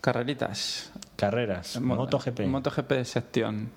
Carreritas. 0.00 0.92
Carreras, 1.18 1.80
Mo- 1.80 1.96
MotoGP. 1.96 2.46
MotoGP 2.46 3.04
sección. 3.04 3.70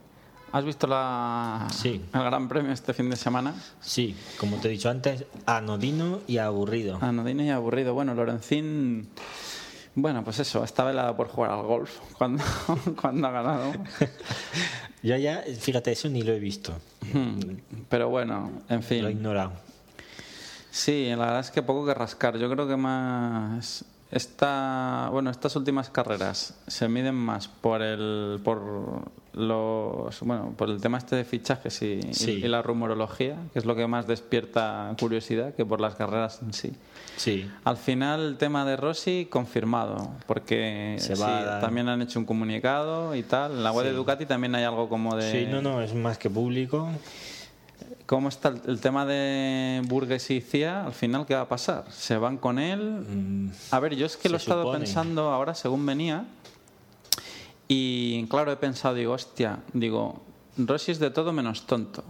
¿Has 0.54 0.64
visto 0.64 0.86
la, 0.86 1.66
Sí. 1.74 2.04
el 2.14 2.22
Gran 2.24 2.48
Premio 2.48 2.72
este 2.72 2.94
fin 2.94 3.10
de 3.10 3.16
semana? 3.16 3.54
Sí, 3.80 4.16
como 4.40 4.58
te 4.58 4.68
he 4.68 4.72
dicho 4.72 4.90
antes, 4.90 5.26
anodino 5.46 6.20
y 6.28 6.38
aburrido. 6.38 7.00
Anodino 7.02 7.42
y 7.44 7.50
aburrido. 7.50 7.94
Bueno, 7.94 8.14
Lorenzín. 8.14 9.10
Bueno, 9.96 10.24
pues 10.24 10.40
eso, 10.40 10.64
está 10.64 10.84
velado 10.84 11.16
por 11.18 11.30
jugar 11.30 11.52
al 11.52 11.64
golf 11.64 11.98
cuando, 12.18 12.44
cuando 13.02 13.28
ha 13.28 13.32
ganado. 13.32 13.72
Yo 15.04 15.16
ya, 15.18 15.44
fíjate, 15.60 15.94
eso 15.94 16.10
ni 16.10 16.22
lo 16.22 16.32
he 16.34 16.40
visto. 16.40 16.74
Pero 17.90 18.10
bueno, 18.10 18.52
en 18.70 18.76
Lo 18.78 18.82
he 18.82 18.88
fin. 18.88 19.10
ignorado. 19.10 19.54
Sí, 20.70 21.08
la 21.10 21.16
verdad 21.18 21.40
es 21.40 21.50
que 21.52 21.62
poco 21.64 21.86
que 21.86 21.94
rascar. 21.94 22.38
Yo 22.38 22.50
creo 22.52 22.68
que 22.68 22.76
más 22.78 23.84
esta, 24.12 25.10
bueno, 25.12 25.30
estas 25.30 25.56
últimas 25.56 25.90
carreras 25.90 26.60
se 26.68 26.88
miden 26.90 27.16
más 27.16 27.48
por 27.48 27.82
el 27.82 28.40
por 28.44 29.10
los, 29.34 30.20
bueno, 30.22 30.54
por 30.58 30.70
el 30.70 30.82
tema 30.82 30.98
este 30.98 31.16
de 31.16 31.24
fichajes 31.24 31.82
y, 31.82 32.00
y- 32.10 32.14
Sí. 32.14 32.32
y 32.44 32.48
la 32.50 32.62
rumorología, 32.62 33.38
que 33.54 33.60
es 33.60 33.66
lo 33.66 33.76
que 33.76 33.88
más 33.88 34.06
despierta 34.08 34.94
curiosidad 35.00 35.54
que 35.56 35.66
por 35.66 35.80
las 35.80 35.96
carreras 35.96 36.42
en 36.42 36.54
sí. 36.54 36.74
Sí, 37.16 37.50
Al 37.64 37.78
final 37.78 38.20
el 38.22 38.38
tema 38.38 38.66
de 38.66 38.76
Rossi 38.76 39.28
confirmado, 39.30 40.10
porque 40.28 40.96
Se 41.00 41.16
sí, 41.16 41.22
va 41.22 41.40
a 41.40 41.44
dar- 41.46 41.62
también 41.62 41.88
han 41.88 42.02
hecho 42.02 42.20
un 42.20 42.26
comunicado 42.26 43.16
y 43.16 43.24
tal. 43.24 43.52
En 43.54 43.64
la 43.64 43.72
web 43.72 43.86
de. 43.86 43.94
Ducati 43.94 44.26
también 44.26 44.56
hay 44.56 44.64
algo 44.66 44.90
como 44.90 45.16
de 45.16 45.32
sí, 45.32 45.48
no, 45.50 45.62
no, 45.62 45.82
es 45.82 45.94
más 45.94 46.18
que 46.18 46.30
público. 46.30 46.90
¿Cómo 48.12 48.28
está 48.28 48.50
el, 48.50 48.60
el 48.68 48.82
tema 48.82 49.06
de 49.06 49.82
Burgues 49.86 50.30
y 50.32 50.42
Cia? 50.42 50.86
Al 50.86 50.92
final, 50.92 51.26
¿qué 51.26 51.34
va 51.34 51.42
a 51.44 51.48
pasar? 51.48 51.86
¿Se 51.92 52.18
van 52.18 52.38
con 52.38 52.60
él? 52.60 53.06
Mm, 53.08 53.52
A 53.72 53.80
ver, 53.80 53.96
yo 53.96 54.06
es 54.06 54.18
que 54.18 54.28
lo 54.28 54.36
he 54.36 54.38
estado 54.38 54.64
supone. 54.64 54.80
pensando 54.80 55.30
ahora 55.32 55.56
según 55.56 55.86
venía. 55.86 56.26
Y 57.70 58.26
claro, 58.28 58.52
he 58.52 58.58
pensado, 58.58 58.96
digo, 58.96 59.14
hostia, 59.14 59.60
digo, 59.72 60.22
Rossi 60.58 60.92
es 60.92 61.00
de 61.00 61.10
todo 61.10 61.32
menos 61.32 61.66
tonto. 61.66 62.04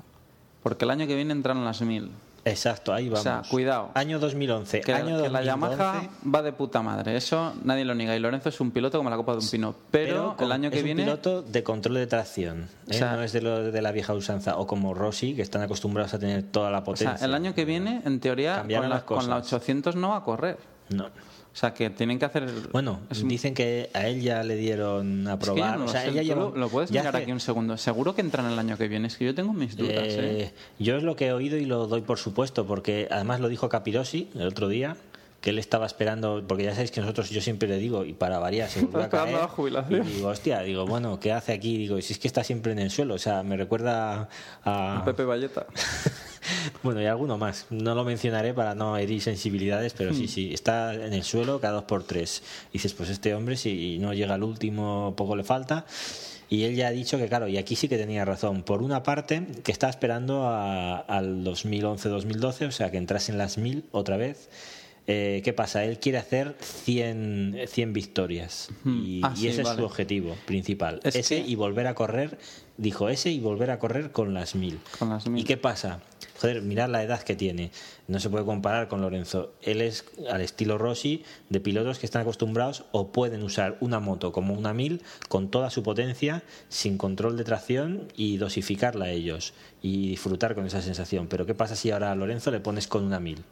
Porque 0.64 0.86
el 0.86 0.90
año 0.92 1.06
que 1.06 1.16
viene 1.16 1.34
entran 1.34 1.64
las 1.64 1.84
mil. 1.84 2.10
Exacto, 2.44 2.92
ahí 2.92 3.08
O 3.08 3.12
vamos. 3.12 3.24
sea, 3.24 3.44
cuidado. 3.50 3.92
Año 3.94 4.18
2011. 4.20 4.82
Que, 4.82 4.94
año 4.94 5.22
que 5.22 5.30
la 5.30 5.42
2012, 5.42 5.46
Yamaha 5.46 6.04
va 6.34 6.42
de 6.42 6.52
puta 6.54 6.82
madre. 6.82 7.16
Eso 7.16 7.54
nadie 7.64 7.86
lo 7.86 7.94
niega. 7.94 8.16
Y 8.16 8.20
Lorenzo 8.20 8.50
es 8.50 8.60
un 8.60 8.72
piloto 8.72 8.98
como 8.98 9.10
la 9.12 9.16
copa 9.16 9.34
de 9.34 9.40
un 9.40 9.48
pino. 9.50 9.76
Pero, 9.92 10.36
el 10.40 10.52
año 10.52 10.72
que 10.72 10.80
es 10.80 10.84
viene. 10.84 11.04
un 11.04 11.06
piloto 11.08 11.42
de 11.44 11.64
control 11.64 11.96
de 11.96 12.08
tracción. 12.08 12.62
¿eh? 12.88 12.90
O 12.90 12.94
sea- 12.94 13.16
no 13.16 13.22
es 13.24 13.32
de, 13.34 13.42
lo, 13.42 13.72
de 13.72 13.82
la 13.82 13.92
vieja 13.92 14.14
usanza. 14.16 14.58
O 14.58 14.66
como 14.66 14.94
Rossi, 14.96 15.36
que 15.36 15.44
están 15.44 15.62
acostumbrados 15.62 16.14
a 16.16 16.20
tener 16.20 16.42
toda 16.44 16.72
la 16.72 16.80
O 16.80 16.84
potencia. 16.84 17.18
sea, 17.18 17.28
el 17.28 17.34
año 17.36 17.54
que 17.54 17.64
viene, 17.64 18.02
en 18.06 18.20
teoría, 18.20 18.62
con 18.62 18.72
la, 18.72 18.88
las 18.90 19.04
con 19.04 19.18
la 19.30 19.36
cosas. 19.38 19.54
800 19.54 19.96
no 19.96 20.10
va 20.10 20.18
a 20.18 20.24
correr. 20.24 20.58
No. 20.90 21.10
O 21.54 21.56
sea, 21.58 21.74
que 21.74 21.90
tienen 21.90 22.18
que 22.18 22.24
hacer. 22.26 22.50
Bueno, 22.72 23.02
es 23.10 23.28
dicen 23.28 23.54
que 23.54 23.90
a 23.94 24.08
él 24.08 24.22
ya 24.22 24.42
le 24.44 24.56
dieron 24.56 25.28
a 25.28 25.34
Es 25.34 25.40
que 25.40 25.46
yo 25.48 25.54
probar. 25.54 25.78
no 25.78 25.84
o 25.84 25.86
lo 25.88 25.92
sea, 25.92 26.02
sé. 26.04 26.10
ella 26.10 26.22
¿Tú 26.22 26.28
lleva- 26.28 26.42
lo, 26.44 26.56
lo 26.56 26.70
puedes 26.70 26.92
mirar 26.92 27.08
hace- 27.08 27.18
aquí 27.24 27.32
un 27.34 27.40
segundo. 27.42 27.78
Seguro 27.78 28.16
que 28.16 28.22
entran 28.22 28.50
el 28.50 28.58
año 28.58 28.78
que 28.78 28.88
viene. 28.88 29.08
Es 29.10 29.18
que 29.18 29.26
yo 29.26 29.36
tengo 29.36 29.52
mis 29.52 29.76
dudas. 29.76 29.96
¿eh? 29.98 30.44
Eh, 30.44 30.52
Yo 30.80 30.96
es 30.96 31.04
lo 31.04 31.16
que 31.18 31.28
he 31.28 31.34
oído 31.34 31.58
y 31.58 31.66
lo 31.66 31.88
doy 31.88 32.02
por 32.02 32.18
supuesto, 32.20 32.66
porque 32.66 33.10
además 33.12 33.42
lo 33.42 33.50
dijo 33.50 33.68
Capirosi 33.68 34.30
el 34.36 34.48
otro 34.48 34.70
día, 34.70 34.96
que 35.42 35.50
él 35.50 35.58
estaba 35.60 35.86
esperando, 35.88 36.44
porque 36.48 36.64
ya 36.64 36.72
sabéis 36.72 36.92
que 36.92 37.02
nosotros, 37.02 37.30
yo 37.32 37.42
siempre 37.42 37.68
le 37.68 37.78
digo, 37.78 38.06
y 38.06 38.14
para 38.14 38.38
variar, 38.40 38.70
se 38.70 38.82
volvió 38.86 39.02
a 39.04 39.10
caer. 39.10 39.34
la 39.36 39.48
jubilación. 39.48 40.08
Y 40.08 40.12
digo, 40.12 40.28
hostia, 40.30 40.62
digo, 40.62 40.86
bueno, 40.86 41.20
¿qué 41.20 41.32
hace 41.34 41.52
aquí? 41.52 41.78
Digo, 41.78 42.00
si 42.02 42.14
es 42.14 42.20
que 42.20 42.28
está 42.28 42.44
siempre 42.44 42.72
en 42.72 42.80
el 42.80 42.92
suelo, 42.92 43.16
o 43.16 43.20
sea, 43.20 43.42
me 43.44 43.58
recuerda 43.58 44.30
a. 44.64 45.02
Pepe 45.06 45.24
Valleta. 45.26 45.66
Bueno, 46.84 47.00
y 47.02 47.06
alguno 47.06 47.38
más. 47.38 47.68
No 47.70 47.94
lo 47.94 48.04
mencionaré 48.04 48.54
para 48.56 48.74
no 48.74 48.98
herir 48.98 49.22
sensibilidades, 49.22 49.94
pero 49.94 50.12
Hmm. 50.12 50.16
sí, 50.16 50.28
sí, 50.28 50.54
está 50.54 50.94
en 50.96 51.14
el 51.14 51.24
suelo 51.24 51.60
cada 51.62 51.76
dos 51.76 51.84
por 51.84 52.04
tres. 52.04 52.42
dices, 52.74 52.94
pues 52.94 53.10
este 53.10 53.36
hombre, 53.36 53.56
si 53.58 54.00
no 54.00 54.14
llega 54.14 54.34
al 54.34 54.44
último, 54.44 55.14
poco 55.16 55.36
le 55.36 55.44
falta. 55.44 55.86
Y 56.50 56.64
él 56.64 56.76
ya 56.76 56.88
ha 56.88 56.92
dicho 56.92 57.18
que, 57.20 57.28
claro, 57.28 57.48
y 57.48 57.58
aquí 57.58 57.76
sí 57.76 57.88
que 57.88 57.98
tenía 57.98 58.26
razón. 58.26 58.64
Por 58.64 58.82
una 58.82 59.04
parte, 59.04 59.46
que 59.64 59.72
está 59.72 59.88
esperando 59.90 60.48
a- 60.48 60.98
al 60.98 61.44
2011-2012, 61.44 62.66
o 62.68 62.72
sea, 62.72 62.90
que 62.92 62.98
entrase 62.98 63.32
en 63.32 63.38
las 63.38 63.58
mil 63.60 63.86
otra 63.92 64.18
vez. 64.18 64.50
Eh, 65.08 65.42
¿Qué 65.44 65.52
pasa? 65.52 65.84
Él 65.84 66.00
quiere 66.00 66.20
hacer 66.20 66.56
100, 66.60 67.62
100 67.68 67.92
victorias 67.94 68.70
y, 68.86 69.22
Ah, 69.24 69.34
y 69.36 69.48
ese 69.48 69.62
es 69.64 69.68
su 69.68 69.84
objetivo 69.84 70.36
principal. 70.46 71.00
Es 71.04 71.16
ese 71.16 71.42
que- 71.42 71.48
y 71.50 71.56
volver 71.56 71.88
a 71.88 71.96
correr, 71.96 72.38
dijo 72.78 73.10
ese 73.10 73.32
y 73.32 73.40
volver 73.40 73.72
a 73.72 73.80
correr 73.80 74.12
con 74.12 74.34
las 74.34 74.56
mil. 74.56 74.80
Con 75.00 75.10
las 75.10 75.28
mil. 75.28 75.42
¿Y 75.42 75.46
qué 75.46 75.58
pasa? 75.58 76.02
joder, 76.40 76.64
mirad 76.64 76.90
la 76.90 77.04
edad 77.04 77.22
que 77.22 77.36
tiene. 77.36 77.70
No 78.08 78.20
se 78.20 78.28
puede 78.32 78.46
comparar 78.46 78.88
con 78.88 79.00
Lorenzo. 79.02 79.54
Él 79.62 79.80
es 79.80 80.06
al 80.32 80.42
estilo 80.42 80.80
Rossi 80.80 81.24
de 81.50 81.60
pilotos 81.60 82.00
que 82.00 82.08
están 82.08 82.24
acostumbrados 82.24 82.86
o 82.92 83.12
pueden 83.12 83.44
usar 83.44 83.78
una 83.80 84.00
moto 84.00 84.32
como 84.32 84.56
una 84.56 84.74
1000 84.74 85.04
con 85.30 85.52
toda 85.52 85.70
su 85.70 85.84
potencia, 85.84 86.42
sin 86.68 86.98
control 86.98 87.38
de 87.38 87.44
tracción 87.44 88.08
y 88.18 88.38
dosificarla 88.38 89.06
a 89.06 89.12
ellos 89.12 89.54
y 89.84 90.10
disfrutar 90.10 90.56
con 90.56 90.66
esa 90.66 90.82
sensación. 90.82 91.28
Pero 91.28 91.46
¿qué 91.46 91.54
pasa 91.54 91.76
si 91.76 91.92
ahora 91.92 92.12
a 92.12 92.16
Lorenzo 92.16 92.50
le 92.50 92.60
pones 92.60 92.88
con 92.88 93.04
una 93.04 93.20
1000? 93.20 93.44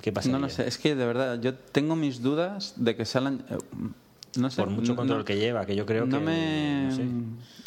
¿Qué 0.00 0.12
pasa? 0.12 0.30
No 0.30 0.38
lo 0.38 0.48
sé, 0.48 0.66
es 0.66 0.78
que 0.78 0.94
de 0.94 1.04
verdad 1.04 1.40
yo 1.40 1.54
tengo 1.54 1.96
mis 1.96 2.22
dudas 2.22 2.74
de 2.76 2.96
que 2.96 3.04
sean 3.04 3.44
no 4.36 4.50
sé, 4.50 4.62
por 4.62 4.70
mucho 4.70 4.94
control 4.94 5.24
que 5.24 5.36
lleva, 5.36 5.66
que 5.66 5.74
yo 5.74 5.86
creo 5.86 6.06
no 6.06 6.18
que. 6.18 6.24
Me... 6.24 6.88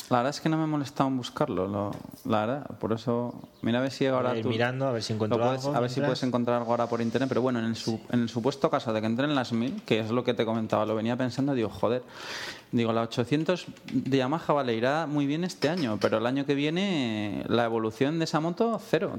La 0.09 0.17
verdad 0.17 0.31
es 0.31 0.41
que 0.41 0.49
no 0.49 0.57
me 0.57 0.65
he 0.65 0.67
molestado 0.67 1.09
en 1.09 1.17
buscarlo, 1.17 1.91
la 2.25 2.45
verdad. 2.45 2.67
Por 2.77 2.93
eso, 2.93 3.33
mira 3.61 3.79
a 3.79 3.81
ver 3.81 3.91
si 3.91 4.05
ahora. 4.05 4.39
Tú 4.41 4.49
mirando, 4.49 4.87
a 4.87 4.91
ver 4.91 5.01
si 5.01 5.13
encuentro 5.13 5.43
algo. 5.43 5.73
A 5.73 5.79
ver 5.79 5.89
si 5.89 6.01
puedes 6.01 6.21
encontrar 6.23 6.57
algo 6.57 6.71
ahora 6.71 6.87
por 6.87 7.01
internet. 7.01 7.29
Pero 7.29 7.41
bueno, 7.41 7.59
en 7.59 7.65
el, 7.65 7.77
en 8.11 8.19
el 8.21 8.29
supuesto 8.29 8.69
caso 8.69 8.93
de 8.93 8.99
que 8.99 9.07
entren 9.07 9.33
las 9.33 9.53
1000, 9.53 9.81
que 9.85 9.99
es 9.99 10.11
lo 10.11 10.23
que 10.23 10.33
te 10.33 10.45
comentaba, 10.45 10.85
lo 10.85 10.95
venía 10.95 11.17
pensando, 11.17 11.53
digo, 11.53 11.69
joder. 11.69 12.03
Digo, 12.71 12.91
la 12.91 13.03
800 13.03 13.65
de 13.91 14.17
Yamaha, 14.17 14.53
vale, 14.53 14.75
irá 14.75 15.07
muy 15.07 15.25
bien 15.25 15.43
este 15.43 15.69
año, 15.69 15.97
pero 16.01 16.17
el 16.17 16.25
año 16.25 16.45
que 16.45 16.55
viene 16.55 17.43
la 17.47 17.65
evolución 17.65 18.19
de 18.19 18.25
esa 18.25 18.39
moto, 18.39 18.79
cero. 18.89 19.13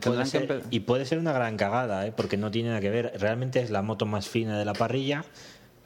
y 0.70 0.80
puede 0.80 1.07
ser 1.07 1.18
una 1.18 1.32
gran 1.32 1.57
cagada, 1.57 2.07
¿eh? 2.07 2.12
porque 2.14 2.36
no 2.36 2.51
tiene 2.51 2.70
nada 2.70 2.80
que 2.80 2.90
ver. 2.90 3.12
Realmente 3.18 3.61
es 3.61 3.70
la 3.70 3.82
moto 3.82 4.07
más 4.07 4.28
fina 4.28 4.59
de 4.59 4.64
la 4.64 4.74
parrilla 4.74 5.24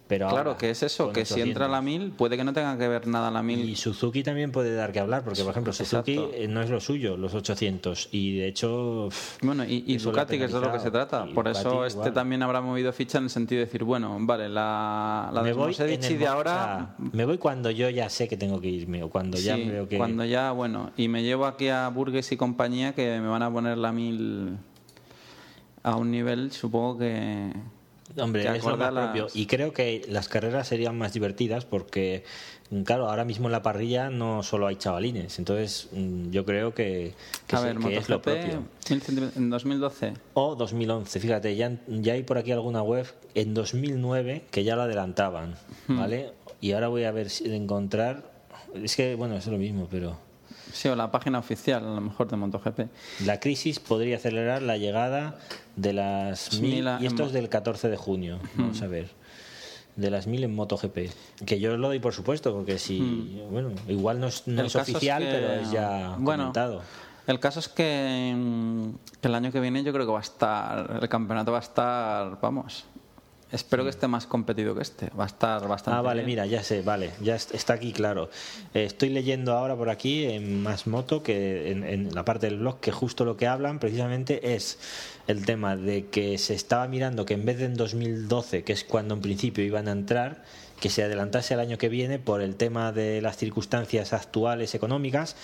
claro, 0.09 0.57
que 0.57 0.71
es 0.71 0.83
eso, 0.83 1.13
que 1.13 1.25
si 1.25 1.41
entra 1.41 1.69
la 1.69 1.83
1000 1.83 2.13
puede 2.13 2.37
que 2.37 2.45
no 2.45 2.53
tenga 2.53 2.77
que 2.79 2.89
ver 2.89 3.07
nada 3.07 3.31
la 3.31 3.43
1000. 3.43 3.69
Y 3.69 3.77
Suzuki 3.77 4.23
también 4.23 4.53
puede 4.53 4.75
dar 4.75 4.93
que 4.93 5.01
hablar, 5.01 5.23
porque 5.23 5.43
por 5.43 5.51
ejemplo 5.51 5.73
Suzuki 5.73 6.19
eh, 6.33 6.49
no 6.49 6.63
es 6.63 6.71
lo 6.71 6.81
suyo, 6.81 7.17
los 7.17 7.35
800, 7.35 8.09
y 8.13 8.39
de 8.39 8.49
hecho... 8.49 9.09
Bueno, 9.43 9.65
y, 9.67 9.97
Ducati, 9.99 10.39
que 10.39 10.45
es 10.45 10.53
de 10.53 10.61
lo 10.61 10.73
que 10.73 10.81
se 10.81 10.91
trata, 10.91 11.27
por 11.27 11.49
eso 11.49 11.85
este 11.85 12.11
también 12.11 12.43
habrá 12.43 12.61
movido 12.61 12.93
ficha 12.93 13.19
en 13.19 13.25
el 13.25 13.31
sentido 13.31 13.61
de 13.61 13.67
decir, 13.67 13.85
bueno, 13.85 14.17
vale, 14.21 14.49
la, 14.49 15.31
la 15.33 15.43
me 15.43 15.53
voy 15.53 15.75
de 15.75 16.27
ahora... 16.27 16.95
me 16.99 17.25
voy 17.25 17.39
cuando 17.39 17.71
yo 17.71 17.91
ya 17.91 18.09
sé 18.09 18.29
que 18.29 18.37
tengo 18.37 18.61
que 18.61 18.69
irme, 18.69 19.03
o 19.03 19.11
cuando 19.11 19.39
ya 19.39 19.57
veo 19.57 19.89
que... 19.89 19.99
cuando 19.99 20.25
ya, 20.25 20.53
bueno, 20.53 20.91
y 20.97 21.09
me 21.09 21.23
llevo 21.23 21.47
aquí 21.47 21.69
a 21.69 21.89
Burgues 21.89 22.33
y 22.33 22.37
compañía 22.37 22.95
que 22.95 23.21
me 23.21 23.29
van 23.29 23.43
a 23.43 23.53
poner 23.53 23.79
la 23.79 23.93
1000 23.93 24.57
a 25.83 25.97
un 25.97 26.11
nivel, 26.11 26.53
supongo 26.53 26.99
que 26.99 27.53
Hombre, 28.17 28.57
es 28.57 28.65
lo 28.65 28.77
más 28.77 28.93
propio. 28.93 29.27
Y 29.35 29.47
creo 29.47 29.73
que 29.73 30.05
las 30.09 30.29
carreras 30.29 30.69
serían 30.69 30.97
más 30.97 31.13
divertidas 31.13 31.65
porque, 31.65 32.25
claro, 32.85 33.09
ahora 33.09 33.25
mismo 33.25 33.49
en 33.49 33.53
la 33.53 33.63
parrilla 33.63 34.11
no 34.11 34.43
solo 34.43 34.67
hay 34.67 34.77
chavalines. 34.77 35.39
Entonces, 35.39 35.89
mm, 35.93 36.31
yo 36.31 36.45
creo 36.45 36.75
que, 36.75 37.15
es 37.49 38.09
lo 38.09 38.23
propio. 38.23 38.65
¿En 39.37 39.51
2012? 39.51 40.15
O 40.35 40.55
2011. 40.55 41.21
Fíjate, 41.21 41.57
ya, 41.57 41.77
ya 41.87 42.15
hay 42.15 42.23
por 42.23 42.39
aquí 42.39 42.53
alguna 42.53 42.83
web 42.83 43.07
en 43.35 43.55
2009 43.55 44.45
que 44.51 44.65
ya 44.65 44.77
la 44.77 44.85
adelantaban. 44.85 45.55
Hmm. 45.87 45.99
¿Vale? 45.99 46.33
Y 46.61 46.73
ahora 46.73 46.89
voy 46.89 47.05
a 47.05 47.13
ver 47.13 47.31
si 47.31 47.55
encontrar. 47.55 48.33
Es 48.75 48.97
que, 48.97 49.15
bueno, 49.15 49.37
es 49.37 49.47
lo 49.47 49.59
mismo, 49.59 49.87
pero. 49.91 50.28
Sí, 50.79 50.87
o 50.87 50.95
la 50.95 51.11
página 51.11 51.41
oficial, 51.41 51.85
a 51.85 51.95
lo 51.97 52.01
mejor 52.01 52.29
de 52.29 52.37
MotoGP. 52.37 52.83
La 53.27 53.41
crisis 53.41 53.81
podría 53.81 54.15
acelerar 54.15 54.63
la 54.63 54.77
llegada 54.77 55.37
de 55.75 55.93
las 55.93 56.61
mil, 56.61 56.89
y 57.01 57.07
esto 57.07 57.25
es 57.25 57.33
del 57.33 57.49
14 57.49 57.89
de 57.89 57.97
junio, 57.97 58.39
vamos 58.55 58.81
a 58.81 58.87
ver. 58.87 59.11
De 59.97 60.09
las 60.09 60.29
mil 60.29 60.45
en 60.45 60.55
MotoGP. 60.55 60.99
Que 61.45 61.59
yo 61.59 61.77
lo 61.77 61.89
doy 61.89 61.99
por 61.99 62.15
supuesto, 62.15 62.55
porque 62.55 62.79
si. 62.79 63.43
Bueno, 63.51 63.73
igual 63.89 64.21
no 64.21 64.29
es, 64.29 64.77
oficial, 64.77 65.25
pero 65.29 65.53
es 65.55 65.73
ya 65.73 66.17
comentado. 66.23 66.83
El 67.27 67.41
caso 67.41 67.59
es 67.59 67.69
que, 67.69 68.37
que 69.21 69.27
el 69.27 69.35
año 69.35 69.51
que 69.51 69.59
viene 69.59 69.83
yo 69.83 69.93
creo 69.93 70.07
que 70.07 70.13
va 70.13 70.21
a 70.21 70.23
estar. 70.23 71.01
El 71.03 71.09
campeonato 71.09 71.51
va 71.51 71.59
a 71.59 71.63
estar, 71.63 72.39
vamos, 72.41 72.85
Espero 73.51 73.83
que 73.83 73.91
esté 73.91 74.09
más 74.09 74.27
competido 74.27 74.75
que 74.75 74.83
este. 74.83 75.09
Va 75.19 75.25
a 75.25 75.27
estar 75.27 75.67
bastante. 75.67 75.99
Ah, 75.99 76.03
vale, 76.03 76.23
mira, 76.23 76.45
ya 76.45 76.63
sé, 76.63 76.83
vale, 76.83 77.13
ya 77.23 77.35
está 77.35 77.73
aquí 77.73 77.93
claro. 77.93 78.29
Eh, 78.75 78.85
estoy 78.85 79.09
leyendo 79.09 79.55
ahora 79.55 79.75
por 79.75 79.89
aquí 79.89 80.25
en 80.25 80.63
Más 80.63 80.87
Moto, 80.87 81.23
que 81.23 81.71
en, 81.71 82.15
la 82.15 82.25
parte 82.27 82.47
del 82.47 82.59
blog, 82.59 82.81
que 82.81 82.93
justo 82.93 83.25
lo 83.25 83.39
que 83.39 83.47
hablan 83.47 83.79
precisamente 83.79 84.55
es 84.55 84.79
el 85.27 85.47
tema 85.47 85.77
de 85.77 86.09
que 86.09 86.37
se 86.37 86.55
estaba 86.55 86.87
mirando 86.89 87.25
que 87.25 87.35
en 87.35 87.47
vez 87.47 87.59
de 87.59 87.65
en 87.67 87.75
2012, 87.75 88.65
que 88.65 88.75
es 88.75 88.85
cuando 88.85 89.15
en 89.15 89.23
principio 89.23 89.65
iban 89.65 89.89
a 89.89 89.93
entrar, 89.93 90.45
que 90.79 90.91
se 90.91 91.03
adelantase 91.03 91.55
al 91.55 91.61
año 91.61 91.79
que 91.79 91.89
viene 91.89 92.19
por 92.19 92.43
el 92.43 92.55
tema 92.55 92.93
de 92.93 93.23
las 93.23 93.39
circunstancias 93.39 94.13
actuales 94.13 94.75
económicas, 94.75 95.37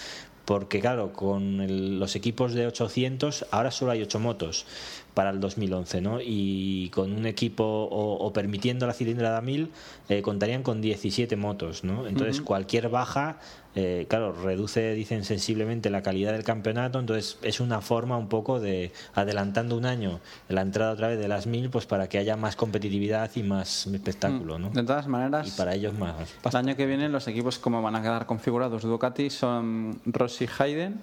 porque 0.44 0.80
claro, 0.80 1.12
con 1.12 1.98
los 1.98 2.16
equipos 2.16 2.54
de 2.54 2.66
800 2.66 3.46
ahora 3.50 3.70
solo 3.70 3.92
hay 3.92 4.02
8 4.02 4.20
motos 4.20 4.66
para 5.14 5.30
el 5.30 5.40
2011, 5.40 6.00
¿no? 6.00 6.18
Y 6.20 6.90
con 6.90 7.12
un 7.12 7.26
equipo 7.26 7.64
o, 7.64 8.32
permitiendo 8.32 8.86
la 8.86 8.92
cilindrada 8.92 9.40
1000 9.40 9.70
eh, 10.08 10.22
contarían 10.22 10.62
con 10.62 10.80
17 10.80 11.36
motos, 11.36 11.84
¿no? 11.84 12.06
Entonces 12.06 12.40
cualquier 12.40 12.88
baja, 12.88 13.38
eh, 13.74 14.06
claro, 14.08 14.32
reduce, 14.32 14.92
dicen 14.94 15.24
sensiblemente 15.24 15.90
la 15.90 16.02
calidad 16.02 16.32
del 16.32 16.44
campeonato, 16.44 16.98
entonces 16.98 17.38
es 17.42 17.60
una 17.60 17.80
forma 17.80 18.16
un 18.16 18.28
poco 18.28 18.60
de 18.60 18.92
adelantando 19.14 19.76
un 19.76 19.84
año 19.84 20.20
la 20.48 20.62
entrada 20.62 20.92
otra 20.92 21.08
vez 21.08 21.18
de 21.18 21.28
las 21.28 21.46
1000, 21.46 21.70
pues 21.70 21.86
para 21.86 22.08
que 22.08 22.18
haya 22.18 22.36
más 22.36 22.56
competitividad 22.56 23.30
y 23.34 23.42
más 23.42 23.86
espectáculo, 23.86 24.58
¿no? 24.58 24.70
De 24.70 24.82
todas 24.82 25.08
maneras, 25.08 25.48
y 25.48 25.50
para 25.52 25.74
ellos 25.74 25.94
más. 25.94 26.14
El 26.44 26.56
año 26.56 26.76
que 26.76 26.86
viene 26.86 27.08
los 27.08 27.26
equipos 27.28 27.58
como 27.58 27.82
van 27.82 27.96
a 27.96 28.02
quedar 28.02 28.26
configurados 28.26 28.82
Ducati 28.82 29.30
son 29.30 30.00
Rossi 30.04 30.46
Hayden 30.58 31.00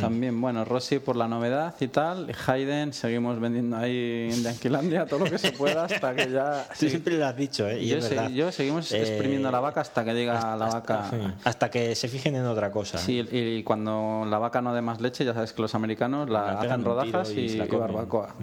también, 0.00 0.40
bueno, 0.40 0.64
Rossi 0.64 0.98
por 0.98 1.16
la 1.16 1.28
novedad 1.28 1.74
y 1.80 1.88
tal. 1.88 2.30
Y 2.30 2.50
Hayden, 2.50 2.92
seguimos 2.92 3.38
vendiendo 3.40 3.76
ahí 3.76 4.28
en 4.30 4.42
Yanquilandia 4.42 5.06
todo 5.06 5.20
lo 5.20 5.30
que 5.30 5.38
se 5.38 5.52
pueda 5.52 5.84
hasta 5.84 6.14
que 6.14 6.30
ya. 6.30 6.66
Sí, 6.74 6.88
siempre 6.88 7.16
lo 7.16 7.26
has 7.26 7.36
dicho, 7.36 7.68
¿eh? 7.68 7.84
yo, 7.84 8.50
seguimos 8.52 8.92
eh, 8.92 9.00
exprimiendo 9.00 9.50
la 9.50 9.60
vaca 9.60 9.80
hasta 9.80 10.04
que 10.04 10.14
diga 10.14 10.56
la 10.56 10.66
vaca. 10.66 11.10
Hasta, 11.44 11.70
que 11.70 11.94
se 11.94 12.08
fijen 12.08 12.36
en 12.36 12.46
otra 12.46 12.70
cosa. 12.70 12.98
Sí, 12.98 13.26
y, 13.30 13.62
cuando 13.62 14.26
la 14.28 14.38
vaca 14.38 14.60
no 14.60 14.74
dé 14.74 14.82
más 14.82 15.00
leche, 15.00 15.24
ya 15.24 15.34
sabes 15.34 15.52
que 15.52 15.62
los 15.62 15.74
americanos 15.74 16.28
la, 16.28 16.60
hacen 16.60 16.84
rodajas 16.84 17.30
y, 17.30 17.58
barbacoa. 17.58 18.34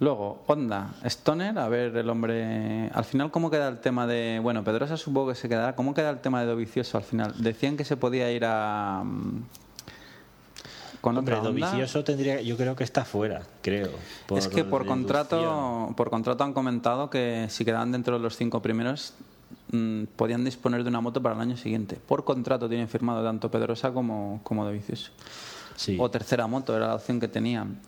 Luego, 0.00 0.42
Honda, 0.46 0.94
Stoner, 1.04 1.56
a 1.58 1.68
ver 1.68 1.96
el 1.96 2.10
hombre. 2.10 2.90
Al 2.92 3.04
final, 3.04 3.30
¿cómo 3.30 3.50
queda 3.50 3.68
el 3.68 3.78
tema 3.78 4.06
de. 4.06 4.40
Bueno, 4.42 4.64
Pedrosa 4.64 4.96
supongo 4.96 5.28
que 5.28 5.34
se 5.36 5.48
quedará. 5.48 5.76
¿Cómo 5.76 5.94
queda 5.94 6.10
el 6.10 6.18
tema 6.18 6.40
de 6.40 6.46
Dovicioso 6.46 6.98
al 6.98 7.04
final? 7.04 7.32
Decían 7.38 7.76
que 7.76 7.84
se 7.84 7.96
podía 7.96 8.30
ir 8.32 8.44
a. 8.44 9.04
Con 11.04 11.18
Hombre, 11.18 11.36
Dovicioso 11.36 12.02
tendría, 12.02 12.40
yo 12.40 12.56
creo 12.56 12.74
que 12.74 12.82
está 12.82 13.04
fuera, 13.04 13.42
creo. 13.60 13.90
es 14.34 14.48
que 14.48 14.64
por 14.64 14.86
contrato, 14.86 15.92
por 15.98 16.08
contrato 16.08 16.44
han 16.44 16.54
comentado 16.54 17.10
que 17.10 17.44
si 17.50 17.62
quedaban 17.62 17.92
dentro 17.92 18.16
de 18.16 18.22
los 18.22 18.38
cinco 18.38 18.62
primeros 18.62 19.12
mm, 19.70 20.04
podían 20.16 20.46
disponer 20.46 20.82
de 20.82 20.88
una 20.88 21.02
moto 21.02 21.20
para 21.22 21.34
el 21.34 21.42
año 21.42 21.58
siguiente. 21.58 21.96
Por 21.96 22.24
contrato 22.24 22.70
tienen 22.70 22.88
firmado 22.88 23.22
tanto 23.22 23.50
Pedrosa 23.50 23.92
como, 23.92 24.40
como 24.44 24.64
Dovicioso. 24.64 25.10
O 25.98 26.10
tercera 26.10 26.46
moto, 26.46 26.74
era 26.74 26.86
la 26.86 26.94
opción 26.94 27.20
que 27.20 27.28
tenían. 27.28 27.82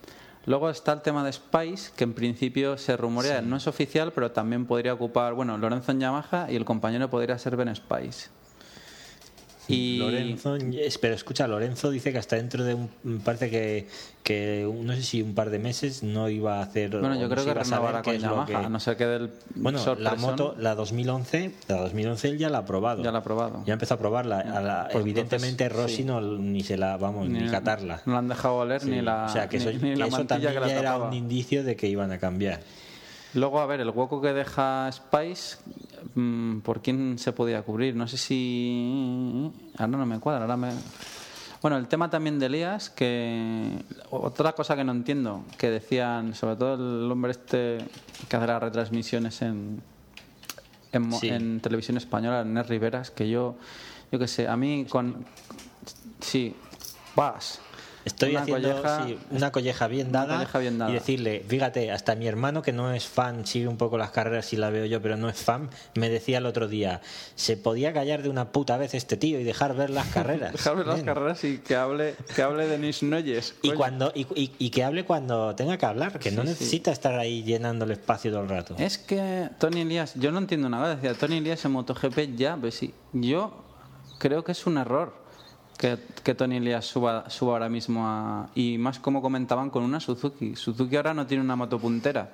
Luego 0.45 0.69
está 0.69 0.93
el 0.93 1.01
tema 1.01 1.23
de 1.23 1.33
Spice, 1.33 1.93
que 1.95 2.03
en 2.03 2.13
principio 2.13 2.77
se 2.77 2.95
rumorea, 2.95 3.41
no 3.41 3.55
es 3.55 3.65
oficial, 3.65 4.13
pero 4.13 4.29
también 4.29 4.67
podría 4.67 4.93
ocupar, 4.93 5.33
bueno, 5.33 5.57
Lorenzo 5.57 5.91
en 5.91 6.01
Yamaha 6.01 6.51
y 6.51 6.55
el 6.55 6.65
compañero 6.65 7.09
podría 7.09 7.39
ser 7.39 7.55
Ben 7.55 7.75
Spice. 7.75 8.29
Y... 9.67 9.97
Lorenzo, 9.97 10.57
pero 11.01 11.13
escucha, 11.13 11.47
Lorenzo 11.47 11.89
dice 11.91 12.11
que 12.11 12.17
hasta 12.17 12.37
dentro 12.37 12.63
de 12.63 12.73
un, 12.73 12.89
parece 13.23 13.49
que, 13.49 13.87
que 14.23 14.69
no 14.83 14.93
sé 14.93 15.03
si 15.03 15.21
un 15.21 15.35
par 15.35 15.49
de 15.49 15.59
meses 15.59 16.03
no 16.03 16.29
iba 16.29 16.59
a 16.59 16.63
hacer. 16.63 16.91
Bueno, 16.91 17.19
yo 17.19 17.29
creo 17.29 17.45
que 17.45 17.53
renovará 17.53 18.01
con 18.01 18.17
Yamaha, 18.17 18.69
no 18.69 18.79
sé 18.79 18.95
qué 18.95 19.05
del. 19.05 19.31
Bueno, 19.55 19.79
la 19.99 20.15
moto, 20.15 20.55
la 20.57 20.75
2011, 20.75 21.51
la 21.67 21.77
2011 21.77 22.27
él 22.27 22.37
ya 22.37 22.49
la 22.49 22.59
ha 22.59 22.65
probado. 22.65 23.03
Ya 23.03 23.11
la 23.11 23.19
ha 23.19 23.23
probado. 23.23 23.63
Ya 23.65 23.73
empezó 23.73 23.95
a 23.95 23.97
probarla. 23.97 24.89
Pues 24.91 25.01
evidentemente 25.01 25.69
Rossi 25.69 26.03
no 26.03 26.21
ni 26.21 26.63
se 26.63 26.77
la, 26.77 26.97
vamos, 26.97 27.27
ni, 27.27 27.47
catarla. 27.49 28.01
No 28.05 28.13
la 28.13 28.19
han 28.19 28.27
dejado 28.27 28.55
oler 28.55 28.85
ni 28.85 29.01
la. 29.01 29.25
O 29.25 29.29
sea, 29.29 29.49
que 29.49 29.57
eso, 29.57 29.69
también 30.25 30.53
ya 30.53 30.79
era 30.79 30.97
un 30.97 31.13
indicio 31.13 31.63
de 31.63 31.75
que 31.75 31.87
iban 31.87 32.11
a 32.11 32.19
cambiar. 32.19 32.61
Luego, 33.33 33.59
a 33.59 33.65
ver, 33.65 33.81
el 33.81 33.89
hueco 33.89 34.21
que 34.21 34.33
deja 34.33 34.89
Spice, 34.91 35.57
mm, 36.15 36.59
¿por 36.59 36.81
quién 36.81 37.19
se 37.19 37.31
podía 37.33 37.61
cubrir? 37.61 37.95
No 37.95 38.07
sé 38.07 38.17
si. 38.17 39.51
Ahora 39.77 39.87
no 39.87 40.05
me 40.05 40.19
cuadra, 40.19 40.41
ahora 40.41 40.57
me. 40.57 40.69
Bueno, 41.61 41.77
el 41.77 41.87
tema 41.87 42.09
también 42.09 42.39
de 42.39 42.45
Elías, 42.45 42.89
que 42.89 43.83
otra 44.11 44.53
cosa 44.53 44.75
que 44.75 44.83
no 44.83 44.91
entiendo, 44.91 45.43
que 45.57 45.69
decían, 45.69 46.35
sobre 46.35 46.55
todo 46.55 46.75
el 46.75 47.11
hombre 47.11 47.31
este 47.31 47.79
que 48.29 48.35
hace 48.37 48.47
las 48.47 48.61
retransmisiones 48.61 49.41
en, 49.41 49.81
en, 50.93 51.59
televisión 51.59 51.97
española, 51.97 52.41
Ernest 52.41 52.69
Riveras, 52.69 53.11
que 53.11 53.27
yo, 53.27 53.55
yo 54.11 54.19
qué 54.19 54.27
sé, 54.27 54.47
a 54.47 54.55
mí 54.55 54.85
con... 54.87 55.25
Sí, 56.19 56.55
vas 57.15 57.59
Estoy 58.07 58.31
una 58.31 58.41
haciendo 58.41 58.69
colleja, 58.71 59.05
sí, 59.05 59.17
una 59.31 59.51
colleja 59.51 59.87
bien 59.87 60.07
una 60.09 60.19
dada 60.25 60.35
colleja 60.37 60.59
bien 60.59 60.77
dada. 60.79 60.91
y 60.91 60.93
decirle, 60.95 61.45
fíjate, 61.47 61.91
hasta 61.91 62.15
mi 62.15 62.27
hermano 62.27 62.61
que 62.61 62.71
no 62.73 62.91
es 62.93 63.05
fan, 63.05 63.45
sigue 63.45 63.67
un 63.67 63.77
poco 63.77 63.97
las 63.97 64.11
carreras 64.11 64.51
y 64.53 64.57
la 64.57 64.69
veo 64.69 64.85
yo, 64.85 65.01
pero 65.01 65.17
no 65.17 65.29
es 65.29 65.37
fan, 65.37 65.69
me 65.95 66.09
decía 66.09 66.39
el 66.39 66.45
otro 66.45 66.67
día, 66.67 67.01
se 67.35 67.57
podía 67.57 67.93
callar 67.93 68.23
de 68.23 68.29
una 68.29 68.51
puta 68.51 68.77
vez 68.77 68.93
este 68.93 69.17
tío 69.17 69.39
y 69.39 69.43
dejar 69.43 69.75
ver 69.75 69.89
las 69.89 70.07
carreras. 70.07 70.51
dejar 70.53 70.75
ver 70.75 70.87
las 70.87 71.03
carreras 71.03 71.43
y 71.43 71.59
que 71.59 71.75
hable, 71.75 72.15
que 72.35 72.41
hable 72.41 72.67
de 72.67 72.77
Nis 72.79 73.03
Noyes. 73.03 73.55
Y, 73.61 73.71
cuando, 73.73 74.11
y, 74.15 74.21
y- 74.35 74.51
y 74.57 74.69
que 74.71 74.83
hable 74.83 75.05
cuando 75.05 75.55
tenga 75.55 75.77
que 75.77 75.85
hablar, 75.85 76.17
que 76.19 76.31
no 76.31 76.41
sí. 76.43 76.47
necesita 76.49 76.91
estar 76.91 77.17
ahí 77.19 77.43
llenando 77.43 77.85
el 77.85 77.91
espacio 77.91 78.31
todo 78.31 78.41
el 78.41 78.49
rato. 78.49 78.75
Es 78.77 78.97
que 78.97 79.49
Tony 79.59 79.81
Elías, 79.81 80.13
yo 80.15 80.31
no 80.31 80.39
entiendo 80.39 80.69
nada. 80.69 80.95
Decía 80.95 81.13
Tony 81.13 81.37
Elías 81.37 81.63
en 81.65 81.71
MotoGP 81.71 82.35
ya, 82.35 82.55
pues 82.55 82.75
sí. 82.75 82.93
Yo 83.13 83.63
creo 84.19 84.43
que 84.43 84.51
es 84.51 84.65
un 84.65 84.77
error 84.77 85.13
que, 85.77 85.97
que 86.23 86.33
Tony 86.35 86.57
Elías 86.57 86.85
suba, 86.85 87.29
suba 87.29 87.53
ahora 87.53 87.69
mismo 87.69 88.03
a. 88.07 88.49
Y 88.55 88.77
más 88.77 88.99
como 88.99 89.21
comentaban 89.21 89.69
con 89.69 89.83
una 89.83 89.99
Suzuki. 89.99 90.55
Suzuki 90.55 90.95
ahora 90.95 91.13
no 91.13 91.25
tiene 91.27 91.43
una 91.43 91.55
moto 91.55 91.77
puntera. 91.79 92.31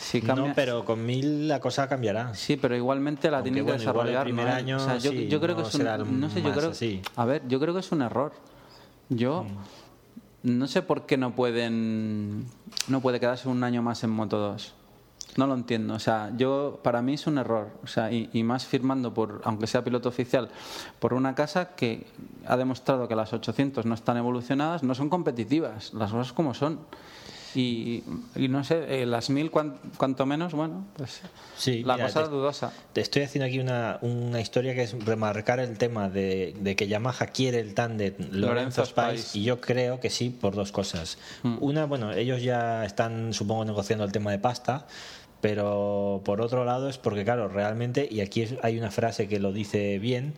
Si 0.00 0.20
cambia- 0.20 0.48
No, 0.48 0.54
pero 0.56 0.84
con 0.84 1.06
mil 1.06 1.46
la 1.46 1.60
cosa 1.60 1.88
cambiará. 1.88 2.34
Sí, 2.34 2.56
pero 2.56 2.74
igualmente 2.76 3.30
la 3.30 3.38
Aunque, 3.38 3.50
tienen 3.52 3.64
que 3.66 3.72
bueno, 3.72 3.82
igual 3.90 4.08
el 4.08 4.12
desarrollar. 4.14 4.24
primer 4.24 4.46
¿no? 4.48 4.52
año, 4.54 4.76
O 4.78 4.80
sea, 4.80 4.96
yo, 4.98 5.12
sí, 5.12 5.28
yo 5.28 5.40
creo 5.40 5.54
que 5.54 5.62
no 5.62 5.68
es 5.68 5.74
un, 5.76 6.20
no 6.20 6.28
sé, 6.30 6.42
yo 6.42 6.52
creo, 6.52 6.70
así. 6.70 7.00
a 7.14 7.24
ver, 7.24 7.42
yo 7.46 7.60
creo 7.60 7.72
que 7.74 7.80
es 7.80 7.92
un 7.92 8.02
error. 8.02 8.32
Yo 9.08 9.46
no 10.42 10.66
sé 10.66 10.82
por 10.82 11.06
qué 11.06 11.16
no 11.16 11.34
pueden 11.34 12.46
no 12.88 13.00
puede 13.00 13.20
quedarse 13.20 13.48
un 13.48 13.62
año 13.62 13.82
más 13.82 14.02
en 14.02 14.10
Moto 14.10 14.38
2. 14.38 14.74
No 15.36 15.46
lo 15.46 15.54
entiendo. 15.54 15.94
O 15.94 15.98
sea, 15.98 16.32
yo 16.36 16.80
para 16.82 17.02
mí 17.02 17.14
es 17.14 17.26
un 17.26 17.38
error. 17.38 17.68
O 17.84 17.86
sea, 17.86 18.10
y, 18.12 18.28
y 18.32 18.42
más 18.42 18.66
firmando 18.66 19.14
por, 19.14 19.40
aunque 19.44 19.66
sea 19.66 19.84
piloto 19.84 20.08
oficial, 20.08 20.48
por 20.98 21.14
una 21.14 21.34
casa 21.34 21.74
que 21.76 22.06
ha 22.46 22.56
demostrado 22.56 23.06
que 23.08 23.14
las 23.14 23.32
800 23.32 23.86
no 23.86 23.94
están 23.94 24.16
evolucionadas, 24.16 24.82
no 24.82 24.94
son 24.94 25.08
competitivas, 25.08 25.94
las 25.94 26.10
cosas 26.10 26.32
como 26.32 26.54
son. 26.54 26.80
Y, 27.52 28.04
y 28.36 28.46
no 28.46 28.62
sé, 28.62 29.02
eh, 29.02 29.06
las 29.06 29.28
1000 29.28 29.50
cuan- 29.50 29.74
cuanto 29.96 30.24
menos, 30.24 30.52
bueno, 30.54 30.84
pues 30.96 31.20
Sí, 31.56 31.82
la 31.82 31.94
mira, 31.94 32.06
cosa 32.06 32.20
te- 32.20 32.24
es 32.26 32.30
dudosa. 32.30 32.72
Te 32.92 33.00
estoy 33.00 33.22
haciendo 33.22 33.46
aquí 33.46 33.58
una, 33.58 33.98
una 34.02 34.40
historia 34.40 34.72
que 34.72 34.84
es 34.84 35.04
remarcar 35.04 35.58
el 35.58 35.76
tema 35.76 36.08
de, 36.08 36.54
de 36.60 36.76
que 36.76 36.86
Yamaha 36.86 37.26
quiere 37.26 37.58
el 37.58 37.74
tándem 37.74 38.14
Lorenzo 38.30 38.82
Lorenzo 38.82 38.86
Spice 38.86 39.36
y 39.36 39.42
yo 39.42 39.60
creo 39.60 39.98
que 39.98 40.10
sí 40.10 40.30
por 40.30 40.54
dos 40.54 40.70
cosas. 40.70 41.18
Una, 41.58 41.86
bueno, 41.86 42.12
ellos 42.12 42.40
ya 42.40 42.84
están 42.84 43.32
supongo 43.32 43.64
negociando 43.64 44.04
el 44.04 44.12
tema 44.12 44.30
de 44.30 44.38
pasta, 44.38 44.86
pero 45.40 46.20
por 46.24 46.40
otro 46.40 46.64
lado 46.64 46.88
es 46.88 46.98
porque 46.98 47.24
claro, 47.24 47.48
realmente, 47.48 48.06
y 48.10 48.20
aquí 48.20 48.46
hay 48.62 48.78
una 48.78 48.90
frase 48.90 49.28
que 49.28 49.38
lo 49.40 49.52
dice 49.52 49.98
bien, 49.98 50.34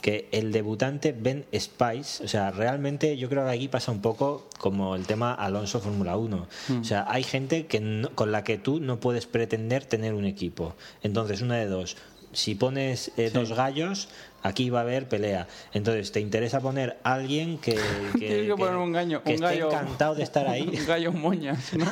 que 0.00 0.28
el 0.30 0.52
debutante 0.52 1.12
Ben 1.12 1.44
Spice, 1.52 2.22
o 2.24 2.28
sea, 2.28 2.52
realmente 2.52 3.16
yo 3.16 3.28
creo 3.28 3.44
que 3.44 3.50
aquí 3.50 3.66
pasa 3.68 3.90
un 3.90 4.00
poco 4.00 4.48
como 4.58 4.94
el 4.94 5.06
tema 5.06 5.34
Alonso 5.34 5.80
Fórmula 5.80 6.16
1. 6.16 6.46
O 6.80 6.84
sea, 6.84 7.04
hay 7.08 7.24
gente 7.24 7.66
que 7.66 7.80
no- 7.80 8.10
con 8.14 8.30
la 8.30 8.44
que 8.44 8.58
tú 8.58 8.78
no 8.78 9.00
puedes 9.00 9.26
pretender 9.26 9.84
tener 9.84 10.14
un 10.14 10.24
equipo. 10.24 10.76
Entonces, 11.02 11.42
una 11.42 11.56
de 11.56 11.66
dos. 11.66 11.96
Si 12.32 12.54
pones 12.54 13.10
eh, 13.16 13.30
dos 13.34 13.52
gallos, 13.54 14.08
aquí 14.42 14.70
va 14.70 14.80
a 14.80 14.82
haber 14.82 15.08
pelea. 15.08 15.46
Entonces, 15.72 16.12
¿te 16.12 16.20
interesa 16.20 16.60
poner 16.60 16.98
a 17.02 17.14
alguien 17.14 17.58
que, 17.58 17.74
que, 18.12 18.18
Tienes 18.18 18.46
que 18.46 18.54
poner 18.56 18.76
un 18.76 18.92
gallo, 18.92 19.22
que 19.22 19.30
un 19.30 19.34
esté 19.34 19.46
gallo 19.46 19.68
encantado 19.72 20.14
de 20.14 20.22
estar 20.22 20.46
ahí? 20.48 20.62
un 20.80 20.86
gallo 20.86 21.12
moñas, 21.12 21.72
¿no? 21.74 21.86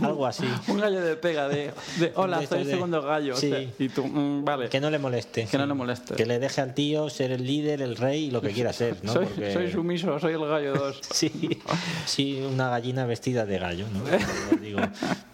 Algo 0.06 0.26
así. 0.26 0.44
un 0.68 0.78
gallo 0.80 1.00
de 1.00 1.16
pega 1.16 1.48
de, 1.48 1.72
de 1.98 2.12
hola, 2.16 2.40
De 2.40 2.46
soy 2.46 2.60
el 2.60 2.66
de- 2.66 2.72
segundo 2.72 3.02
gallo. 3.02 3.34
o 3.34 3.36
Sí. 3.36 3.50
sea, 3.50 3.60
y 3.78 3.88
tú, 3.88 4.04
mm, 4.06 4.44
vale. 4.44 4.68
Que 4.68 4.80
no 4.80 4.90
le 4.90 4.98
moleste. 4.98 5.46
Que 5.50 5.58
no 5.58 5.66
le 5.66 5.74
moleste. 5.74 6.14
Que 6.14 6.26
le 6.26 6.38
deje 6.38 6.60
al 6.60 6.74
tío 6.74 7.08
ser 7.10 7.32
el 7.32 7.46
líder, 7.46 7.82
el 7.82 7.96
rey 7.96 8.24
y 8.26 8.30
lo 8.30 8.40
que 8.40 8.50
quiera 8.50 8.72
ser, 8.72 8.96
¿no? 9.02 9.12
soy, 9.12 9.26
Porque- 9.26 9.52
soy 9.52 9.70
sumiso, 9.70 10.18
soy 10.18 10.34
el 10.34 10.46
gallo 10.46 10.74
2. 10.74 11.00
Sí, 11.12 11.60
sí, 12.06 12.40
una 12.50 12.68
gallina 12.70 13.06
vestida 13.06 13.46
de 13.46 13.58
gallo, 13.58 13.86
¿no? 13.92 14.00
No 14.02 14.50
lo 14.50 14.60
digo, 14.60 14.80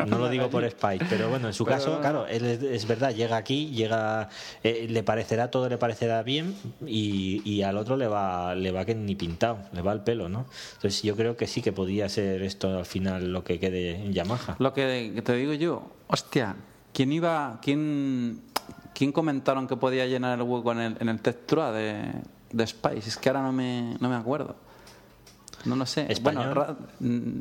no 0.07 0.19
lo 0.19 0.29
digo 0.29 0.49
por 0.51 0.65
Spike, 0.65 1.07
pero 1.09 1.29
bueno, 1.29 1.49
en 1.49 1.55
su 1.55 1.65
Pero 1.65 1.77
caso, 1.77 2.01
claro, 2.01 2.27
él 2.27 2.45
es, 2.45 2.63
es 2.63 2.87
verdad, 2.87 3.15
llega 3.15 3.37
aquí, 3.37 3.71
llega, 3.71 4.29
eh, 4.63 4.87
le 4.89 5.03
parecerá 5.03 5.51
todo, 5.51 5.69
parecerá 5.79 6.23
bien 6.23 6.55
y, 6.87 7.63
al 7.63 7.77
otro 7.77 7.97
le 7.97 8.07
va, 8.07 8.55
le 8.55 8.71
va 8.71 8.85
que 8.85 8.95
ni 8.95 9.15
pintado, 9.15 9.59
le 9.73 9.83
va 9.83 9.93
el 9.93 10.01
pelo, 10.01 10.29
¿no? 10.29 10.47
Entonces 10.75 11.03
yo 11.03 11.17
creo 11.17 11.37
que 11.37 11.47
sí 11.47 11.63
que 11.63 11.73
podía 11.73 12.09
ser 12.09 12.43
esto 12.43 12.79
al 12.79 12.87
final 12.87 13.33
lo 13.33 13.45
que 13.45 13.59
quede 13.59 13.97
en 13.97 14.13
Yamaha. 14.13 14.57
Lo 14.59 14.73
que 14.73 15.21
te 15.25 15.35
digo 15.35 15.53
yo, 15.55 15.91
hostia, 16.07 16.57
¿quién 16.93 17.13
iba, 17.13 17.59
quién, 17.63 18.43
quién 18.95 19.13
comentaron 19.13 19.67
que 19.67 19.77
podía 19.77 20.07
llenar 20.07 20.39
el 20.39 20.43
hueco 20.43 20.73
en 20.73 20.79
el, 20.81 20.97
en 21.01 21.09
el 21.09 21.21
Tech 21.21 21.47
Tour 21.47 21.73
de, 21.73 22.13
de 22.53 22.67
Spice? 22.67 23.09
Es 23.09 23.17
que 23.17 23.29
ahora 23.29 23.43
no 23.43 23.53
me, 23.53 23.97
no 24.01 24.09
me 24.09 24.17
acuerdo. 24.17 24.68
No 25.65 25.77
lo 25.77 25.87
sé. 25.87 26.07
¿Español? 26.11 26.55
Bueno, 26.55 26.77
mm, 27.01 27.41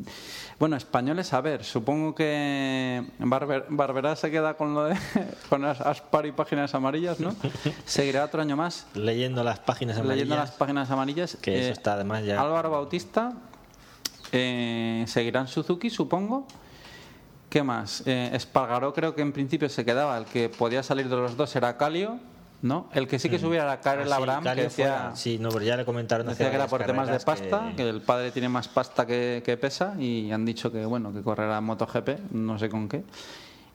bueno, 0.58 0.76
españoles, 0.76 1.32
a 1.32 1.40
ver, 1.40 1.64
supongo 1.64 2.14
que 2.14 3.04
Barber, 3.18 3.66
Barberá 3.68 4.16
se 4.16 4.30
queda 4.30 4.54
con 4.54 4.74
lo 4.74 4.84
de 4.84 4.96
con 5.48 5.62
las 5.62 5.80
Aspar 5.80 6.26
y 6.26 6.32
páginas 6.32 6.74
amarillas, 6.74 7.20
¿no? 7.20 7.34
Seguirá 7.84 8.24
otro 8.24 8.42
año 8.42 8.56
más 8.56 8.86
Leyendo 8.94 9.44
las 9.44 9.60
páginas 9.60 9.96
amarillas, 9.96 10.16
leyendo 10.16 10.36
las 10.36 10.50
páginas 10.50 10.90
amarillas. 10.90 11.36
que 11.40 11.58
eso 11.60 11.68
Eh, 11.68 11.72
está 11.72 11.94
además 11.94 12.24
ya... 12.24 12.40
Álvaro 12.40 12.70
Bautista 12.70 13.32
eh, 14.32 15.04
seguirá 15.06 15.40
en 15.40 15.46
Suzuki, 15.48 15.90
supongo. 15.90 16.46
¿Qué 17.48 17.62
más? 17.62 18.02
Eh, 18.06 18.30
Espargaró 18.34 18.92
creo 18.92 19.14
que 19.14 19.22
en 19.22 19.32
principio 19.32 19.68
se 19.68 19.84
quedaba. 19.84 20.18
El 20.18 20.26
que 20.26 20.48
podía 20.48 20.82
salir 20.82 21.08
de 21.08 21.16
los 21.16 21.36
dos 21.36 21.54
era 21.56 21.76
Calio, 21.78 22.18
¿no? 22.62 22.88
El 22.92 23.06
que 23.06 23.18
sí 23.18 23.28
que 23.28 23.38
subiera 23.38 23.64
era 23.64 23.80
Karel 23.80 24.04
Ah, 24.12 24.16
sí, 24.16 24.22
Abraham, 24.22 24.42
que 24.42 24.48
Calio 24.48 24.64
decía. 24.64 25.12
Sí, 25.14 25.38
no, 25.38 25.48
pero 25.50 25.64
ya 25.64 25.76
le 25.76 25.84
comentaron 25.84 26.26
decía 26.26 26.50
que 26.50 26.56
era 26.56 26.66
por 26.66 26.84
temas 26.84 27.08
de 27.08 27.20
pasta, 27.20 27.68
que... 27.70 27.76
que- 27.76 27.88
el 27.88 28.00
padre 28.02 28.30
tiene 28.32 28.48
más 28.48 28.68
pasta 28.68 29.06
que, 29.06 29.42
que 29.44 29.56
pesa 29.56 29.94
y 29.98 30.30
han 30.32 30.44
dicho 30.44 30.70
que, 30.72 30.84
bueno, 30.84 31.12
que 31.12 31.22
correrá 31.22 31.60
MotoGP, 31.60 32.32
no 32.32 32.58
sé 32.58 32.68
con 32.68 32.88
qué. 32.88 33.04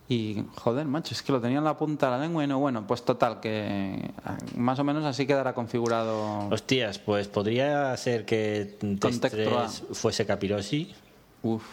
Y, 0.10 0.44
joder, 0.56 0.86
macho, 0.86 1.14
es 1.14 1.24
que 1.24 1.32
lo 1.32 1.40
tenía 1.40 1.60
en 1.60 1.64
la 1.64 1.78
punta 1.78 2.08
de 2.08 2.18
la 2.18 2.22
lengua 2.24 2.44
y 2.44 2.48
no, 2.48 2.60
bueno, 2.60 2.86
pues 2.86 3.04
total, 3.06 3.40
que 3.40 4.12
ah, 4.26 4.36
más 4.58 4.78
o 4.78 4.84
menos 4.84 5.06
así 5.06 5.26
quedará 5.26 5.54
configurado. 5.54 6.50
Hostias, 6.50 7.00
pues 7.00 7.30
podría 7.30 7.96
ser 7.96 8.26
que 8.26 8.76
Test 8.80 9.00
Contexto 9.02 9.30
3 9.30 9.48
A. 9.54 9.70
fuese 9.94 10.26
Capirosi. 10.26 10.94
Uf, 11.42 11.64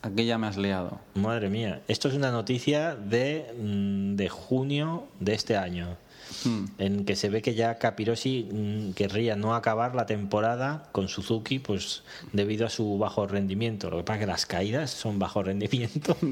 aquí 0.00 0.24
ya 0.24 0.38
me 0.38 0.46
has 0.46 0.56
liado. 0.56 0.98
Madre 1.14 1.50
mía, 1.50 1.82
esto 1.88 2.08
es 2.08 2.14
una 2.14 2.30
noticia 2.30 2.96
de, 2.96 3.54
mm, 3.60 4.16
de 4.16 4.28
junio 4.30 5.04
de 5.20 5.34
este 5.34 5.56
año, 5.58 5.98
Hmm. 6.44 6.64
en 6.78 7.04
que 7.04 7.14
se 7.16 7.28
ve 7.28 7.42
que 7.42 7.54
ya 7.54 7.78
Capirosi 7.78 8.48
mm, 8.50 8.92
querría 8.94 9.36
no 9.36 9.54
acabar 9.54 9.94
la 9.94 10.06
temporada 10.06 10.88
con 10.92 11.08
Suzuki, 11.08 11.58
pues 11.58 12.02
debido 12.32 12.66
a 12.66 12.70
su 12.70 12.98
bajo 12.98 13.26
rendimiento. 13.26 13.90
Lo 13.90 13.98
que 13.98 14.02
pasa 14.04 14.16
es 14.18 14.20
que 14.20 14.26
las 14.26 14.46
caídas 14.46 14.90
son 14.90 15.18
bajo 15.18 15.42
rendimiento. 15.42 16.16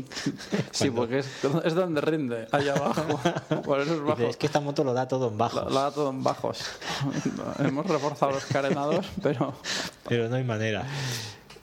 Sí, 0.72 0.90
porque 0.90 1.18
es, 1.18 1.26
es 1.64 1.74
donde 1.74 2.00
rinde, 2.00 2.46
allá 2.52 2.74
abajo. 2.74 3.20
Por 3.64 3.80
eso 3.80 3.94
es 3.94 4.00
bajo. 4.00 4.16
Dice, 4.18 4.30
es 4.30 4.36
que 4.36 4.46
esta 4.46 4.60
moto 4.60 4.84
lo 4.84 4.92
da 4.94 5.06
todo 5.08 5.28
en 5.28 5.38
bajos, 5.38 5.64
lo 5.72 5.80
da 5.80 5.90
todo 5.90 6.10
en 6.10 6.22
bajos. 6.22 6.60
Hemos 7.58 7.86
reforzado 7.86 8.32
los 8.32 8.44
carenados, 8.46 9.06
pero 9.22 9.54
pero 10.08 10.28
no 10.28 10.36
hay 10.36 10.44
manera. 10.44 10.84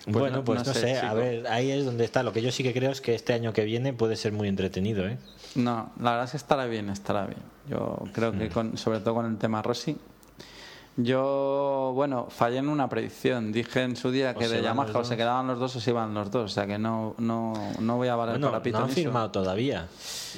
Pues 0.06 0.16
bueno, 0.16 0.38
no- 0.38 0.44
pues 0.46 0.66
no 0.66 0.74
sé, 0.74 0.80
sé, 0.80 0.98
a 1.00 1.14
ver, 1.14 1.48
ahí 1.48 1.70
es 1.72 1.84
donde 1.86 2.06
está. 2.06 2.24
Lo 2.24 2.32
que 2.32 2.42
yo 2.42 2.52
sí 2.52 2.64
que 2.64 2.74
creo 2.74 2.92
es 2.92 3.02
que 3.02 3.14
este 3.16 3.34
año 3.34 3.52
que 3.54 3.66
viene 3.66 3.92
puede 3.94 4.16
ser 4.16 4.32
muy 4.32 4.48
entretenido, 4.48 5.06
¿eh? 5.08 5.18
No, 5.58 5.92
la 6.00 6.12
verdad 6.12 6.26
es 6.26 6.32
que 6.32 6.38
estará 6.38 6.66
bien, 6.66 6.90
estará 6.90 7.26
bien. 7.26 7.42
Yo 7.68 8.00
creo 8.14 8.32
que 8.32 8.50
con, 8.50 8.78
sobre 8.78 9.00
todo 9.00 9.16
con 9.16 9.26
el 9.26 9.38
tema 9.38 9.62
Rossi. 9.62 9.98
Yo, 11.00 11.92
bueno, 11.94 12.26
fallé 12.30 12.58
en 12.58 12.70
una 12.70 12.90
predicción. 12.90 13.52
Dije 13.52 13.84
en 13.84 13.96
su 13.96 14.10
día 14.10 14.34
O 14.36 14.40
que 14.40 14.48
de 14.48 14.64
Yamaha 14.64 14.98
o 14.98 15.04
se 15.04 15.16
quedaban 15.16 15.46
los 15.46 15.60
dos 15.60 15.76
o 15.76 15.80
se 15.80 15.92
iban 15.92 16.12
los 16.16 16.32
dos. 16.32 16.52
O 16.52 16.54
sea 16.54 16.66
que 16.66 16.80
no, 16.80 17.14
no, 17.20 17.54
no 17.80 17.98
voy 17.98 18.08
a 18.08 18.16
valer 18.16 18.40
Bueno, 18.40 18.52
para 18.60 18.72
no 18.72 18.80
han 18.86 18.90
firmado 18.90 19.30
todavía 19.30 19.88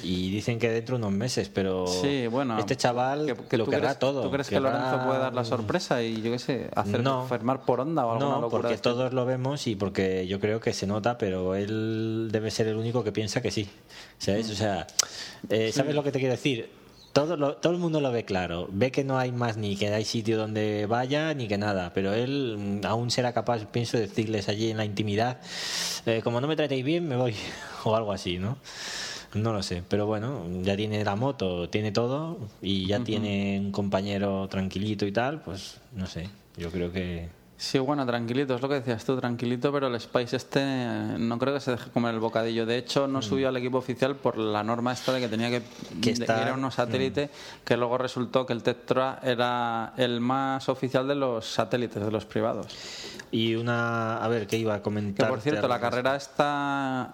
y 0.02 0.30
dicen 0.30 0.58
que 0.58 0.68
dentro 0.70 0.98
de 0.98 1.04
unos 1.06 1.16
meses, 1.16 1.48
pero 1.48 1.86
Sí, 1.86 2.26
bueno. 2.26 2.58
este 2.58 2.76
chaval 2.76 3.24
que, 3.26 3.34
que 3.36 3.56
lo 3.56 3.64
querrá 3.64 3.80
crees, 3.88 3.98
todo. 3.98 4.22
¿Tú 4.22 4.30
crees 4.30 4.48
que 4.50 4.60
Lorenzo 4.60 5.00
puede 5.06 5.18
dar 5.18 5.34
la 5.34 5.44
sorpresa 5.44 6.02
y 6.02 6.20
yo 6.20 6.30
qué 6.30 6.38
sé, 6.38 6.70
hacer 6.76 7.02
No. 7.02 7.26
firmar 7.26 7.62
por 7.62 7.80
onda 7.80 8.04
o 8.06 8.12
alguna 8.12 8.30
No, 8.34 8.40
locura? 8.42 8.62
porque 8.62 8.74
este? 8.74 8.82
todos 8.90 9.14
lo 9.14 9.24
vemos 9.24 9.66
y 9.66 9.76
porque 9.76 10.26
yo 10.26 10.40
creo 10.40 10.60
que 10.60 10.74
se 10.74 10.86
nota, 10.86 11.16
pero 11.16 11.54
él 11.54 12.28
debe 12.30 12.50
ser 12.50 12.66
el 12.68 12.76
único 12.76 13.02
que 13.02 13.12
piensa 13.12 13.40
que 13.40 13.50
sí. 13.50 13.68
¿Sabes? 14.18 14.50
O 14.50 14.54
sea, 14.54 14.86
eh, 15.48 15.72
¿sabes 15.72 15.94
lo 15.94 16.02
que 16.02 16.12
te 16.12 16.18
quiero 16.18 16.32
decir? 16.32 16.70
Todo, 17.12 17.36
lo- 17.36 17.56
todo 17.56 17.72
el 17.72 17.78
mundo 17.80 18.00
lo 18.00 18.12
ve 18.12 18.24
claro. 18.24 18.68
Ve 18.70 18.92
que 18.92 19.02
no 19.02 19.18
hay 19.18 19.32
más 19.32 19.56
ni 19.56 19.76
que 19.76 19.88
hay 19.88 20.04
sitio 20.04 20.38
donde 20.38 20.86
vaya 20.86 21.34
ni 21.34 21.48
que 21.48 21.58
nada. 21.58 21.92
Pero 21.92 22.14
él 22.14 22.56
mm, 22.82 22.86
aún 22.86 23.10
será 23.10 23.32
capaz, 23.32 23.64
pienso, 23.66 23.96
de 23.96 24.06
decirles 24.06 24.48
allí 24.48 24.70
en 24.70 24.76
la 24.76 24.84
intimidad: 24.84 25.38
eh, 26.06 26.20
como 26.22 26.40
no 26.40 26.46
me 26.46 26.54
tratéis 26.56 26.84
bien, 26.84 27.08
me 27.08 27.16
voy. 27.16 27.34
o 27.84 27.96
algo 27.96 28.12
así, 28.12 28.38
¿no? 28.38 28.58
No 29.34 29.52
lo 29.52 29.62
sé, 29.62 29.82
pero 29.88 30.06
bueno, 30.06 30.44
ya 30.62 30.76
tiene 30.76 31.04
la 31.04 31.14
moto, 31.14 31.68
tiene 31.68 31.92
todo 31.92 32.36
y 32.60 32.86
ya 32.86 32.98
tiene 32.98 33.60
un 33.60 33.70
compañero 33.70 34.48
tranquilito 34.48 35.06
y 35.06 35.12
tal, 35.12 35.40
pues 35.42 35.76
no 35.94 36.06
sé, 36.06 36.28
yo 36.56 36.70
creo 36.72 36.90
que 36.90 37.28
Sí, 37.62 37.78
bueno, 37.78 38.06
tranquilito, 38.06 38.54
es 38.54 38.62
lo 38.62 38.70
que 38.70 38.76
decías 38.76 39.04
tú, 39.04 39.18
tranquilito, 39.18 39.70
pero 39.70 39.88
el 39.88 40.00
Spice 40.00 40.34
este 40.36 40.60
eh, 40.62 41.16
no 41.18 41.38
creo 41.38 41.52
que 41.52 41.60
se 41.60 41.72
deje 41.72 41.90
comer 41.90 42.14
el 42.14 42.20
bocadillo. 42.20 42.64
De 42.64 42.78
hecho, 42.78 43.06
no 43.06 43.20
subió 43.20 43.50
al 43.50 43.56
equipo 43.58 43.76
oficial 43.76 44.16
por 44.16 44.38
la 44.38 44.64
norma 44.64 44.94
esta 44.94 45.12
de 45.12 45.20
que 45.20 45.28
tenía 45.28 45.50
que, 45.50 45.62
Que 46.00 46.12
está- 46.12 46.40
ir 46.40 46.48
a 46.48 46.54
unos 46.54 46.76
satélites, 46.76 47.28
que 47.62 47.76
luego 47.76 47.98
resultó 47.98 48.46
que 48.46 48.54
el 48.54 48.62
Tetra 48.62 49.20
era 49.22 49.92
el 49.98 50.22
más 50.22 50.70
oficial 50.70 51.06
de 51.06 51.16
los 51.16 51.44
satélites, 51.52 52.02
de 52.02 52.10
los 52.10 52.24
privados. 52.24 52.66
Y 53.30 53.54
una. 53.56 54.16
A 54.24 54.28
ver, 54.28 54.46
¿qué 54.46 54.56
iba 54.56 54.72
a 54.72 54.78
Que 54.78 54.82
comentar? 54.82 55.28
por 55.28 55.42
cierto, 55.42 55.68
la 55.68 55.78
carrera 55.78 56.16
está. 56.16 57.12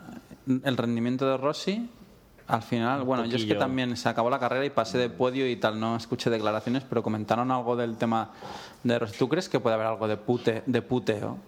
El 0.62 0.77
rendimiento 0.77 1.28
de 1.28 1.39
Rossi, 1.39 1.90
al 2.48 2.62
final, 2.62 3.02
bueno, 3.02 3.24
yo 3.24 3.36
es 3.36 3.44
que 3.44 3.55
también 3.56 3.97
se 3.97 4.09
acabó 4.09 4.31
la 4.31 4.39
carrera 4.39 4.64
y 4.64 4.70
pasé 4.70 4.98
de 4.98 5.09
podio 5.10 5.48
y 5.48 5.56
tal, 5.56 5.81
no 5.81 5.97
escuché 5.97 6.31
declaraciones, 6.31 6.85
pero 6.89 7.02
comentaron 7.02 7.51
algo 7.51 7.74
del 7.77 7.97
tema 7.97 8.31
de 8.85 8.98
Rossi. 8.98 9.18
¿Tú 9.18 9.28
crees 9.28 9.48
que 9.48 9.59
puede 9.60 9.74
haber 9.74 9.86
algo 9.89 10.06
de, 10.06 10.16
pute, 10.16 10.62
de 10.66 10.82
puteo? 10.82 11.39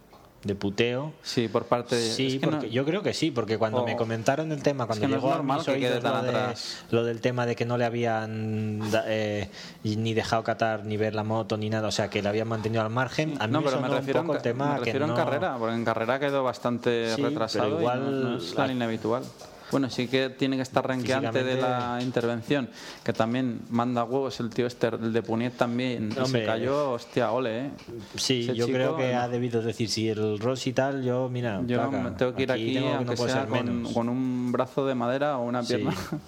De 0.45 0.55
puteo. 0.55 1.13
Sí, 1.21 1.49
por 1.49 1.65
parte 1.65 1.97
de. 1.97 2.11
Sí, 2.13 2.27
es 2.29 2.35
que 2.41 2.47
no- 2.47 2.53
porque 2.53 2.71
yo 2.71 2.85
creo 2.85 3.03
que 3.03 3.13
sí, 3.13 3.33
porque 3.33 3.59
cuando 3.59 3.85
me 3.85 3.97
comentaron 3.97 4.53
el 4.53 4.63
tema, 4.63 4.87
cuando 4.87 5.03
que 5.03 5.09
no 5.09 5.17
es 5.17 5.23
llegó 5.23 5.35
a 5.35 5.65
que 5.65 5.79
quede 5.81 5.99
tan 6.01 6.25
lo, 6.27 6.33
de- 6.33 6.55
lo 6.93 7.05
del 7.05 7.21
tema 7.21 7.45
de 7.45 7.57
que 7.57 7.65
no 7.65 7.77
le 7.77 7.85
habían 7.85 8.81
eh, 9.07 9.51
ni 9.83 10.15
dejado 10.15 10.45
catar 10.45 10.85
ni 10.85 10.97
ver 10.97 11.17
la 11.17 11.25
moto 11.25 11.57
ni 11.57 11.69
nada, 11.71 11.89
o 11.89 11.91
sea, 11.91 12.09
que 12.09 12.23
le 12.23 12.29
habían 12.29 12.47
mantenido 12.47 12.83
al 12.83 12.91
margen, 12.91 13.35
a 13.41 13.49
mí 13.49 13.53
no, 13.53 13.61
me 13.61 13.67
pero 13.67 13.81
me 13.81 13.89
refiero, 13.89 14.21
un 14.21 14.27
poco 14.27 14.35
en, 14.35 14.37
el 14.39 14.43
tema 14.45 14.67
me 14.67 14.75
que 14.75 14.85
refiero 14.85 15.05
en 15.07 15.11
no- 15.11 15.17
carrera, 15.17 15.57
porque 15.59 15.75
en 15.75 15.85
carrera 15.85 16.21
quedó 16.21 16.45
bastante 16.45 17.15
Sí, 17.17 17.23
retrasado 17.23 17.65
pero 17.65 17.77
y 17.77 17.81
igual- 17.81 18.23
no, 18.23 18.29
no 18.31 18.37
es 18.39 18.55
tan 18.55 18.71
inhabitual. 18.71 19.25
Bueno, 19.71 19.91
sí 19.91 20.09
que 20.09 20.31
tiene 20.31 20.57
que 20.57 20.63
estar 20.63 20.87
renqueante 20.87 21.45
de 21.45 21.61
la 21.61 21.99
intervención, 22.01 22.69
que 23.05 23.13
también 23.13 23.61
manda 23.69 24.05
huevos 24.05 24.41
el 24.41 24.49
tío 24.51 24.67
este, 24.67 24.89
el 24.89 25.13
de 25.13 25.23
Puniet 25.23 25.53
también, 25.57 26.11
se 26.27 26.45
cayó, 26.45 26.93
hostia, 26.93 27.31
ole, 27.33 27.67
eh. 27.67 27.71
Sí, 28.17 28.41
Ese 28.45 28.55
yo 28.55 28.67
chico, 28.67 28.77
creo 28.77 28.97
que 28.97 29.13
no. 29.13 29.21
ha 29.21 29.29
debido 29.29 29.61
decir 29.61 29.89
si 29.91 30.09
el 30.09 30.39
Ross 30.39 30.67
y 30.67 30.73
tal, 30.73 31.03
yo, 31.05 31.29
mira, 31.29 31.61
Yo 31.67 31.77
placa, 31.89 32.03
me 32.03 32.11
tengo 32.13 32.35
que 32.35 32.43
ir 32.45 32.53
aquí, 32.53 32.75
tengo 32.75 32.89
no 32.91 32.97
aunque 32.97 33.17
sea 33.17 33.47
con, 33.47 34.09
un 34.09 34.53
brazo 34.53 34.87
de 34.87 34.95
madera 34.95 35.39
o 35.39 35.45
una 35.45 35.63
Sí. 35.63 35.75
pierna. 35.75 35.95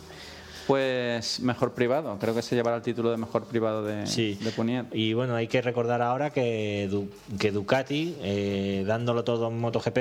Pues 0.66 1.40
mejor 1.40 1.72
privado, 1.72 2.16
creo 2.20 2.32
que 2.32 2.42
se 2.42 2.54
llevará 2.54 2.76
el 2.76 2.82
título 2.82 3.10
de 3.10 3.16
mejor 3.16 3.44
privado 3.44 3.82
de, 3.84 4.06
Sí. 4.06 4.38
de 4.40 4.50
Puniet. 4.52 4.86
Y 4.92 5.14
bueno, 5.14 5.34
hay 5.34 5.48
que 5.48 5.60
recordar 5.62 6.00
ahora 6.00 6.30
que, 6.30 6.88
que 7.40 7.50
Ducati, 7.50 8.14
eh, 8.22 8.84
dándolo 8.86 9.24
todo 9.24 9.48
en 9.48 9.58
MotoGP, 9.58 9.98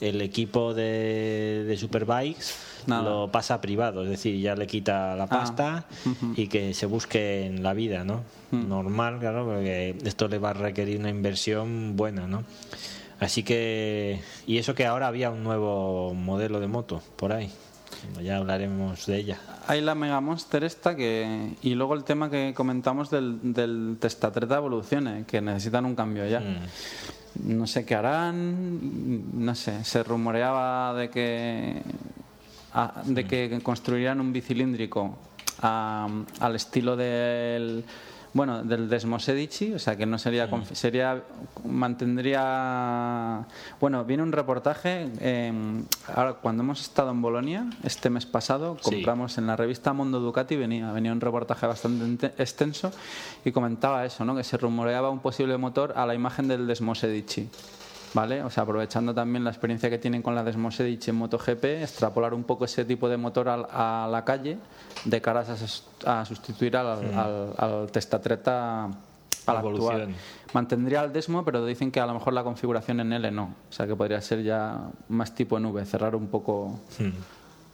el 0.00 0.20
equipo 0.20 0.74
de, 0.74 1.64
de 1.66 1.76
Superbikes 1.76 2.68
Nada. 2.86 3.02
lo 3.02 3.30
pasa 3.30 3.54
a 3.54 3.60
privado, 3.60 4.04
es 4.04 4.10
decir, 4.10 4.40
ya 4.40 4.54
le 4.54 4.66
quita 4.66 5.14
la 5.16 5.26
pasta 5.26 5.84
y 6.36 6.48
que 6.48 6.74
se 6.74 6.86
busque 6.86 7.46
en 7.46 7.62
la 7.62 7.74
vida, 7.74 8.04
¿no? 8.04 8.22
Normal, 8.50 9.18
claro, 9.18 9.44
porque 9.44 9.96
esto 10.04 10.28
le 10.28 10.38
va 10.38 10.50
a 10.50 10.54
requerir 10.54 10.98
una 10.98 11.10
inversión 11.10 11.96
buena, 11.96 12.26
¿no? 12.26 12.44
Así 13.20 13.42
que, 13.42 14.20
y 14.46 14.58
eso 14.58 14.74
que 14.74 14.86
ahora 14.86 15.08
había 15.08 15.30
un 15.30 15.42
nuevo 15.42 16.14
modelo 16.14 16.60
de 16.60 16.68
moto 16.68 17.02
por 17.16 17.32
ahí, 17.32 17.50
ya 18.22 18.36
hablaremos 18.36 19.06
de 19.06 19.16
ella. 19.18 19.40
Hay 19.66 19.80
la 19.80 19.94
Mega 19.94 20.20
Monster 20.20 20.64
esta 20.64 20.94
que 20.94 21.56
y 21.62 21.74
luego 21.74 21.94
el 21.94 22.04
tema 22.04 22.30
que 22.30 22.54
comentamos 22.54 23.10
del, 23.10 23.52
del 23.52 23.96
Testatreta 24.00 24.56
Evolucione, 24.56 25.24
que 25.26 25.40
necesitan 25.40 25.84
un 25.84 25.94
cambio 25.94 26.26
ya. 26.26 26.40
Mm. 26.40 26.58
No 27.44 27.66
sé 27.66 27.84
qué 27.84 27.94
harán, 27.94 29.44
no 29.44 29.54
sé, 29.54 29.84
se 29.84 30.02
rumoreaba 30.02 30.94
de 30.94 31.08
que 31.10 31.82
a- 32.74 33.02
de 33.04 33.24
que 33.26 33.60
construirían 33.62 34.20
un 34.20 34.32
bicilíndrico 34.32 35.16
a- 35.62 36.08
al 36.40 36.56
estilo 36.56 36.96
del 36.96 37.84
bueno, 38.34 38.62
del 38.62 38.88
Desmosedici, 38.88 39.72
o 39.74 39.78
sea 39.78 39.96
que 39.96 40.04
no 40.06 40.18
sería 40.18 40.50
confi- 40.50 40.74
sería 40.74 41.22
mantendría 41.64 43.46
bueno, 43.80 44.04
viene 44.04 44.22
un 44.22 44.32
reportaje 44.32 45.08
eh, 45.20 45.52
ahora 46.14 46.34
cuando 46.34 46.62
hemos 46.62 46.80
estado 46.80 47.10
en 47.10 47.22
Bolonia 47.22 47.66
este 47.84 48.10
mes 48.10 48.26
pasado 48.26 48.76
Sí. 48.82 48.90
compramos 48.96 49.38
en 49.38 49.46
la 49.46 49.56
revista 49.56 49.92
Mondo 49.92 50.20
Ducati 50.20 50.56
venía 50.56 50.92
venía 50.92 51.12
un 51.12 51.20
reportaje 51.20 51.66
bastante 51.66 52.32
extenso 52.38 52.90
y 53.44 53.52
comentaba 53.52 54.04
eso, 54.04 54.24
¿no? 54.24 54.36
Que 54.36 54.44
se 54.44 54.56
rumoreaba 54.56 55.10
un 55.10 55.20
posible 55.20 55.56
motor 55.56 55.94
a 55.96 56.06
la 56.06 56.14
imagen 56.14 56.48
del 56.48 56.66
Desmosedici. 56.66 57.48
¿Vale? 58.14 58.42
O 58.42 58.48
sea, 58.50 58.62
aprovechando 58.62 59.12
también 59.14 59.44
la 59.44 59.50
experiencia 59.50 59.90
que 59.90 59.98
tienen 59.98 60.22
con 60.22 60.34
la 60.34 60.42
Desmosedici 60.42 61.10
en 61.10 61.16
MotoGP, 61.16 61.64
extrapolar 61.82 62.32
un 62.32 62.44
poco 62.44 62.64
ese 62.64 62.84
tipo 62.84 63.08
de 63.08 63.16
motor 63.18 63.48
al- 63.48 63.66
a, 63.70 64.08
la 64.10 64.24
calle 64.24 64.58
de 65.04 65.20
cara 65.20 65.44
a, 66.06 66.20
a 66.20 66.24
sustituir 66.24 66.76
al, 66.76 66.86
al, 67.14 67.52
al 67.58 67.90
Testatreta 67.92 68.84
al 69.46 69.56
Evolución. 69.58 69.92
actual. 69.94 70.14
Mantendría 70.54 71.02
el 71.04 71.12
Desmo, 71.12 71.44
pero 71.44 71.64
dicen 71.66 71.90
que 71.90 72.00
a 72.00 72.06
lo 72.06 72.14
mejor 72.14 72.32
la 72.32 72.42
configuración 72.44 73.00
en 73.00 73.12
L 73.12 73.30
no. 73.30 73.54
O 73.68 73.72
sea, 73.72 73.86
que 73.86 73.94
podría 73.94 74.20
ser 74.22 74.42
ya 74.42 74.78
más 75.08 75.34
tipo 75.34 75.58
nube, 75.60 75.84
cerrar 75.84 76.14
un 76.16 76.28
poco 76.28 76.80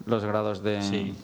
los 0.07 0.25
grados 0.25 0.63
de... 0.63 0.83
Sí. 0.83 1.15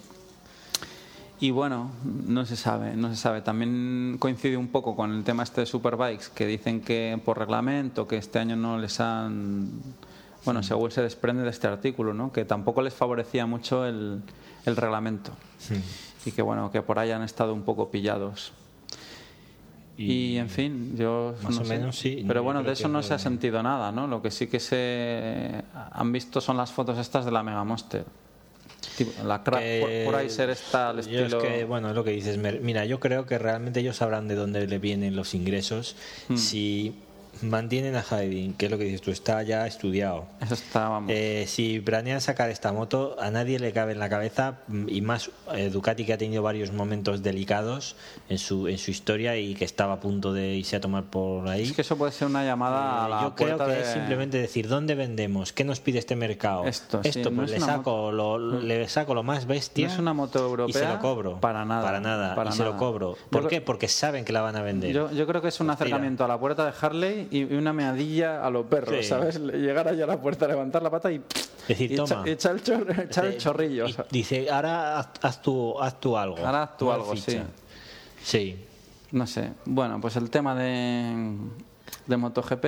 Y 1.40 1.50
bueno, 1.52 1.90
no 2.04 2.44
se 2.44 2.54
sabe, 2.54 2.94
no 2.96 3.08
se 3.08 3.16
sabe. 3.16 3.40
También 3.40 4.16
coincide 4.18 4.58
un 4.58 4.68
poco 4.68 4.94
con 4.94 5.12
el 5.12 5.24
tema 5.24 5.42
este 5.42 5.62
de 5.62 5.66
Superbikes, 5.66 6.26
que 6.34 6.46
dicen 6.46 6.82
que 6.82 7.18
por 7.24 7.38
reglamento, 7.38 8.06
que 8.06 8.18
este 8.18 8.38
año 8.38 8.56
no 8.56 8.78
les 8.78 9.00
han... 9.00 9.70
Bueno, 10.44 10.62
según 10.62 10.90
se 10.90 11.02
desprende 11.02 11.42
de 11.42 11.50
este 11.50 11.66
artículo, 11.66 12.12
¿no? 12.12 12.30
Que 12.30 12.44
tampoco 12.44 12.82
les 12.82 12.94
favorecía 12.94 13.46
mucho 13.46 13.86
el, 13.86 14.22
el 14.66 14.76
reglamento. 14.76 15.32
Y 16.26 16.32
que 16.32 16.42
bueno, 16.42 16.70
que 16.70 16.82
por 16.82 16.98
ahí 16.98 17.10
han 17.10 17.22
estado 17.22 17.54
un 17.54 17.62
poco 17.62 17.90
pillados. 17.90 18.52
Y, 19.96 20.36
en 20.38 20.48
fin, 20.48 20.96
yo 20.96 21.34
Más 21.42 21.56
no 21.56 21.60
o 21.60 21.64
sé. 21.64 21.78
menos 21.78 21.98
sí, 21.98 22.24
Pero 22.26 22.42
bueno, 22.42 22.62
de 22.62 22.72
eso 22.72 22.88
no 22.88 23.02
se 23.02 23.12
ha 23.12 23.18
sentido 23.18 23.62
nada, 23.62 23.92
¿no? 23.92 24.06
Lo 24.06 24.22
que 24.22 24.30
sí 24.30 24.46
que 24.46 24.58
se 24.58 25.62
han 25.74 26.10
visto 26.10 26.40
son 26.40 26.56
las 26.56 26.72
fotos 26.72 26.96
estas 26.96 27.26
de 27.26 27.30
la 27.30 27.42
Mega 27.42 27.64
Monster. 27.64 28.06
La 29.24 29.43
crack 29.43 29.61
Que 29.61 30.02
por, 30.07 30.15
ahí 30.15 30.28
ser 30.31 30.51
está 30.51 30.93
yo 30.93 31.01
estilo. 31.01 31.43
es 31.43 31.44
que, 31.44 31.65
bueno, 31.65 31.89
es 31.90 31.94
lo 31.94 32.05
que 32.05 32.11
dices. 32.11 32.39
Mira, 32.39 32.85
yo 32.85 33.01
creo 33.01 33.27
que 33.27 33.39
realmente 33.39 33.81
ellos 33.81 33.97
sabrán 33.97 34.28
de 34.28 34.35
dónde 34.35 34.66
le 34.66 34.78
vienen 34.78 35.16
los 35.16 35.35
ingresos 35.35 35.97
Hmm. 36.28 36.36
si 36.36 36.94
mantienen 37.43 37.97
a 37.97 38.05
Haydn, 38.11 38.55
que 38.55 38.66
es 38.66 38.70
lo 38.73 38.78
que 38.78 38.85
dices 38.85 39.01
tú, 39.01 39.11
está 39.11 39.43
ya 39.43 39.66
estudiado. 39.66 40.27
Eso 40.40 40.55
está, 40.55 40.89
vamos. 40.89 41.11
Eh, 41.15 41.44
si 41.47 41.81
planean 41.81 42.20
sacar 42.20 42.51
esta 42.51 42.73
moto, 42.73 43.16
a 43.20 43.31
nadie 43.31 43.59
le 43.59 43.73
cabe 43.73 43.93
en 43.93 43.98
la 43.98 44.09
cabeza, 44.09 44.59
mm, 44.69 44.89
y 44.89 45.01
más 45.01 45.31
eh, 45.55 45.70
Ducati 45.70 46.05
que 46.05 46.12
ha 46.12 46.19
tenido 46.19 46.43
varios 46.43 46.73
momentos 46.73 47.23
delicados 47.23 47.97
en 48.28 48.39
su, 48.39 48.69
en 48.69 48.78
su 48.78 48.90
historia 48.90 49.36
y 49.36 49.55
que 49.55 49.65
estaba 49.65 49.94
a 49.94 50.01
punto 50.01 50.32
de 50.32 50.55
irse 50.55 50.77
a 50.77 50.81
tomar 50.81 51.05
por 51.05 51.48
ahí. 51.48 51.62
es 51.62 51.73
que 51.73 51.82
eso 51.82 51.97
puede 51.97 52.12
ser 52.12 52.28
una 52.28 52.44
llamada 52.44 53.05
a 53.05 53.07
Eh, 53.07 53.11
la 53.11 53.23
yo 53.23 53.35
creo 53.35 53.59
que 53.59 53.65
de... 53.65 53.81
es 53.81 53.89
simplemente 53.89 54.39
decir 54.39 54.69
dónde 54.69 54.94
vendemos, 54.94 55.52
qué 55.52 55.65
nos 55.65 55.81
pide 55.81 55.98
este 55.98 56.16
mercado. 56.16 56.65
Esto, 56.65 57.01
sí, 57.02 57.23
no 57.23 57.31
pues 57.31 57.52
es 57.52 57.61
le 57.61 57.66
saco, 57.66 58.12
lo, 58.12 58.39
le 58.39 58.89
saco 58.89 59.15
lo 59.15 59.23
más 59.23 59.47
bestia. 59.47 59.86
No 59.86 59.93
es 59.94 59.98
una 59.98 60.12
moto 60.15 60.39
Y 60.39 60.43
se 60.73 60.81
europea 60.81 60.94
lo 60.94 60.98
cobro. 61.01 61.40
para 61.40 61.65
nada, 61.65 61.82
Para 61.82 62.01
nada. 62.01 62.35
para 62.35 62.51
y 62.51 62.52
se 62.52 62.65
lo 62.65 62.77
cobro. 62.77 63.16
Yo 63.16 63.19
¿Por 63.31 63.40
creo- 63.43 63.48
qué? 63.48 63.61
Porque 63.61 63.89
saben 63.89 64.24
que 64.24 64.32
la 64.32 64.40
van 64.43 64.57
a 64.57 64.62
vender. 64.62 64.93
Yo, 64.93 65.11
yo 65.12 65.27
creo 65.27 65.40
que 65.43 65.48
es 65.48 65.61
un 65.61 65.66
Pues 65.69 65.77
acercamiento 65.77 66.24
a 66.24 66.28
la 66.28 66.39
puerta 66.39 66.65
de 66.65 66.73
Harley 66.81 67.19
y 67.30 67.44
una 67.55 67.72
meadilla 67.72 68.44
a 68.44 68.51
los 68.51 68.66
perros, 68.66 68.97
Sí. 69.01 69.05
¿sabes? 69.05 69.38
Llegar 69.40 69.88
allá 69.88 70.05
a 70.05 70.06
la 70.06 70.20
puerta, 70.20 70.47
levantar 70.48 70.82
la 70.82 70.90
pata 70.90 71.10
y, 71.12 71.22
Decir, 71.68 71.90
y 71.90 71.94
echa- 71.94 72.05
toma. 72.16 72.28
echar 72.28 72.52
el, 72.55 72.62
chor- 72.62 73.01
echar 73.05 73.24
el 73.26 73.38
chorrillo. 73.38 73.86
y 73.88 73.94
dice, 74.10 74.51
ahora 74.51 74.98
haz, 74.98 75.09
haz 75.22 75.42
tú, 75.42 75.78
haz 75.80 76.01
tú 76.01 76.16
algo. 76.16 76.38
Ahora 76.38 76.62
haz 76.64 76.76
tú 76.76 76.90
algo, 76.92 77.12
ficha. 77.14 77.30
sí. 77.32 77.40
Sí. 78.22 78.64
No 79.12 79.26
sé. 79.26 79.52
Bueno, 79.64 80.01
pues 80.01 80.14
el 80.16 80.30
tema 80.30 80.55
de, 80.55 81.34
de 82.11 82.16
MotoGP. 82.19 82.66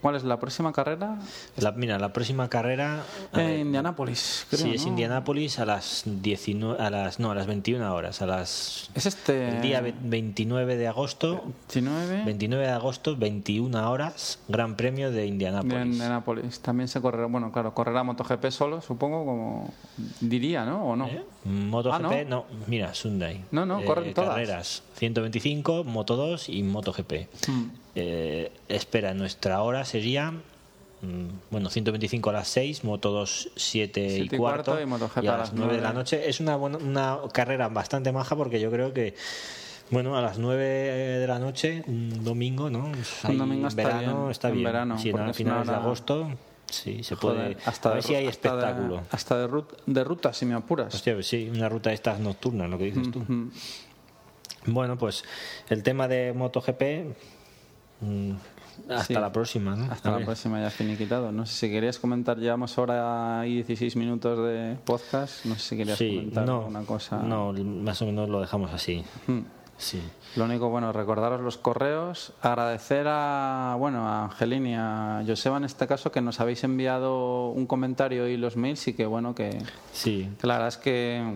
¿Cuál 0.00 0.14
es 0.16 0.22
la 0.24 0.38
próxima 0.38 0.72
carrera? 0.72 1.18
La- 1.56 1.72
mira, 1.72 1.98
la 1.98 2.12
próxima 2.12 2.48
carrera. 2.48 3.02
ver, 3.34 3.58
Indianápolis, 3.60 4.46
creo, 4.50 4.62
sí, 4.62 4.74
es 4.74 4.82
¿no? 4.82 4.88
Indianápolis 4.90 5.58
a 5.58 5.64
las 5.64 6.02
19, 6.06 6.80
a 6.80 6.90
las 6.90 7.18
no, 7.18 7.30
a 7.32 7.34
las 7.34 7.46
21 7.46 7.92
horas, 7.94 8.22
a 8.22 8.26
las 8.26 8.90
Es 8.94 9.06
este... 9.06 9.48
el 9.48 9.62
día 9.62 9.80
ve- 9.80 9.94
29 10.00 10.76
de 10.76 10.86
agosto, 10.86 11.42
19 11.72 12.24
29 12.24 12.64
de 12.66 12.70
agosto, 12.72 13.16
21 13.16 13.90
horas, 13.90 14.38
Gran 14.48 14.76
Premio 14.76 15.10
de 15.10 15.22
de 15.22 15.26
Indianápolis. 15.26 15.86
Indianápolis. 15.86 16.60
También 16.60 16.88
se 16.88 17.00
correrá, 17.00 17.26
bueno, 17.26 17.50
claro, 17.52 17.72
correrá 17.74 18.02
MotoGP 18.02 18.46
solo, 18.50 18.80
supongo, 18.80 19.24
como 19.24 19.72
diría, 20.20 20.64
¿no? 20.64 20.84
¿O 20.84 20.96
no? 20.96 21.06
¿Eh? 21.06 21.24
MotoGP, 21.44 22.12
Ah, 22.12 22.24
no. 22.28 22.44
mira, 22.68 22.94
Sunday. 22.94 23.36
Eh, 23.36 23.44
No, 23.50 23.66
no, 23.66 23.84
corren 23.84 24.14
todas. 24.14 24.30
Carreras 24.30 24.82
125, 24.96 25.84
Moto 25.84 26.16
2 26.16 26.48
y 26.48 26.62
MotoGP. 26.62 27.12
Mm. 27.48 27.64
Eh, 27.96 28.52
espera, 28.68 29.12
nuestra 29.14 29.60
hora 29.62 29.84
sería. 29.84 30.30
mm, 30.30 31.26
Bueno, 31.50 31.68
125 31.68 32.30
a 32.30 32.32
las 32.32 32.48
6, 32.48 32.84
Moto 32.84 33.10
2 33.10 33.50
7 33.56 34.04
y 34.06 34.10
Siete 34.20 34.36
y 34.36 34.38
cuarto, 34.38 34.70
cuarto 34.72 34.82
y 34.82 34.86
MotoGP 34.86 35.18
a 35.18 35.22
las 35.22 35.38
las 35.38 35.52
9 35.54 35.74
de 35.76 35.80
la 35.82 35.92
noche. 35.92 36.28
Es 36.28 36.38
una, 36.40 36.54
buena- 36.56 36.78
una 36.78 37.18
carrera 37.32 37.68
bastante 37.68 38.12
maja 38.12 38.36
porque 38.36 38.60
yo 38.60 38.70
creo 38.70 38.92
que, 38.94 39.14
bueno, 39.90 40.16
a 40.16 40.22
las 40.22 40.38
9 40.38 40.64
de 40.64 41.26
la 41.26 41.40
noche, 41.40 41.82
un 41.88 42.22
domingo, 42.24 42.70
¿no? 42.70 42.92
Ahí 43.24 43.36
domingo 43.36 43.66
está 43.66 43.82
verano 43.82 44.18
bien, 44.20 44.30
está 44.30 44.48
en 44.48 44.54
bien. 44.54 44.64
verano, 44.64 44.96
Sí, 44.98 45.10
porque 45.10 45.26
a 45.26 45.30
es 45.30 45.36
finales 45.36 45.62
una 45.64 45.72
de 45.72 45.78
hora- 45.78 45.86
agosto, 45.86 46.30
sí, 46.72 47.02
se 47.02 47.14
Joder, 47.16 47.54
puede. 47.54 47.56
hasta 47.66 47.88
a 47.88 47.92
de 47.92 47.94
ver 47.96 48.04
si 48.04 48.14
hay 48.14 48.26
hasta 48.26 48.56
de- 48.56 48.58
espectáculo. 48.62 49.02
hasta 49.10 49.38
de, 49.38 49.48
rut- 49.48 49.76
de 49.86 50.04
ruta, 50.04 50.32
si 50.32 50.46
me 50.46 50.54
apuras. 50.54 50.94
Hostia, 50.94 51.14
pues 51.14 51.26
sí, 51.28 51.50
una 51.54 51.68
ruta 51.68 51.90
de 51.90 51.94
estas 51.94 52.18
nocturnas, 52.20 52.68
lo 52.68 52.78
que 52.78 52.84
dices 52.84 53.10
tú. 53.10 53.20
Mm. 53.28 53.50
Bueno, 54.66 54.96
pues 54.96 55.24
el 55.68 55.82
tema 55.82 56.06
de 56.08 56.32
MotoGP, 56.32 56.82
mm, 58.00 58.32
hasta 58.88 59.04
Sí. 59.04 59.12
la 59.14 59.32
próxima, 59.32 59.76
¿no? 59.76 59.92
Hasta 59.92 60.10
la 60.18 60.24
próxima 60.24 60.60
ya 60.60 60.70
finiquitado. 60.70 61.30
No 61.32 61.46
sé 61.46 61.54
si 61.66 61.70
querías 61.70 61.98
comentar, 61.98 62.38
llevamos 62.38 62.76
ahora 62.78 63.42
y 63.46 63.54
16 63.56 63.96
minutos 63.96 64.38
de 64.46 64.76
podcast. 64.84 65.44
No 65.46 65.54
sé 65.56 65.60
si 65.60 65.76
querías 65.76 65.98
Sí, 65.98 66.14
comentar 66.16 66.46
no, 66.46 66.58
alguna 66.60 66.82
cosa. 66.82 67.18
no, 67.18 67.52
más 67.52 68.00
o 68.02 68.06
menos 68.06 68.28
lo 68.28 68.40
dejamos 68.40 68.72
así. 68.72 69.04
Hmm. 69.26 69.40
Sí. 69.82 70.00
Lo 70.36 70.44
único, 70.44 70.68
bueno, 70.70 70.92
recordaros 70.92 71.40
los 71.40 71.58
correos, 71.58 72.32
agradecer 72.40 73.06
a, 73.08 73.74
bueno, 73.78 74.06
a 74.08 74.26
Angelín 74.26 74.66
y 74.68 74.74
a 74.76 75.24
Joseba 75.26 75.56
en 75.56 75.64
este 75.64 75.88
caso 75.88 76.12
que 76.12 76.20
nos 76.20 76.38
habéis 76.38 76.62
enviado 76.62 77.48
un 77.48 77.66
comentario 77.66 78.28
y 78.28 78.36
los 78.36 78.56
mails 78.56 78.86
y 78.86 78.94
que, 78.94 79.06
bueno, 79.06 79.34
que, 79.34 79.58
Sí. 79.92 80.28
que 80.40 80.46
la 80.46 80.54
verdad 80.54 80.68
es 80.68 80.76
que, 80.76 81.34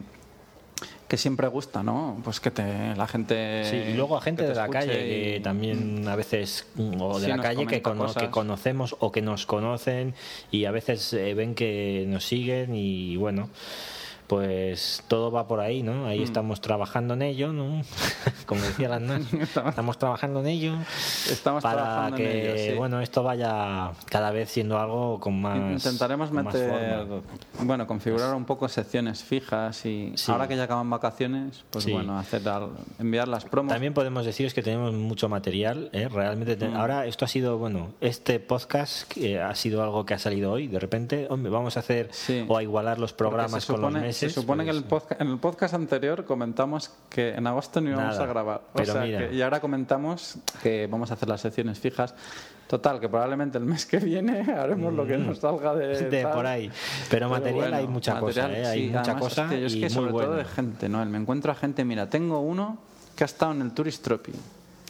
que 1.08 1.16
siempre 1.16 1.48
gusta, 1.48 1.82
¿no? 1.82 2.20
Pues 2.22 2.38
que 2.38 2.50
te, 2.52 2.94
la 2.94 3.06
gente... 3.08 3.64
Sí, 3.64 3.76
y 3.76 3.94
luego 3.94 4.16
a 4.16 4.20
gente 4.20 4.46
de 4.46 4.54
la 4.54 4.68
calle 4.68 4.94
y- 4.94 5.32
que 5.34 5.40
también 5.40 6.06
a 6.08 6.14
veces, 6.14 6.66
mm, 6.76 7.00
o 7.00 7.18
de 7.18 7.26
Sí, 7.26 7.30
la 7.32 7.38
calle 7.42 7.66
que, 7.66 7.82
comenta 7.82 7.82
cono- 7.82 8.04
cosas. 8.06 8.22
que 8.22 8.30
conocemos 8.30 8.96
o 9.00 9.10
que 9.10 9.22
nos 9.22 9.44
conocen 9.44 10.14
y 10.52 10.64
a 10.66 10.70
veces 10.70 11.12
eh, 11.14 11.34
ven 11.34 11.54
que 11.56 12.04
nos 12.08 12.24
siguen 12.24 12.74
y 12.76 13.16
bueno, 13.16 13.48
pues 14.26 15.02
todo 15.08 15.30
va 15.30 15.46
por 15.46 15.60
ahí, 15.60 15.82
¿no? 15.82 16.04
Mm. 16.04 16.06
Ahí 16.06 16.22
estamos 16.22 16.60
trabajando 16.60 17.14
en 17.14 17.22
ello, 17.22 17.52
¿no? 17.52 17.82
Como 18.46 18.60
decía 18.62 18.88
las 18.88 19.02
estamos 19.68 19.98
trabajando 19.98 20.40
en 20.40 20.46
ello 20.46 20.74
Estamos 21.30 21.62
para 21.62 21.82
trabajando 21.82 22.16
en 22.18 22.22
que, 22.22 22.52
ello, 22.62 22.72
sí. 22.72 22.78
bueno, 22.78 23.00
esto 23.00 23.22
vaya 23.22 23.92
cada 24.06 24.30
vez 24.30 24.50
siendo 24.50 24.78
algo 24.78 25.20
con 25.20 25.40
más 25.40 25.84
Intentaremos 25.84 26.30
con 26.30 26.44
meter, 26.44 27.06
forma. 27.06 27.22
bueno, 27.62 27.86
configurar 27.86 28.34
un 28.34 28.44
poco 28.44 28.68
secciones 28.68 29.22
fijas 29.22 29.84
y 29.86 30.12
Sí. 30.16 30.30
ahora 30.32 30.48
que 30.48 30.56
ya 30.56 30.64
acaban 30.64 30.88
vacaciones, 30.90 31.64
pues 31.70 31.84
Sí. 31.84 31.92
bueno, 31.92 32.18
hacer 32.18 32.42
enviar 32.98 33.28
las 33.28 33.44
promos. 33.44 33.72
También 33.72 33.94
podemos 33.94 34.24
deciros 34.24 34.54
que 34.54 34.62
tenemos 34.62 34.92
mucho 34.92 35.28
material, 35.28 35.90
¿eh? 35.92 36.08
realmente. 36.08 36.56
Mm. 36.68 36.76
Ahora 36.76 37.06
esto 37.06 37.24
ha 37.24 37.28
sido, 37.28 37.58
bueno, 37.58 37.92
este 38.00 38.38
podcast 38.40 39.10
que 39.12 39.40
ha 39.40 39.54
sido 39.54 39.82
algo 39.82 40.04
que 40.06 40.14
ha 40.14 40.18
salido 40.18 40.52
hoy. 40.52 40.68
De 40.68 40.78
repente, 40.78 41.26
hombre, 41.30 41.50
vamos 41.50 41.76
a 41.76 41.80
hacer 41.80 42.10
o 42.48 42.56
a 42.56 42.62
igualar 42.62 42.98
los 42.98 43.12
programas 43.12 43.66
con 43.66 43.80
los 43.80 43.90
supone, 43.90 44.06
meses. 44.22 44.32
Se 44.34 44.40
supone 44.40 44.64
que 44.64 44.70
pues, 44.72 44.82
el 44.82 44.88
podca- 44.88 45.16
en 45.20 45.28
el 45.28 45.38
podcast 45.38 45.74
anterior 45.74 46.24
comentamos 46.24 46.90
que 47.08 47.30
en 47.34 47.46
agosto 47.46 47.80
no 47.80 47.90
íbamos 47.90 48.12
Nada. 48.14 48.24
a 48.24 48.26
grabar. 48.26 48.60
O 48.72 48.76
Pero 48.76 48.92
sea 48.92 49.02
mira. 49.02 49.28
que- 49.28 49.34
y 49.34 49.42
ahora 49.42 49.60
comentamos 49.60 50.36
que 50.62 50.86
vamos 50.90 51.10
a 51.10 51.14
hacer 51.14 51.28
las 51.28 51.40
secciones 51.40 51.78
fijas. 51.78 52.14
Total, 52.66 52.98
que 52.98 53.08
probablemente 53.08 53.58
el 53.58 53.64
mes 53.64 53.86
que 53.86 53.98
viene 53.98 54.40
haremos 54.52 54.92
lo 54.92 55.06
que 55.06 55.16
nos 55.18 55.38
salga 55.38 55.74
de, 55.74 56.06
Mm. 56.06 56.10
de 56.10 56.26
por 56.26 56.46
ahí. 56.46 56.70
Pero 57.08 57.28
material 57.28 57.54
bueno, 57.56 57.76
hay 57.76 57.86
mucha 57.86 58.14
material, 58.14 58.48
cosa, 58.50 58.58
¿eh? 58.58 58.66
hay 58.66 58.80
sí, 58.80 58.86
mucha 58.88 59.00
además, 59.02 59.22
cosa 59.22 59.42
hostia, 59.44 59.58
yo 59.58 59.66
es 59.66 59.74
y 59.76 59.80
que 59.80 59.90
sobre 59.90 60.10
todo 60.10 60.26
buena. 60.26 60.36
de 60.36 60.44
gente, 60.46 60.88
¿no? 60.88 61.04
Me 61.06 61.18
encuentro 61.18 61.52
a 61.52 61.54
gente, 61.54 61.84
mira, 61.84 62.10
tengo 62.10 62.40
uno 62.40 62.78
que 63.14 63.22
ha 63.22 63.26
estado 63.26 63.52
en 63.52 63.62
el 63.62 63.72
Tourist 63.72 64.02
Trophy. 64.02 64.32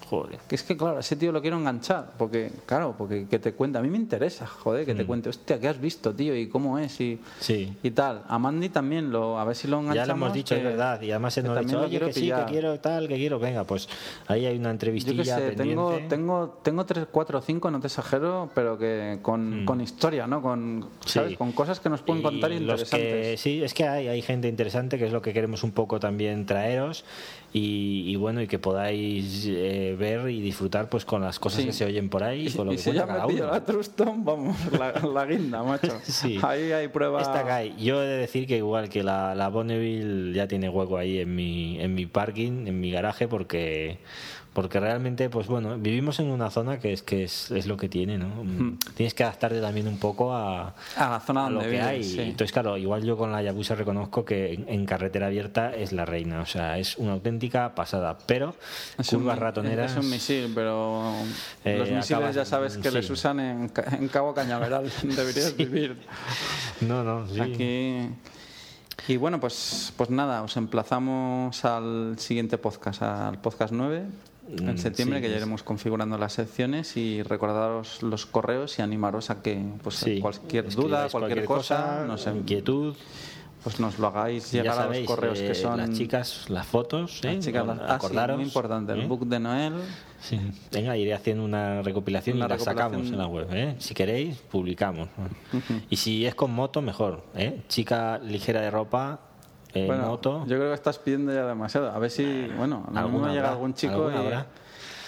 Joder. 0.08 0.38
Que 0.48 0.54
es 0.54 0.62
que, 0.62 0.76
claro, 0.76 1.00
ese 1.00 1.16
tío 1.16 1.32
lo 1.32 1.40
quiero 1.42 1.56
enganchar. 1.58 2.12
Porque, 2.16 2.52
claro, 2.64 2.94
porque 2.96 3.26
que 3.28 3.38
te 3.40 3.52
cuente. 3.52 3.78
A 3.78 3.82
mí 3.82 3.88
me 3.90 3.96
interesa, 3.96 4.46
joder, 4.46 4.86
que 4.86 4.94
te 4.94 5.04
cuente, 5.04 5.28
hostia, 5.28 5.58
¿qué 5.58 5.66
has 5.68 5.80
visto, 5.80 6.14
tío? 6.14 6.36
¿Y 6.36 6.48
cómo 6.48 6.78
es? 6.78 7.00
Y, 7.00 7.16
Mm. 7.16 7.18
Sí. 7.40 7.76
y 7.82 7.90
tal. 7.90 8.22
A 8.28 8.38
Mandy 8.38 8.68
también, 8.68 9.10
lo, 9.10 9.38
a 9.38 9.44
ver 9.44 9.56
si 9.56 9.66
lo 9.68 9.78
enganchamos. 9.80 9.96
Ya 9.96 10.06
lo 10.06 10.12
hemos 10.14 10.32
dicho, 10.32 10.54
que- 10.54 10.60
es 10.60 10.64
verdad. 10.66 11.00
Y 11.02 11.10
además 11.10 11.34
se 11.34 11.42
nos 11.42 11.56
ha 11.56 11.60
dicho, 11.60 11.80
oye, 11.80 11.98
que 11.98 12.06
sí, 12.12 12.20
que 12.20 12.20
pillar". 12.20 12.46
quiero 12.46 12.78
tal, 12.80 13.08
que 13.08 13.16
quiero. 13.16 13.38
Venga, 13.38 13.64
pues 13.64 13.88
ahí 14.28 14.46
hay 14.46 14.56
una 14.56 14.68
Yo 14.68 14.70
entrevistilla 14.70 15.16
qué 15.22 15.24
sé, 15.24 15.34
pendiente. 15.56 15.64
tengo, 15.66 15.98
tengo, 16.08 16.58
tengo 16.62 16.86
tres, 16.86 17.06
cuatro, 17.10 17.40
cinco, 17.40 17.70
no 17.70 17.80
te 17.80 17.88
exagero, 17.88 18.48
pero 18.54 18.78
que 18.78 19.18
con, 19.22 19.64
con 19.64 19.80
historia, 19.80 20.26
¿no? 20.26 20.40
Con, 20.42 20.86
¿sabes? 21.04 21.30
Mm. 21.30 21.32
Sí. 21.32 21.36
con 21.36 21.52
cosas 21.52 21.80
que 21.80 21.88
nos 21.88 22.02
pueden 22.02 22.22
contar 22.22 22.52
Y 22.52 22.60
los 22.60 22.84
que- 22.84 22.96
interesantes. 22.96 23.40
sí, 23.40 23.62
es 23.62 23.74
que 23.74 23.88
hay, 23.88 24.08
hay 24.08 24.22
gente 24.22 24.46
interesante 24.48 24.98
que 24.98 25.06
es 25.06 25.12
lo 25.12 25.20
que 25.22 25.32
queremos 25.32 25.64
un 25.64 25.72
poco 25.72 25.98
también 25.98 26.46
traeros 26.46 27.04
y, 27.58 28.10
y 28.12 28.16
bueno, 28.16 28.42
y 28.42 28.46
que 28.46 28.58
podáis 28.58 29.46
eh, 29.48 29.96
ver 29.98 30.28
y 30.28 30.40
disfrutar 30.42 30.88
pues 30.90 31.04
con 31.06 31.22
las 31.22 31.38
cosas 31.38 31.60
Sí. 31.60 31.66
que 31.66 31.72
se 31.72 31.84
oyen 31.86 32.08
por 32.10 32.22
ahí 32.22 32.48
y, 32.48 32.50
con 32.52 32.66
lo 32.66 32.72
y 32.72 32.76
que 32.76 32.82
cuenta 32.82 33.06
me 33.06 33.12
cada 33.12 33.26
uno. 33.26 33.46
la 33.46 33.64
Truston, 33.64 34.24
vamos, 34.24 34.56
la, 34.78 34.92
la 34.92 35.24
guinda, 35.24 35.62
macho. 35.62 35.98
Sí. 36.02 36.38
Ahí 36.42 36.72
hay 36.72 36.88
prueba. 36.88 37.22
Esta 37.22 37.44
cae. 37.44 37.72
Yo 37.78 38.02
he 38.02 38.06
de 38.06 38.16
decir 38.18 38.46
que 38.46 38.58
igual 38.58 38.88
que 38.90 39.02
la, 39.02 39.34
la 39.34 39.48
Bonneville 39.48 40.34
ya 40.34 40.46
tiene 40.48 40.68
hueco 40.68 40.98
ahí 40.98 41.18
en 41.20 41.34
mi, 41.34 41.80
en 41.80 41.94
mi 41.94 42.04
parking, 42.06 42.66
en 42.66 42.78
mi 42.80 42.90
garaje, 42.90 43.26
porque 43.28 43.98
porque 44.56 44.80
realmente, 44.80 45.28
pues 45.28 45.48
bueno, 45.48 45.76
vivimos 45.76 46.18
en 46.18 46.30
una 46.30 46.48
zona 46.50 46.78
que 46.80 46.94
es 46.94 47.02
que 47.02 47.24
es, 47.24 47.50
es 47.50 47.66
lo 47.66 47.76
que 47.76 47.90
tiene, 47.90 48.16
¿no? 48.16 48.26
Tienes 48.94 49.12
que 49.12 49.22
adaptarte 49.22 49.60
también 49.60 49.86
un 49.86 49.98
poco 49.98 50.32
a, 50.32 50.74
A 50.96 51.10
la 51.10 51.20
zona 51.20 51.44
a 51.44 51.50
lo 51.50 51.56
donde 51.60 51.68
que 51.72 51.76
vives, 51.76 51.86
hay. 51.86 52.02
sí. 52.04 52.20
Entonces, 52.22 52.52
claro, 52.52 52.78
igual 52.78 53.04
yo 53.04 53.18
con 53.18 53.30
la 53.30 53.42
Yabusa 53.42 53.74
reconozco 53.74 54.24
que 54.24 54.54
en, 54.54 54.64
en 54.66 54.86
carretera 54.86 55.26
abierta 55.26 55.74
es 55.76 55.92
la 55.92 56.06
reina, 56.06 56.40
o 56.40 56.46
sea, 56.46 56.78
es 56.78 56.96
una 56.96 57.12
auténtica 57.12 57.74
pasada, 57.74 58.16
pero 58.26 58.56
Es 58.98 59.12
un, 59.12 59.18
curvas 59.20 59.36
mi- 59.36 59.42
ratoneras 59.42 59.92
es 59.92 59.98
un 60.02 60.08
misil, 60.10 60.50
pero 60.54 61.12
Eh, 61.62 61.76
los 61.78 61.90
misiles 61.90 62.34
ya 62.34 62.46
sabes 62.46 62.78
que 62.78 62.88
sí. 62.88 62.94
les 62.94 63.10
usan 63.10 63.38
en 63.40 64.08
Cabo 64.08 64.32
Cañaveral. 64.32 64.90
Deberías 65.02 65.54
vivir 65.54 65.96
No, 66.80 67.04
no, 67.04 67.26
sí. 67.28 67.40
aquí. 67.40 68.08
Y 69.08 69.18
bueno, 69.18 69.38
pues, 69.38 69.92
pues 69.98 70.08
nada, 70.08 70.42
os 70.42 70.56
emplazamos 70.56 71.62
al 71.66 72.14
siguiente 72.18 72.56
podcast, 72.56 73.02
al 73.02 73.38
podcast 73.40 73.72
9 73.74 74.02
en 74.48 74.74
Mm, 74.74 74.78
septiembre, 74.78 75.18
sí, 75.18 75.22
que 75.24 75.30
ya 75.30 75.36
iremos 75.36 75.62
configurando 75.62 76.18
las 76.18 76.32
secciones 76.34 76.96
y 76.96 77.22
recordaros 77.22 78.02
los 78.02 78.26
correos 78.26 78.78
y 78.78 78.82
animaros 78.82 79.30
a 79.30 79.42
que 79.42 79.60
pues, 79.82 79.96
Sí, 79.96 80.20
cualquier 80.20 80.68
duda, 80.70 81.08
cualquier, 81.08 81.44
cosa, 81.44 82.04
no 82.06 82.16
sé, 82.18 82.30
inquietud, 82.30 82.94
pues 83.64 83.80
nos 83.80 83.98
lo 83.98 84.06
hagáis 84.06 84.52
ya 84.52 84.62
llegar 84.62 84.78
a 84.78 84.82
sabéis, 84.82 85.08
los 85.08 85.16
correos 85.16 85.38
eh, 85.40 85.48
que 85.48 85.54
son 85.56 85.76
las 85.78 85.90
chicas, 85.90 86.44
las 86.48 86.66
fotos, 86.66 87.20
¿eh? 87.24 87.34
las 87.34 87.44
chicas, 87.44 87.66
las- 87.66 87.78
ah, 87.80 87.86
sí, 87.88 87.92
acordaros, 87.94 88.36
muy 88.36 88.44
importante, 88.46 88.92
el 88.92 89.00
¿eh? 89.00 89.06
book 89.06 89.26
de 89.26 89.40
Noel. 89.40 89.72
Sí. 90.20 90.38
Venga, 90.72 90.96
iré 90.96 91.12
haciendo 91.14 91.44
una 91.44 91.82
recopilación 91.82 92.36
Una 92.36 92.46
y 92.46 92.48
la 92.50 92.58
sacamos 92.58 93.08
en 93.08 93.18
la 93.18 93.26
web. 93.26 93.48
¿eh? 93.52 93.74
Si 93.78 93.92
queréis, 93.94 94.36
publicamos. 94.38 95.08
Y 95.90 95.96
si 95.96 96.24
es 96.24 96.34
con 96.36 96.52
moto, 96.52 96.80
mejor. 96.80 97.24
¿eh? 97.34 97.62
Chica 97.68 98.18
ligera 98.18 98.60
de 98.60 98.70
ropa, 98.70 99.20
Bueno, 99.84 100.06
moto. 100.06 100.40
yo 100.46 100.56
creo 100.56 100.68
que 100.70 100.74
estás 100.74 100.98
pidiendo 100.98 101.34
ya 101.34 101.44
demasiado. 101.46 101.90
A 101.90 101.98
ver 101.98 102.10
si, 102.10 102.46
bueno, 102.56 102.84
a 102.88 102.92
lo 102.92 102.98
¿Alguna 103.00 103.18
mejor 103.18 103.34
llega 103.36 103.50
algún 103.50 103.74
chico 103.74 103.92
¿Alguna 103.94 104.14
y, 104.14 104.18
habrá? 104.18 104.46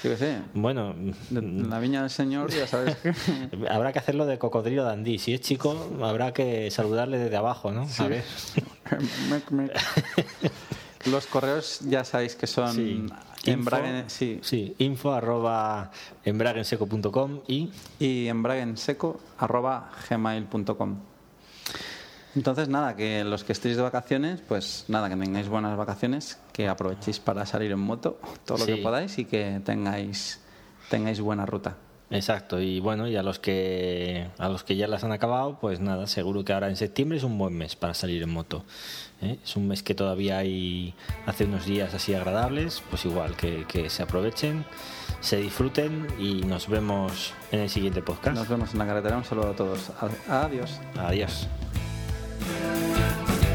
yo 0.05 0.11
qué 0.11 0.17
sé, 0.17 0.39
Bueno, 0.55 0.95
de 1.31 1.43
la 1.43 1.79
viña 1.79 2.01
del 2.03 2.11
señor, 2.11 2.51
ya 2.51 2.67
sabes 2.67 2.97
habrá 3.71 3.93
que 3.93 3.99
hacerlo 3.99 4.27
de 4.27 4.39
cocodrilo 4.39 4.85
dandí. 4.85 5.19
Si 5.19 5.33
es 5.35 5.41
chico, 5.41 5.77
habrá 6.03 6.33
que 6.33 6.71
saludarle 6.71 7.19
desde 7.19 7.37
abajo, 7.37 7.73
¿no? 7.73 7.87
A 7.99 8.09
ver. 8.09 8.25
Los 11.07 11.27
correos 11.27 11.81
ya 11.89 12.05
sabéis 12.05 12.35
que 12.35 12.47
son 12.47 12.75
Sí. 12.75 13.07
embrague, 13.47 13.99
Info, 14.01 14.09
sí, 14.11 14.41
sí, 14.43 14.75
info 14.79 15.13
arroba 15.13 15.91
embraguenseco.com 16.25 17.41
y 17.47 17.71
y 18.01 18.27
embraguenseco 18.27 19.21
arroba 19.39 19.91
gmail.com. 20.11 20.97
Entonces, 22.39 22.69
nada, 22.69 22.95
que 22.95 23.25
los 23.25 23.43
que 23.43 23.51
estéis 23.53 23.77
de 23.77 23.83
vacaciones, 23.83 24.41
pues 24.47 24.85
nada, 24.87 25.09
que 25.09 25.17
tengáis 25.17 25.49
buenas 25.49 25.77
vacaciones, 25.77 26.39
que 26.53 26.69
aprovechéis 26.69 27.19
para 27.19 27.45
salir 27.47 27.73
en 27.73 27.81
moto 27.81 28.21
todo 28.45 28.59
lo 28.59 28.65
Sí. 28.65 28.77
que 28.77 28.83
podáis 28.83 29.19
y 29.19 29.25
que 29.25 29.61
tengáis, 29.65 30.41
tengáis 30.89 31.21
buena 31.21 31.45
ruta. 31.47 31.75
Exacto, 32.11 32.59
y 32.61 32.79
bueno, 32.81 33.07
y 33.09 33.17
a 33.17 33.23
los 33.23 33.39
que 33.39 34.29
a 34.39 34.49
los 34.49 34.63
que 34.65 34.77
ya 34.77 34.87
las 34.87 35.03
han 35.05 35.13
acabado, 35.13 35.59
pues 35.61 35.81
nada, 35.81 36.07
seguro 36.07 36.43
que 36.45 36.53
ahora 36.55 36.69
en 36.71 36.77
septiembre 36.77 37.19
es 37.19 37.25
un 37.25 37.37
buen 37.37 37.53
mes 37.55 37.75
para 37.77 37.93
salir 37.93 38.23
en 38.23 38.31
moto. 38.31 38.65
¿eh? 39.21 39.37
Es 39.45 39.57
un 39.57 39.67
mes 39.69 39.83
que 39.83 39.95
todavía 39.95 40.39
hay 40.39 40.95
hace 41.27 41.45
unos 41.45 41.67
días 41.67 41.93
así 41.93 42.15
agradables, 42.15 42.83
pues 42.89 43.05
igual 43.05 43.37
que, 43.37 43.67
que 43.69 43.91
se 43.91 44.03
aprovechen, 44.05 44.65
se 45.21 45.37
disfruten 45.37 46.07
y 46.19 46.41
nos 46.47 46.67
vemos 46.69 47.35
en 47.53 47.61
el 47.61 47.69
siguiente 47.69 48.01
podcast. 48.01 48.37
Nos 48.37 48.49
vemos 48.49 48.73
en 48.73 48.79
la 48.79 48.87
carretera. 48.87 49.17
Un 49.19 49.25
saludo 49.25 49.49
a 49.51 49.57
todos. 49.57 49.91
Adiós. 50.31 50.81
Adiós. 50.97 51.47
Bye. 52.41 53.48